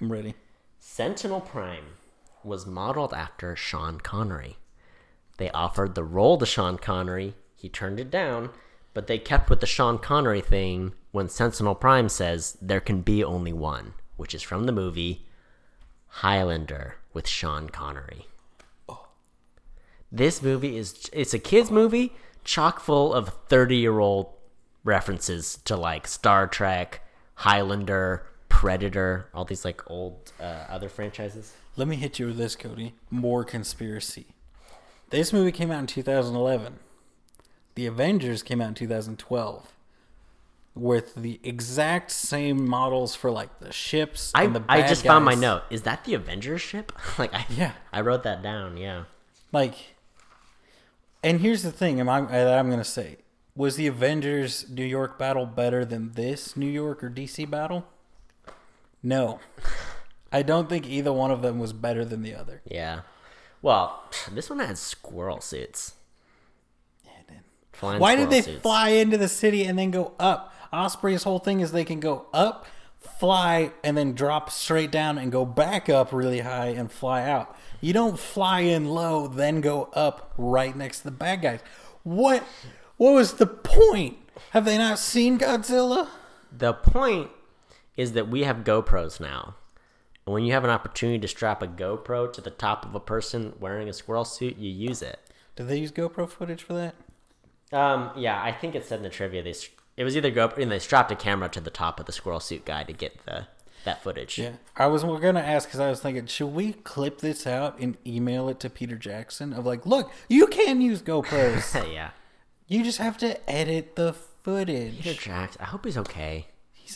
I'm 0.00 0.10
ready. 0.10 0.34
Sentinel 0.80 1.40
Prime 1.42 1.84
was 2.44 2.66
modeled 2.66 3.14
after 3.14 3.56
Sean 3.56 4.00
Connery. 4.00 4.58
They 5.38 5.50
offered 5.50 5.94
the 5.94 6.04
role 6.04 6.38
to 6.38 6.46
Sean 6.46 6.78
Connery. 6.78 7.34
He 7.54 7.68
turned 7.68 7.98
it 7.98 8.10
down, 8.10 8.50
but 8.94 9.06
they 9.06 9.18
kept 9.18 9.48
with 9.50 9.60
the 9.60 9.66
Sean 9.66 9.98
Connery 9.98 10.40
thing 10.40 10.94
when 11.10 11.28
Sentinel 11.28 11.74
Prime 11.74 12.08
says 12.08 12.56
there 12.60 12.80
can 12.80 13.00
be 13.00 13.22
only 13.24 13.52
one, 13.52 13.94
which 14.16 14.34
is 14.34 14.42
from 14.42 14.66
the 14.66 14.72
movie 14.72 15.26
Highlander 16.08 16.96
with 17.12 17.26
Sean 17.26 17.68
Connery. 17.68 18.26
This 20.10 20.42
movie 20.42 20.76
is 20.76 21.08
it's 21.12 21.32
a 21.32 21.38
kids 21.38 21.70
movie 21.70 22.12
chock 22.44 22.80
full 22.80 23.14
of 23.14 23.48
30-year-old 23.48 24.28
references 24.84 25.58
to 25.64 25.76
like 25.76 26.06
Star 26.06 26.46
Trek, 26.46 27.00
Highlander, 27.36 28.26
Predator, 28.52 29.26
all 29.32 29.44
these 29.46 29.64
like 29.64 29.90
old 29.90 30.30
uh, 30.38 30.66
other 30.68 30.88
franchises. 30.88 31.54
Let 31.74 31.88
me 31.88 31.96
hit 31.96 32.18
you 32.18 32.26
with 32.26 32.36
this, 32.36 32.54
Cody. 32.54 32.94
More 33.10 33.44
conspiracy. 33.44 34.26
This 35.08 35.32
movie 35.32 35.50
came 35.50 35.70
out 35.70 35.80
in 35.80 35.86
2011. 35.86 36.78
The 37.74 37.86
Avengers 37.86 38.42
came 38.42 38.60
out 38.60 38.68
in 38.68 38.74
2012 38.74 39.72
with 40.74 41.14
the 41.14 41.40
exact 41.42 42.10
same 42.10 42.68
models 42.68 43.14
for 43.14 43.30
like 43.30 43.58
the 43.58 43.72
ships 43.72 44.30
I, 44.34 44.44
and 44.44 44.54
the 44.54 44.62
I 44.68 44.86
just 44.86 45.04
found 45.04 45.24
my 45.24 45.34
note. 45.34 45.62
Is 45.70 45.82
that 45.82 46.04
the 46.04 46.12
Avengers 46.14 46.60
ship? 46.60 46.92
like 47.18 47.32
I 47.34 47.46
Yeah. 47.48 47.72
I 47.90 48.02
wrote 48.02 48.22
that 48.22 48.42
down. 48.42 48.76
Yeah. 48.76 49.04
Like, 49.50 49.96
and 51.22 51.40
here's 51.40 51.62
the 51.62 51.72
thing: 51.72 51.98
am 52.00 52.08
I 52.08 52.20
that 52.20 52.58
I'm 52.58 52.68
gonna 52.68 52.84
say 52.84 53.16
was 53.56 53.76
the 53.76 53.86
Avengers 53.86 54.68
New 54.70 54.84
York 54.84 55.18
battle 55.18 55.46
better 55.46 55.84
than 55.84 56.12
this 56.12 56.56
New 56.56 56.70
York 56.70 57.02
or 57.02 57.10
DC 57.10 57.48
battle? 57.50 57.86
No, 59.02 59.40
I 60.30 60.42
don't 60.42 60.68
think 60.68 60.86
either 60.86 61.12
one 61.12 61.30
of 61.30 61.42
them 61.42 61.58
was 61.58 61.72
better 61.72 62.04
than 62.04 62.22
the 62.22 62.34
other. 62.34 62.62
Yeah. 62.64 63.00
Well, 63.60 64.02
this 64.32 64.50
one 64.50 64.58
had 64.58 64.78
squirrel 64.78 65.40
suits. 65.40 65.94
Flying 67.72 68.00
Why 68.00 68.14
did 68.14 68.30
they 68.30 68.42
suits. 68.42 68.62
fly 68.62 68.90
into 68.90 69.18
the 69.18 69.28
city 69.28 69.64
and 69.64 69.76
then 69.78 69.90
go 69.90 70.12
up? 70.20 70.54
Osprey's 70.72 71.24
whole 71.24 71.38
thing 71.40 71.60
is 71.60 71.72
they 71.72 71.84
can 71.84 72.00
go 72.00 72.26
up, 72.32 72.66
fly, 73.00 73.72
and 73.82 73.96
then 73.96 74.12
drop 74.12 74.50
straight 74.50 74.92
down 74.92 75.18
and 75.18 75.32
go 75.32 75.44
back 75.44 75.88
up 75.88 76.12
really 76.12 76.40
high 76.40 76.68
and 76.68 76.92
fly 76.92 77.28
out. 77.28 77.56
You 77.80 77.92
don't 77.92 78.18
fly 78.18 78.60
in 78.60 78.86
low, 78.86 79.26
then 79.26 79.60
go 79.60 79.90
up 79.94 80.32
right 80.38 80.76
next 80.76 80.98
to 80.98 81.04
the 81.04 81.10
bad 81.10 81.42
guys. 81.42 81.60
What? 82.04 82.44
What 82.98 83.14
was 83.14 83.34
the 83.34 83.46
point? 83.46 84.16
Have 84.50 84.64
they 84.64 84.78
not 84.78 84.98
seen 84.98 85.38
Godzilla? 85.38 86.08
The 86.56 86.74
point 86.74 87.30
is 87.96 88.12
that 88.12 88.28
we 88.28 88.44
have 88.44 88.58
GoPros 88.58 89.20
now. 89.20 89.54
And 90.26 90.32
when 90.34 90.44
you 90.44 90.52
have 90.52 90.64
an 90.64 90.70
opportunity 90.70 91.18
to 91.18 91.28
strap 91.28 91.62
a 91.62 91.66
GoPro 91.66 92.32
to 92.32 92.40
the 92.40 92.50
top 92.50 92.84
of 92.84 92.94
a 92.94 93.00
person 93.00 93.54
wearing 93.58 93.88
a 93.88 93.92
squirrel 93.92 94.24
suit, 94.24 94.56
you 94.56 94.70
use 94.70 95.02
it. 95.02 95.18
Did 95.56 95.68
they 95.68 95.78
use 95.78 95.92
GoPro 95.92 96.28
footage 96.28 96.62
for 96.62 96.74
that? 96.74 96.94
Um, 97.76 98.10
yeah, 98.16 98.40
I 98.42 98.52
think 98.52 98.74
it 98.74 98.84
said 98.84 98.98
in 98.98 99.02
the 99.02 99.08
trivia 99.08 99.42
they 99.42 99.54
it 99.96 100.04
was 100.04 100.16
either 100.16 100.30
GoPro 100.30 100.58
and 100.58 100.70
they 100.70 100.78
strapped 100.78 101.12
a 101.12 101.16
camera 101.16 101.48
to 101.50 101.60
the 101.60 101.70
top 101.70 102.00
of 102.00 102.06
the 102.06 102.12
squirrel 102.12 102.40
suit 102.40 102.64
guy 102.64 102.84
to 102.84 102.92
get 102.92 103.24
the 103.26 103.46
that 103.84 104.02
footage. 104.02 104.38
Yeah. 104.38 104.52
I 104.76 104.86
was 104.86 105.04
we're 105.04 105.18
gonna 105.18 105.40
ask 105.40 105.68
because 105.68 105.80
I 105.80 105.90
was 105.90 106.00
thinking, 106.00 106.26
should 106.26 106.54
we 106.54 106.72
clip 106.72 107.18
this 107.18 107.46
out 107.46 107.78
and 107.78 107.96
email 108.06 108.48
it 108.48 108.60
to 108.60 108.70
Peter 108.70 108.96
Jackson? 108.96 109.52
Of 109.52 109.66
like, 109.66 109.84
look, 109.84 110.12
you 110.28 110.46
can 110.46 110.80
use 110.80 111.02
GoPros. 111.02 111.92
yeah. 111.92 112.10
you 112.68 112.84
just 112.84 112.98
have 112.98 113.18
to 113.18 113.50
edit 113.50 113.96
the 113.96 114.12
footage. 114.12 115.02
Peter 115.02 115.20
Jackson. 115.20 115.60
I 115.60 115.66
hope 115.66 115.84
he's 115.84 115.98
okay. 115.98 116.46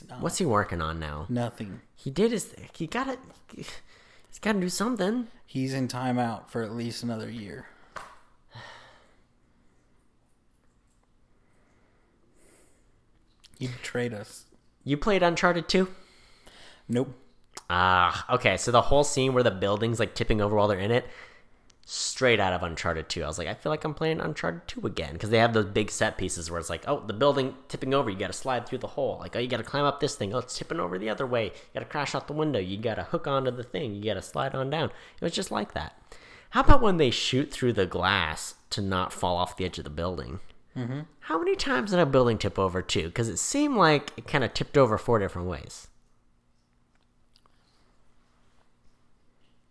He's 0.01 0.09
not. 0.09 0.21
What's 0.21 0.39
he 0.39 0.45
working 0.45 0.81
on 0.81 0.99
now? 0.99 1.27
Nothing. 1.29 1.81
He 1.95 2.11
did 2.11 2.33
his. 2.33 2.45
Thing. 2.45 2.69
He 2.75 2.87
got 2.87 3.09
it. 3.09 3.19
He's 3.55 4.39
got 4.41 4.53
to 4.53 4.61
do 4.61 4.69
something. 4.69 5.29
He's 5.47 5.73
in 5.75 5.89
timeout 5.89 6.51
for 6.51 6.63
at 6.63 6.73
least 6.73 7.03
another 7.03 7.31
year. 7.31 7.67
You 13.59 13.69
betrayed 13.69 14.13
us. 14.13 14.45
You 14.85 14.99
played 14.99 15.23
Uncharted 15.23 15.67
2? 15.67 15.89
Nope. 16.91 17.17
Ah, 17.71 18.35
okay. 18.35 18.59
So 18.59 18.71
the 18.71 18.83
whole 18.83 19.03
scene 19.03 19.33
where 19.33 19.43
the 19.43 19.51
building's 19.51 19.99
like 19.99 20.15
tipping 20.15 20.43
over 20.43 20.55
while 20.55 20.69
they're 20.69 20.79
in 20.79 20.91
it, 20.91 21.07
straight 21.89 22.41
out 22.41 22.53
of 22.53 22.65
Uncharted 22.65 23.09
2. 23.09 23.23
I 23.23 23.29
was 23.29 23.39
like, 23.39 23.47
I 23.47 23.55
feel 23.55 23.71
like 23.71 23.85
I'm 23.85 23.95
playing 23.95 24.21
Uncharted 24.21 24.67
2 24.67 24.89
again 24.89 25.13
because 25.13 25.31
they 25.31 25.39
have 25.39 25.53
those 25.53 25.67
big 25.67 25.89
set 25.89 26.19
pieces 26.19 26.51
where 26.51 26.59
it's 26.59 26.69
like, 26.69 26.83
oh, 26.89 27.01
the 27.07 27.13
building 27.13 27.55
tipping 27.69 27.95
over, 27.95 28.11
you 28.11 28.19
got 28.19 28.27
to 28.27 28.33
slide 28.33 28.67
through 28.67 28.79
the 28.79 28.89
hole. 28.89 29.19
Like, 29.21 29.37
oh, 29.37 29.39
you 29.39 29.47
got 29.47 29.59
to 29.59 29.63
climb 29.63 29.85
up 29.85 30.01
this 30.01 30.17
thing. 30.17 30.35
Oh, 30.35 30.39
it's 30.39 30.59
tipping 30.59 30.81
over 30.81 30.99
the 30.99 31.09
other 31.09 31.25
way. 31.25 31.45
You 31.45 31.51
got 31.75 31.81
to 31.81 31.87
crash 31.87 32.13
out 32.13 32.27
the 32.27 32.33
window. 32.33 32.59
You 32.59 32.77
got 32.77 32.97
to 32.97 33.05
hook 33.05 33.29
onto 33.29 33.53
the 33.53 33.63
thing. 33.63 33.95
You 33.95 34.03
got 34.03 34.15
to 34.15 34.23
slide 34.23 34.53
on 34.57 34.69
down. 34.69 34.87
It 34.89 35.23
was 35.23 35.33
just 35.33 35.53
like 35.53 35.75
that. 35.75 35.97
How 36.51 36.63
about 36.63 36.83
when 36.83 36.97
they 36.97 37.11
shoot 37.11 37.53
through 37.53 37.75
the 37.75 37.87
glass 37.87 38.57
to 38.71 38.81
not 38.81 39.13
fall 39.13 39.37
off 39.37 39.57
the 39.57 39.65
edge 39.65 39.79
of 39.79 39.85
the 39.85 39.91
building? 39.91 40.41
Mm-hmm. 40.77 41.01
How 41.21 41.39
many 41.39 41.55
times 41.55 41.93
did 41.93 42.01
a 42.01 42.07
building 42.07 42.37
tip 42.37 42.59
over 42.59 42.83
too? 42.83 43.07
Because 43.07 43.29
it 43.29 43.39
seemed 43.39 43.77
like 43.77 44.13
it 44.17 44.27
kind 44.27 44.43
of 44.43 44.55
tipped 44.55 44.77
over 44.77 44.99
four 44.99 45.21
different 45.21 45.47
ways. 45.47 45.87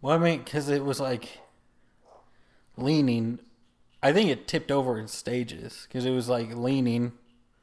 Well, 0.01 0.15
I 0.15 0.17
mean, 0.17 0.43
because 0.43 0.69
it 0.69 0.85
was 0.85 1.01
like 1.01 1.39
leaning. 2.77 3.39
I 4.03 4.13
think 4.13 4.29
it 4.29 4.47
tipped 4.47 4.71
over 4.71 4.99
in 4.99 5.07
stages 5.07 5.85
because 5.87 6.05
it 6.05 6.11
was 6.11 6.29
like 6.29 6.55
leaning, 6.55 7.13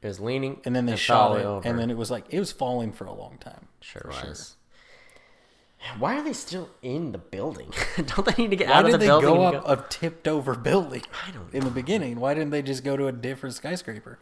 It 0.01 0.07
was 0.07 0.19
leaning, 0.19 0.59
and 0.65 0.75
then 0.75 0.85
they 0.85 0.93
fell 0.93 0.97
shot 1.33 1.39
it, 1.39 1.45
over. 1.45 1.67
and 1.67 1.79
then 1.79 1.89
it 1.89 1.97
was 1.97 2.11
like 2.11 2.25
it 2.29 2.39
was 2.39 2.51
falling 2.51 2.91
for 2.91 3.05
a 3.05 3.13
long 3.13 3.37
time. 3.39 3.67
sure 3.81 4.01
for 4.01 4.27
was. 4.27 4.57
Why 5.99 6.17
are 6.17 6.23
they 6.23 6.31
still 6.33 6.69
in 6.81 7.11
the 7.11 7.17
building? 7.17 7.69
Don't 7.97 8.25
they 8.25 8.41
need 8.41 8.51
to 8.51 8.55
get 8.55 8.69
Why 8.69 8.75
out 8.75 8.85
of 8.85 8.91
the 8.93 8.97
did 8.97 9.01
they 9.01 9.07
building? 9.07 9.29
go 9.29 9.47
and 9.47 9.55
up 9.57 9.85
a 9.85 9.89
tipped 9.89 10.27
over 10.29 10.55
building? 10.55 11.01
I 11.27 11.31
don't 11.31 11.53
In 11.53 11.65
the 11.65 11.69
beginning, 11.71 12.19
why 12.21 12.33
didn't 12.33 12.51
they 12.51 12.61
just 12.61 12.85
go 12.85 12.95
to 12.95 13.07
a 13.07 13.11
different 13.11 13.53
skyscraper? 13.55 14.17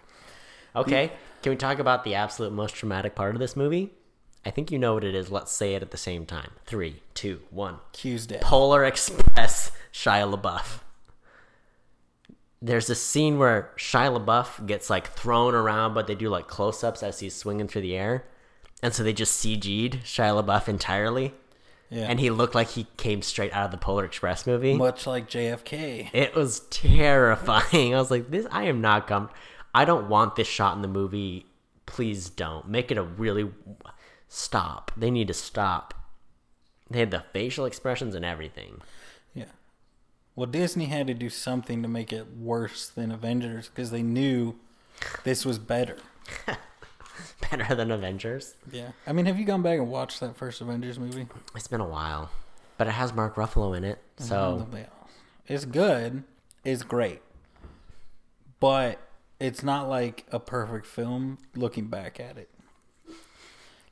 Okay, 0.76 1.12
can 1.44 1.52
we 1.52 1.56
talk 1.56 1.78
about 1.80 2.04
the 2.04 2.16
absolute 2.16 2.52
most 2.52 2.74
traumatic 2.76 3.14
part 3.14 3.36
of 3.36 3.40
this 3.40 3.56
movie? 3.56 3.92
I 4.44 4.50
think 4.50 4.72
you 4.72 4.80
know 4.80 4.96
what 4.96 5.04
it 5.04 5.14
is. 5.14 5.30
Let's 5.32 5.52
say 5.52 5.76
it 5.76 5.84
at 5.84 5.92
the 5.92 5.98
same 5.98 6.26
time. 6.26 6.50
Three, 6.66 7.04
two, 7.14 7.42
one. 7.52 7.78
Q's 7.92 8.26
dead. 8.26 8.42
Polar 8.42 8.84
Express, 8.84 9.72
Shia 9.94 10.32
LaBeouf. 10.34 10.80
There's 12.62 12.90
a 12.90 12.96
scene 12.96 13.40
where 13.40 13.72
Shia 13.78 14.18
LaBeouf 14.24 14.66
gets 14.68 14.90
like 14.90 15.08
thrown 15.08 15.56
around, 15.56 15.94
but 15.94 16.08
they 16.08 16.16
do 16.16 16.30
like 16.30 16.48
close 16.48 16.84
ups 16.84 17.02
as 17.02 17.20
he's 17.20 17.36
swinging 17.36 17.68
through 17.68 17.82
the 17.82 17.96
air. 17.98 18.26
And 18.84 18.94
so 18.94 19.04
they 19.04 19.14
just 19.14 19.44
CG'd 19.44 20.00
Shia 20.04 20.44
LaBeouf 20.44 20.68
entirely. 20.68 21.34
Yeah, 21.90 22.06
And 22.08 22.20
he 22.22 22.30
looked 22.30 22.56
like 22.56 22.70
he 22.70 22.88
came 22.96 23.22
straight 23.22 23.52
out 23.52 23.66
of 23.66 23.72
the 23.72 23.78
Polar 23.78 24.06
Express 24.06 24.48
movie. 24.48 24.76
much 24.76 25.06
like 25.06 25.28
JFK. 25.30 26.10
It 26.14 26.34
was 26.34 26.62
terrifying. 26.70 27.94
I 27.96 28.00
was 28.00 28.10
like, 28.10 28.32
this 28.32 28.48
I 28.50 28.64
am 28.64 28.80
not 28.80 29.08
com 29.08 29.30
I 29.76 29.84
don't 29.84 30.08
want 30.08 30.36
this 30.36 30.48
shot 30.48 30.76
in 30.76 30.82
the 30.82 30.88
movie. 30.88 31.48
Please 31.86 32.30
don't. 32.30 32.70
Make 32.70 32.92
it 32.92 32.98
a 32.98 33.04
really 33.04 33.52
stop. 34.30 34.92
They 34.96 35.12
need 35.12 35.28
to 35.28 35.34
stop. 35.34 35.94
They 36.90 37.00
had 37.00 37.12
the 37.12 37.24
facial 37.34 37.66
expressions 37.66 38.16
and 38.16 38.24
everything. 38.24 38.82
Well, 40.36 40.48
Disney 40.48 40.86
had 40.86 41.08
to 41.08 41.14
do 41.14 41.30
something 41.30 41.82
to 41.84 41.88
make 41.88 42.14
it 42.14 42.28
worse 42.38 42.88
than 42.88 43.12
Avengers 43.12 43.68
because 43.68 43.92
they 43.92 44.02
knew 44.02 44.56
this 45.24 45.46
was 45.46 45.60
better. 45.60 45.98
Better 47.50 47.76
than 47.76 47.92
Avengers. 47.92 48.56
Yeah. 48.72 48.92
I 49.06 49.14
mean, 49.14 49.26
have 49.26 49.38
you 49.38 49.46
gone 49.46 49.62
back 49.62 49.78
and 49.80 49.90
watched 49.90 50.20
that 50.22 50.38
first 50.38 50.62
Avengers 50.62 50.98
movie? 50.98 51.28
It's 51.56 51.68
been 51.68 51.82
a 51.82 51.88
while. 51.88 52.30
But 52.78 52.88
it 52.88 52.92
has 52.92 53.14
Mark 53.14 53.36
Ruffalo 53.36 53.76
in 53.76 53.84
it. 53.84 54.00
So 54.18 54.68
It's 55.48 55.66
good. 55.66 56.24
It's 56.64 56.84
great. 56.84 57.22
But 58.60 59.00
it's 59.40 59.64
not 59.64 59.90
like 59.90 60.26
a 60.32 60.40
perfect 60.40 60.86
film 60.86 61.40
looking 61.56 61.88
back 61.88 62.20
at 62.20 62.38
it. 62.38 62.50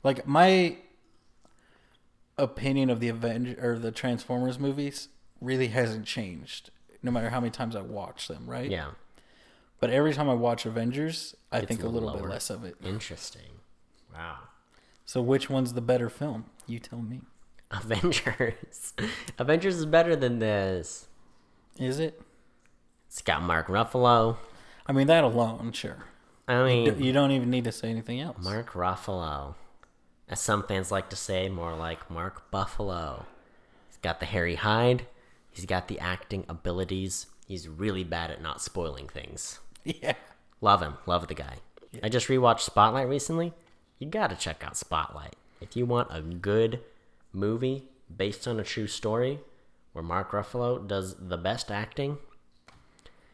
Like 0.02 0.26
my 0.26 0.78
opinion 2.38 2.88
of 2.88 3.00
the 3.00 3.08
Avengers 3.08 3.62
or 3.62 3.78
the 3.78 3.90
Transformers 3.90 4.58
movies 4.58 5.08
really 5.40 5.68
hasn't 5.68 6.06
changed 6.06 6.70
no 7.02 7.10
matter 7.10 7.30
how 7.30 7.40
many 7.40 7.50
times 7.50 7.74
I 7.74 7.80
watch 7.82 8.28
them, 8.28 8.46
right? 8.46 8.70
yeah. 8.70 8.90
But 9.78 9.88
every 9.90 10.12
time 10.12 10.28
I 10.28 10.34
watch 10.34 10.66
Avengers, 10.66 11.34
I 11.50 11.62
think 11.62 11.82
a 11.82 11.88
little 11.88 12.10
little 12.10 12.20
bit 12.26 12.30
less 12.30 12.50
of 12.50 12.64
it. 12.64 12.76
Interesting. 12.84 13.60
Wow. 14.12 14.36
So 15.06 15.22
which 15.22 15.48
one's 15.48 15.72
the 15.72 15.80
better 15.80 16.10
film? 16.10 16.44
You 16.66 16.78
tell 16.78 17.00
me. 17.00 17.22
Avengers. 17.70 18.92
Avengers 19.38 19.76
is 19.76 19.86
better 19.86 20.14
than 20.14 20.38
this. 20.38 21.08
Is 21.78 21.98
it? 21.98 22.20
It's 23.06 23.22
got 23.22 23.42
Mark 23.42 23.68
Ruffalo. 23.68 24.36
I 24.86 24.92
mean 24.92 25.06
that 25.06 25.24
alone, 25.24 25.72
sure. 25.72 26.04
I 26.46 26.62
mean, 26.64 27.02
You 27.02 27.12
don't 27.12 27.30
even 27.30 27.48
need 27.48 27.64
to 27.64 27.72
say 27.72 27.88
anything 27.88 28.20
else. 28.20 28.36
Mark 28.42 28.72
Ruffalo. 28.72 29.54
As 30.28 30.40
some 30.40 30.62
fans 30.64 30.90
like 30.92 31.08
to 31.10 31.16
say, 31.16 31.48
more 31.48 31.74
like 31.74 32.10
Mark 32.10 32.50
Buffalo. 32.50 33.24
He's 33.88 33.96
got 33.96 34.20
the 34.20 34.26
hairy 34.26 34.56
hide. 34.56 35.06
He's 35.50 35.66
got 35.66 35.88
the 35.88 35.98
acting 35.98 36.44
abilities. 36.48 37.26
He's 37.46 37.68
really 37.68 38.04
bad 38.04 38.30
at 38.30 38.42
not 38.42 38.62
spoiling 38.62 39.08
things. 39.08 39.58
Yeah. 39.84 40.14
Love 40.60 40.82
him. 40.82 40.94
Love 41.06 41.28
the 41.28 41.34
guy. 41.34 41.56
I 42.02 42.08
just 42.08 42.28
rewatched 42.28 42.60
Spotlight 42.60 43.08
recently. 43.08 43.52
You 43.98 44.08
gotta 44.08 44.36
check 44.36 44.62
out 44.64 44.76
Spotlight. 44.76 45.36
If 45.60 45.76
you 45.76 45.86
want 45.86 46.08
a 46.10 46.20
good 46.20 46.80
movie 47.32 47.88
based 48.14 48.46
on 48.46 48.60
a 48.60 48.64
true 48.64 48.86
story 48.86 49.40
where 49.92 50.04
Mark 50.04 50.30
Ruffalo 50.30 50.86
does 50.86 51.16
the 51.16 51.36
best 51.36 51.70
acting, 51.70 52.18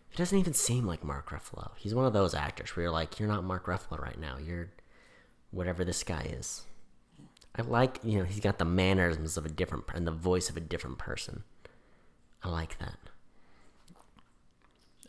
he 0.09 0.17
doesn't 0.17 0.39
even 0.39 0.55
seem 0.55 0.87
like 0.87 1.05
Mark 1.05 1.31
Ruffalo. 1.31 1.73
He's 1.77 1.95
one 1.95 2.07
of 2.07 2.13
those 2.13 2.35
actors 2.35 2.75
where 2.75 2.85
you're 2.85 2.93
like, 2.93 3.21
you're 3.21 3.29
not 3.29 3.45
Mark 3.45 3.67
Ruffalo 3.67 4.01
right 4.01 4.19
now. 4.19 4.39
You're 4.39 4.71
whatever 5.51 5.85
this 5.85 6.03
guy 6.03 6.23
is. 6.23 6.63
I 7.55 7.63
like, 7.63 8.01
you 8.03 8.19
know, 8.19 8.25
he's 8.25 8.41
got 8.41 8.59
the 8.59 8.65
mannerisms 8.65 9.37
of 9.37 9.47
a 9.47 9.51
different 9.51 9.85
and 9.95 10.07
the 10.07 10.13
voice 10.13 10.49
of 10.51 10.57
a 10.57 10.61
different 10.61 10.99
person. 10.99 11.43
I 12.43 12.49
like 12.49 12.79
that. 12.79 12.99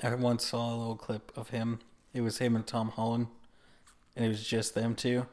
I 0.02 0.14
once 0.16 0.46
saw 0.46 0.74
a 0.74 0.78
little 0.78 0.96
clip 0.96 1.32
of 1.36 1.50
him. 1.50 1.80
It 2.14 2.22
was 2.22 2.38
him 2.38 2.56
and 2.56 2.66
Tom 2.66 2.90
Holland, 2.90 3.28
and 4.16 4.26
it 4.26 4.30
was 4.30 4.44
just 4.44 4.76
them 4.76 4.96
2 4.96 5.26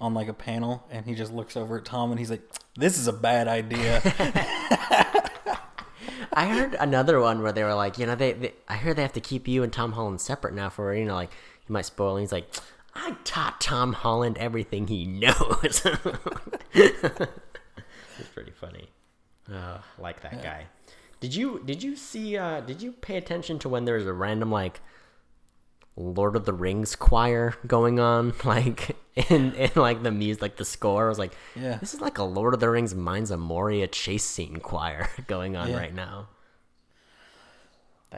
on 0.00 0.14
like 0.14 0.28
a 0.28 0.34
panel. 0.34 0.86
And 0.90 1.06
he 1.06 1.14
just 1.14 1.32
looks 1.32 1.56
over 1.56 1.78
at 1.78 1.84
Tom 1.84 2.10
and 2.10 2.18
he's 2.18 2.30
like, 2.30 2.42
"This 2.76 2.98
is 2.98 3.06
a 3.06 3.12
bad 3.12 3.48
idea." 3.48 4.00
I 6.36 6.48
heard 6.48 6.74
another 6.74 7.20
one 7.20 7.42
where 7.42 7.52
they 7.52 7.62
were 7.62 7.74
like, 7.74 7.96
you 7.96 8.06
know, 8.06 8.16
they, 8.16 8.32
they 8.32 8.54
I 8.68 8.74
heard 8.76 8.96
they 8.96 9.02
have 9.02 9.12
to 9.12 9.20
keep 9.20 9.46
you 9.46 9.62
and 9.62 9.72
Tom 9.72 9.92
Holland 9.92 10.20
separate 10.20 10.54
now 10.54 10.68
for 10.68 10.94
you 10.94 11.04
know, 11.04 11.14
like 11.14 11.30
you 11.68 11.72
might 11.72 11.86
spoil. 11.86 12.16
And 12.16 12.22
he's 12.22 12.32
like, 12.32 12.48
I 12.94 13.16
taught 13.24 13.60
Tom 13.60 13.92
Holland 13.92 14.36
everything 14.38 14.86
he 14.88 15.06
knows. 15.06 15.82
it's 16.74 18.28
pretty 18.34 18.52
funny. 18.52 18.88
Uh, 19.52 19.78
like 19.98 20.22
that 20.22 20.42
guy. 20.42 20.66
Did 21.24 21.34
you 21.34 21.62
did 21.64 21.82
you 21.82 21.96
see? 21.96 22.36
Uh, 22.36 22.60
did 22.60 22.82
you 22.82 22.92
pay 22.92 23.16
attention 23.16 23.58
to 23.60 23.68
when 23.70 23.86
there 23.86 23.94
was 23.94 24.04
a 24.04 24.12
random 24.12 24.50
like 24.52 24.82
Lord 25.96 26.36
of 26.36 26.44
the 26.44 26.52
Rings 26.52 26.94
choir 26.96 27.54
going 27.66 27.98
on, 27.98 28.34
like 28.44 28.94
in 29.30 29.54
in 29.54 29.70
like 29.74 30.02
the 30.02 30.10
music, 30.10 30.42
like 30.42 30.56
the 30.56 30.66
score? 30.66 31.06
I 31.06 31.08
was 31.08 31.18
like, 31.18 31.32
Yeah. 31.56 31.78
this 31.78 31.94
is 31.94 32.02
like 32.02 32.18
a 32.18 32.24
Lord 32.24 32.52
of 32.52 32.60
the 32.60 32.68
Rings 32.68 32.94
Mines 32.94 33.30
of 33.30 33.40
Moria 33.40 33.86
chase 33.86 34.22
scene 34.24 34.56
choir 34.58 35.08
going 35.26 35.56
on 35.56 35.70
Yeah. 35.70 35.78
right 35.78 35.94
now. 35.94 36.28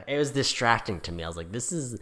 It 0.08 0.18
was 0.18 0.32
distracting 0.32 0.98
to 1.02 1.12
me. 1.12 1.22
I 1.22 1.28
was 1.28 1.36
like, 1.36 1.52
this 1.52 1.70
is 1.70 2.00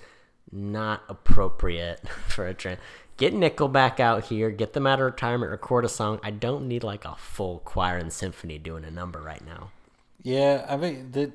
not 0.51 1.03
appropriate 1.11 2.09
for 2.29 2.47
a 2.47 2.55
trend. 2.55 2.79
Get 3.19 3.35
Nickelback 3.35 4.01
out 4.01 4.25
here, 4.25 4.51
get 4.51 4.73
them 4.73 4.87
out 4.87 5.01
of 5.01 5.05
retirement, 5.05 5.51
record 5.51 5.85
a 5.85 5.89
song. 5.91 6.19
I 6.23 6.31
don't 6.31 6.67
need 6.67 6.83
like 6.83 7.05
a 7.05 7.15
full 7.17 7.59
choir 7.59 7.99
and 7.99 8.11
symphony 8.11 8.57
doing 8.57 8.85
a 8.85 8.91
number 8.91 9.21
right 9.21 9.45
now. 9.45 9.71
Yeah, 10.25 10.67
I 10.69 10.77
mean 10.77 11.13
the 11.13 11.31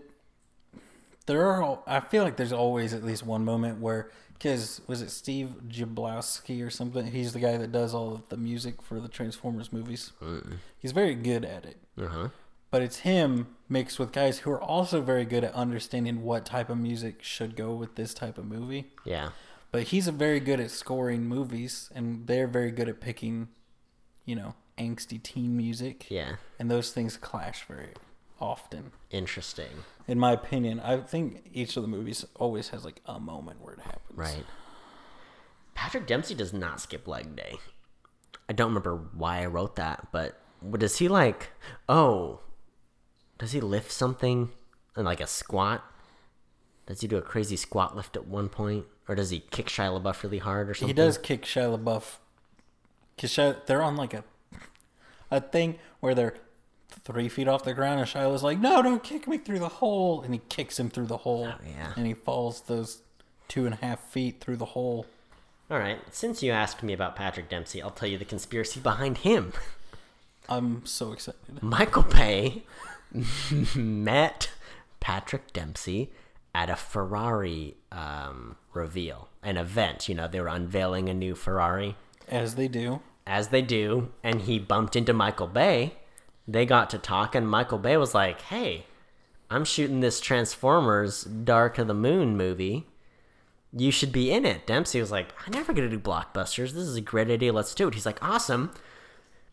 there 1.25 1.45
are. 1.45 1.79
I 1.87 1.99
feel 2.01 2.23
like 2.23 2.35
there's 2.35 2.51
always 2.51 2.93
at 2.93 3.03
least 3.03 3.23
one 3.25 3.45
moment 3.45 3.79
where, 3.79 4.09
because 4.33 4.81
was 4.87 5.01
it 5.03 5.11
Steve 5.11 5.53
Jablowski 5.67 6.65
or 6.65 6.71
something? 6.71 7.05
He's 7.05 7.33
the 7.33 7.39
guy 7.39 7.55
that 7.57 7.71
does 7.71 7.93
all 7.93 8.15
of 8.15 8.27
the 8.29 8.37
music 8.37 8.81
for 8.81 8.99
the 8.99 9.07
Transformers 9.07 9.71
movies. 9.71 10.11
He's 10.79 10.91
very 10.91 11.13
good 11.15 11.45
at 11.45 11.65
it. 11.65 11.77
Uh 12.01 12.07
huh. 12.07 12.27
but 12.71 12.81
it's 12.81 12.99
him 12.99 13.47
mixed 13.67 13.99
with 13.99 14.11
guys 14.11 14.39
who 14.39 14.51
are 14.51 14.61
also 14.61 15.01
very 15.01 15.25
good 15.25 15.43
at 15.43 15.53
understanding 15.53 16.23
what 16.23 16.45
type 16.45 16.69
of 16.69 16.77
music 16.77 17.21
should 17.21 17.55
go 17.55 17.73
with 17.73 17.95
this 17.95 18.13
type 18.13 18.37
of 18.37 18.45
movie. 18.45 18.87
Yeah. 19.05 19.29
But 19.71 19.83
he's 19.83 20.07
a 20.07 20.11
very 20.11 20.39
good 20.39 20.59
at 20.59 20.71
scoring 20.71 21.25
movies, 21.25 21.91
and 21.93 22.25
they're 22.25 22.47
very 22.47 22.71
good 22.71 22.89
at 22.89 22.99
picking, 23.01 23.49
you 24.25 24.35
know, 24.35 24.55
angsty 24.79 25.21
teen 25.21 25.55
music. 25.55 26.07
Yeah. 26.09 26.35
And 26.57 26.71
those 26.71 26.91
things 26.91 27.17
clash 27.17 27.65
very 27.67 27.89
often. 28.39 28.91
Interesting. 29.11 29.83
In 30.07 30.19
my 30.19 30.31
opinion, 30.31 30.79
I 30.79 30.97
think 30.97 31.49
each 31.53 31.77
of 31.77 31.83
the 31.83 31.87
movies 31.87 32.25
always 32.35 32.69
has 32.69 32.85
like 32.85 33.01
a 33.05 33.19
moment 33.19 33.61
where 33.61 33.73
it 33.73 33.81
happens. 33.81 34.17
Right. 34.17 34.45
Patrick 35.73 36.07
Dempsey 36.07 36.35
does 36.35 36.53
not 36.53 36.81
skip 36.81 37.07
leg 37.07 37.35
day. 37.35 37.55
I 38.47 38.53
don't 38.53 38.69
remember 38.69 38.95
why 39.13 39.41
I 39.41 39.45
wrote 39.45 39.75
that, 39.75 40.07
but 40.11 40.39
what 40.59 40.79
does 40.79 40.97
he 40.97 41.07
like? 41.07 41.51
Oh, 41.87 42.41
does 43.37 43.51
he 43.51 43.61
lift 43.61 43.91
something 43.91 44.49
in 44.97 45.05
like 45.05 45.21
a 45.21 45.27
squat? 45.27 45.83
Does 46.85 47.01
he 47.01 47.07
do 47.07 47.17
a 47.17 47.21
crazy 47.21 47.55
squat 47.55 47.95
lift 47.95 48.15
at 48.15 48.27
one 48.27 48.49
point, 48.49 48.85
or 49.07 49.15
does 49.15 49.29
he 49.29 49.41
kick 49.51 49.67
Shia 49.67 50.01
LaBeouf 50.01 50.23
really 50.23 50.39
hard 50.39 50.69
or 50.69 50.73
something? 50.73 50.87
He 50.87 50.93
does 50.93 51.17
kick 51.17 51.43
Shia 51.43 51.77
LaBeouf. 51.77 52.17
Cause 53.17 53.29
Shia, 53.31 53.65
they're 53.67 53.83
on 53.83 53.95
like 53.95 54.13
a 54.13 54.23
a 55.31 55.39
thing 55.39 55.77
where 55.99 56.15
they're 56.15 56.35
three 57.09 57.27
feet 57.29 57.47
off 57.47 57.63
the 57.63 57.73
ground, 57.73 57.99
and 57.99 58.07
Shiloh's 58.07 58.43
like, 58.43 58.59
"No, 58.59 58.81
don't 58.81 59.03
kick 59.03 59.27
me 59.27 59.37
through 59.37 59.59
the 59.59 59.67
hole," 59.69 60.21
and 60.21 60.33
he 60.33 60.41
kicks 60.49 60.79
him 60.79 60.89
through 60.89 61.07
the 61.07 61.17
hole. 61.17 61.49
Oh, 61.51 61.57
yeah. 61.67 61.93
and 61.95 62.05
he 62.05 62.13
falls 62.13 62.61
those 62.61 63.01
two 63.47 63.65
and 63.65 63.73
a 63.73 63.77
half 63.77 63.99
feet 63.99 64.39
through 64.39 64.57
the 64.57 64.65
hole. 64.65 65.05
All 65.71 65.77
right. 65.79 65.99
Since 66.11 66.41
you 66.43 66.51
asked 66.51 66.81
me 66.83 66.93
about 66.93 67.15
Patrick 67.15 67.49
Dempsey, 67.49 67.81
I'll 67.81 67.89
tell 67.91 68.09
you 68.09 68.17
the 68.17 68.25
conspiracy 68.25 68.79
behind 68.79 69.19
him. 69.19 69.53
I'm 70.49 70.85
so 70.85 71.11
excited. 71.11 71.61
Michael 71.61 72.03
Bay 72.03 72.63
met 73.75 74.49
Patrick 74.99 75.53
Dempsey 75.53 76.11
at 76.55 76.69
a 76.69 76.75
Ferrari 76.75 77.75
um, 77.91 78.55
reveal, 78.73 79.29
an 79.43 79.57
event. 79.57 80.09
You 80.09 80.15
know, 80.15 80.27
they 80.27 80.39
were 80.41 80.47
unveiling 80.47 81.09
a 81.09 81.13
new 81.13 81.35
Ferrari, 81.35 81.95
As 82.27 82.55
they 82.55 82.67
do. 82.67 83.01
as 83.27 83.49
they 83.49 83.61
do, 83.61 84.09
and 84.23 84.41
he 84.41 84.57
bumped 84.59 84.95
into 84.95 85.13
Michael 85.13 85.47
Bay. 85.47 85.93
They 86.49 86.65
got 86.65 86.89
to 86.91 86.97
talk, 86.97 87.35
and 87.35 87.47
Michael 87.47 87.77
Bay 87.77 87.97
was 87.97 88.15
like, 88.15 88.41
"Hey, 88.41 88.85
I'm 89.51 89.65
shooting 89.65 89.99
this 89.99 90.19
Transformers 90.19 91.23
Dark 91.23 91.79
of 91.79 91.87
the 91.87 91.93
Moon 91.93 92.37
movie. 92.37 92.85
You 93.73 93.91
should 93.91 94.11
be 94.11 94.31
in 94.31 94.45
it. 94.45 94.67
Dempsey 94.67 94.99
was 94.99 95.11
like, 95.11 95.33
I'm 95.45 95.53
never 95.53 95.73
to 95.73 95.89
do 95.89 95.99
blockbusters. 95.99 96.71
This 96.71 96.83
is 96.83 96.95
a 96.95 97.01
great 97.01 97.29
idea. 97.29 97.51
Let's 97.51 97.73
do 97.73 97.87
it. 97.87 97.95
He's 97.95 98.05
like, 98.05 98.23
awesome. 98.23 98.71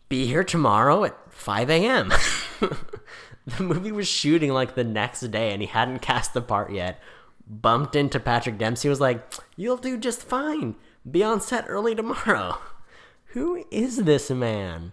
Be 0.08 0.26
here 0.26 0.44
tomorrow 0.44 1.04
at 1.04 1.16
5 1.32 1.70
a.m. 1.70 2.08
the 2.60 3.62
movie 3.62 3.92
was 3.92 4.06
shooting 4.06 4.52
like 4.52 4.74
the 4.74 4.84
next 4.84 5.20
day 5.20 5.52
and 5.52 5.62
he 5.62 5.68
hadn't 5.68 6.00
cast 6.00 6.34
the 6.34 6.42
part 6.42 6.72
yet. 6.72 7.00
Bumped 7.48 7.96
into 7.96 8.20
Patrick 8.20 8.58
Dempsey, 8.58 8.88
was 8.88 9.00
like, 9.00 9.34
You'll 9.56 9.76
do 9.76 9.96
just 9.96 10.22
fine. 10.22 10.74
Be 11.10 11.22
on 11.22 11.40
set 11.40 11.64
early 11.68 11.94
tomorrow. 11.94 12.58
Who 13.28 13.64
is 13.70 14.04
this 14.04 14.30
man? 14.30 14.92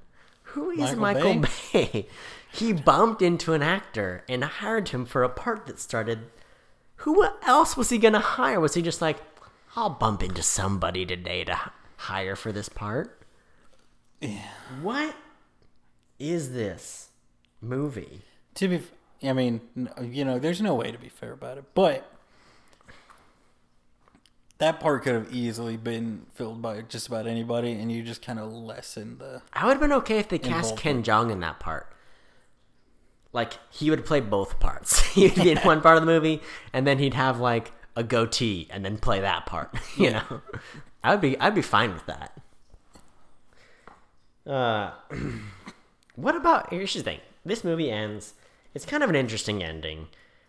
Who 0.54 0.70
is 0.70 0.96
Michael 0.96 1.34
Michael 1.34 1.50
Bay? 1.72 2.08
he 2.52 2.74
bumped 2.74 3.22
into 3.22 3.54
an 3.54 3.64
actor 3.64 4.24
and 4.30 4.44
hired 4.44 4.90
him 4.90 5.06
for 5.06 5.24
a 5.24 5.30
part 5.30 5.66
that 5.66 5.80
started. 5.80 6.20
Who 6.98 7.28
else 7.46 7.76
was 7.76 7.90
he 7.90 7.98
gonna 7.98 8.20
hire? 8.20 8.60
Was 8.60 8.76
he 8.76 8.82
just 8.82 9.02
like, 9.02 9.18
I'll 9.76 9.90
bump 9.90 10.22
into 10.22 10.44
somebody 10.44 11.06
today 11.06 11.44
to 11.46 11.60
hire 11.98 12.36
for 12.36 12.52
this 12.52 12.70
part? 12.70 13.20
Yeah. 14.22 14.48
What 14.82 15.16
is 16.20 16.54
this 16.54 17.10
movie? 17.60 18.22
To 18.56 18.68
be, 18.68 18.82
I 19.24 19.34
mean, 19.34 19.62
you 20.02 20.24
know, 20.24 20.38
there's 20.38 20.62
no 20.62 20.76
way 20.76 20.92
to 20.92 21.00
be 21.00 21.10
fair 21.10 21.32
about 21.32 21.58
it, 21.58 21.66
but 21.74 22.13
that 24.60 24.80
part 24.80 25.04
could 25.04 25.14
have 25.14 25.34
easily 25.34 25.78
been 25.78 26.26
filled 26.34 26.62
by 26.62 26.82
just 26.82 27.08
about 27.08 27.28
anybody, 27.28 27.74
and 27.74 27.92
you 27.92 28.04
just 28.04 28.22
kind 28.22 28.40
of 28.40 28.52
lessen 28.52 29.18
the. 29.18 29.42
I 29.52 29.66
would 29.66 29.74
have 29.74 29.82
been 29.82 29.94
okay 29.94 30.20
if 30.20 30.30
they 30.30 30.38
cast 30.38 30.78
Ken 30.78 31.04
Jeong 31.04 31.32
in 31.32 31.40
that 31.42 31.60
part. 31.60 31.92
Like 33.32 33.54
he 33.72 33.90
would 33.90 34.06
play 34.06 34.20
both 34.20 34.60
parts. 34.60 35.02
He'd 35.14 35.36
be 35.36 35.52
in 35.52 35.58
one 35.60 35.82
part 35.82 35.98
of 35.98 36.04
the 36.04 36.08
movie, 36.08 36.42
and 36.72 36.86
then 36.86 37.00
he'd 37.00 37.16
have 37.16 37.40
like 37.40 37.72
a 37.96 38.04
goatee, 38.04 38.68
and 38.70 38.86
then 38.86 38.98
play 38.98 39.20
that 39.20 39.46
part. 39.46 39.76
You 39.98 40.12
know, 40.12 40.42
I 41.04 41.12
would 41.12 41.22
be 41.22 41.40
I'd 41.40 41.56
be 41.56 41.62
fine 41.62 41.94
with 41.94 42.06
that. 42.06 42.38
Uh, 44.46 44.92
what 46.16 46.36
about 46.36 46.72
here's 46.72 46.94
the 46.94 47.02
thing? 47.02 47.20
This 47.44 47.64
movie 47.64 47.90
ends. 47.90 48.34
It's 48.74 48.86
kind 48.86 49.04
of 49.04 49.10
an 49.10 49.16
interesting 49.16 49.64
ending. 49.64 50.08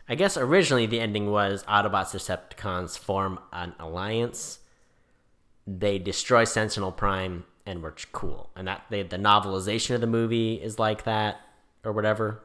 I 0.09 0.15
guess 0.15 0.37
originally 0.37 0.87
the 0.87 1.01
ending 1.01 1.31
was 1.31 1.65
Autobots 1.65 2.15
Decepticons 2.15 2.99
form 2.99 3.39
an 3.53 3.75
alliance 3.79 4.59
they 5.67 5.99
destroy 5.99 6.45
Sentinel 6.45 6.93
Prime 6.93 7.45
and 7.67 7.83
we're 7.83 7.95
cool. 8.13 8.51
And 8.55 8.69
that 8.69 8.83
they, 8.91 9.03
the 9.03 9.17
novelization 9.17 9.95
of 9.95 10.01
the 10.01 10.07
movie 10.07 10.55
is 10.55 10.79
like 10.79 11.05
that 11.05 11.41
or 11.83 11.93
whatever. 11.93 12.43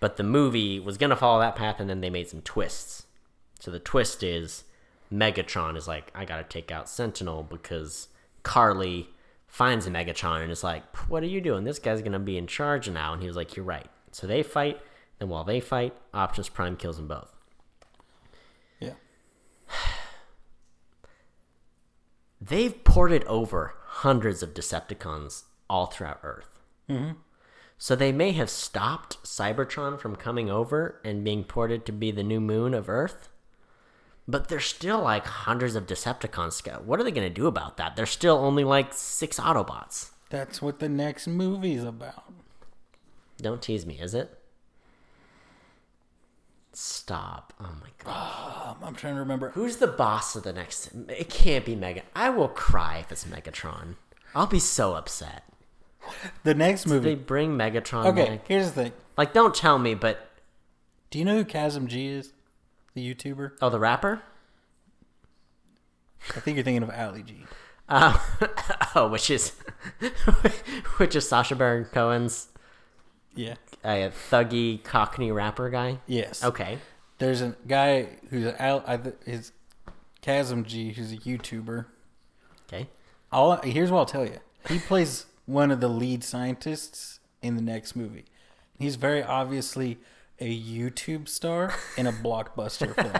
But 0.00 0.16
the 0.16 0.22
movie 0.22 0.78
was 0.78 0.98
gonna 0.98 1.16
follow 1.16 1.40
that 1.40 1.56
path, 1.56 1.80
and 1.80 1.88
then 1.88 2.02
they 2.02 2.10
made 2.10 2.28
some 2.28 2.42
twists. 2.42 3.06
So 3.58 3.70
the 3.70 3.78
twist 3.78 4.22
is 4.22 4.64
Megatron 5.10 5.76
is 5.76 5.88
like, 5.88 6.10
I 6.14 6.26
gotta 6.26 6.44
take 6.44 6.70
out 6.70 6.90
Sentinel 6.90 7.42
because 7.42 8.08
Carly 8.42 9.08
finds 9.46 9.86
Megatron 9.88 10.42
and 10.42 10.52
is 10.52 10.64
like, 10.64 10.84
"What 11.08 11.22
are 11.22 11.26
you 11.26 11.40
doing? 11.40 11.64
This 11.64 11.78
guy's 11.78 12.02
gonna 12.02 12.18
be 12.18 12.36
in 12.36 12.46
charge 12.46 12.90
now. 12.90 13.14
And 13.14 13.22
he 13.22 13.28
was 13.28 13.36
like, 13.36 13.56
You're 13.56 13.64
right. 13.64 13.88
So 14.10 14.26
they 14.26 14.42
fight, 14.42 14.80
and 15.20 15.28
while 15.28 15.44
they 15.44 15.60
fight, 15.60 15.94
Optimus 16.12 16.48
Prime 16.48 16.76
kills 16.76 16.96
them 16.96 17.08
both. 17.08 17.34
Yeah. 18.80 18.94
they've 22.40 22.82
ported 22.84 23.24
over 23.24 23.74
hundreds 23.84 24.42
of 24.42 24.54
Decepticons 24.54 25.44
all 25.70 25.86
throughout 25.86 26.20
Earth. 26.22 26.60
Mm-hmm. 26.88 27.12
So 27.78 27.96
they 27.96 28.12
may 28.12 28.32
have 28.32 28.50
stopped 28.50 29.22
Cybertron 29.24 29.98
from 29.98 30.16
coming 30.16 30.50
over 30.50 31.00
and 31.04 31.24
being 31.24 31.44
ported 31.44 31.84
to 31.86 31.92
be 31.92 32.10
the 32.10 32.22
new 32.22 32.40
moon 32.40 32.72
of 32.74 32.88
Earth. 32.88 33.28
But 34.26 34.48
there's 34.48 34.64
still 34.64 35.02
like 35.02 35.26
hundreds 35.26 35.76
of 35.76 35.86
Decepticons. 35.86 36.82
What 36.82 36.98
are 36.98 37.04
they 37.04 37.10
going 37.10 37.28
to 37.28 37.34
do 37.34 37.46
about 37.46 37.76
that? 37.76 37.96
There's 37.96 38.10
still 38.10 38.38
only 38.38 38.64
like 38.64 38.94
six 38.94 39.38
Autobots. 39.38 40.10
That's 40.30 40.62
what 40.62 40.78
the 40.78 40.88
next 40.88 41.26
movie's 41.26 41.84
about. 41.84 42.32
Don't 43.38 43.60
tease 43.60 43.84
me, 43.84 43.98
is 44.00 44.14
it? 44.14 44.38
Stop. 47.04 47.52
Oh 47.60 47.68
my 47.82 47.88
god. 48.02 48.76
Um, 48.80 48.88
I'm 48.88 48.94
trying 48.94 49.12
to 49.12 49.20
remember. 49.20 49.50
Who's 49.50 49.76
the 49.76 49.86
boss 49.86 50.34
of 50.36 50.42
the 50.42 50.54
next? 50.54 50.88
It 51.10 51.28
can't 51.28 51.62
be 51.66 51.76
Mega. 51.76 52.00
I 52.16 52.30
will 52.30 52.48
cry 52.48 52.96
if 52.96 53.12
it's 53.12 53.26
Megatron. 53.26 53.96
I'll 54.34 54.46
be 54.46 54.58
so 54.58 54.94
upset. 54.94 55.42
The 56.44 56.54
next 56.54 56.86
movie. 56.86 57.10
Did 57.10 57.18
They 57.18 57.22
bring 57.22 57.58
Megatron 57.58 58.06
Okay, 58.06 58.36
back. 58.36 58.48
here's 58.48 58.72
the 58.72 58.84
thing. 58.84 58.92
Like, 59.18 59.34
don't 59.34 59.54
tell 59.54 59.78
me, 59.78 59.92
but 59.94 60.30
Do 61.10 61.18
you 61.18 61.26
know 61.26 61.36
who 61.36 61.44
KassemG 61.44 62.08
is? 62.10 62.32
The 62.94 63.14
YouTuber? 63.14 63.52
oh, 63.60 63.68
the 63.68 63.78
rapper. 63.78 64.22
I 66.34 66.40
think 66.40 66.56
you're 66.56 66.64
thinking 66.64 66.82
of 66.82 66.88
Ali 66.90 67.22
G. 67.22 67.44
Uh, 67.86 68.18
oh, 68.94 69.08
which 69.08 69.28
is 69.30 69.50
which 70.96 71.14
is 71.14 71.28
Sacha 71.28 71.54
Baron 71.54 71.84
Cohen's 71.92 72.48
Yeah. 73.34 73.56
uh, 73.84 74.08
thuggy 74.30 74.82
Cockney 74.82 75.30
rapper 75.30 75.68
guy. 75.68 75.98
Yes. 76.06 76.42
Okay. 76.42 76.78
There's 77.24 77.40
a 77.40 77.56
guy 77.66 78.08
who's 78.28 78.52
out. 78.58 78.86
I 78.86 79.00
his 79.24 79.52
KassemG, 80.22 80.94
who's 80.94 81.10
a 81.10 81.16
YouTuber. 81.16 81.86
Okay. 82.68 82.86
All 83.32 83.56
here's 83.62 83.90
what 83.90 84.00
I'll 84.00 84.04
tell 84.04 84.26
you. 84.26 84.40
He 84.68 84.78
plays 84.78 85.24
one 85.46 85.70
of 85.70 85.80
the 85.80 85.88
lead 85.88 86.22
scientists 86.22 87.20
in 87.40 87.56
the 87.56 87.62
next 87.62 87.96
movie. 87.96 88.26
He's 88.78 88.96
very 88.96 89.22
obviously 89.22 89.96
a 90.38 90.54
YouTube 90.54 91.26
star 91.26 91.72
in 91.96 92.06
a 92.06 92.12
blockbuster 92.26 92.94
film. 92.94 93.16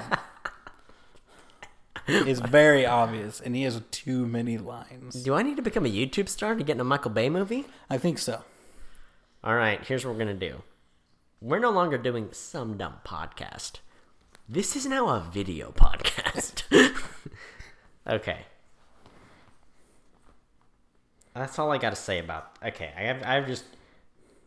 It's 2.07 2.41
very 2.41 2.85
obvious, 2.85 3.41
and 3.41 3.57
he 3.57 3.63
has 3.63 3.81
too 3.91 4.27
many 4.27 4.59
lines. 4.59 5.23
Do 5.23 5.33
I 5.33 5.43
need 5.43 5.57
to 5.57 5.63
become 5.63 5.87
a 5.87 5.91
YouTube 5.91 6.29
star 6.29 6.55
to 6.55 6.63
get 6.63 6.75
in 6.75 6.81
a 6.81 6.85
Michael 6.85 7.11
Bay 7.11 7.31
movie? 7.31 7.65
I 7.89 7.97
think 7.97 8.19
so. 8.19 8.43
All 9.43 9.55
right. 9.55 9.83
Here's 9.83 10.05
what 10.05 10.13
we're 10.13 10.19
gonna 10.19 10.35
do. 10.35 10.63
We're 11.41 11.59
no 11.59 11.71
longer 11.71 11.97
doing 11.97 12.29
some 12.33 12.77
dumb 12.77 12.97
podcast. 13.07 13.79
This 14.49 14.77
is 14.77 14.85
now 14.85 15.09
a 15.09 15.21
video 15.21 15.73
podcast. 15.73 16.65
okay. 18.07 18.41
That's 21.35 21.59
all 21.59 21.73
I 21.73 21.79
got 21.79 21.91
to 21.91 21.97
say 21.97 22.19
about. 22.19 22.57
Okay, 22.65 22.93
I 22.97 23.03
have 23.03 23.23
I 23.23 23.35
have 23.35 23.47
just 23.47 23.65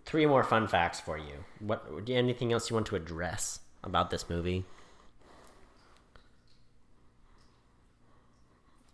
three 0.05 0.25
more 0.27 0.43
fun 0.43 0.67
facts 0.67 0.99
for 0.99 1.17
you. 1.17 1.43
What? 1.59 1.85
Anything 2.07 2.53
else 2.53 2.69
you 2.69 2.75
want 2.75 2.85
to 2.87 2.95
address 2.95 3.59
about 3.83 4.11
this 4.11 4.29
movie? 4.29 4.65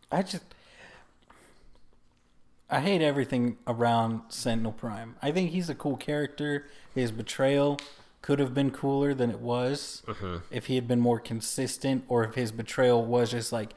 I 0.09 0.21
just 0.21 0.43
I 2.69 2.79
hate 2.79 3.01
everything 3.01 3.57
around 3.67 4.21
Sentinel 4.29 4.71
Prime. 4.71 5.17
I 5.21 5.31
think 5.31 5.51
he's 5.51 5.69
a 5.69 5.75
cool 5.75 5.97
character. 5.97 6.65
His 6.95 7.11
betrayal 7.11 7.77
could 8.23 8.39
have 8.39 8.53
been 8.53 8.71
cooler 8.71 9.13
than 9.13 9.29
it 9.29 9.39
was 9.39 10.01
mm-hmm. 10.07 10.37
if 10.49 10.67
he 10.67 10.75
had 10.75 10.87
been 10.87 11.01
more 11.01 11.19
consistent 11.19 12.05
or 12.07 12.23
if 12.23 12.35
his 12.35 12.53
betrayal 12.53 13.05
was 13.05 13.31
just 13.31 13.51
like, 13.51 13.73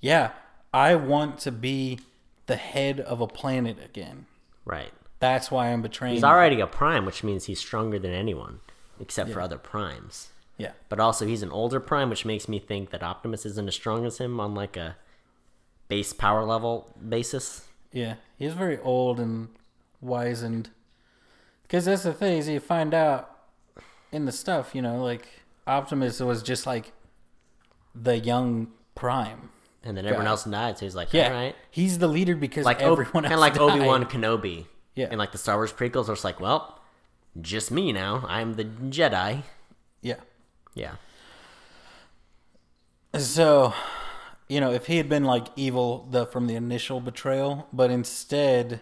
yeah, 0.00 0.30
I 0.72 0.94
want 0.94 1.38
to 1.40 1.52
be 1.52 2.00
the 2.46 2.56
head 2.56 2.98
of 2.98 3.20
a 3.20 3.26
planet 3.26 3.76
again. 3.84 4.24
Right. 4.64 4.90
That's 5.20 5.50
why 5.50 5.68
I'm 5.68 5.82
betraying. 5.82 6.14
He's 6.14 6.22
you." 6.22 6.28
already 6.28 6.60
a 6.60 6.66
prime, 6.66 7.04
which 7.04 7.22
means 7.22 7.44
he's 7.44 7.60
stronger 7.60 7.98
than 7.98 8.12
anyone, 8.12 8.60
except 8.98 9.30
for 9.30 9.40
other 9.40 9.58
primes. 9.58 10.30
Yeah. 10.56 10.72
But 10.88 10.98
also, 10.98 11.26
he's 11.26 11.42
an 11.42 11.50
older 11.50 11.78
prime, 11.78 12.08
which 12.08 12.24
makes 12.24 12.48
me 12.48 12.58
think 12.58 12.90
that 12.90 13.02
Optimus 13.02 13.44
isn't 13.44 13.68
as 13.68 13.74
strong 13.74 14.06
as 14.06 14.16
him 14.16 14.40
on 14.40 14.54
like 14.54 14.78
a 14.78 14.96
base 15.88 16.14
power 16.14 16.44
level 16.44 16.94
basis. 17.06 17.66
Yeah, 17.92 18.14
he's 18.38 18.54
very 18.54 18.78
old 18.78 19.20
and 19.20 19.48
wizened. 20.00 20.70
Because 21.62 21.84
that's 21.84 22.04
the 22.04 22.14
thing 22.14 22.38
is 22.38 22.48
you 22.48 22.60
find 22.60 22.94
out 22.94 23.29
in 24.12 24.24
the 24.24 24.32
stuff, 24.32 24.74
you 24.74 24.82
know, 24.82 25.02
like 25.02 25.26
Optimus 25.66 26.20
was 26.20 26.42
just 26.42 26.66
like 26.66 26.92
the 27.94 28.18
young 28.18 28.68
Prime. 28.94 29.50
And 29.82 29.96
then 29.96 30.04
everyone 30.04 30.26
Guy. 30.26 30.30
else 30.30 30.44
died, 30.44 30.76
so 30.78 30.84
he's 30.84 30.94
like, 30.94 31.12
Yeah, 31.14 31.28
all 31.28 31.32
right. 31.32 31.56
he's 31.70 31.98
the 31.98 32.06
leader 32.08 32.36
because 32.36 32.66
Like 32.66 32.82
everyone 32.82 33.22
kind 33.24 33.26
else 33.26 33.34
of 33.34 33.40
like. 33.40 33.58
Obi 33.58 33.80
Wan 33.80 34.04
Kenobi. 34.04 34.66
Yeah. 34.94 35.06
And 35.10 35.18
like 35.18 35.32
the 35.32 35.38
Star 35.38 35.56
Wars 35.56 35.72
prequels, 35.72 36.06
where 36.08 36.12
it's 36.14 36.24
like, 36.24 36.38
well, 36.40 36.80
just 37.40 37.70
me 37.70 37.92
now. 37.92 38.24
I'm 38.28 38.54
the 38.54 38.64
Jedi. 38.64 39.42
Yeah. 40.02 40.16
Yeah. 40.74 40.96
So, 43.18 43.72
you 44.48 44.60
know, 44.60 44.70
if 44.72 44.86
he 44.86 44.96
had 44.98 45.08
been 45.08 45.24
like 45.24 45.46
evil 45.56 46.06
the 46.10 46.26
from 46.26 46.46
the 46.46 46.54
initial 46.54 47.00
betrayal, 47.00 47.66
but 47.72 47.90
instead, 47.90 48.80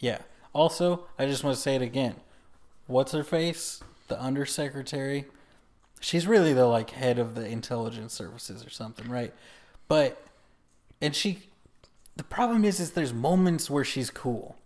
yeah. 0.00 0.18
Also, 0.52 1.06
I 1.18 1.26
just 1.26 1.44
want 1.44 1.54
to 1.56 1.62
say 1.62 1.76
it 1.76 1.82
again. 1.82 2.16
What's 2.86 3.12
her 3.12 3.22
face? 3.22 3.82
The 4.10 4.20
undersecretary. 4.20 5.24
She's 6.00 6.26
really 6.26 6.52
the 6.52 6.66
like 6.66 6.90
head 6.90 7.18
of 7.18 7.34
the 7.34 7.46
intelligence 7.46 8.12
services 8.12 8.66
or 8.66 8.70
something, 8.70 9.08
right? 9.08 9.32
But 9.86 10.20
and 11.00 11.14
she 11.14 11.44
the 12.16 12.24
problem 12.24 12.64
is 12.64 12.80
is 12.80 12.90
there's 12.90 13.14
moments 13.14 13.70
where 13.70 13.84
she's 13.84 14.10
cool. 14.10 14.56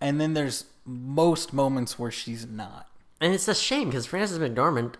And 0.00 0.20
then 0.20 0.34
there's 0.34 0.64
most 0.84 1.52
moments 1.52 1.98
where 1.98 2.10
she's 2.10 2.46
not. 2.46 2.88
And 3.20 3.34
it's 3.34 3.46
a 3.46 3.54
shame 3.54 3.90
because 3.90 4.06
Frances 4.06 4.38
McDormand 4.38 4.94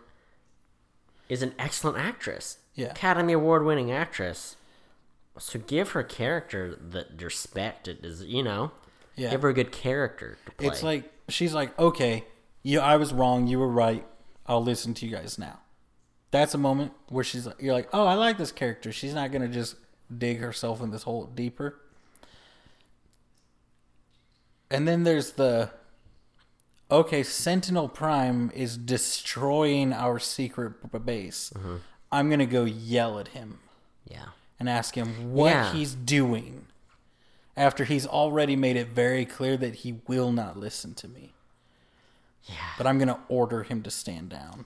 is 1.29 1.43
an 1.43 1.55
excellent 1.59 1.99
actress. 1.99 2.59
Yeah. 2.75 2.89
Academy 2.89 3.33
Award 3.33 3.65
winning 3.65 3.91
actress. 3.91 4.57
So 5.39 5.59
give 5.59 5.91
her 5.91 6.03
character 6.03 6.75
the 6.77 7.07
respect 7.25 7.89
it 7.89 8.05
is, 8.05 8.23
you 8.23 8.43
know. 8.43 8.73
Yeah. 9.17 9.31
Give 9.31 9.43
her 9.43 9.49
a 9.49 9.55
good 9.55 9.73
character 9.73 10.37
to 10.45 10.53
play. 10.53 10.67
It's 10.69 10.83
like 10.83 11.11
she's 11.29 11.55
like, 11.55 11.79
okay, 11.79 12.25
you, 12.67 12.81
I 12.81 12.97
was 12.97 13.13
wrong. 13.13 13.47
You 13.47 13.61
were 13.61 13.69
right. 13.69 14.05
I'll 14.45 14.63
listen 14.63 14.93
to 14.95 15.07
you 15.07 15.13
guys 15.15 15.39
now. 15.39 15.61
That's 16.33 16.53
a 16.53 16.59
moment 16.59 16.93
where 17.09 17.23
she's 17.23 17.47
like, 17.47 17.63
you're 17.63 17.73
like, 17.73 17.89
oh, 17.93 18.05
I 18.05 18.15
like 18.15 18.39
this 18.39 18.51
character. 18.51 18.91
She's 18.91 19.15
not 19.15 19.31
gonna 19.31 19.47
just 19.47 19.77
dig 20.19 20.41
herself 20.41 20.83
in 20.83 20.91
this 20.91 21.05
hole 21.05 21.27
deeper. 21.27 21.79
And 24.69 24.89
then 24.89 25.05
there's 25.05 25.33
the, 25.33 25.71
okay, 26.91 27.23
Sentinel 27.23 27.89
Prime 27.89 28.51
is 28.53 28.77
destroying 28.77 29.93
our 29.93 30.19
secret 30.19 30.73
base. 31.07 31.53
Mm-hmm. 31.55 31.77
I'm 32.11 32.29
gonna 32.29 32.47
go 32.47 32.65
yell 32.65 33.21
at 33.21 33.29
him 33.29 33.61
yeah. 34.11 34.31
and 34.59 34.69
ask 34.69 34.97
him 34.97 35.33
what 35.33 35.51
Yeah. 35.51 35.73
he's 35.73 35.95
doing 35.95 36.67
after 37.57 37.85
he's 37.85 38.09
already 38.09 38.57
made 38.57 38.77
it 38.77 38.89
very 38.89 39.25
clear 39.25 39.57
that 39.57 39.77
he 39.77 40.01
will 40.09 40.33
not 40.33 40.59
listen 40.59 40.95
to 40.95 41.07
me. 41.07 41.33
Yeah. 42.47 42.55
But 42.79 42.87
I'm 42.87 42.99
going 42.99 43.09
to 43.09 43.19
order 43.29 43.63
him 43.65 43.83
to 43.83 43.91
stand 43.91 44.29
down. 44.31 44.65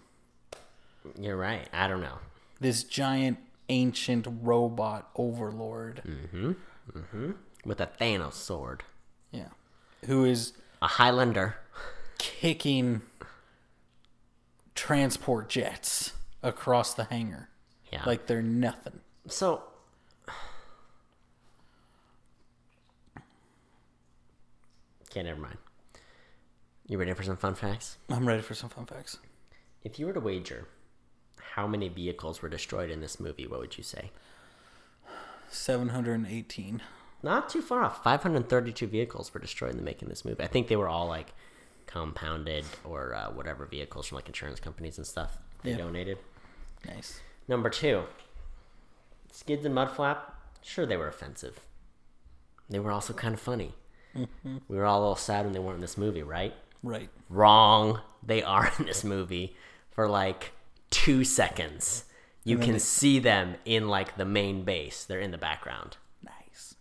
You're 1.19 1.36
right. 1.36 1.66
I 1.73 1.89
don't 1.89 2.01
know. 2.02 2.19
This 2.61 2.85
giant 2.85 3.39
ancient 3.69 4.27
robot 4.43 5.11
overlord. 5.16 6.02
Mm-hmm. 6.07 6.52
Mm-hmm. 6.97 7.31
With 7.65 7.81
a 7.81 7.86
Thanos 7.86 8.35
sword. 8.35 8.82
Yeah. 9.31 9.48
Who 10.07 10.24
is 10.24 10.52
A 10.82 10.86
Highlander. 10.86 11.57
kicking 12.19 13.02
transport 14.74 15.48
jets 15.48 16.12
across 16.43 16.94
the 16.94 17.05
hangar 17.05 17.48
Yeah. 17.93 18.02
like 18.07 18.27
they're 18.27 18.43
nothing. 18.43 19.01
So 19.28 19.62
Okay, 25.11 25.23
never 25.23 25.40
mind. 25.40 25.59
You 26.91 26.99
ready 26.99 27.12
for 27.12 27.23
some 27.23 27.37
fun 27.37 27.55
facts? 27.55 27.99
I'm 28.09 28.27
ready 28.27 28.43
for 28.43 28.55
some 28.57 28.69
fun 28.69 28.85
facts. 28.85 29.19
If 29.85 30.01
you 30.01 30.07
were 30.07 30.12
to 30.12 30.19
wager 30.19 30.67
how 31.55 31.69
many 31.69 31.89
vehicles 31.89 32.43
were 32.43 32.49
destroyed 32.49 32.91
in 32.91 33.01
this 33.01 33.21
movie, 33.21 33.47
what 33.47 33.61
would 33.61 33.79
you 33.79 33.85
say? 33.85 34.11
718. 35.51 36.83
Not 37.23 37.49
too 37.49 37.62
far 37.62 37.85
off. 37.85 38.03
532 38.03 38.89
vehicles 38.89 39.33
were 39.33 39.39
destroyed 39.39 39.71
in 39.71 39.77
the 39.77 39.85
making 39.85 40.07
of 40.07 40.11
this 40.11 40.25
movie. 40.25 40.43
I 40.43 40.49
think 40.49 40.67
they 40.67 40.75
were 40.75 40.89
all 40.89 41.07
like 41.07 41.33
compounded 41.87 42.65
or 42.85 43.15
uh, 43.15 43.31
whatever 43.31 43.67
vehicles 43.67 44.09
from 44.09 44.17
like 44.17 44.27
insurance 44.27 44.59
companies 44.59 44.99
and 44.99 45.07
stuff 45.07 45.39
they 45.62 45.71
Yeah. 45.71 45.77
donated. 45.79 46.19
Nice. 46.89 47.21
Number 47.47 47.71
two, 47.71 48.03
skids 49.31 49.65
and 49.65 49.77
mudflap. 49.77 50.19
Sure, 50.61 50.87
they 50.87 50.97
were 50.97 51.07
offensive. 51.07 51.61
They 52.69 52.81
were 52.81 52.91
also 52.91 53.12
kind 53.12 53.35
of 53.35 53.41
funny. 53.41 53.75
We 54.69 54.77
were 54.77 54.87
all 54.87 54.99
a 54.99 55.03
little 55.03 55.15
sad 55.15 55.45
when 55.45 55.53
they 55.53 55.61
weren't 55.61 55.77
in 55.77 55.81
this 55.83 55.97
movie, 55.97 56.25
right? 56.25 56.53
Right. 56.82 57.11
Wrong. 57.28 58.01
They 58.23 58.43
are 58.43 58.70
in 58.78 58.86
this 58.86 59.05
movie 59.05 59.57
for 59.90 60.09
like 60.09 60.52
two 60.90 61.24
seconds. 61.24 62.05
You 62.44 62.59
can 62.59 62.73
they- 62.74 62.78
see 62.78 63.19
them 63.19 63.57
in 63.65 63.89
like 63.89 64.16
the 64.16 64.24
main 64.24 64.65
base. 64.65 65.05
They're 65.05 65.20
in 65.20 65.31
the 65.31 65.39
background. 65.39 65.97
Nice. 66.24 66.74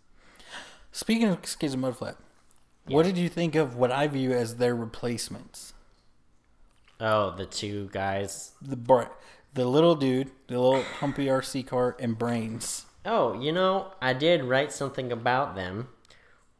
Speaking 0.92 1.28
of 1.28 1.44
Skids 1.46 1.74
and 1.74 1.82
Mudflap, 1.82 2.16
what 2.86 3.04
did 3.04 3.18
you 3.18 3.28
think 3.28 3.54
of 3.54 3.76
what 3.76 3.92
I 3.92 4.08
view 4.08 4.32
as 4.32 4.56
their 4.56 4.74
replacements? 4.74 5.74
Oh, 6.98 7.34
the 7.36 7.46
two 7.46 7.88
guys. 7.92 8.52
The 8.60 8.76
the 9.54 9.64
little 9.64 9.94
dude, 9.94 10.30
the 10.48 10.58
little 10.58 10.82
humpy 10.82 11.26
RC 11.26 11.66
car, 11.66 11.96
and 11.98 12.18
Brains. 12.18 12.86
Oh, 13.04 13.40
you 13.40 13.52
know, 13.52 13.92
I 14.02 14.12
did 14.12 14.44
write 14.44 14.72
something 14.72 15.10
about 15.10 15.54
them. 15.54 15.88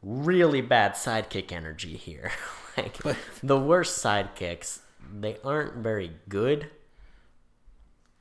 Really 0.01 0.61
bad 0.61 0.93
sidekick 0.93 1.51
energy 1.51 1.95
here. 1.97 2.31
like 2.77 2.97
the 3.43 3.57
worst 3.59 4.03
sidekicks, 4.03 4.79
they 5.19 5.37
aren't 5.43 5.75
very 5.75 6.11
good. 6.29 6.69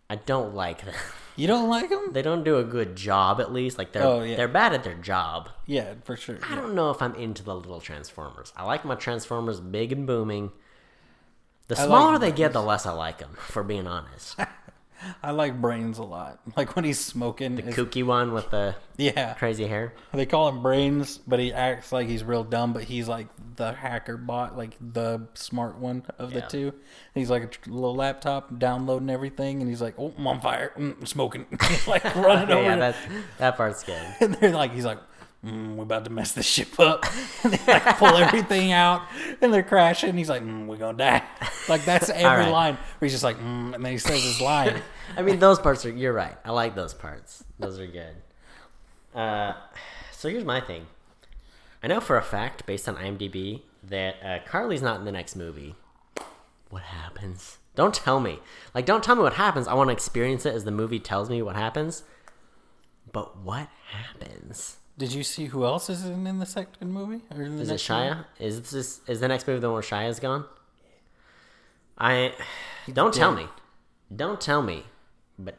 I 0.08 0.16
don't 0.16 0.54
like 0.54 0.84
them. 0.84 0.94
You 1.36 1.46
don't 1.46 1.68
like 1.68 1.88
them? 1.88 2.12
They 2.12 2.22
don't 2.22 2.42
do 2.44 2.58
a 2.58 2.64
good 2.64 2.96
job 2.96 3.40
at 3.40 3.52
least. 3.52 3.78
Like 3.78 3.92
they're 3.92 4.02
Oh, 4.02 4.22
yeah. 4.22 4.36
they're 4.36 4.48
bad 4.48 4.72
at 4.74 4.82
their 4.84 4.94
job. 4.96 5.48
Yeah, 5.66 5.94
for 6.04 6.16
sure. 6.16 6.38
I 6.50 6.54
don't 6.56 6.74
know 6.74 6.90
if 6.90 7.00
I'm 7.00 7.14
into 7.14 7.42
the 7.44 7.54
little 7.54 7.80
Transformers. 7.80 8.52
I 8.56 8.64
like 8.64 8.84
my 8.84 8.96
Transformers 8.96 9.60
big 9.60 9.92
and 9.92 10.06
booming. 10.06 10.50
The 11.68 11.76
I 11.78 11.82
like 11.82 11.86
smaller 11.86 12.18
they 12.18 12.32
get, 12.32 12.52
the 12.52 12.60
less 12.62 12.84
I 12.84 12.90
like 12.92 13.18
them, 13.18 13.34
for 13.38 13.62
being 13.62 13.86
honest. 13.86 14.36
I 15.22 15.30
like 15.32 15.60
Brains 15.60 15.98
a 15.98 16.02
lot. 16.04 16.40
Like 16.56 16.76
when 16.76 16.84
he's 16.84 16.98
smoking. 16.98 17.58
it's- 17.58 17.74
Kooky 17.74 18.04
one 18.04 18.32
with 18.32 18.50
the 18.50 18.74
yeah. 18.96 19.34
crazy 19.34 19.66
hair. 19.66 19.94
They 20.12 20.26
call 20.26 20.48
him 20.48 20.62
Brains, 20.62 21.18
but 21.18 21.38
he 21.40 21.52
acts 21.52 21.92
like 21.92 22.08
he's 22.08 22.22
real 22.24 22.44
dumb, 22.44 22.72
but 22.72 22.84
he's 22.84 23.08
like 23.08 23.28
the 23.56 23.72
hacker 23.72 24.16
bot, 24.16 24.56
like 24.56 24.76
the 24.80 25.26
smart 25.34 25.78
one 25.78 26.04
of 26.18 26.32
the 26.32 26.40
Yeah. 26.40 26.46
two. 26.46 26.74
He's 27.14 27.30
like 27.30 27.58
a 27.66 27.70
little 27.70 27.94
laptop 27.94 28.58
downloading 28.58 29.10
everything, 29.10 29.60
and 29.60 29.68
he's 29.70 29.80
like, 29.82 29.94
oh, 29.98 30.12
I'm 30.16 30.26
on 30.26 30.40
fire, 30.40 30.72
mm, 30.76 31.06
smoking. 31.06 31.46
Like 31.86 32.04
running 32.16 32.50
over. 32.56 32.62
yeah, 32.62 32.94
that 33.38 33.56
part's 33.56 33.82
good. 33.84 34.00
and 34.20 34.34
they're 34.34 34.50
like, 34.50 34.72
he's 34.72 34.84
like, 34.84 34.98
mm, 35.44 35.74
we're 35.76 35.82
about 35.82 36.04
to 36.04 36.10
mess 36.10 36.32
this 36.32 36.46
ship 36.54 36.78
up. 36.78 37.04
and 37.44 37.52
they 37.52 37.72
like 37.72 37.98
pull 37.98 38.08
everything 38.16 38.72
out, 38.72 39.02
and 39.40 39.52
they're 39.52 39.62
crashing. 39.62 40.16
He's 40.16 40.28
like, 40.28 40.42
mm, 40.42 40.66
we're 40.66 40.76
gonna 40.76 40.98
die. 40.98 41.22
Like 41.68 41.84
that's 41.84 42.10
every 42.10 42.44
right. 42.44 42.50
line 42.50 42.74
where 42.74 43.06
he's 43.06 43.12
just 43.12 43.24
like, 43.24 43.38
mm, 43.38 43.74
and 43.74 43.84
then 43.84 43.92
he 43.92 43.98
says 43.98 44.22
his 44.22 44.40
line. 44.40 44.82
I 45.16 45.22
mean, 45.22 45.38
those 45.38 45.58
parts 45.58 45.84
are. 45.84 45.90
You're 45.90 46.12
right. 46.12 46.36
I 46.44 46.50
like 46.50 46.74
those 46.74 46.94
parts. 46.94 47.44
Those 47.58 47.78
are 47.78 47.86
good. 47.86 48.16
Uh, 49.14 49.54
so 50.12 50.28
here's 50.28 50.44
my 50.44 50.60
thing. 50.60 50.86
I 51.82 51.88
know 51.88 52.00
for 52.00 52.16
a 52.16 52.22
fact, 52.22 52.66
based 52.66 52.88
on 52.88 52.96
IMDb, 52.96 53.62
that 53.82 54.16
uh, 54.22 54.38
Carly's 54.46 54.82
not 54.82 54.98
in 54.98 55.06
the 55.06 55.12
next 55.12 55.34
movie. 55.34 55.74
What 56.68 56.82
happens? 56.82 57.58
Don't 57.74 57.94
tell 57.94 58.20
me. 58.20 58.38
Like, 58.74 58.84
don't 58.86 59.02
tell 59.02 59.16
me 59.16 59.22
what 59.22 59.34
happens. 59.34 59.66
I 59.66 59.74
want 59.74 59.88
to 59.88 59.92
experience 59.92 60.44
it 60.44 60.54
as 60.54 60.64
the 60.64 60.70
movie 60.70 61.00
tells 61.00 61.30
me 61.30 61.40
what 61.42 61.56
happens. 61.56 62.04
But 63.12 63.38
what 63.38 63.68
happens? 63.90 64.76
Did 65.00 65.14
you 65.14 65.24
see 65.24 65.46
who 65.46 65.64
else 65.64 65.88
is 65.88 66.04
in, 66.04 66.26
in 66.26 66.40
the 66.40 66.44
second 66.44 66.92
movie? 66.92 67.22
Or 67.34 67.42
in 67.42 67.56
the 67.56 67.62
Is 67.62 67.70
it 67.70 67.72
next 67.72 67.88
movie? 67.88 68.02
Shia? 68.02 68.24
Is 68.38 68.70
this 68.70 69.00
is 69.06 69.20
the 69.20 69.28
next 69.28 69.46
movie 69.46 69.58
the 69.58 69.68
one 69.68 69.72
where 69.72 69.82
Shia's 69.82 70.20
gone? 70.20 70.44
I 71.96 72.34
don't 72.92 73.14
tell 73.14 73.34
me. 73.34 73.46
Don't 74.14 74.42
tell 74.42 74.60
me. 74.60 74.84
But 75.38 75.56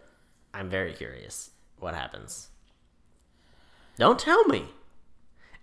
I'm 0.53 0.69
very 0.69 0.93
curious 0.93 1.49
what 1.79 1.95
happens. 1.95 2.49
Don't 3.97 4.19
tell 4.19 4.45
me. 4.45 4.65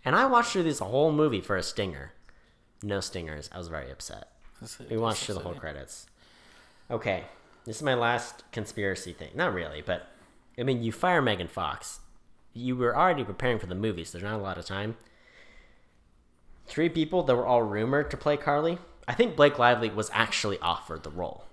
And 0.05 0.17
I 0.17 0.27
watched 0.27 0.51
through 0.51 0.65
this 0.65 0.81
whole 0.81 1.13
movie 1.13 1.41
for 1.41 1.57
a 1.57 1.63
stinger. 1.63 2.15
No 2.83 2.99
stingers. 2.99 3.49
I 3.53 3.59
was 3.59 3.69
very 3.69 3.93
upset. 3.93 4.33
We 4.91 4.97
watched 4.97 5.23
through 5.23 5.37
the 5.37 5.41
whole 5.43 5.55
credits. 5.55 6.07
Okay, 6.91 7.27
this 7.65 7.77
is 7.77 7.83
my 7.85 7.95
last 7.95 8.43
conspiracy 8.51 9.13
thing. 9.13 9.31
Not 9.37 9.55
really, 9.55 9.83
but 9.83 10.09
I 10.59 10.65
mean, 10.65 10.83
you 10.83 10.91
fire 10.91 11.23
Megan 11.23 11.47
Fox. 11.47 12.01
You 12.53 12.77
were 12.77 12.97
already 12.97 13.25
preparing 13.25 13.59
for 13.59 13.67
the 13.67 13.75
movie, 13.75 14.05
so 14.05 14.19
there's 14.19 14.31
not 14.31 14.39
a 14.39 14.43
lot 14.43 14.59
of 14.59 14.65
time. 14.65 14.97
Three 16.67 16.89
people 16.89 17.23
that 17.23 17.35
were 17.37 17.47
all 17.47 17.63
rumored 17.63 18.11
to 18.11 18.17
play 18.17 18.37
Carly. 18.37 18.79
I 19.07 19.15
think 19.15 19.37
Blake 19.37 19.59
Lively 19.59 19.89
was 19.91 20.11
actually 20.13 20.59
offered 20.59 21.03
the 21.03 21.11
role, 21.11 21.45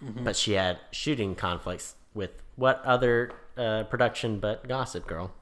but 0.00 0.36
she 0.36 0.52
had 0.52 0.78
shooting 0.92 1.34
conflicts 1.34 1.94
with 2.14 2.30
what 2.56 2.80
other 2.84 3.32
uh, 3.56 3.84
production 3.84 4.38
but 4.38 4.68
Gossip 4.68 5.06
Girl. 5.06 5.32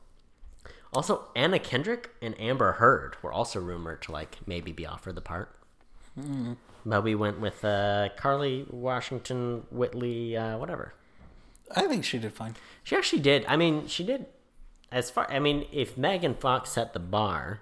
Also, 0.94 1.24
Anna 1.36 1.58
Kendrick 1.58 2.10
and 2.22 2.40
Amber 2.40 2.72
Heard 2.72 3.16
were 3.22 3.30
also 3.32 3.60
rumored 3.60 4.00
to 4.02 4.12
like 4.12 4.38
maybe 4.46 4.72
be 4.72 4.86
offered 4.86 5.14
the 5.14 5.20
part. 5.20 5.54
But 6.86 7.02
we 7.04 7.14
went 7.14 7.38
with 7.38 7.62
uh, 7.64 8.08
Carly 8.16 8.66
Washington 8.70 9.64
Whitley, 9.70 10.36
uh, 10.36 10.56
whatever. 10.56 10.94
I 11.76 11.86
think 11.86 12.04
she 12.04 12.18
did 12.18 12.32
fine. 12.32 12.56
She 12.82 12.96
actually 12.96 13.20
did. 13.20 13.44
I 13.46 13.56
mean, 13.58 13.86
she 13.86 14.02
did. 14.04 14.24
As 14.90 15.10
far, 15.10 15.30
I 15.30 15.38
mean, 15.38 15.66
if 15.72 15.96
Megan 15.98 16.34
Fox 16.34 16.70
set 16.70 16.92
the 16.92 16.98
bar, 16.98 17.60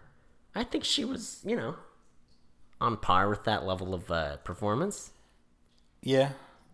I 0.55 0.65
think 0.65 0.85
she 0.85 1.05
was, 1.05 1.41
you 1.45 1.57
know, 1.57 1.77
on 2.81 2.97
par 2.97 3.29
with 3.29 3.45
that 3.45 3.67
level 3.67 3.95
of 3.95 4.11
uh, 4.11 4.37
performance. 4.39 5.11
Yeah. 6.03 6.31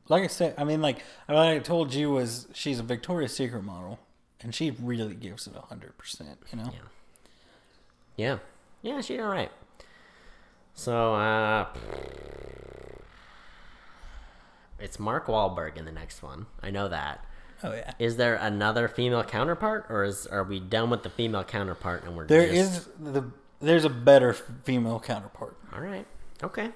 Like 0.09 0.25
I 0.25 0.27
said, 0.27 0.55
I 0.59 0.65
mean, 0.65 0.83
like 0.83 1.03
what 1.27 1.39
I 1.39 1.59
told 1.59 1.95
you 1.95 2.11
was 2.11 2.49
she's 2.53 2.79
a 2.79 2.83
Victoria's 2.83 3.35
Secret 3.35 3.63
model, 3.63 3.99
and 4.43 4.55
she 4.55 4.71
really 4.71 5.15
gives 5.15 5.47
it 5.47 5.55
hundred 5.55 5.97
percent. 5.97 6.39
You 6.51 6.59
know. 6.59 6.73
Yeah, 8.17 8.39
yeah, 8.83 9.01
she 9.01 9.15
did 9.17 9.23
all 9.23 9.29
right. 9.29 9.51
So, 10.75 11.15
uh, 11.15 11.67
it's 14.79 14.99
Mark 14.99 15.27
Wahlberg 15.27 15.77
in 15.77 15.85
the 15.85 15.93
next 15.93 16.23
one. 16.23 16.47
I 16.63 16.71
know 16.71 16.89
that. 16.89 17.25
Oh 17.65 17.73
yeah. 17.73 17.93
Is 17.99 18.17
there 18.17 18.35
another 18.37 18.89
female 18.89 19.23
counterpart, 19.25 19.87
or 19.89 20.05
is 20.05 20.27
are 20.27 20.43
we 20.45 20.59
done 20.61 20.91
with 20.91 21.03
the 21.03 21.11
female 21.11 21.45
counterpart 21.45 22.05
and 22.05 22.17
we're 22.17 22.27
There 22.27 22.47
just... 22.47 22.77
is 22.77 22.89
the 23.01 23.25
there's 23.61 23.85
a 23.85 23.91
better 23.91 24.33
female 24.33 24.99
counterpart. 25.01 25.57
All 25.73 25.81
right. 25.81 26.07
Okay. 26.43 26.71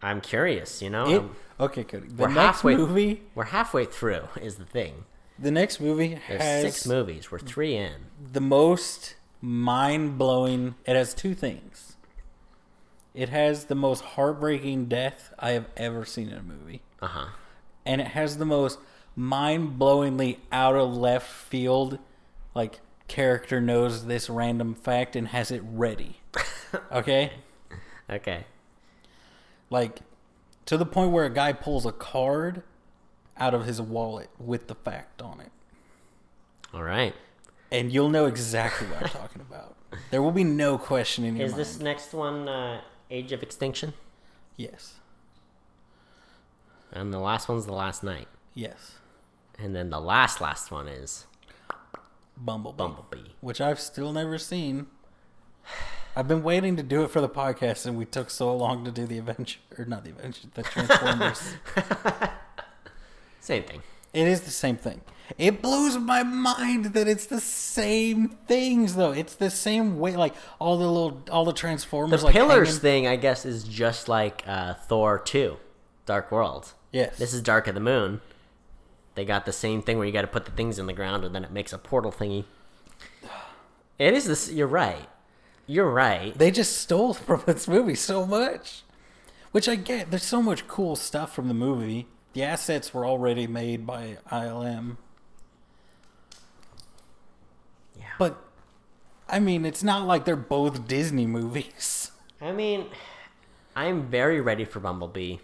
I'm 0.00 0.20
curious. 0.20 0.80
You 0.82 0.90
know, 0.90 1.06
It, 1.10 1.22
okay, 1.62 1.84
Cody. 1.84 2.08
The 2.08 2.22
we're 2.22 2.28
next 2.28 2.38
halfway. 2.38 2.76
movie, 2.76 3.22
We're 3.34 3.44
halfway 3.44 3.84
through. 3.84 4.22
Is 4.40 4.56
the 4.56 4.64
thing. 4.64 5.04
the 5.38 5.50
next 5.50 5.80
movie 5.80 6.18
There's 6.28 6.40
has 6.42 6.62
six 6.62 6.86
movies. 6.86 7.30
We're 7.32 7.38
three 7.40 7.74
in. 7.76 7.92
the 8.32 8.40
most 8.40 9.16
mind 9.40 10.18
blowing. 10.18 10.76
It 10.86 10.94
has 10.96 11.14
two 11.14 11.34
things. 11.34 11.96
It 13.14 13.28
has 13.28 13.64
the 13.66 13.74
most 13.74 14.02
heartbreaking 14.02 14.86
death 14.86 15.34
I 15.38 15.50
have 15.50 15.66
ever 15.76 16.04
seen 16.04 16.28
in 16.30 16.38
a 16.38 16.42
movie, 16.42 16.80
Uh 17.00 17.06
huh. 17.08 17.26
and 17.84 18.00
it 18.00 18.08
has 18.08 18.38
the 18.38 18.46
most 18.46 18.78
mind 19.16 19.78
blowingly 19.78 20.38
out 20.50 20.74
of 20.76 20.94
left 20.96 21.30
field, 21.30 21.98
like 22.54 22.80
character 23.08 23.60
knows 23.60 24.06
this 24.06 24.30
random 24.30 24.74
fact 24.74 25.14
and 25.16 25.28
has 25.28 25.50
it 25.50 25.62
ready. 25.64 26.20
okay, 26.92 27.32
Okay. 28.08 28.44
like 29.70 30.00
to 30.66 30.76
the 30.76 30.86
point 30.86 31.10
where 31.12 31.24
a 31.24 31.30
guy 31.30 31.52
pulls 31.52 31.84
a 31.86 31.92
card 31.92 32.62
out 33.36 33.52
of 33.54 33.64
his 33.66 33.80
wallet 33.80 34.30
with 34.38 34.68
the 34.68 34.74
fact 34.74 35.20
on 35.20 35.40
it. 35.40 35.50
All 36.72 36.82
right. 36.82 37.14
and 37.70 37.92
you'll 37.92 38.08
know 38.10 38.26
exactly 38.26 38.86
what 38.88 39.02
I'm 39.02 39.08
talking 39.20 39.42
about. 39.42 39.76
There 40.10 40.22
will 40.22 40.30
be 40.32 40.44
no 40.44 40.78
question 40.78 41.24
in 41.24 41.36
your 41.36 41.44
Is 41.46 41.52
mind. 41.52 41.60
this 41.60 41.78
next 41.80 42.12
one 42.14 42.48
uh, 42.48 42.80
Age 43.10 43.32
of 43.32 43.42
Extinction? 43.42 43.92
Yes, 44.56 44.94
And 46.92 47.12
the 47.12 47.18
last 47.18 47.48
one's 47.48 47.66
The 47.66 47.72
Last 47.72 48.02
Knight. 48.02 48.28
yes, 48.54 48.94
And 49.62 49.76
then 49.76 49.90
the 49.90 50.00
last 50.00 50.40
last 50.40 50.70
one 50.72 50.88
is 50.88 51.26
Bumblebee, 52.36 52.76
Bumblebee. 52.76 53.30
which 53.40 53.60
I've 53.60 53.78
still 53.78 54.12
never 54.12 54.36
seen. 54.38 54.86
I've 56.16 56.26
been 56.26 56.42
waiting 56.42 56.76
to 56.76 56.82
do 56.82 57.04
it 57.04 57.10
for 57.10 57.20
the 57.20 57.28
podcast, 57.28 57.86
and 57.86 57.96
we 57.96 58.04
took 58.04 58.28
so 58.28 58.54
long 58.56 58.84
to 58.84 58.90
do 58.90 59.06
the 59.06 59.18
Avenger, 59.18 59.58
or 59.78 59.84
not 59.84 60.04
the 60.04 60.10
Avenger, 60.10 60.48
the 60.54 60.62
Transformers. 60.64 61.54
Same 63.40 63.62
thing. 63.62 63.82
it 64.12 64.26
is 64.28 64.42
the 64.42 64.50
same 64.50 64.76
thing. 64.76 65.00
It 65.38 65.62
blows 65.62 65.96
my 65.96 66.22
mind 66.22 66.86
that 66.86 67.08
it's 67.08 67.26
the 67.26 67.40
same 67.40 68.28
things, 68.46 68.94
though. 68.96 69.12
It's 69.12 69.34
the 69.36 69.48
same 69.50 69.98
way, 69.98 70.14
like 70.16 70.34
all 70.58 70.76
the 70.76 70.86
little, 70.86 71.22
all 71.30 71.44
the 71.44 71.52
The 71.52 71.58
Transformers, 71.58 72.22
like 72.22 72.32
Pillars 72.34 72.68
hanging- 72.68 72.80
thing, 72.80 73.06
I 73.06 73.16
guess, 73.16 73.46
is 73.46 73.64
just 73.64 74.08
like 74.08 74.42
uh, 74.46 74.74
Thor 74.74 75.18
2, 75.18 75.56
Dark 76.04 76.30
World. 76.30 76.72
Yes, 76.92 77.16
This 77.16 77.32
is 77.32 77.40
Dark 77.40 77.66
of 77.68 77.74
the 77.74 77.80
Moon. 77.80 78.20
They 79.14 79.24
got 79.24 79.44
the 79.46 79.52
same 79.52 79.82
thing 79.82 79.98
where 79.98 80.06
you 80.06 80.12
got 80.12 80.22
to 80.22 80.26
put 80.26 80.44
the 80.46 80.50
things 80.52 80.78
in 80.78 80.86
the 80.86 80.92
ground 80.92 81.24
and 81.24 81.34
then 81.34 81.44
it 81.44 81.52
makes 81.52 81.72
a 81.72 81.78
portal 81.78 82.10
thingy. 82.12 82.44
It 83.98 84.14
is 84.14 84.24
this. 84.24 84.50
You're 84.50 84.66
right. 84.66 85.08
You're 85.66 85.90
right. 85.90 86.36
they 86.36 86.50
just 86.50 86.76
stole 86.78 87.14
from 87.26 87.42
this 87.46 87.68
movie 87.68 87.94
so 87.94 88.26
much 88.26 88.82
which 89.52 89.68
i 89.68 89.74
get 89.76 90.10
there's 90.10 90.24
so 90.24 90.42
much 90.42 90.66
cool 90.66 90.96
stuff 90.96 91.32
from 91.34 91.46
the 91.46 91.54
movie 91.54 92.08
the 92.32 92.42
assets 92.42 92.92
were 92.92 93.06
already 93.06 93.46
made 93.46 93.86
by 93.86 94.16
ilm 94.30 94.96
Yeah. 97.98 98.04
but 98.18 98.42
i 99.28 99.38
mean 99.38 99.64
it's 99.64 99.82
not 99.82 100.06
like 100.06 100.24
they're 100.24 100.36
both 100.36 100.88
disney 100.88 101.26
movies 101.26 102.10
I 102.40 102.50
mean, 102.50 102.86
I'm 103.76 104.08
very 104.08 104.40
ready 104.40 104.64
for 104.64 104.80
Bumblebee. 104.80 105.36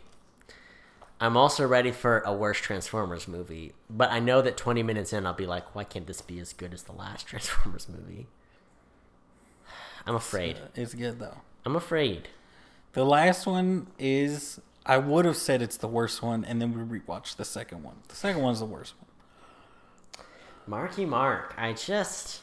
I'm 1.21 1.37
also 1.37 1.67
ready 1.67 1.91
for 1.91 2.21
a 2.21 2.33
worse 2.33 2.59
Transformers 2.59 3.27
movie, 3.27 3.73
but 3.91 4.11
I 4.13 4.21
know 4.21 4.41
that 4.41 4.57
20 4.57 4.83
minutes 4.85 5.13
in, 5.13 5.27
I'll 5.27 5.33
be 5.35 5.47
like, 5.47 5.75
why 5.75 5.83
can't 5.85 6.07
this 6.07 6.21
be 6.21 6.39
as 6.39 6.53
good 6.53 6.73
as 6.73 6.85
the 6.85 6.93
last 6.93 7.27
Transformers 7.29 7.89
movie? 7.89 8.29
I'm 10.07 10.15
uh, 10.15 10.19
afraid. 10.19 10.57
it's 10.75 10.95
good 10.95 11.19
though 11.19 11.39
I'm 11.67 11.77
afraid. 11.77 12.29
the 12.95 13.05
last 13.05 13.47
one 13.47 13.89
is 13.99 14.59
i 14.87 14.97
would 14.97 15.27
have 15.27 15.37
said 15.37 15.61
it's 15.61 15.77
the 15.77 15.89
worst 15.89 16.23
one 16.23 16.45
and 16.47 16.63
then 16.63 16.73
we 16.73 16.99
rewatched 16.99 17.37
the 17.37 17.45
second 17.45 17.83
one 17.83 17.97
the 18.09 18.15
second 18.17 18.41
one's 18.41 18.61
the 18.61 18.65
worst 18.65 18.95
one 18.99 19.05
Marky 20.67 21.05
Mark, 21.07 21.55
I 21.57 21.73
just. 21.73 22.43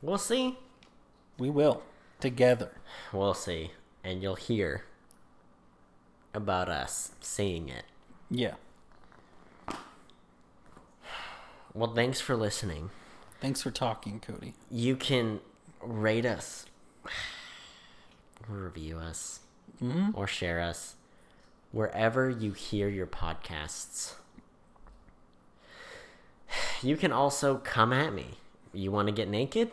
We'll 0.00 0.18
see. 0.18 0.56
we 1.38 1.50
will 1.50 1.82
together 2.20 2.70
We'll 3.12 3.34
see. 3.34 3.72
And 4.04 4.22
you'll 4.22 4.36
hear 4.36 4.84
about 6.34 6.68
us 6.68 7.12
seeing 7.20 7.68
it. 7.68 7.84
yeah 8.30 8.54
Well, 11.74 11.94
thanks 11.94 12.20
for 12.20 12.36
listening. 12.36 12.90
thanks 13.40 13.62
for 13.62 13.70
talking 13.70 14.20
cody 14.20 14.54
You 14.70 14.96
can 14.96 15.40
rate 15.80 16.26
us, 16.26 16.66
review 18.48 18.98
us, 18.98 19.40
mm-hmm. 19.82 20.10
or 20.14 20.26
share 20.26 20.60
us 20.60 20.96
wherever 21.72 22.28
you 22.28 22.52
hear 22.52 22.88
your 22.88 23.06
podcasts. 23.06 24.14
You 26.82 26.96
can 26.96 27.12
also 27.12 27.56
come 27.56 27.92
at 27.92 28.12
me. 28.12 28.38
You 28.72 28.90
want 28.90 29.08
to 29.08 29.12
get 29.12 29.28
naked? 29.28 29.70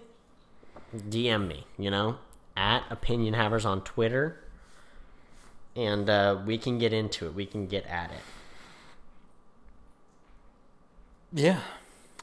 DM 0.96 1.48
me, 1.48 1.66
you 1.78 1.90
know, 1.90 2.18
at 2.56 2.84
Opinion 2.90 3.34
Havers 3.34 3.66
on 3.66 3.82
Twitter. 3.82 4.40
And 5.76 6.10
uh, 6.10 6.40
we 6.46 6.58
can 6.58 6.78
get 6.80 6.94
into 6.94 7.26
it. 7.26 7.34
We 7.34 7.46
can 7.46 7.68
get 7.68 7.86
at 7.86 8.12
it. 8.12 8.22
yeah 11.34 11.60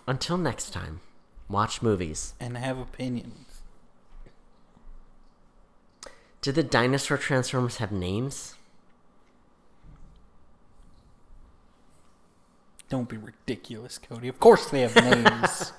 Until 0.06 0.38
next 0.38 0.70
time, 0.70 1.00
watch 1.48 1.82
movies. 1.82 2.32
and 2.40 2.56
have 2.56 2.78
opinions 2.78 3.60
Do 6.40 6.50
the 6.50 6.62
dinosaur 6.62 7.18
transformers 7.18 7.76
have 7.76 7.92
names? 7.92 8.54
Don't 12.88 13.08
be 13.08 13.16
ridiculous, 13.16 13.98
Cody. 13.98 14.28
Of 14.28 14.38
course 14.40 14.68
they 14.68 14.80
have 14.80 14.94
names. 14.96 15.72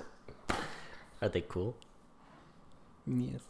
Are 1.22 1.30
they 1.30 1.42
cool? 1.42 1.76
yes. 3.06 3.42